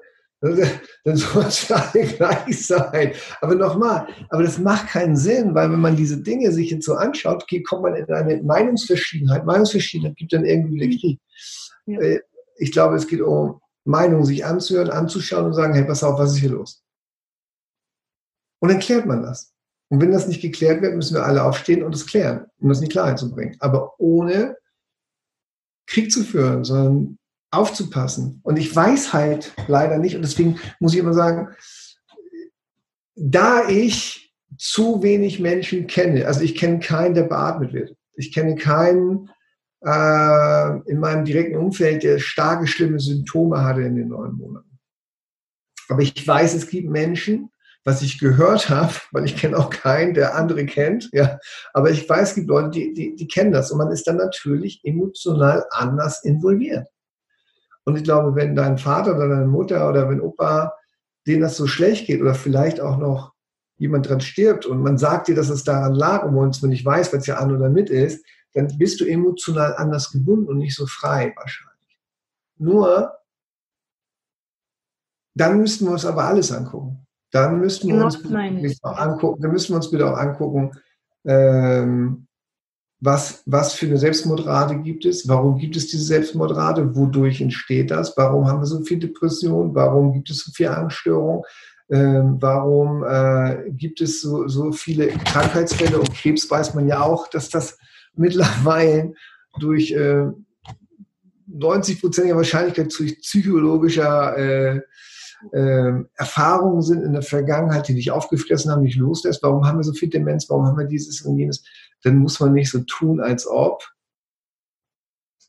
Dann 1.04 1.16
soll 1.16 1.44
es 1.44 1.70
alle 1.70 2.04
gleich 2.04 2.66
sein. 2.66 3.12
Aber 3.40 3.54
nochmal, 3.54 4.08
aber 4.28 4.42
das 4.42 4.58
macht 4.58 4.88
keinen 4.88 5.16
Sinn, 5.16 5.54
weil 5.54 5.70
wenn 5.70 5.80
man 5.80 5.96
diese 5.96 6.20
Dinge 6.20 6.50
sich 6.50 6.70
jetzt 6.70 6.84
so 6.84 6.94
anschaut, 6.94 7.46
kommt 7.68 7.82
man 7.82 7.94
in 7.94 8.10
eine 8.12 8.42
Meinungsverschiedenheit. 8.42 9.46
Meinungsverschiedenheit 9.46 10.16
gibt 10.16 10.32
dann 10.32 10.44
irgendwie 10.44 10.80
wieder 10.80 10.98
Krieg. 10.98 11.20
Ja. 11.86 12.00
Äh, 12.00 12.20
ich 12.58 12.72
glaube, 12.72 12.96
es 12.96 13.06
geht 13.06 13.20
um 13.20 13.61
Meinung 13.84 14.24
sich 14.24 14.44
anzuhören, 14.44 14.90
anzuschauen 14.90 15.46
und 15.46 15.54
sagen, 15.54 15.74
hey, 15.74 15.84
pass 15.84 16.04
auf, 16.04 16.18
was 16.18 16.32
ist 16.32 16.38
hier 16.38 16.50
los? 16.50 16.84
Und 18.60 18.70
dann 18.70 18.78
klärt 18.78 19.06
man 19.06 19.22
das. 19.22 19.52
Und 19.88 20.00
wenn 20.00 20.12
das 20.12 20.28
nicht 20.28 20.40
geklärt 20.40 20.80
wird, 20.80 20.94
müssen 20.94 21.14
wir 21.14 21.24
alle 21.24 21.42
aufstehen 21.44 21.82
und 21.82 21.94
es 21.94 22.06
klären, 22.06 22.46
um 22.58 22.68
das 22.68 22.78
in 22.78 22.84
die 22.84 22.90
Klarheit 22.90 23.18
zu 23.18 23.30
bringen. 23.30 23.56
Aber 23.58 23.98
ohne 23.98 24.56
Krieg 25.86 26.10
zu 26.10 26.24
führen, 26.24 26.64
sondern 26.64 27.18
aufzupassen. 27.50 28.40
Und 28.42 28.56
ich 28.56 28.74
weiß 28.74 29.12
halt 29.12 29.52
leider 29.68 29.98
nicht, 29.98 30.16
und 30.16 30.22
deswegen 30.22 30.58
muss 30.80 30.94
ich 30.94 31.00
immer 31.00 31.12
sagen, 31.12 31.48
da 33.14 33.68
ich 33.68 34.34
zu 34.56 35.02
wenig 35.02 35.40
Menschen 35.40 35.86
kenne, 35.86 36.26
also 36.26 36.40
ich 36.40 36.54
kenne 36.54 36.80
keinen, 36.80 37.14
der 37.14 37.24
beatmet 37.24 37.72
wird. 37.72 37.96
Ich 38.14 38.32
kenne 38.32 38.54
keinen, 38.54 39.30
äh, 39.84 40.90
in 40.90 41.00
meinem 41.00 41.24
direkten 41.24 41.56
Umfeld, 41.56 42.02
der 42.02 42.18
starke, 42.18 42.66
schlimme 42.66 43.00
Symptome 43.00 43.64
hatte 43.64 43.82
in 43.82 43.96
den 43.96 44.08
neun 44.08 44.34
Monaten. 44.34 44.78
Aber 45.88 46.02
ich 46.02 46.26
weiß, 46.26 46.54
es 46.54 46.68
gibt 46.68 46.88
Menschen, 46.88 47.50
was 47.84 48.02
ich 48.02 48.18
gehört 48.18 48.70
habe, 48.70 48.92
weil 49.12 49.24
ich 49.24 49.36
kenne 49.36 49.58
auch 49.58 49.70
keinen, 49.70 50.14
der 50.14 50.36
andere 50.36 50.64
kennt, 50.66 51.10
ja, 51.12 51.38
aber 51.72 51.90
ich 51.90 52.08
weiß, 52.08 52.30
es 52.30 52.34
gibt 52.36 52.48
Leute, 52.48 52.70
die, 52.70 52.94
die, 52.94 53.16
die 53.16 53.28
kennen 53.28 53.52
das 53.52 53.70
und 53.70 53.78
man 53.78 53.90
ist 53.90 54.06
dann 54.06 54.16
natürlich 54.16 54.80
emotional 54.84 55.64
anders 55.70 56.24
involviert. 56.24 56.86
Und 57.84 57.96
ich 57.96 58.04
glaube, 58.04 58.36
wenn 58.36 58.54
dein 58.54 58.78
Vater 58.78 59.16
oder 59.16 59.28
deine 59.28 59.46
Mutter 59.46 59.88
oder 59.88 60.08
wenn 60.08 60.20
Opa, 60.20 60.72
denen 61.26 61.42
das 61.42 61.56
so 61.56 61.66
schlecht 61.66 62.06
geht 62.06 62.20
oder 62.20 62.34
vielleicht 62.34 62.80
auch 62.80 62.98
noch 62.98 63.32
jemand 63.76 64.08
dran 64.08 64.20
stirbt 64.20 64.64
und 64.64 64.80
man 64.80 64.98
sagt 64.98 65.26
dir, 65.26 65.34
dass 65.34 65.48
es 65.48 65.64
daran 65.64 65.94
lag 65.94 66.24
man 66.30 66.50
es 66.50 66.62
nicht 66.62 66.84
weiß, 66.84 67.12
es 67.12 67.26
ja 67.26 67.38
an 67.38 67.54
oder 67.54 67.68
mit 67.68 67.90
ist, 67.90 68.24
dann 68.54 68.68
bist 68.78 69.00
du 69.00 69.04
emotional 69.04 69.74
anders 69.76 70.10
gebunden 70.10 70.46
und 70.46 70.58
nicht 70.58 70.76
so 70.76 70.86
frei 70.86 71.32
wahrscheinlich. 71.36 71.98
Nur, 72.58 73.12
dann 75.34 75.58
müssten 75.58 75.86
wir 75.86 75.92
uns 75.92 76.04
aber 76.04 76.24
alles 76.24 76.52
angucken. 76.52 77.06
Dann 77.30 77.60
müssten 77.60 77.88
wir, 77.88 78.04
uns, 78.04 78.22
auch 78.82 78.98
angucken, 78.98 79.40
dann 79.40 79.52
müssten 79.52 79.72
wir 79.72 79.76
uns 79.76 79.90
bitte 79.90 80.06
auch 80.06 80.18
angucken, 80.18 80.72
ähm, 81.24 82.26
was, 83.00 83.42
was 83.46 83.72
für 83.72 83.86
eine 83.86 83.98
Selbstmordrate 83.98 84.76
gibt 84.78 85.04
es? 85.06 85.26
Warum 85.26 85.58
gibt 85.58 85.76
es 85.76 85.88
diese 85.88 86.04
Selbstmordrate? 86.04 86.94
Wodurch 86.94 87.40
entsteht 87.40 87.90
das? 87.90 88.16
Warum 88.16 88.46
haben 88.46 88.60
wir 88.60 88.66
so 88.66 88.80
viel 88.82 89.00
Depression? 89.00 89.74
Warum 89.74 90.12
gibt 90.12 90.30
es 90.30 90.38
so 90.40 90.52
viel 90.52 90.68
Angststörung? 90.68 91.44
Ähm, 91.90 92.36
warum 92.38 93.02
äh, 93.02 93.70
gibt 93.70 94.00
es 94.00 94.20
so, 94.20 94.46
so 94.46 94.70
viele 94.70 95.08
Krankheitsfälle? 95.08 95.98
Und 95.98 96.14
Krebs 96.14 96.48
weiß 96.48 96.74
man 96.74 96.86
ja 96.86 97.02
auch, 97.02 97.26
dass 97.26 97.48
das 97.48 97.76
mittlerweile 98.14 99.14
durch 99.58 99.92
äh, 99.92 100.26
90-prozentiger 101.50 102.36
Wahrscheinlichkeit 102.36 102.92
durch 102.98 103.20
psychologischer 103.20 104.36
äh, 104.36 104.80
äh, 105.52 106.04
Erfahrungen 106.14 106.82
sind 106.82 107.02
in 107.02 107.12
der 107.12 107.22
Vergangenheit, 107.22 107.88
die 107.88 107.94
dich 107.94 108.10
aufgefressen 108.10 108.70
haben, 108.70 108.82
nicht 108.82 108.96
loslässt. 108.96 109.42
Warum 109.42 109.66
haben 109.66 109.78
wir 109.78 109.84
so 109.84 109.92
viel 109.92 110.08
Demenz? 110.08 110.48
Warum 110.48 110.66
haben 110.66 110.78
wir 110.78 110.86
dieses 110.86 111.22
und 111.22 111.38
jenes? 111.38 111.64
Dann 112.02 112.18
muss 112.18 112.40
man 112.40 112.52
nicht 112.52 112.70
so 112.70 112.80
tun, 112.80 113.20
als 113.20 113.46
ob. 113.46 113.82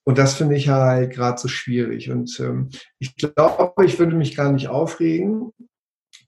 Und 0.05 0.18
das 0.18 0.34
finde 0.34 0.55
ich 0.55 0.68
halt 0.68 1.14
gerade 1.14 1.39
so 1.39 1.47
schwierig. 1.47 2.11
Und 2.11 2.38
ähm, 2.39 2.70
ich 2.99 3.16
glaube, 3.16 3.86
ich 3.86 3.99
würde 3.99 4.16
mich 4.16 4.36
gar 4.36 4.51
nicht 4.51 4.68
aufregen, 4.68 5.53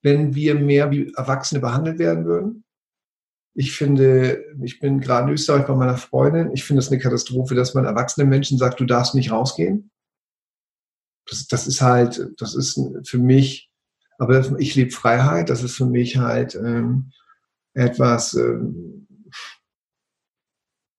wenn 0.02 0.36
wir 0.36 0.56
mehr 0.56 0.92
wie 0.92 1.12
Erwachsene 1.16 1.60
behandelt 1.60 2.00
werden 2.00 2.26
würden. 2.26 2.65
Ich 3.56 3.72
finde, 3.72 4.44
ich 4.62 4.80
bin 4.80 5.00
gerade 5.00 5.28
in 5.28 5.34
Österreich 5.34 5.66
bei 5.66 5.76
meiner 5.76 5.98
Freundin. 5.98 6.52
Ich 6.54 6.64
finde 6.64 6.82
es 6.82 6.92
eine 6.92 7.00
Katastrophe, 7.00 7.56
dass 7.56 7.74
man 7.74 7.86
erwachsenen 7.86 8.30
Menschen 8.30 8.58
sagt, 8.58 8.80
du 8.80 8.86
darfst 8.86 9.16
nicht 9.16 9.32
rausgehen 9.32 9.92
das, 11.28 11.48
das 11.48 11.68
ist 11.68 11.82
halt, 11.82 12.34
das 12.38 12.56
ist 12.56 12.80
für 13.04 13.18
mich, 13.18 13.72
aber 14.18 14.60
ich 14.60 14.76
lebe 14.76 14.92
Freiheit, 14.92 15.50
das 15.50 15.64
ist 15.64 15.76
für 15.76 15.86
mich 15.86 16.18
halt 16.18 16.56
ähm, 16.56 17.12
etwas, 17.74 18.34
ähm, 18.34 19.08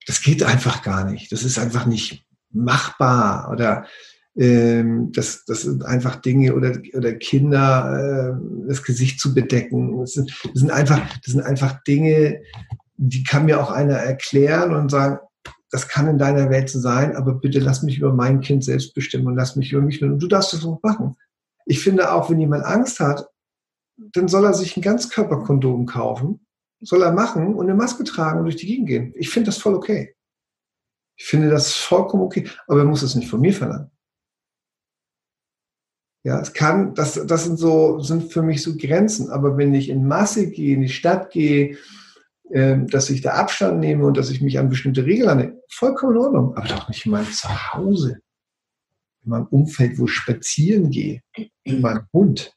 das 0.06 0.22
geht 0.22 0.42
einfach 0.42 0.82
gar 0.82 1.04
nicht. 1.10 1.32
Das 1.32 1.42
ist 1.42 1.58
einfach 1.58 1.86
nicht 1.86 2.24
machbar 2.50 3.50
oder 3.50 3.86
ähm, 4.36 5.12
das, 5.12 5.44
das 5.46 5.62
sind 5.62 5.84
einfach 5.84 6.16
Dinge 6.16 6.54
oder, 6.54 6.78
oder 6.94 7.14
Kinder 7.14 8.36
äh, 8.36 8.68
das 8.68 8.82
Gesicht 8.82 9.20
zu 9.20 9.34
bedecken. 9.34 9.98
Das 9.98 10.12
sind, 10.12 10.30
das 10.44 10.60
sind 10.60 10.70
einfach, 10.70 11.00
das 11.24 11.32
sind 11.32 11.40
einfach 11.40 11.82
Dinge, 11.84 12.42
die 12.96 13.24
kann 13.24 13.46
mir 13.46 13.60
auch 13.60 13.70
einer 13.70 13.94
erklären 13.94 14.74
und 14.74 14.90
sagen, 14.90 15.18
das 15.70 15.88
kann 15.88 16.08
in 16.08 16.18
deiner 16.18 16.50
Welt 16.50 16.68
so 16.68 16.78
sein, 16.78 17.16
aber 17.16 17.34
bitte 17.34 17.58
lass 17.58 17.82
mich 17.82 17.98
über 17.98 18.12
mein 18.12 18.40
Kind 18.40 18.64
selbst 18.64 18.94
bestimmen 18.94 19.26
und 19.26 19.36
lass 19.36 19.56
mich 19.56 19.72
über 19.72 19.82
mich 19.82 20.02
und 20.02 20.18
du 20.18 20.26
darfst 20.26 20.52
das 20.52 20.64
auch 20.64 20.82
machen. 20.82 21.16
Ich 21.64 21.80
finde 21.80 22.12
auch, 22.12 22.30
wenn 22.30 22.38
jemand 22.38 22.64
Angst 22.64 23.00
hat, 23.00 23.28
dann 23.96 24.28
soll 24.28 24.44
er 24.44 24.54
sich 24.54 24.76
ein 24.76 24.82
Ganzkörperkondom 24.82 25.86
kaufen, 25.86 26.46
soll 26.80 27.02
er 27.02 27.12
machen 27.12 27.54
und 27.54 27.66
eine 27.66 27.74
Maske 27.74 28.04
tragen 28.04 28.38
und 28.38 28.44
durch 28.44 28.56
die 28.56 28.66
Gegend 28.66 28.88
gehen. 28.88 29.12
Ich 29.16 29.30
finde 29.30 29.46
das 29.46 29.58
voll 29.58 29.74
okay. 29.74 30.14
Ich 31.18 31.26
finde 31.26 31.48
das 31.48 31.72
vollkommen 31.72 32.22
okay, 32.22 32.48
aber 32.68 32.80
er 32.80 32.84
muss 32.84 33.02
es 33.02 33.14
nicht 33.14 33.28
von 33.28 33.40
mir 33.40 33.54
verlangen. 33.54 33.90
Ja, 36.26 36.40
es 36.40 36.52
kann, 36.52 36.92
das, 36.94 37.24
das 37.24 37.44
sind 37.44 37.56
so, 37.56 38.00
sind 38.00 38.32
für 38.32 38.42
mich 38.42 38.60
so 38.60 38.76
Grenzen. 38.76 39.30
Aber 39.30 39.56
wenn 39.56 39.72
ich 39.74 39.88
in 39.88 40.08
Masse 40.08 40.50
gehe, 40.50 40.74
in 40.74 40.80
die 40.80 40.88
Stadt 40.88 41.30
gehe, 41.30 41.76
ähm, 42.50 42.88
dass 42.88 43.10
ich 43.10 43.20
da 43.20 43.34
Abstand 43.34 43.78
nehme 43.78 44.04
und 44.04 44.16
dass 44.16 44.30
ich 44.30 44.42
mich 44.42 44.58
an 44.58 44.68
bestimmte 44.68 45.04
Regeln 45.04 45.28
annehme. 45.28 45.60
Vollkommen 45.70 46.16
in 46.16 46.22
Ordnung, 46.22 46.56
aber 46.56 46.66
doch 46.66 46.88
nicht 46.88 47.06
in 47.06 47.12
meinem 47.12 47.30
Zuhause, 47.30 48.18
in 49.22 49.30
meinem 49.30 49.46
Umfeld, 49.46 50.00
wo 50.00 50.06
ich 50.06 50.14
spazieren 50.14 50.90
gehe, 50.90 51.20
in 51.62 51.80
meinem 51.80 52.08
Hund. 52.12 52.52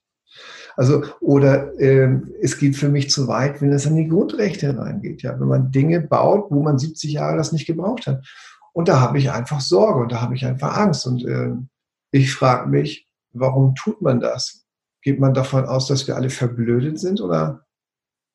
Also, 0.76 1.04
oder 1.22 1.80
ähm, 1.80 2.34
es 2.42 2.58
geht 2.58 2.76
für 2.76 2.90
mich 2.90 3.12
zu 3.12 3.28
weit, 3.28 3.62
wenn 3.62 3.72
es 3.72 3.86
an 3.86 3.98
die 3.98 4.08
Grundrechte 4.08 4.76
reingeht. 4.76 5.22
Ja, 5.22 5.40
wenn 5.40 5.48
man 5.48 5.72
Dinge 5.72 6.02
baut, 6.02 6.50
wo 6.50 6.64
man 6.64 6.80
70 6.80 7.12
Jahre 7.12 7.38
das 7.38 7.52
nicht 7.52 7.68
gebraucht 7.68 8.08
hat. 8.08 8.26
Und 8.74 8.88
da 8.88 9.00
habe 9.00 9.20
ich 9.20 9.30
einfach 9.30 9.62
Sorge 9.62 10.02
und 10.02 10.12
da 10.12 10.22
habe 10.22 10.34
ich 10.34 10.44
einfach 10.44 10.76
Angst. 10.76 11.06
Und 11.06 11.24
äh, 11.24 11.52
ich 12.10 12.34
frage 12.34 12.68
mich, 12.68 13.09
warum 13.34 13.76
tut 13.76 14.02
man 14.02 14.20
das? 14.20 14.66
Geht 15.02 15.20
man 15.20 15.34
davon 15.34 15.66
aus, 15.66 15.88
dass 15.88 16.08
wir 16.08 16.16
alle 16.16 16.30
verblödet 16.30 17.00
sind 17.00 17.22
oder 17.22 17.66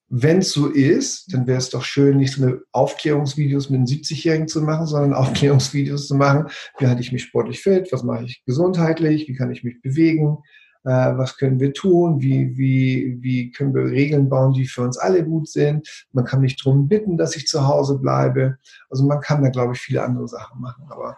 wenn 0.09 0.39
es 0.39 0.53
so 0.53 0.69
ist, 0.69 1.33
dann 1.33 1.47
wäre 1.47 1.59
es 1.59 1.71
doch 1.71 1.83
schön, 1.83 2.19
nicht 2.19 2.35
so 2.35 2.43
eine 2.43 2.61
Aufklärungsvideos 2.73 3.71
mit 3.71 3.79
einem 3.79 3.87
70-Jährigen 3.87 4.49
zu 4.49 4.63
machen, 4.63 4.87
sondern 4.87 5.15
Aufklärungsvideos 5.15 6.07
zu 6.07 6.15
machen. 6.15 6.49
Wie 6.79 6.87
halte 6.87 7.01
ich 7.01 7.13
mich 7.13 7.25
sportlich 7.25 7.61
fit? 7.61 7.89
Was 7.91 8.03
mache 8.03 8.25
ich 8.25 8.45
gesundheitlich? 8.45 9.29
Wie 9.29 9.35
kann 9.35 9.51
ich 9.51 9.65
mich 9.65 9.81
bewegen? 9.83 10.39
Äh, 10.85 11.17
was 11.17 11.37
können 11.37 11.59
wir 11.59 11.73
tun? 11.73 12.21
Wie, 12.21 12.57
wie, 12.57 13.17
wie 13.21 13.51
können 13.51 13.75
wir 13.75 13.85
Regeln 13.87 14.29
bauen, 14.29 14.53
die 14.53 14.67
für 14.67 14.83
uns 14.83 14.99
alle 14.99 15.25
gut 15.25 15.49
sind? 15.49 16.07
Man 16.13 16.25
kann 16.25 16.43
mich 16.43 16.63
darum 16.63 16.87
bitten, 16.89 17.17
dass 17.17 17.37
ich 17.37 17.47
zu 17.47 17.67
Hause 17.67 17.99
bleibe. 17.99 18.59
Also 18.91 19.05
man 19.05 19.21
kann 19.21 19.43
da, 19.43 19.49
glaube 19.49 19.73
ich, 19.73 19.81
viele 19.81 20.03
andere 20.03 20.29
Sachen 20.29 20.61
machen. 20.61 20.85
Aber 20.91 21.17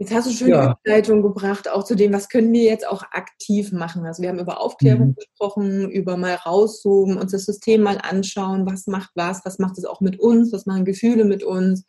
Jetzt 0.00 0.12
hast 0.12 0.26
du 0.26 0.32
schon 0.32 0.48
ja. 0.48 0.76
Überleitung 0.84 1.22
gebracht, 1.22 1.70
auch 1.70 1.84
zu 1.84 1.94
dem, 1.94 2.12
was 2.12 2.28
können 2.28 2.52
wir 2.52 2.64
jetzt 2.64 2.86
auch 2.86 3.04
aktiv 3.12 3.70
machen. 3.70 4.04
Also 4.04 4.22
wir 4.22 4.28
haben 4.28 4.40
über 4.40 4.60
Aufklärung 4.60 5.08
mhm. 5.08 5.14
gesprochen, 5.14 5.90
über 5.90 6.16
mal 6.16 6.34
rauszoomen, 6.34 7.16
uns 7.16 7.30
das 7.30 7.44
System 7.44 7.82
mal 7.82 7.98
anschauen, 7.98 8.66
was 8.66 8.88
macht 8.88 9.10
was, 9.14 9.42
was 9.44 9.58
macht 9.60 9.78
es 9.78 9.84
auch 9.84 10.00
mit 10.00 10.18
uns, 10.18 10.52
was 10.52 10.66
machen 10.66 10.84
Gefühle 10.84 11.24
mit 11.24 11.44
uns, 11.44 11.84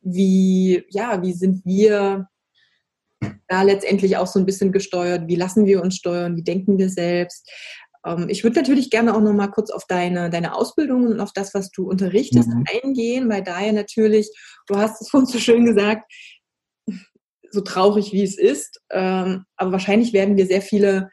wie, 0.00 0.84
ja, 0.90 1.22
wie 1.22 1.32
sind 1.32 1.64
wir 1.64 2.28
da 3.48 3.62
letztendlich 3.62 4.16
auch 4.16 4.26
so 4.26 4.38
ein 4.38 4.46
bisschen 4.46 4.72
gesteuert, 4.72 5.28
wie 5.28 5.36
lassen 5.36 5.64
wir 5.64 5.80
uns 5.80 5.96
steuern, 5.96 6.36
wie 6.36 6.42
denken 6.42 6.76
wir 6.76 6.90
selbst. 6.90 7.48
Ähm, 8.04 8.26
ich 8.28 8.44
würde 8.44 8.60
natürlich 8.60 8.90
gerne 8.90 9.14
auch 9.14 9.20
noch 9.20 9.32
mal 9.32 9.48
kurz 9.48 9.70
auf 9.70 9.84
deine, 9.86 10.30
deine 10.30 10.54
Ausbildung 10.54 11.06
und 11.06 11.20
auf 11.20 11.32
das, 11.32 11.54
was 11.54 11.70
du 11.70 11.88
unterrichtest, 11.88 12.48
mhm. 12.48 12.64
eingehen, 12.82 13.30
weil 13.30 13.42
da 13.42 13.60
ja 13.60 13.72
natürlich, 13.72 14.30
du 14.66 14.76
hast 14.76 15.00
es 15.00 15.08
vorhin 15.08 15.26
so 15.26 15.38
schön 15.38 15.64
gesagt, 15.64 16.10
so 17.54 17.62
traurig 17.62 18.12
wie 18.12 18.22
es 18.22 18.36
ist. 18.36 18.82
Ähm, 18.90 19.44
aber 19.56 19.72
wahrscheinlich 19.72 20.12
werden 20.12 20.36
wir 20.36 20.46
sehr 20.46 20.62
viele 20.62 21.10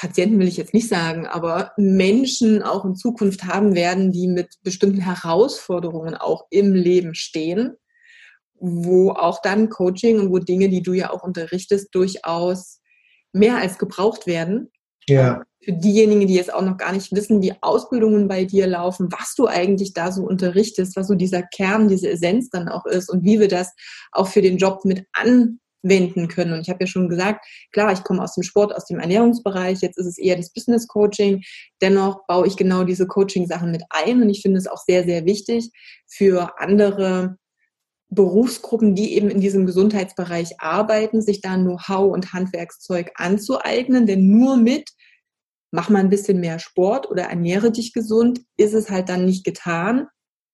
Patienten 0.00 0.38
will 0.38 0.46
ich 0.46 0.56
jetzt 0.56 0.74
nicht 0.74 0.88
sagen, 0.88 1.26
aber 1.26 1.72
Menschen 1.76 2.62
auch 2.62 2.84
in 2.84 2.94
Zukunft 2.94 3.44
haben 3.44 3.74
werden, 3.74 4.12
die 4.12 4.28
mit 4.28 4.54
bestimmten 4.62 5.00
Herausforderungen 5.00 6.14
auch 6.14 6.46
im 6.50 6.72
Leben 6.72 7.16
stehen, 7.16 7.74
wo 8.54 9.10
auch 9.10 9.42
dann 9.42 9.70
Coaching 9.70 10.20
und 10.20 10.30
wo 10.30 10.38
Dinge, 10.38 10.68
die 10.68 10.82
du 10.82 10.92
ja 10.92 11.10
auch 11.10 11.24
unterrichtest, 11.24 11.92
durchaus 11.92 12.80
mehr 13.32 13.56
als 13.56 13.76
gebraucht 13.76 14.28
werden. 14.28 14.70
Ja. 15.08 15.42
Für 15.64 15.72
diejenigen, 15.72 16.26
die 16.26 16.34
jetzt 16.34 16.52
auch 16.52 16.62
noch 16.62 16.76
gar 16.76 16.92
nicht 16.92 17.12
wissen, 17.12 17.42
wie 17.42 17.52
Ausbildungen 17.60 18.28
bei 18.28 18.44
dir 18.44 18.66
laufen, 18.66 19.08
was 19.10 19.34
du 19.34 19.46
eigentlich 19.46 19.92
da 19.92 20.12
so 20.12 20.22
unterrichtest, 20.22 20.96
was 20.96 21.08
so 21.08 21.14
dieser 21.14 21.42
Kern, 21.42 21.88
diese 21.88 22.08
Essenz 22.08 22.48
dann 22.50 22.68
auch 22.68 22.86
ist 22.86 23.10
und 23.10 23.24
wie 23.24 23.40
wir 23.40 23.48
das 23.48 23.72
auch 24.12 24.28
für 24.28 24.40
den 24.40 24.56
Job 24.56 24.84
mit 24.84 25.04
anwenden 25.12 26.28
können. 26.28 26.52
Und 26.52 26.60
ich 26.60 26.70
habe 26.70 26.84
ja 26.84 26.86
schon 26.86 27.08
gesagt, 27.08 27.44
klar, 27.72 27.92
ich 27.92 28.04
komme 28.04 28.22
aus 28.22 28.34
dem 28.34 28.44
Sport, 28.44 28.74
aus 28.74 28.86
dem 28.86 29.00
Ernährungsbereich, 29.00 29.80
jetzt 29.80 29.98
ist 29.98 30.06
es 30.06 30.18
eher 30.18 30.36
das 30.36 30.52
Business 30.52 30.86
Coaching. 30.86 31.42
Dennoch 31.82 32.24
baue 32.26 32.46
ich 32.46 32.56
genau 32.56 32.84
diese 32.84 33.06
Coaching-Sachen 33.06 33.70
mit 33.70 33.82
ein 33.90 34.22
und 34.22 34.30
ich 34.30 34.42
finde 34.42 34.58
es 34.58 34.68
auch 34.68 34.82
sehr, 34.86 35.04
sehr 35.04 35.24
wichtig 35.24 35.70
für 36.06 36.58
andere 36.58 37.36
Berufsgruppen, 38.10 38.94
die 38.94 39.14
eben 39.14 39.28
in 39.28 39.40
diesem 39.40 39.66
Gesundheitsbereich 39.66 40.60
arbeiten, 40.60 41.20
sich 41.20 41.40
da 41.40 41.56
Know-how 41.56 42.12
und 42.12 42.32
Handwerkszeug 42.32 43.10
anzueignen, 43.16 44.06
denn 44.06 44.28
nur 44.28 44.56
mit 44.56 44.88
mach 45.70 45.88
mal 45.88 46.00
ein 46.00 46.08
bisschen 46.08 46.40
mehr 46.40 46.58
Sport 46.58 47.10
oder 47.10 47.24
ernähre 47.24 47.70
dich 47.70 47.92
gesund, 47.92 48.40
ist 48.56 48.74
es 48.74 48.90
halt 48.90 49.08
dann 49.08 49.24
nicht 49.24 49.44
getan, 49.44 50.06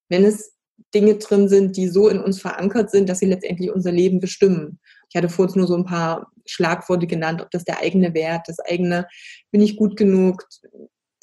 wenn 0.08 0.24
es 0.24 0.54
Dinge 0.94 1.16
drin 1.16 1.48
sind, 1.48 1.76
die 1.76 1.88
so 1.88 2.08
in 2.08 2.20
uns 2.20 2.40
verankert 2.40 2.90
sind, 2.90 3.08
dass 3.08 3.18
sie 3.18 3.26
letztendlich 3.26 3.70
unser 3.70 3.92
Leben 3.92 4.20
bestimmen. 4.20 4.80
Ich 5.08 5.16
hatte 5.16 5.28
vorhin 5.28 5.58
nur 5.58 5.66
so 5.66 5.76
ein 5.76 5.84
paar 5.84 6.32
Schlagworte 6.46 7.06
genannt, 7.06 7.40
ob 7.42 7.50
das 7.50 7.64
der 7.64 7.80
eigene 7.80 8.14
Wert, 8.14 8.42
das 8.46 8.58
eigene, 8.60 9.06
bin 9.50 9.60
ich 9.60 9.76
gut 9.76 9.96
genug, 9.96 10.44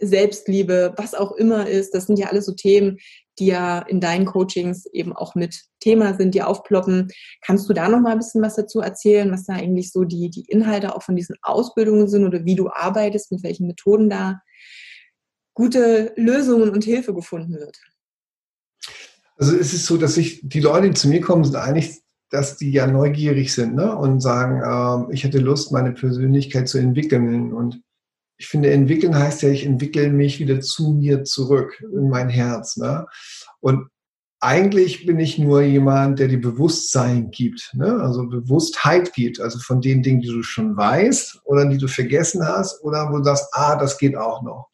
Selbstliebe, 0.02 0.94
was 0.98 1.14
auch 1.14 1.34
immer 1.34 1.68
ist. 1.68 1.94
Das 1.94 2.08
sind 2.08 2.18
ja 2.18 2.28
alles 2.28 2.46
so 2.46 2.54
Themen, 2.54 2.98
die 3.42 3.48
ja 3.48 3.80
in 3.80 4.00
deinen 4.00 4.26
Coachings 4.26 4.86
eben 4.94 5.14
auch 5.14 5.34
mit 5.34 5.64
Thema 5.80 6.14
sind, 6.14 6.36
die 6.36 6.44
aufploppen. 6.44 7.12
Kannst 7.42 7.68
du 7.68 7.74
da 7.74 7.90
noch 7.90 8.00
mal 8.00 8.12
ein 8.12 8.20
bisschen 8.20 8.44
was 8.44 8.56
dazu 8.56 8.82
erzählen, 8.82 9.32
was 9.32 9.46
da 9.46 9.54
eigentlich 9.54 9.92
so 9.92 10.04
die, 10.04 10.30
die 10.30 10.46
Inhalte 10.48 10.96
auch 10.96 11.02
von 11.02 11.16
diesen 11.16 11.36
Ausbildungen 11.42 12.08
sind 12.08 12.24
oder 12.24 12.46
wie 12.46 12.56
du 12.56 12.70
arbeitest, 12.70 13.32
mit 13.32 13.44
welchen 13.44 13.66
Methoden 13.66 14.12
da 14.12 14.42
gute 15.56 16.14
Lösungen 16.16 16.70
und 16.70 16.84
Hilfe 16.84 17.16
gefunden 17.16 17.54
wird? 17.56 17.78
Also 19.38 19.58
es 19.58 19.74
ist 19.74 19.88
so, 19.88 19.98
dass 19.98 20.18
ich 20.18 20.42
die 20.44 20.60
Leute, 20.60 20.90
die 20.90 20.94
zu 20.94 21.10
mir 21.10 21.20
kommen, 21.20 21.44
sind 21.44 21.56
eigentlich, 21.56 22.00
dass 22.30 22.58
die 22.58 22.72
ja 22.72 22.86
neugierig 22.86 23.54
sind 23.54 23.74
ne? 23.74 23.98
und 23.98 24.22
sagen, 24.22 24.62
äh, 25.10 25.14
ich 25.14 25.24
hätte 25.24 25.40
Lust, 25.40 25.72
meine 25.72 25.94
Persönlichkeit 25.94 26.70
zu 26.70 26.78
entwickeln 26.78 27.54
und 27.54 27.82
ich 28.42 28.48
finde, 28.48 28.72
entwickeln 28.72 29.16
heißt 29.16 29.44
ja, 29.44 29.50
ich 29.50 29.68
entwickle 29.68 30.10
mich 30.10 30.40
wieder 30.40 30.62
zu 30.62 30.94
mir 30.94 31.24
zurück 31.24 31.80
in 31.94 32.10
mein 32.10 32.28
Herz. 32.28 32.76
Ne? 32.76 33.06
Und 33.60 33.88
eigentlich 34.40 35.06
bin 35.06 35.20
ich 35.20 35.38
nur 35.38 35.62
jemand, 35.62 36.18
der 36.18 36.28
dir 36.28 36.42
Bewusstsein 36.42 37.30
gibt, 37.30 37.70
ne? 37.76 38.02
also 38.02 38.28
Bewusstheit 38.28 39.14
gibt, 39.14 39.40
also 39.40 39.60
von 39.60 39.80
den 39.80 40.02
Dingen, 40.02 40.22
die 40.22 40.30
du 40.30 40.42
schon 40.42 40.76
weißt 40.76 41.42
oder 41.46 41.68
die 41.68 41.78
du 41.78 41.88
vergessen 41.88 42.44
hast 42.44 42.84
oder 42.84 43.12
wo 43.12 43.20
du 43.20 43.24
sagst, 43.26 43.50
ah, 43.52 43.76
das 43.76 44.00
geht 44.00 44.18
auch 44.18 44.42
noch. 44.42 44.70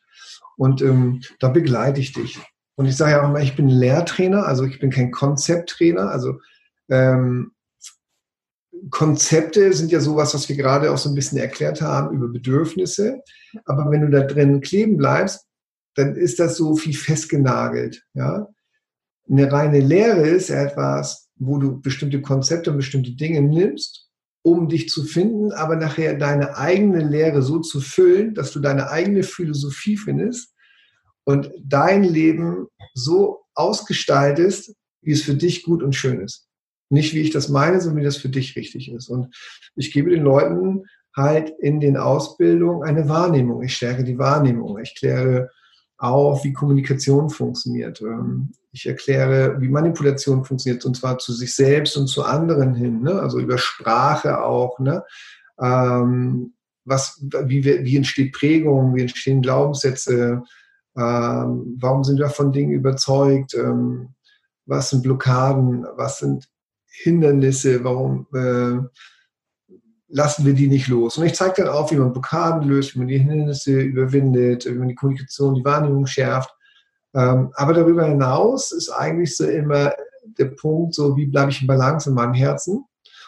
Und 0.55 0.81
ähm, 0.81 1.19
da 1.41 1.49
begleite 1.49 1.99
ich 1.99 2.13
dich. 2.13 2.39
Und 2.75 2.85
ich 2.85 2.95
sage 2.95 3.11
ja 3.11 3.21
auch 3.21 3.29
immer, 3.29 3.41
ich 3.41 3.57
bin 3.57 3.67
Lehrtrainer, 3.67 4.47
also 4.47 4.63
ich 4.63 4.79
bin 4.79 4.91
kein 4.91 5.11
Konzepttrainer. 5.11 6.09
Also 6.09 6.39
ähm, 6.87 7.51
Konzepte 8.89 9.73
sind 9.73 9.91
ja 9.91 9.99
sowas, 9.99 10.33
was 10.33 10.47
wir 10.49 10.55
gerade 10.55 10.91
auch 10.91 10.97
so 10.97 11.09
ein 11.09 11.15
bisschen 11.15 11.37
erklärt 11.37 11.81
haben 11.81 12.15
über 12.15 12.27
Bedürfnisse. 12.27 13.21
Aber 13.65 13.89
wenn 13.91 14.01
du 14.01 14.09
da 14.09 14.21
drin 14.21 14.61
kleben 14.61 14.97
bleibst, 14.97 15.45
dann 15.95 16.15
ist 16.15 16.39
das 16.39 16.57
so 16.57 16.75
viel 16.75 16.95
festgenagelt. 16.95 18.03
Ja? 18.13 18.47
Eine 19.29 19.51
reine 19.51 19.79
Lehre 19.79 20.27
ist 20.27 20.49
etwas, 20.49 21.29
wo 21.35 21.57
du 21.57 21.81
bestimmte 21.81 22.21
Konzepte 22.21 22.71
und 22.71 22.77
bestimmte 22.77 23.11
Dinge 23.11 23.41
nimmst, 23.41 24.07
um 24.41 24.69
dich 24.69 24.89
zu 24.89 25.03
finden, 25.03 25.51
aber 25.51 25.75
nachher 25.75 26.15
deine 26.15 26.57
eigene 26.57 27.03
Lehre 27.03 27.41
so 27.41 27.59
zu 27.59 27.81
füllen, 27.81 28.33
dass 28.33 28.51
du 28.51 28.59
deine 28.59 28.89
eigene 28.89 29.23
Philosophie 29.23 29.97
findest 29.97 30.53
und 31.25 31.51
dein 31.61 32.03
Leben 32.03 32.67
so 32.93 33.41
ausgestaltest, 33.53 34.73
wie 35.01 35.11
es 35.11 35.23
für 35.23 35.35
dich 35.35 35.63
gut 35.63 35.83
und 35.83 35.93
schön 35.93 36.21
ist. 36.21 36.46
Nicht 36.89 37.13
wie 37.13 37.21
ich 37.21 37.31
das 37.31 37.49
meine, 37.49 37.81
sondern 37.81 38.01
wie 38.01 38.05
das 38.05 38.17
für 38.17 38.29
dich 38.29 38.55
richtig 38.55 38.91
ist. 38.91 39.09
Und 39.09 39.35
ich 39.75 39.91
gebe 39.91 40.09
den 40.09 40.23
Leuten 40.23 40.85
halt 41.15 41.51
in 41.59 41.79
den 41.79 41.97
Ausbildungen 41.97 42.87
eine 42.87 43.09
Wahrnehmung. 43.09 43.63
Ich 43.63 43.75
stärke 43.75 44.03
die 44.03 44.17
Wahrnehmung. 44.17 44.77
Ich 44.79 44.95
kläre 44.95 45.49
auf, 45.97 46.43
wie 46.43 46.53
Kommunikation 46.53 47.29
funktioniert. 47.29 48.01
Ähm, 48.01 48.51
ich 48.71 48.85
erkläre, 48.85 49.59
wie 49.59 49.69
Manipulation 49.69 50.45
funktioniert, 50.45 50.85
und 50.85 50.95
zwar 50.95 51.17
zu 51.17 51.33
sich 51.33 51.55
selbst 51.55 51.97
und 51.97 52.07
zu 52.07 52.23
anderen 52.23 52.75
hin, 52.75 53.01
ne? 53.01 53.19
also 53.19 53.39
über 53.39 53.57
Sprache 53.57 54.43
auch. 54.43 54.77
Ne? 54.79 55.03
Ähm, 55.59 56.53
was, 56.85 57.19
wie, 57.45 57.65
wie 57.65 57.97
entsteht 57.97 58.33
Prägung, 58.33 58.95
wie 58.95 59.01
entstehen 59.01 59.41
Glaubenssätze, 59.41 60.43
ähm, 60.95 61.77
warum 61.79 62.03
sind 62.03 62.19
wir 62.19 62.29
von 62.29 62.51
Dingen 62.51 62.71
überzeugt, 62.71 63.55
ähm, 63.55 64.09
was 64.65 64.91
sind 64.91 65.03
Blockaden, 65.03 65.85
was 65.95 66.19
sind 66.19 66.47
Hindernisse, 67.03 67.83
warum 67.83 68.27
äh, 68.33 68.87
lassen 70.09 70.45
wir 70.45 70.53
die 70.53 70.67
nicht 70.67 70.87
los. 70.87 71.17
Und 71.17 71.25
ich 71.25 71.35
zeige 71.35 71.63
dann 71.63 71.67
auf, 71.67 71.91
wie 71.91 71.97
man 71.97 72.11
Blockaden 72.11 72.67
löst, 72.67 72.95
wie 72.95 72.99
man 72.99 73.07
die 73.07 73.17
Hindernisse 73.17 73.79
überwindet, 73.79 74.65
wie 74.65 74.77
man 74.77 74.87
die 74.87 74.95
Kommunikation, 74.95 75.55
die 75.55 75.65
Wahrnehmung 75.65 76.05
schärft. 76.07 76.49
Ähm, 77.13 77.51
aber 77.55 77.73
darüber 77.73 78.05
hinaus 78.05 78.71
ist 78.71 78.89
eigentlich 78.89 79.35
so 79.35 79.45
immer 79.45 79.93
der 80.37 80.45
Punkt, 80.45 80.95
so 80.95 81.15
wie 81.17 81.25
bleibe 81.25 81.51
ich 81.51 81.61
in 81.61 81.67
Balance 81.67 82.09
in 82.09 82.15
meinem 82.15 82.33
Herzen 82.33 82.85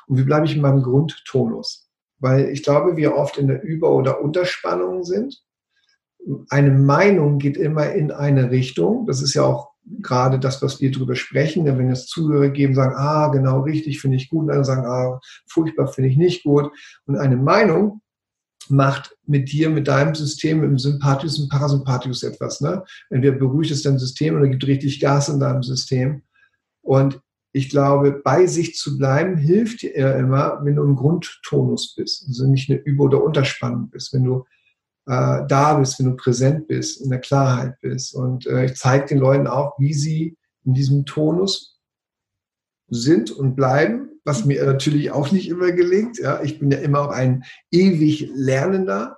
und 0.08 0.18
wie 0.18 0.24
bleibe 0.24 0.46
ich 0.46 0.56
in 0.56 0.62
meinem 0.62 0.84
Grundtonus. 0.84 1.90
Weil 2.20 2.50
ich 2.50 2.64
glaube, 2.64 2.98
wir 2.98 3.16
oft 3.16 3.38
in 3.38 3.48
der 3.48 3.62
Über- 3.64 3.92
oder 3.92 4.22
Unterspannung 4.22 5.04
sind. 5.04 5.42
Eine 6.50 6.72
Meinung 6.72 7.40
geht 7.40 7.58
immer 7.58 7.92
in 7.94 8.12
eine 8.12 8.52
Richtung. 8.52 9.06
Das 9.06 9.22
ist 9.22 9.34
ja 9.34 9.44
auch 9.44 9.72
gerade 10.02 10.40
das, 10.40 10.62
was 10.62 10.80
wir 10.80 10.92
darüber 10.92 11.16
sprechen, 11.16 11.66
denn 11.66 11.78
wenn 11.78 11.90
es 11.90 12.08
Zuhörer 12.08 12.50
geben, 12.50 12.76
sagen, 12.76 12.96
ah, 12.96 13.28
genau 13.30 13.62
richtig, 13.62 14.00
finde 14.00 14.18
ich 14.18 14.30
gut, 14.30 14.44
und 14.44 14.50
andere 14.50 14.66
sagen, 14.66 14.86
ah, 14.86 15.20
furchtbar, 15.48 15.88
finde 15.88 16.10
ich 16.10 16.18
nicht 16.18 16.44
gut. 16.44 16.72
Und 17.06 17.18
eine 17.18 17.38
Meinung 17.38 18.02
macht 18.70 19.18
mit 19.26 19.52
dir, 19.52 19.70
mit 19.70 19.88
deinem 19.88 20.14
System, 20.14 20.64
im 20.64 20.78
Sympathikus 20.78 21.40
und 21.40 21.50
Parasympathikus 21.50 22.24
etwas. 22.24 22.62
Ne? 22.62 22.84
Entweder 23.10 23.38
beruhigt 23.38 23.72
es 23.72 23.82
dein 23.82 23.98
System 23.98 24.36
oder 24.36 24.48
gibt 24.48 24.68
richtig 24.68 25.00
Gas 25.00 25.30
in 25.30 25.40
deinem 25.40 25.64
System. 25.64 26.22
Und 26.82 27.20
ich 27.52 27.70
glaube, 27.70 28.22
bei 28.24 28.46
sich 28.46 28.76
zu 28.76 28.98
bleiben 28.98 29.38
hilft 29.38 29.82
dir 29.82 30.16
immer, 30.16 30.60
wenn 30.64 30.76
du 30.76 30.84
im 30.84 30.96
Grundtonus 30.96 31.96
bist, 31.96 32.26
also 32.28 32.48
nicht 32.48 32.70
eine 32.70 32.80
Über- 32.80 33.06
oder 33.06 33.24
Unterspannung 33.24 33.90
bist, 33.90 34.14
wenn 34.14 34.24
du 34.24 34.46
äh, 35.10 35.48
da 35.48 35.74
bist, 35.74 35.98
wenn 35.98 36.06
du 36.06 36.16
präsent 36.16 36.68
bist, 36.68 37.02
in 37.02 37.10
der 37.10 37.20
Klarheit 37.20 37.82
bist. 37.82 38.14
Und 38.14 38.46
äh, 38.46 38.66
ich 38.66 38.76
zeige 38.76 39.08
den 39.08 39.18
Leuten 39.18 39.48
auch, 39.48 39.74
wie 39.80 39.94
sie 39.94 40.38
in 40.66 40.76
diesem 40.76 41.06
Tonus 41.08 41.80
sind 42.90 43.32
und 43.32 43.56
bleiben, 43.56 44.10
was 44.24 44.46
mir 44.46 44.64
natürlich 44.66 45.10
auch 45.10 45.32
nicht 45.32 45.50
immer 45.50 45.72
gelingt. 45.72 46.20
Ja, 46.20 46.44
ich 46.44 46.60
bin 46.60 46.70
ja 46.70 46.78
immer 46.78 47.02
auch 47.02 47.10
ein 47.10 47.44
ewig 47.72 48.30
Lernender. 48.36 49.18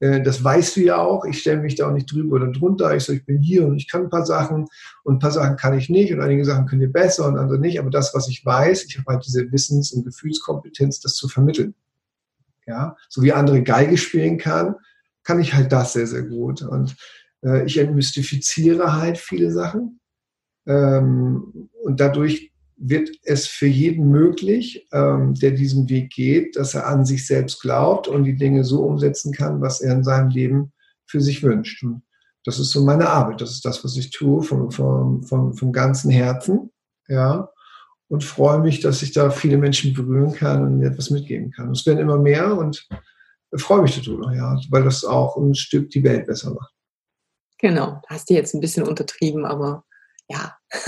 Äh, 0.00 0.22
das 0.22 0.42
weißt 0.42 0.76
du 0.76 0.80
ja 0.80 0.96
auch. 0.96 1.26
Ich 1.26 1.40
stelle 1.40 1.60
mich 1.60 1.74
da 1.74 1.88
auch 1.88 1.92
nicht 1.92 2.10
drüber 2.10 2.36
oder 2.36 2.50
drunter. 2.50 2.96
Ich 2.96 3.04
sage, 3.04 3.18
ich 3.18 3.26
bin 3.26 3.42
hier 3.42 3.66
und 3.66 3.76
ich 3.76 3.90
kann 3.90 4.04
ein 4.04 4.10
paar 4.10 4.24
Sachen 4.24 4.66
und 5.04 5.16
ein 5.16 5.18
paar 5.18 5.32
Sachen 5.32 5.58
kann 5.58 5.76
ich 5.76 5.90
nicht 5.90 6.14
und 6.14 6.22
einige 6.22 6.46
Sachen 6.46 6.64
können 6.64 6.80
ihr 6.80 6.92
besser 6.92 7.28
und 7.28 7.36
andere 7.36 7.58
nicht. 7.58 7.78
Aber 7.78 7.90
das, 7.90 8.14
was 8.14 8.26
ich 8.30 8.42
weiß, 8.46 8.84
ich 8.84 8.96
habe 8.96 9.12
halt 9.12 9.26
diese 9.26 9.52
Wissens- 9.52 9.92
und 9.92 10.04
Gefühlskompetenz, 10.06 11.00
das 11.00 11.14
zu 11.14 11.28
vermitteln. 11.28 11.74
Ja, 12.66 12.96
so 13.10 13.22
wie 13.22 13.34
andere 13.34 13.62
Geige 13.62 13.98
spielen 13.98 14.38
kann, 14.38 14.76
kann 15.26 15.40
ich 15.40 15.54
halt 15.54 15.72
das 15.72 15.92
sehr, 15.92 16.06
sehr 16.06 16.22
gut. 16.22 16.62
Und 16.62 16.96
äh, 17.44 17.66
ich 17.66 17.78
entmystifiziere 17.78 18.94
halt 18.94 19.18
viele 19.18 19.50
Sachen. 19.50 20.00
Ähm, 20.66 21.68
und 21.82 22.00
dadurch 22.00 22.52
wird 22.76 23.10
es 23.24 23.46
für 23.46 23.66
jeden 23.66 24.10
möglich, 24.10 24.86
ähm, 24.92 25.34
der 25.34 25.50
diesen 25.50 25.88
Weg 25.88 26.10
geht, 26.10 26.56
dass 26.56 26.74
er 26.74 26.86
an 26.86 27.04
sich 27.04 27.26
selbst 27.26 27.60
glaubt 27.60 28.06
und 28.06 28.24
die 28.24 28.36
Dinge 28.36 28.64
so 28.64 28.82
umsetzen 28.82 29.32
kann, 29.32 29.60
was 29.60 29.80
er 29.80 29.94
in 29.94 30.04
seinem 30.04 30.30
Leben 30.30 30.72
für 31.06 31.20
sich 31.20 31.42
wünscht. 31.42 31.82
Und 31.82 32.02
das 32.44 32.60
ist 32.60 32.70
so 32.70 32.84
meine 32.84 33.08
Arbeit. 33.08 33.40
Das 33.40 33.50
ist 33.50 33.64
das, 33.64 33.82
was 33.82 33.96
ich 33.96 34.10
tue 34.10 34.42
vom, 34.42 34.70
vom, 34.70 35.24
vom, 35.24 35.54
vom 35.54 35.72
ganzen 35.72 36.10
Herzen. 36.10 36.70
Ja. 37.08 37.48
Und 38.08 38.22
freue 38.22 38.60
mich, 38.60 38.78
dass 38.80 39.02
ich 39.02 39.12
da 39.12 39.30
viele 39.30 39.56
Menschen 39.56 39.92
berühren 39.92 40.32
kann 40.32 40.62
und 40.62 40.78
mir 40.78 40.88
etwas 40.88 41.10
mitgeben 41.10 41.50
kann. 41.50 41.72
Es 41.72 41.84
werden 41.86 41.98
immer 41.98 42.18
mehr 42.18 42.56
und 42.56 42.86
freue 43.54 43.82
mich 43.82 44.02
darüber, 44.02 44.34
ja, 44.34 44.58
weil 44.70 44.84
das 44.84 45.04
auch 45.04 45.36
ein 45.36 45.54
Stück 45.54 45.90
die 45.90 46.02
Welt 46.02 46.26
besser 46.26 46.52
macht. 46.52 46.72
Genau, 47.58 48.02
hast 48.08 48.28
du 48.28 48.34
jetzt 48.34 48.54
ein 48.54 48.60
bisschen 48.60 48.86
untertrieben, 48.86 49.46
aber 49.46 49.84
ja. 50.28 50.56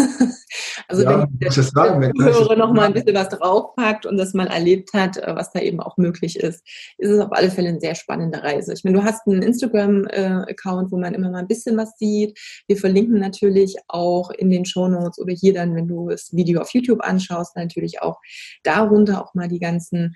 also 0.89 1.05
ja, 1.05 1.21
wenn 1.21 1.39
der, 1.39 1.51
Zuhörer 1.51 2.57
noch 2.57 2.73
mal 2.73 2.87
ein 2.87 2.93
bisschen 2.93 3.15
was 3.15 3.29
draufpackt 3.29 4.05
und 4.05 4.17
das 4.17 4.35
mal 4.35 4.49
erlebt 4.49 4.93
hat, 4.93 5.17
äh, 5.17 5.35
was 5.37 5.53
da 5.53 5.61
eben 5.61 5.81
auch 5.81 5.97
möglich 5.97 6.37
ist, 6.39 6.67
ist 6.99 7.11
es 7.11 7.21
auf 7.21 7.31
alle 7.33 7.51
Fälle 7.51 7.69
eine 7.69 7.81
sehr 7.81 7.95
spannende 7.95 8.43
Reise. 8.43 8.73
Ich 8.73 8.83
meine, 8.83 8.99
du 8.99 9.05
hast 9.05 9.27
einen 9.27 9.43
Instagram-Account, 9.43 10.91
wo 10.91 10.99
man 10.99 11.15
immer 11.15 11.31
mal 11.31 11.39
ein 11.39 11.47
bisschen 11.47 11.77
was 11.77 11.97
sieht. 11.99 12.37
Wir 12.67 12.77
verlinken 12.77 13.21
natürlich 13.21 13.77
auch 13.87 14.31
in 14.31 14.51
den 14.51 14.65
Show 14.65 14.89
Notes 14.89 15.21
oder 15.21 15.33
hier 15.33 15.55
dann, 15.55 15.77
wenn 15.77 15.87
du 15.87 16.09
das 16.09 16.35
Video 16.35 16.61
auf 16.61 16.75
YouTube 16.75 17.01
anschaust, 17.03 17.55
natürlich 17.55 18.03
auch 18.03 18.19
darunter 18.65 19.25
auch 19.25 19.35
mal 19.35 19.49
die 19.49 19.61
ganzen 19.61 20.15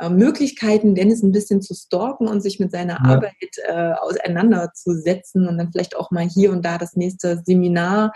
äh, 0.00 0.08
Möglichkeiten, 0.08 0.94
Dennis 0.94 1.22
ein 1.22 1.32
bisschen 1.32 1.62
zu 1.62 1.74
stalken 1.74 2.28
und 2.28 2.40
sich 2.40 2.60
mit 2.60 2.70
seiner 2.72 2.98
ja. 3.04 3.14
Arbeit 3.14 3.34
äh, 3.68 3.92
auseinanderzusetzen 4.00 5.46
und 5.48 5.58
dann 5.58 5.70
vielleicht 5.72 5.96
auch 5.96 6.10
mal 6.10 6.28
hier 6.28 6.52
und 6.52 6.64
da 6.64 6.78
das 6.78 6.96
nächste 6.96 7.42
Seminar 7.44 8.12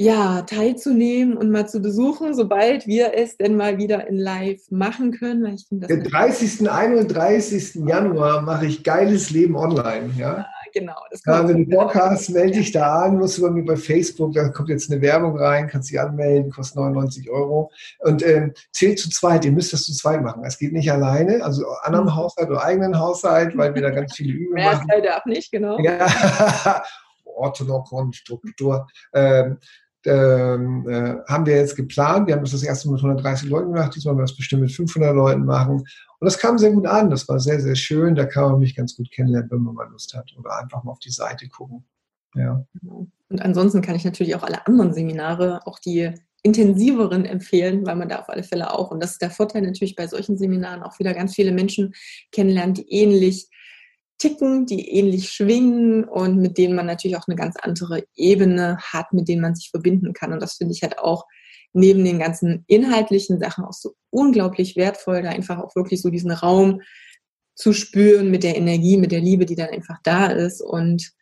ja, 0.00 0.40
teilzunehmen 0.42 1.36
und 1.36 1.50
mal 1.50 1.68
zu 1.68 1.82
besuchen, 1.82 2.34
sobald 2.34 2.86
wir 2.86 3.12
es 3.14 3.36
denn 3.36 3.54
mal 3.54 3.76
wieder 3.76 4.06
in 4.06 4.16
Live 4.16 4.62
machen 4.70 5.12
können. 5.12 5.44
Weil 5.44 5.56
ich 5.56 5.66
finde, 5.68 5.88
Den 5.88 6.04
30. 6.04 6.70
31. 6.70 7.74
Januar 7.86 8.40
mache 8.40 8.64
ich 8.64 8.82
geiles 8.82 9.28
Leben 9.28 9.56
online. 9.56 10.10
Ja, 10.16 10.46
genau. 10.72 10.96
Ja, 11.26 11.48
wenn 11.48 11.64
du 11.64 11.76
Bock 11.76 11.94
hast, 11.94 12.30
melde 12.30 12.58
dich 12.58 12.72
da 12.72 13.04
an, 13.04 13.18
musst 13.18 13.38
du 13.38 13.42
bei 13.42 13.50
mir 13.50 13.64
bei 13.64 13.76
Facebook, 13.76 14.32
da 14.34 14.48
kommt 14.48 14.68
jetzt 14.68 14.90
eine 14.90 15.00
Werbung 15.02 15.38
rein, 15.38 15.68
kannst 15.68 15.90
dich 15.90 16.00
anmelden, 16.00 16.50
kostet 16.50 16.76
99 16.76 17.30
Euro. 17.30 17.70
Und 18.00 18.26
ähm, 18.26 18.52
zählt 18.72 18.98
zu 18.98 19.10
zweit, 19.10 19.44
ihr 19.44 19.52
müsst 19.52 19.72
das 19.72 19.84
zu 19.84 19.92
zweit 19.92 20.22
machen. 20.22 20.44
Es 20.44 20.58
geht 20.58 20.72
nicht 20.72 20.90
alleine, 20.90 21.42
also 21.44 21.66
anderen 21.82 22.06
mhm. 22.06 22.16
Haushalt 22.16 22.50
oder 22.50 22.62
eigenen 22.62 22.98
Haushalt, 22.98 23.56
weil 23.56 23.74
wir 23.74 23.82
da 23.82 23.90
ganz 23.90 24.14
viele 24.14 24.32
Übungen 24.32 24.64
machen. 24.64 24.86
Wer 24.88 25.02
darf 25.02 25.24
nicht, 25.26 25.50
genau. 25.50 25.78
Ja. 25.80 26.06
Orthodoxon, 27.24 28.12
Struktur. 28.12 28.86
Ähm, 29.14 29.58
ähm, 30.06 30.88
äh, 30.88 31.16
haben 31.28 31.46
wir 31.46 31.56
jetzt 31.56 31.76
geplant. 31.76 32.26
Wir 32.26 32.34
haben 32.34 32.42
das 32.42 32.52
das 32.52 32.62
erste 32.62 32.88
Mal 32.88 32.94
mit 32.94 33.02
130 33.02 33.48
Leuten 33.48 33.72
gemacht. 33.72 33.94
Diesmal 33.94 34.12
werden 34.12 34.20
wir 34.20 34.24
es 34.24 34.36
bestimmt 34.36 34.62
mit 34.62 34.72
500 34.72 35.14
Leuten 35.14 35.44
machen. 35.44 35.76
Und 35.78 35.86
das 36.24 36.38
kam 36.38 36.58
sehr 36.58 36.72
gut 36.72 36.86
an. 36.86 37.10
Das 37.10 37.28
war 37.28 37.38
sehr, 37.40 37.60
sehr 37.60 37.76
schön. 37.76 38.14
Da 38.14 38.24
kann 38.26 38.50
man 38.50 38.60
mich 38.60 38.74
ganz 38.74 38.96
gut 38.96 39.10
kennenlernen, 39.10 39.50
wenn 39.50 39.62
man 39.62 39.74
mal 39.74 39.88
Lust 39.90 40.14
hat. 40.14 40.30
Oder 40.38 40.58
einfach 40.58 40.82
mal 40.84 40.92
auf 40.92 41.00
die 41.00 41.10
Seite 41.10 41.48
gucken. 41.48 41.84
Ja. 42.34 42.64
Und 42.82 43.42
ansonsten 43.42 43.82
kann 43.82 43.96
ich 43.96 44.04
natürlich 44.04 44.34
auch 44.34 44.42
alle 44.42 44.66
anderen 44.66 44.94
Seminare, 44.94 45.60
auch 45.66 45.78
die 45.78 46.12
intensiveren 46.42 47.26
empfehlen, 47.26 47.86
weil 47.86 47.96
man 47.96 48.08
da 48.08 48.20
auf 48.20 48.28
alle 48.28 48.42
Fälle 48.42 48.72
auch, 48.72 48.90
und 48.90 49.02
das 49.02 49.12
ist 49.12 49.22
der 49.22 49.30
Vorteil 49.30 49.62
natürlich 49.62 49.94
bei 49.94 50.06
solchen 50.06 50.38
Seminaren, 50.38 50.82
auch 50.82 50.98
wieder 50.98 51.12
ganz 51.12 51.34
viele 51.34 51.52
Menschen 51.52 51.92
kennenlernt, 52.32 52.78
die 52.78 52.90
ähnlich 52.90 53.50
ticken, 54.20 54.66
die 54.66 54.88
ähnlich 54.90 55.30
schwingen 55.30 56.04
und 56.04 56.36
mit 56.36 56.58
denen 56.58 56.76
man 56.76 56.86
natürlich 56.86 57.16
auch 57.16 57.26
eine 57.26 57.36
ganz 57.36 57.56
andere 57.60 58.04
Ebene 58.14 58.78
hat, 58.78 59.12
mit 59.12 59.28
denen 59.28 59.42
man 59.42 59.56
sich 59.56 59.70
verbinden 59.70 60.12
kann. 60.12 60.32
Und 60.32 60.40
das 60.40 60.54
finde 60.54 60.74
ich 60.74 60.82
halt 60.82 60.98
auch 60.98 61.24
neben 61.72 62.04
den 62.04 62.18
ganzen 62.18 62.64
inhaltlichen 62.68 63.40
Sachen 63.40 63.64
auch 63.64 63.72
so 63.72 63.94
unglaublich 64.10 64.76
wertvoll, 64.76 65.22
da 65.22 65.30
einfach 65.30 65.58
auch 65.58 65.74
wirklich 65.74 66.02
so 66.02 66.10
diesen 66.10 66.30
Raum 66.30 66.82
zu 67.54 67.72
spüren 67.72 68.30
mit 68.30 68.42
der 68.42 68.56
Energie, 68.56 68.96
mit 68.96 69.12
der 69.12 69.20
Liebe, 69.20 69.46
die 69.46 69.56
dann 69.56 69.70
einfach 69.70 69.98
da 70.02 70.26
ist 70.26 70.60
und 70.60 71.12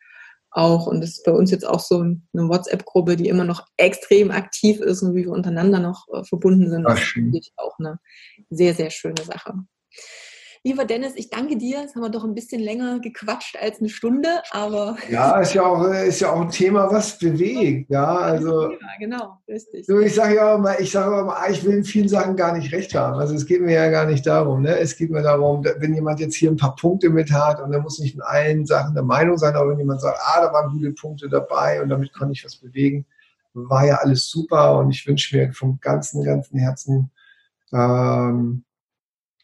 auch, 0.51 0.87
und 0.87 1.01
das 1.01 1.11
ist 1.11 1.25
bei 1.25 1.33
uns 1.33 1.51
jetzt 1.51 1.67
auch 1.67 1.81
so 1.81 2.01
eine 2.01 2.19
WhatsApp-Gruppe, 2.33 3.17
die 3.17 3.29
immer 3.29 3.45
noch 3.45 3.67
extrem 3.77 4.31
aktiv 4.31 4.81
ist 4.81 5.03
und 5.03 5.15
wie 5.15 5.25
wir 5.25 5.33
untereinander 5.33 5.79
noch 5.79 6.07
äh, 6.13 6.25
verbunden 6.25 6.71
sind. 6.71 6.85
Das 6.85 6.99
ist 7.01 7.17
natürlich 7.17 7.53
auch 7.57 7.79
eine 7.79 7.99
sehr, 8.49 8.75
sehr 8.75 8.91
schöne 8.91 9.23
Sache. 9.23 9.55
Lieber 10.65 10.85
Dennis, 10.85 11.13
ich 11.17 11.31
danke 11.31 11.57
dir. 11.57 11.81
Jetzt 11.81 11.95
haben 11.95 12.03
wir 12.03 12.11
doch 12.11 12.25
ein 12.25 12.35
bisschen 12.35 12.61
länger 12.61 12.99
gequatscht 13.01 13.57
als 13.61 13.79
eine 13.79 13.89
Stunde, 13.89 14.29
aber. 14.51 14.97
Ja, 15.11 15.41
ist 15.41 15.55
ja 15.55 15.65
auch, 15.65 15.85
ist 15.85 16.21
ja 16.21 16.33
auch 16.33 16.41
ein 16.41 16.51
Thema, 16.51 16.91
was 16.91 17.19
bewegt. 17.19 17.91
Ja, 17.91 18.17
also. 18.17 18.71
Ja, 18.71 18.79
genau, 18.99 19.39
richtig. 19.49 19.87
So, 19.87 19.99
ich 20.01 20.15
sage 20.15 20.37
ja 20.37 20.59
mal, 20.59 20.77
ich 20.81 20.91
sage 20.91 21.21
immer, 21.21 21.37
ich 21.49 21.65
will 21.65 21.79
in 21.79 21.85
vielen 21.85 22.09
Sachen 22.09 22.37
gar 22.37 22.57
nicht 22.57 22.73
recht 22.73 22.95
haben. 22.95 23.19
Also 23.19 23.35
es 23.35 23.47
geht 23.47 23.63
mir 23.63 23.75
ja 23.75 23.89
gar 23.89 24.07
nicht 24.07 24.27
darum. 24.27 24.63
Ne? 24.63 24.79
Es 24.79 24.97
geht 24.97 25.11
mir 25.11 25.23
darum, 25.23 25.65
wenn 25.65 25.95
jemand 25.95 26.21
jetzt 26.21 26.35
hier 26.35 26.51
ein 26.51 26.57
paar 26.57 26.77
Punkte 26.77 27.11
mit 27.11 27.33
hat 27.33 27.61
und 27.61 27.73
er 27.73 27.81
muss 27.81 27.99
nicht 27.99 28.15
in 28.15 28.23
allen 28.23 28.67
Sachen 28.67 28.95
der 28.95 29.05
Meinung 29.05 29.39
sein, 29.39 29.55
aber 29.55 29.71
wenn 29.71 29.79
jemand 29.79 30.01
sagt, 30.01 30.19
ah, 30.21 30.41
da 30.41 30.53
waren 30.53 30.73
gute 30.73 30.93
Punkte 30.93 31.29
dabei 31.29 31.83
und 31.83 31.89
damit 31.89 32.13
konnte 32.13 32.33
ich 32.33 32.45
was 32.45 32.57
bewegen, 32.57 33.07
war 33.55 33.87
ja 33.87 33.97
alles 33.97 34.29
super 34.29 34.79
und 34.79 34.91
ich 34.91 35.07
wünsche 35.07 35.37
mir 35.37 35.53
vom 35.53 35.79
ganzen, 35.81 36.25
ganzen 36.25 36.59
Herzen, 36.59 37.11
ähm, 37.73 38.65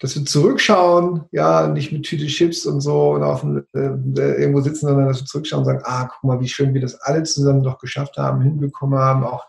dass 0.00 0.16
wir 0.16 0.24
zurückschauen, 0.24 1.24
ja, 1.30 1.68
nicht 1.68 1.92
mit 1.92 2.04
Tüte 2.04 2.26
Chips 2.26 2.66
und 2.66 2.80
so 2.80 3.12
und 3.12 3.22
auf 3.22 3.42
dem, 3.42 3.64
äh, 3.74 4.40
irgendwo 4.40 4.60
sitzen, 4.60 4.86
sondern 4.86 5.06
dass 5.06 5.20
wir 5.20 5.26
zurückschauen 5.26 5.60
und 5.60 5.66
sagen, 5.66 5.82
ah, 5.84 6.08
guck 6.08 6.24
mal, 6.24 6.40
wie 6.40 6.48
schön 6.48 6.74
wir 6.74 6.80
das 6.80 6.96
alle 6.96 7.22
zusammen 7.22 7.62
doch 7.62 7.78
geschafft 7.78 8.16
haben, 8.16 8.42
hinbekommen 8.42 8.98
haben, 8.98 9.24
auch 9.24 9.46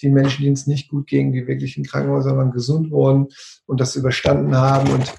die 0.00 0.10
Menschen, 0.10 0.44
denen 0.44 0.54
es 0.54 0.66
nicht 0.66 0.88
gut 0.88 1.08
ging, 1.08 1.32
die 1.32 1.46
wirklich 1.46 1.76
in 1.76 1.84
Krankenhäusern 1.84 2.36
waren, 2.36 2.52
gesund 2.52 2.90
wurden 2.90 3.28
und 3.66 3.80
das 3.80 3.96
überstanden 3.96 4.56
haben. 4.56 4.90
Und 4.90 5.12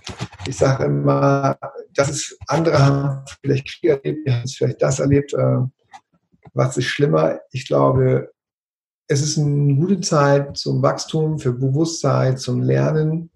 ich 0.47 0.57
sage 0.57 0.85
immer, 0.85 1.57
das 1.93 2.09
ist, 2.09 2.37
andere 2.47 2.79
haben 2.79 3.25
vielleicht 3.41 3.67
Krieg 3.67 3.89
erlebt, 3.89 4.25
die 4.25 4.31
haben 4.31 4.47
vielleicht 4.47 4.81
das 4.81 4.99
erlebt. 4.99 5.33
Äh, 5.33 5.57
was 6.53 6.77
ist 6.77 6.85
schlimmer? 6.85 7.39
Ich 7.51 7.67
glaube, 7.67 8.31
es 9.07 9.21
ist 9.21 9.37
eine 9.37 9.75
gute 9.75 9.99
Zeit 10.01 10.55
zum 10.57 10.81
Wachstum, 10.81 11.39
für 11.39 11.51
Bewusstsein, 11.51 12.37
zum 12.37 12.61
Lernen. 12.61 13.31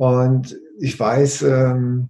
Und 0.00 0.58
ich 0.78 0.98
weiß, 0.98 1.42
ähm, 1.42 2.08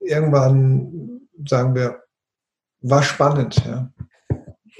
irgendwann 0.00 1.20
sagen 1.46 1.76
wir, 1.76 2.02
war 2.80 3.04
spannend. 3.04 3.64
Ja. 3.64 3.92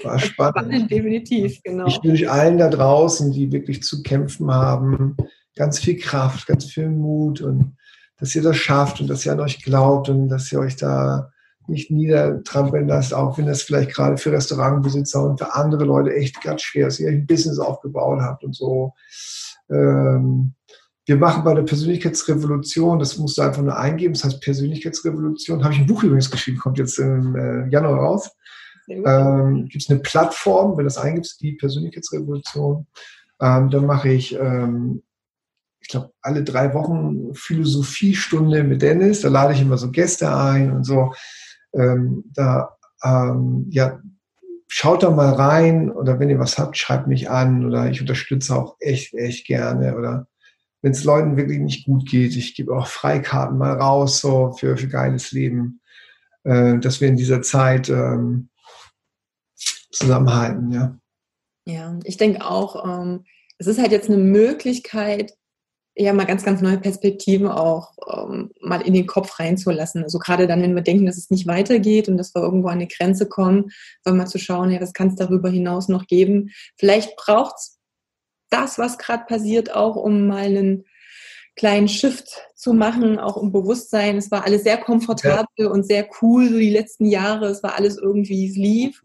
War 0.03 0.19
spannend. 0.19 0.57
spannend. 0.57 0.91
definitiv, 0.91 1.63
genau. 1.63 1.87
Ich 1.87 2.03
wünsche 2.03 2.29
allen 2.29 2.57
da 2.57 2.69
draußen, 2.69 3.31
die 3.31 3.53
wirklich 3.53 3.81
zu 3.81 4.03
kämpfen 4.03 4.51
haben, 4.51 5.15
ganz 5.55 5.79
viel 5.79 5.97
Kraft, 5.97 6.47
ganz 6.47 6.65
viel 6.65 6.89
Mut 6.89 7.39
und 7.39 7.77
dass 8.17 8.35
ihr 8.35 8.41
das 8.41 8.57
schafft 8.57 8.99
und 8.99 9.09
dass 9.09 9.25
ihr 9.25 9.31
an 9.31 9.39
euch 9.39 9.63
glaubt 9.63 10.09
und 10.09 10.27
dass 10.27 10.51
ihr 10.51 10.59
euch 10.59 10.75
da 10.75 11.31
nicht 11.67 11.91
niedertrampeln 11.91 12.89
lasst, 12.89 13.13
auch 13.13 13.37
wenn 13.37 13.45
das 13.45 13.61
vielleicht 13.61 13.91
gerade 13.91 14.17
für 14.17 14.33
Restaurantbesitzer 14.33 15.23
und 15.23 15.39
für 15.39 15.55
andere 15.55 15.85
Leute 15.85 16.13
echt 16.13 16.41
ganz 16.41 16.61
schwer 16.61 16.87
ist, 16.87 16.99
ihr 16.99 17.07
ein 17.07 17.25
Business 17.25 17.57
aufgebaut 17.57 18.19
habt 18.19 18.43
und 18.43 18.53
so. 18.53 18.95
Ähm, 19.69 20.55
wir 21.09 21.17
machen 21.17 21.43
bei 21.43 21.55
der 21.55 21.63
Persönlichkeitsrevolution, 21.63 22.99
das 22.99 23.17
musst 23.17 23.39
du 23.39 23.41
einfach 23.41 23.63
nur 23.63 23.75
eingeben, 23.75 24.13
das 24.13 24.25
heißt 24.25 24.41
Persönlichkeitsrevolution, 24.41 25.63
habe 25.63 25.73
ich 25.73 25.79
ein 25.79 25.87
Buch 25.87 26.03
übrigens 26.03 26.29
geschrieben, 26.29 26.59
kommt 26.59 26.77
jetzt 26.77 26.99
im 26.99 27.35
äh, 27.35 27.67
Januar 27.69 27.99
raus. 27.99 28.29
Ähm, 28.87 29.65
Gibt 29.65 29.83
es 29.83 29.89
eine 29.89 29.99
Plattform, 30.01 30.71
wenn 30.71 30.77
du 30.79 30.83
das 30.83 30.99
eingibst, 30.99 31.41
die 31.41 31.53
Persönlichkeitsrevolution, 31.53 32.85
ähm, 33.41 33.69
dann 33.71 33.87
mache 33.87 34.09
ich 34.09 34.35
ähm, 34.35 35.01
ich 35.81 35.87
glaube, 35.87 36.11
alle 36.21 36.43
drei 36.43 36.75
Wochen 36.75 37.33
Philosophiestunde 37.33 38.63
mit 38.63 38.83
Dennis. 38.83 39.21
Da 39.21 39.29
lade 39.29 39.53
ich 39.53 39.61
immer 39.61 39.77
so 39.77 39.89
Gäste 39.89 40.35
ein 40.35 40.71
und 40.71 40.83
so 40.83 41.13
ähm, 41.73 42.23
da 42.33 42.77
ähm, 43.03 43.65
ja, 43.71 43.99
schaut 44.67 45.01
da 45.01 45.09
mal 45.09 45.33
rein 45.33 45.91
oder 45.91 46.19
wenn 46.19 46.29
ihr 46.29 46.37
was 46.37 46.59
habt, 46.59 46.77
schreibt 46.77 47.07
mich 47.07 47.31
an 47.31 47.65
oder 47.65 47.89
ich 47.89 48.01
unterstütze 48.01 48.55
auch 48.55 48.75
echt, 48.79 49.15
echt 49.15 49.47
gerne 49.47 49.97
oder 49.97 50.27
wenn 50.81 50.91
es 50.91 51.03
Leuten 51.03 51.37
wirklich 51.37 51.59
nicht 51.59 51.85
gut 51.85 52.09
geht, 52.09 52.35
ich 52.35 52.55
gebe 52.55 52.75
auch 52.75 52.87
Freikarten 52.87 53.57
mal 53.57 53.73
raus 53.73 54.19
so 54.21 54.53
für, 54.53 54.77
für 54.77 54.87
geiles 54.87 55.31
Leben, 55.31 55.81
äh, 56.43 56.77
dass 56.79 57.01
wir 57.01 57.07
in 57.07 57.17
dieser 57.17 57.41
Zeit 57.41 57.89
ähm, 57.89 58.49
zusammenhalten, 59.91 60.71
ja. 60.71 60.97
Ja, 61.65 61.99
ich 62.03 62.17
denke 62.17 62.45
auch, 62.45 62.83
ähm, 62.85 63.25
es 63.57 63.67
ist 63.67 63.79
halt 63.79 63.91
jetzt 63.91 64.09
eine 64.09 64.17
Möglichkeit, 64.17 65.33
ja 65.95 66.13
mal 66.13 66.25
ganz, 66.25 66.43
ganz 66.43 66.61
neue 66.61 66.77
Perspektiven 66.77 67.47
auch 67.47 67.91
ähm, 68.11 68.51
mal 68.61 68.81
in 68.81 68.93
den 68.93 69.05
Kopf 69.05 69.37
reinzulassen. 69.37 70.03
Also 70.03 70.17
gerade 70.17 70.47
dann, 70.47 70.61
wenn 70.61 70.75
wir 70.75 70.81
denken, 70.81 71.05
dass 71.05 71.17
es 71.17 71.29
nicht 71.29 71.45
weitergeht 71.45 72.07
und 72.07 72.17
dass 72.17 72.33
wir 72.33 72.41
irgendwo 72.41 72.69
an 72.69 72.75
eine 72.75 72.87
Grenze 72.87 73.27
kommen, 73.27 73.71
dann 74.03 74.17
mal 74.17 74.27
zu 74.27 74.39
schauen, 74.39 74.71
ja, 74.71 74.79
was 74.79 74.93
kann 74.93 75.09
es 75.09 75.15
darüber 75.15 75.49
hinaus 75.49 75.89
noch 75.89 76.07
geben. 76.07 76.51
Vielleicht 76.77 77.15
braucht 77.17 77.55
es 77.57 77.78
das, 78.49 78.77
was 78.77 78.97
gerade 78.97 79.25
passiert, 79.25 79.73
auch 79.73 79.95
um 79.95 80.27
mal 80.27 80.45
einen 80.45 80.85
kleinen 81.55 81.89
Shift 81.89 82.41
zu 82.55 82.73
machen, 82.73 83.19
auch 83.19 83.37
im 83.37 83.51
Bewusstsein. 83.51 84.17
Es 84.17 84.31
war 84.31 84.45
alles 84.45 84.63
sehr 84.63 84.77
komfortabel 84.77 85.45
ja. 85.57 85.67
und 85.67 85.85
sehr 85.85 86.07
cool, 86.21 86.49
so 86.49 86.57
die 86.57 86.69
letzten 86.69 87.05
Jahre. 87.05 87.47
Es 87.47 87.63
war 87.63 87.75
alles 87.75 87.97
irgendwie, 87.97 88.49
es 88.49 88.55
lief. 88.55 89.03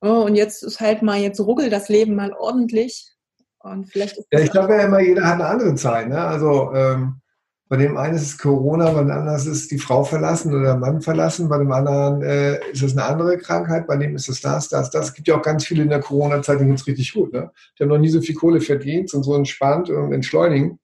Oh, 0.00 0.22
und 0.22 0.36
jetzt 0.36 0.62
ist 0.62 0.80
halt 0.80 1.02
mal, 1.02 1.18
jetzt 1.18 1.40
ruckelt 1.40 1.72
das 1.72 1.88
Leben 1.88 2.14
mal 2.14 2.32
ordentlich. 2.32 3.12
Und 3.58 3.90
vielleicht 3.90 4.16
ja, 4.30 4.38
ich 4.38 4.52
glaube 4.52 4.74
ja 4.74 4.84
immer, 4.84 5.00
jeder 5.00 5.24
hat 5.24 5.34
eine 5.34 5.46
andere 5.46 5.74
Zeit. 5.74 6.08
Ne? 6.08 6.20
Also 6.20 6.72
ähm, 6.72 7.20
bei 7.68 7.76
dem 7.76 7.96
einen 7.96 8.14
ist 8.14 8.22
es 8.22 8.38
Corona, 8.38 8.92
bei 8.92 9.00
dem 9.00 9.10
anderen 9.10 9.36
ist 9.36 9.46
es 9.46 9.66
die 9.66 9.78
Frau 9.78 10.04
verlassen 10.04 10.54
oder 10.54 10.62
der 10.62 10.76
Mann 10.76 11.00
verlassen, 11.00 11.48
bei 11.48 11.58
dem 11.58 11.72
anderen 11.72 12.22
äh, 12.22 12.60
ist 12.70 12.82
es 12.82 12.92
eine 12.92 13.04
andere 13.04 13.38
Krankheit, 13.38 13.88
bei 13.88 13.96
dem 13.96 14.14
ist 14.14 14.28
es 14.28 14.40
das, 14.40 14.68
das, 14.68 14.90
das. 14.90 15.08
Es 15.08 15.14
gibt 15.14 15.26
ja 15.26 15.36
auch 15.36 15.42
ganz 15.42 15.66
viele 15.66 15.82
in 15.82 15.90
der 15.90 16.00
Corona-Zeit, 16.00 16.60
die 16.60 16.64
uns 16.64 16.86
richtig 16.86 17.12
gut. 17.12 17.32
Ne? 17.32 17.50
Die 17.76 17.82
haben 17.82 17.88
noch 17.88 17.98
nie 17.98 18.08
so 18.08 18.20
viel 18.20 18.36
Kohle 18.36 18.60
verdient, 18.60 19.10
sind 19.10 19.24
so 19.24 19.34
entspannt 19.34 19.90
und 19.90 20.12
entschleunigen. 20.12 20.78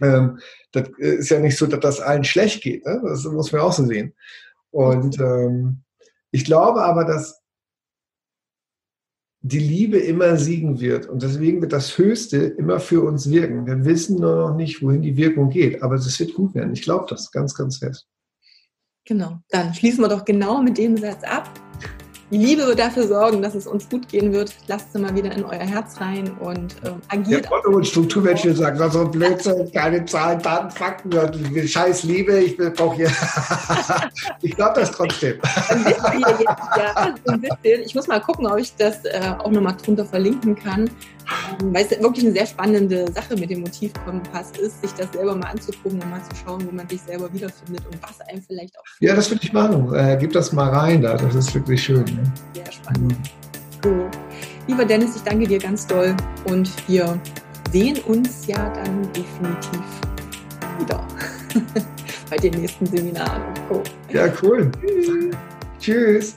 Ähm, 0.00 0.40
das 0.72 0.88
ist 0.98 1.30
ja 1.30 1.38
nicht 1.38 1.56
so, 1.56 1.66
dass 1.66 1.80
das 1.80 2.00
allen 2.00 2.24
schlecht 2.24 2.62
geht. 2.62 2.84
Ne? 2.84 3.00
Das 3.04 3.24
muss 3.24 3.52
man 3.52 3.60
auch 3.60 3.72
so 3.72 3.84
sehen. 3.84 4.14
Und 4.72 5.20
ähm, 5.20 5.82
ich 6.32 6.44
glaube 6.44 6.82
aber, 6.82 7.04
dass 7.04 7.39
die 9.42 9.58
Liebe 9.58 9.98
immer 9.98 10.36
siegen 10.36 10.80
wird. 10.80 11.06
Und 11.06 11.22
deswegen 11.22 11.62
wird 11.62 11.72
das 11.72 11.96
Höchste 11.96 12.36
immer 12.36 12.78
für 12.78 13.02
uns 13.02 13.30
wirken. 13.30 13.66
Wir 13.66 13.84
wissen 13.84 14.20
nur 14.20 14.36
noch 14.36 14.54
nicht, 14.54 14.82
wohin 14.82 15.02
die 15.02 15.16
Wirkung 15.16 15.50
geht, 15.50 15.82
aber 15.82 15.94
es 15.94 16.20
wird 16.20 16.34
gut 16.34 16.54
werden. 16.54 16.72
Ich 16.72 16.82
glaube 16.82 17.06
das 17.08 17.30
ganz, 17.32 17.54
ganz 17.54 17.78
fest. 17.78 18.06
Genau, 19.06 19.38
dann 19.48 19.72
schließen 19.72 20.04
wir 20.04 20.08
doch 20.08 20.24
genau 20.24 20.62
mit 20.62 20.76
dem 20.76 20.96
Satz 20.96 21.24
ab. 21.24 21.48
Die 22.30 22.36
Liebe 22.36 22.64
wird 22.64 22.78
dafür 22.78 23.08
sorgen, 23.08 23.42
dass 23.42 23.56
es 23.56 23.66
uns 23.66 23.88
gut 23.88 24.08
gehen 24.08 24.32
wird. 24.32 24.54
Lasst 24.68 24.92
sie 24.92 25.00
mal 25.00 25.12
wieder 25.16 25.32
in 25.32 25.44
euer 25.44 25.58
Herz 25.58 26.00
rein 26.00 26.30
und 26.38 26.76
ähm, 26.84 27.02
agiert. 27.08 27.50
Otto 27.50 27.70
und 27.70 27.84
Strukturmenschen 27.84 28.54
sagen, 28.54 28.78
das 28.78 28.92
so 28.92 29.00
ein 29.00 29.10
Blödsinn, 29.10 29.70
keine 29.74 30.04
Zahlen, 30.04 30.40
Daten, 30.40 30.70
Fakten, 30.70 31.10
scheiß 31.66 32.04
Liebe, 32.04 32.38
ich 32.38 32.56
brauche 32.56 32.94
hier. 32.94 33.10
ich 34.42 34.54
glaube 34.54 34.78
das 34.78 34.92
trotzdem. 34.92 35.40
Ein 35.68 35.82
bisschen, 35.84 36.20
ja, 36.20 37.14
ein 37.26 37.40
bisschen. 37.40 37.82
Ich 37.84 37.94
muss 37.96 38.06
mal 38.06 38.20
gucken, 38.20 38.46
ob 38.46 38.58
ich 38.58 38.76
das 38.76 39.04
äh, 39.06 39.34
auch 39.38 39.50
nochmal 39.50 39.76
drunter 39.84 40.04
verlinken 40.04 40.54
kann. 40.54 40.88
Weil 41.62 41.84
es 41.84 41.90
wirklich 42.00 42.24
eine 42.24 42.34
sehr 42.34 42.46
spannende 42.46 43.10
Sache 43.12 43.36
mit 43.36 43.50
dem 43.50 43.60
Motivkompass 43.60 44.52
ist, 44.60 44.80
sich 44.82 44.92
das 44.92 45.12
selber 45.12 45.34
mal 45.34 45.48
anzugucken 45.48 46.00
und 46.00 46.10
mal 46.10 46.22
zu 46.22 46.36
schauen, 46.44 46.66
wo 46.66 46.74
man 46.74 46.88
sich 46.88 47.00
selber 47.02 47.32
wiederfindet 47.32 47.84
und 47.86 48.02
was 48.02 48.20
einem 48.28 48.42
vielleicht 48.42 48.78
auch. 48.78 48.84
Ja, 49.00 49.14
das 49.14 49.30
würde 49.30 49.42
ich 49.44 49.52
machen. 49.52 49.94
Äh, 49.94 50.16
gib 50.18 50.32
das 50.32 50.52
mal 50.52 50.70
rein 50.70 51.02
da, 51.02 51.16
das 51.16 51.34
ist 51.34 51.54
wirklich 51.54 51.82
schön. 51.82 52.04
Ne? 52.04 52.22
Sehr 52.54 52.72
spannend. 52.72 53.16
Mhm. 53.84 54.10
Lieber 54.66 54.84
Dennis, 54.84 55.16
ich 55.16 55.22
danke 55.22 55.46
dir 55.46 55.58
ganz 55.58 55.86
doll 55.86 56.14
und 56.46 56.70
wir 56.88 57.18
sehen 57.72 57.98
uns 58.06 58.46
ja 58.46 58.70
dann 58.70 59.02
definitiv 59.12 59.82
wieder 60.78 61.06
bei 62.30 62.36
den 62.36 62.60
nächsten 62.60 62.86
Seminaren 62.86 63.42
Ja, 64.12 64.28
cool. 64.42 64.70
Tschüss. 64.80 65.36
Tschüss. 65.78 66.36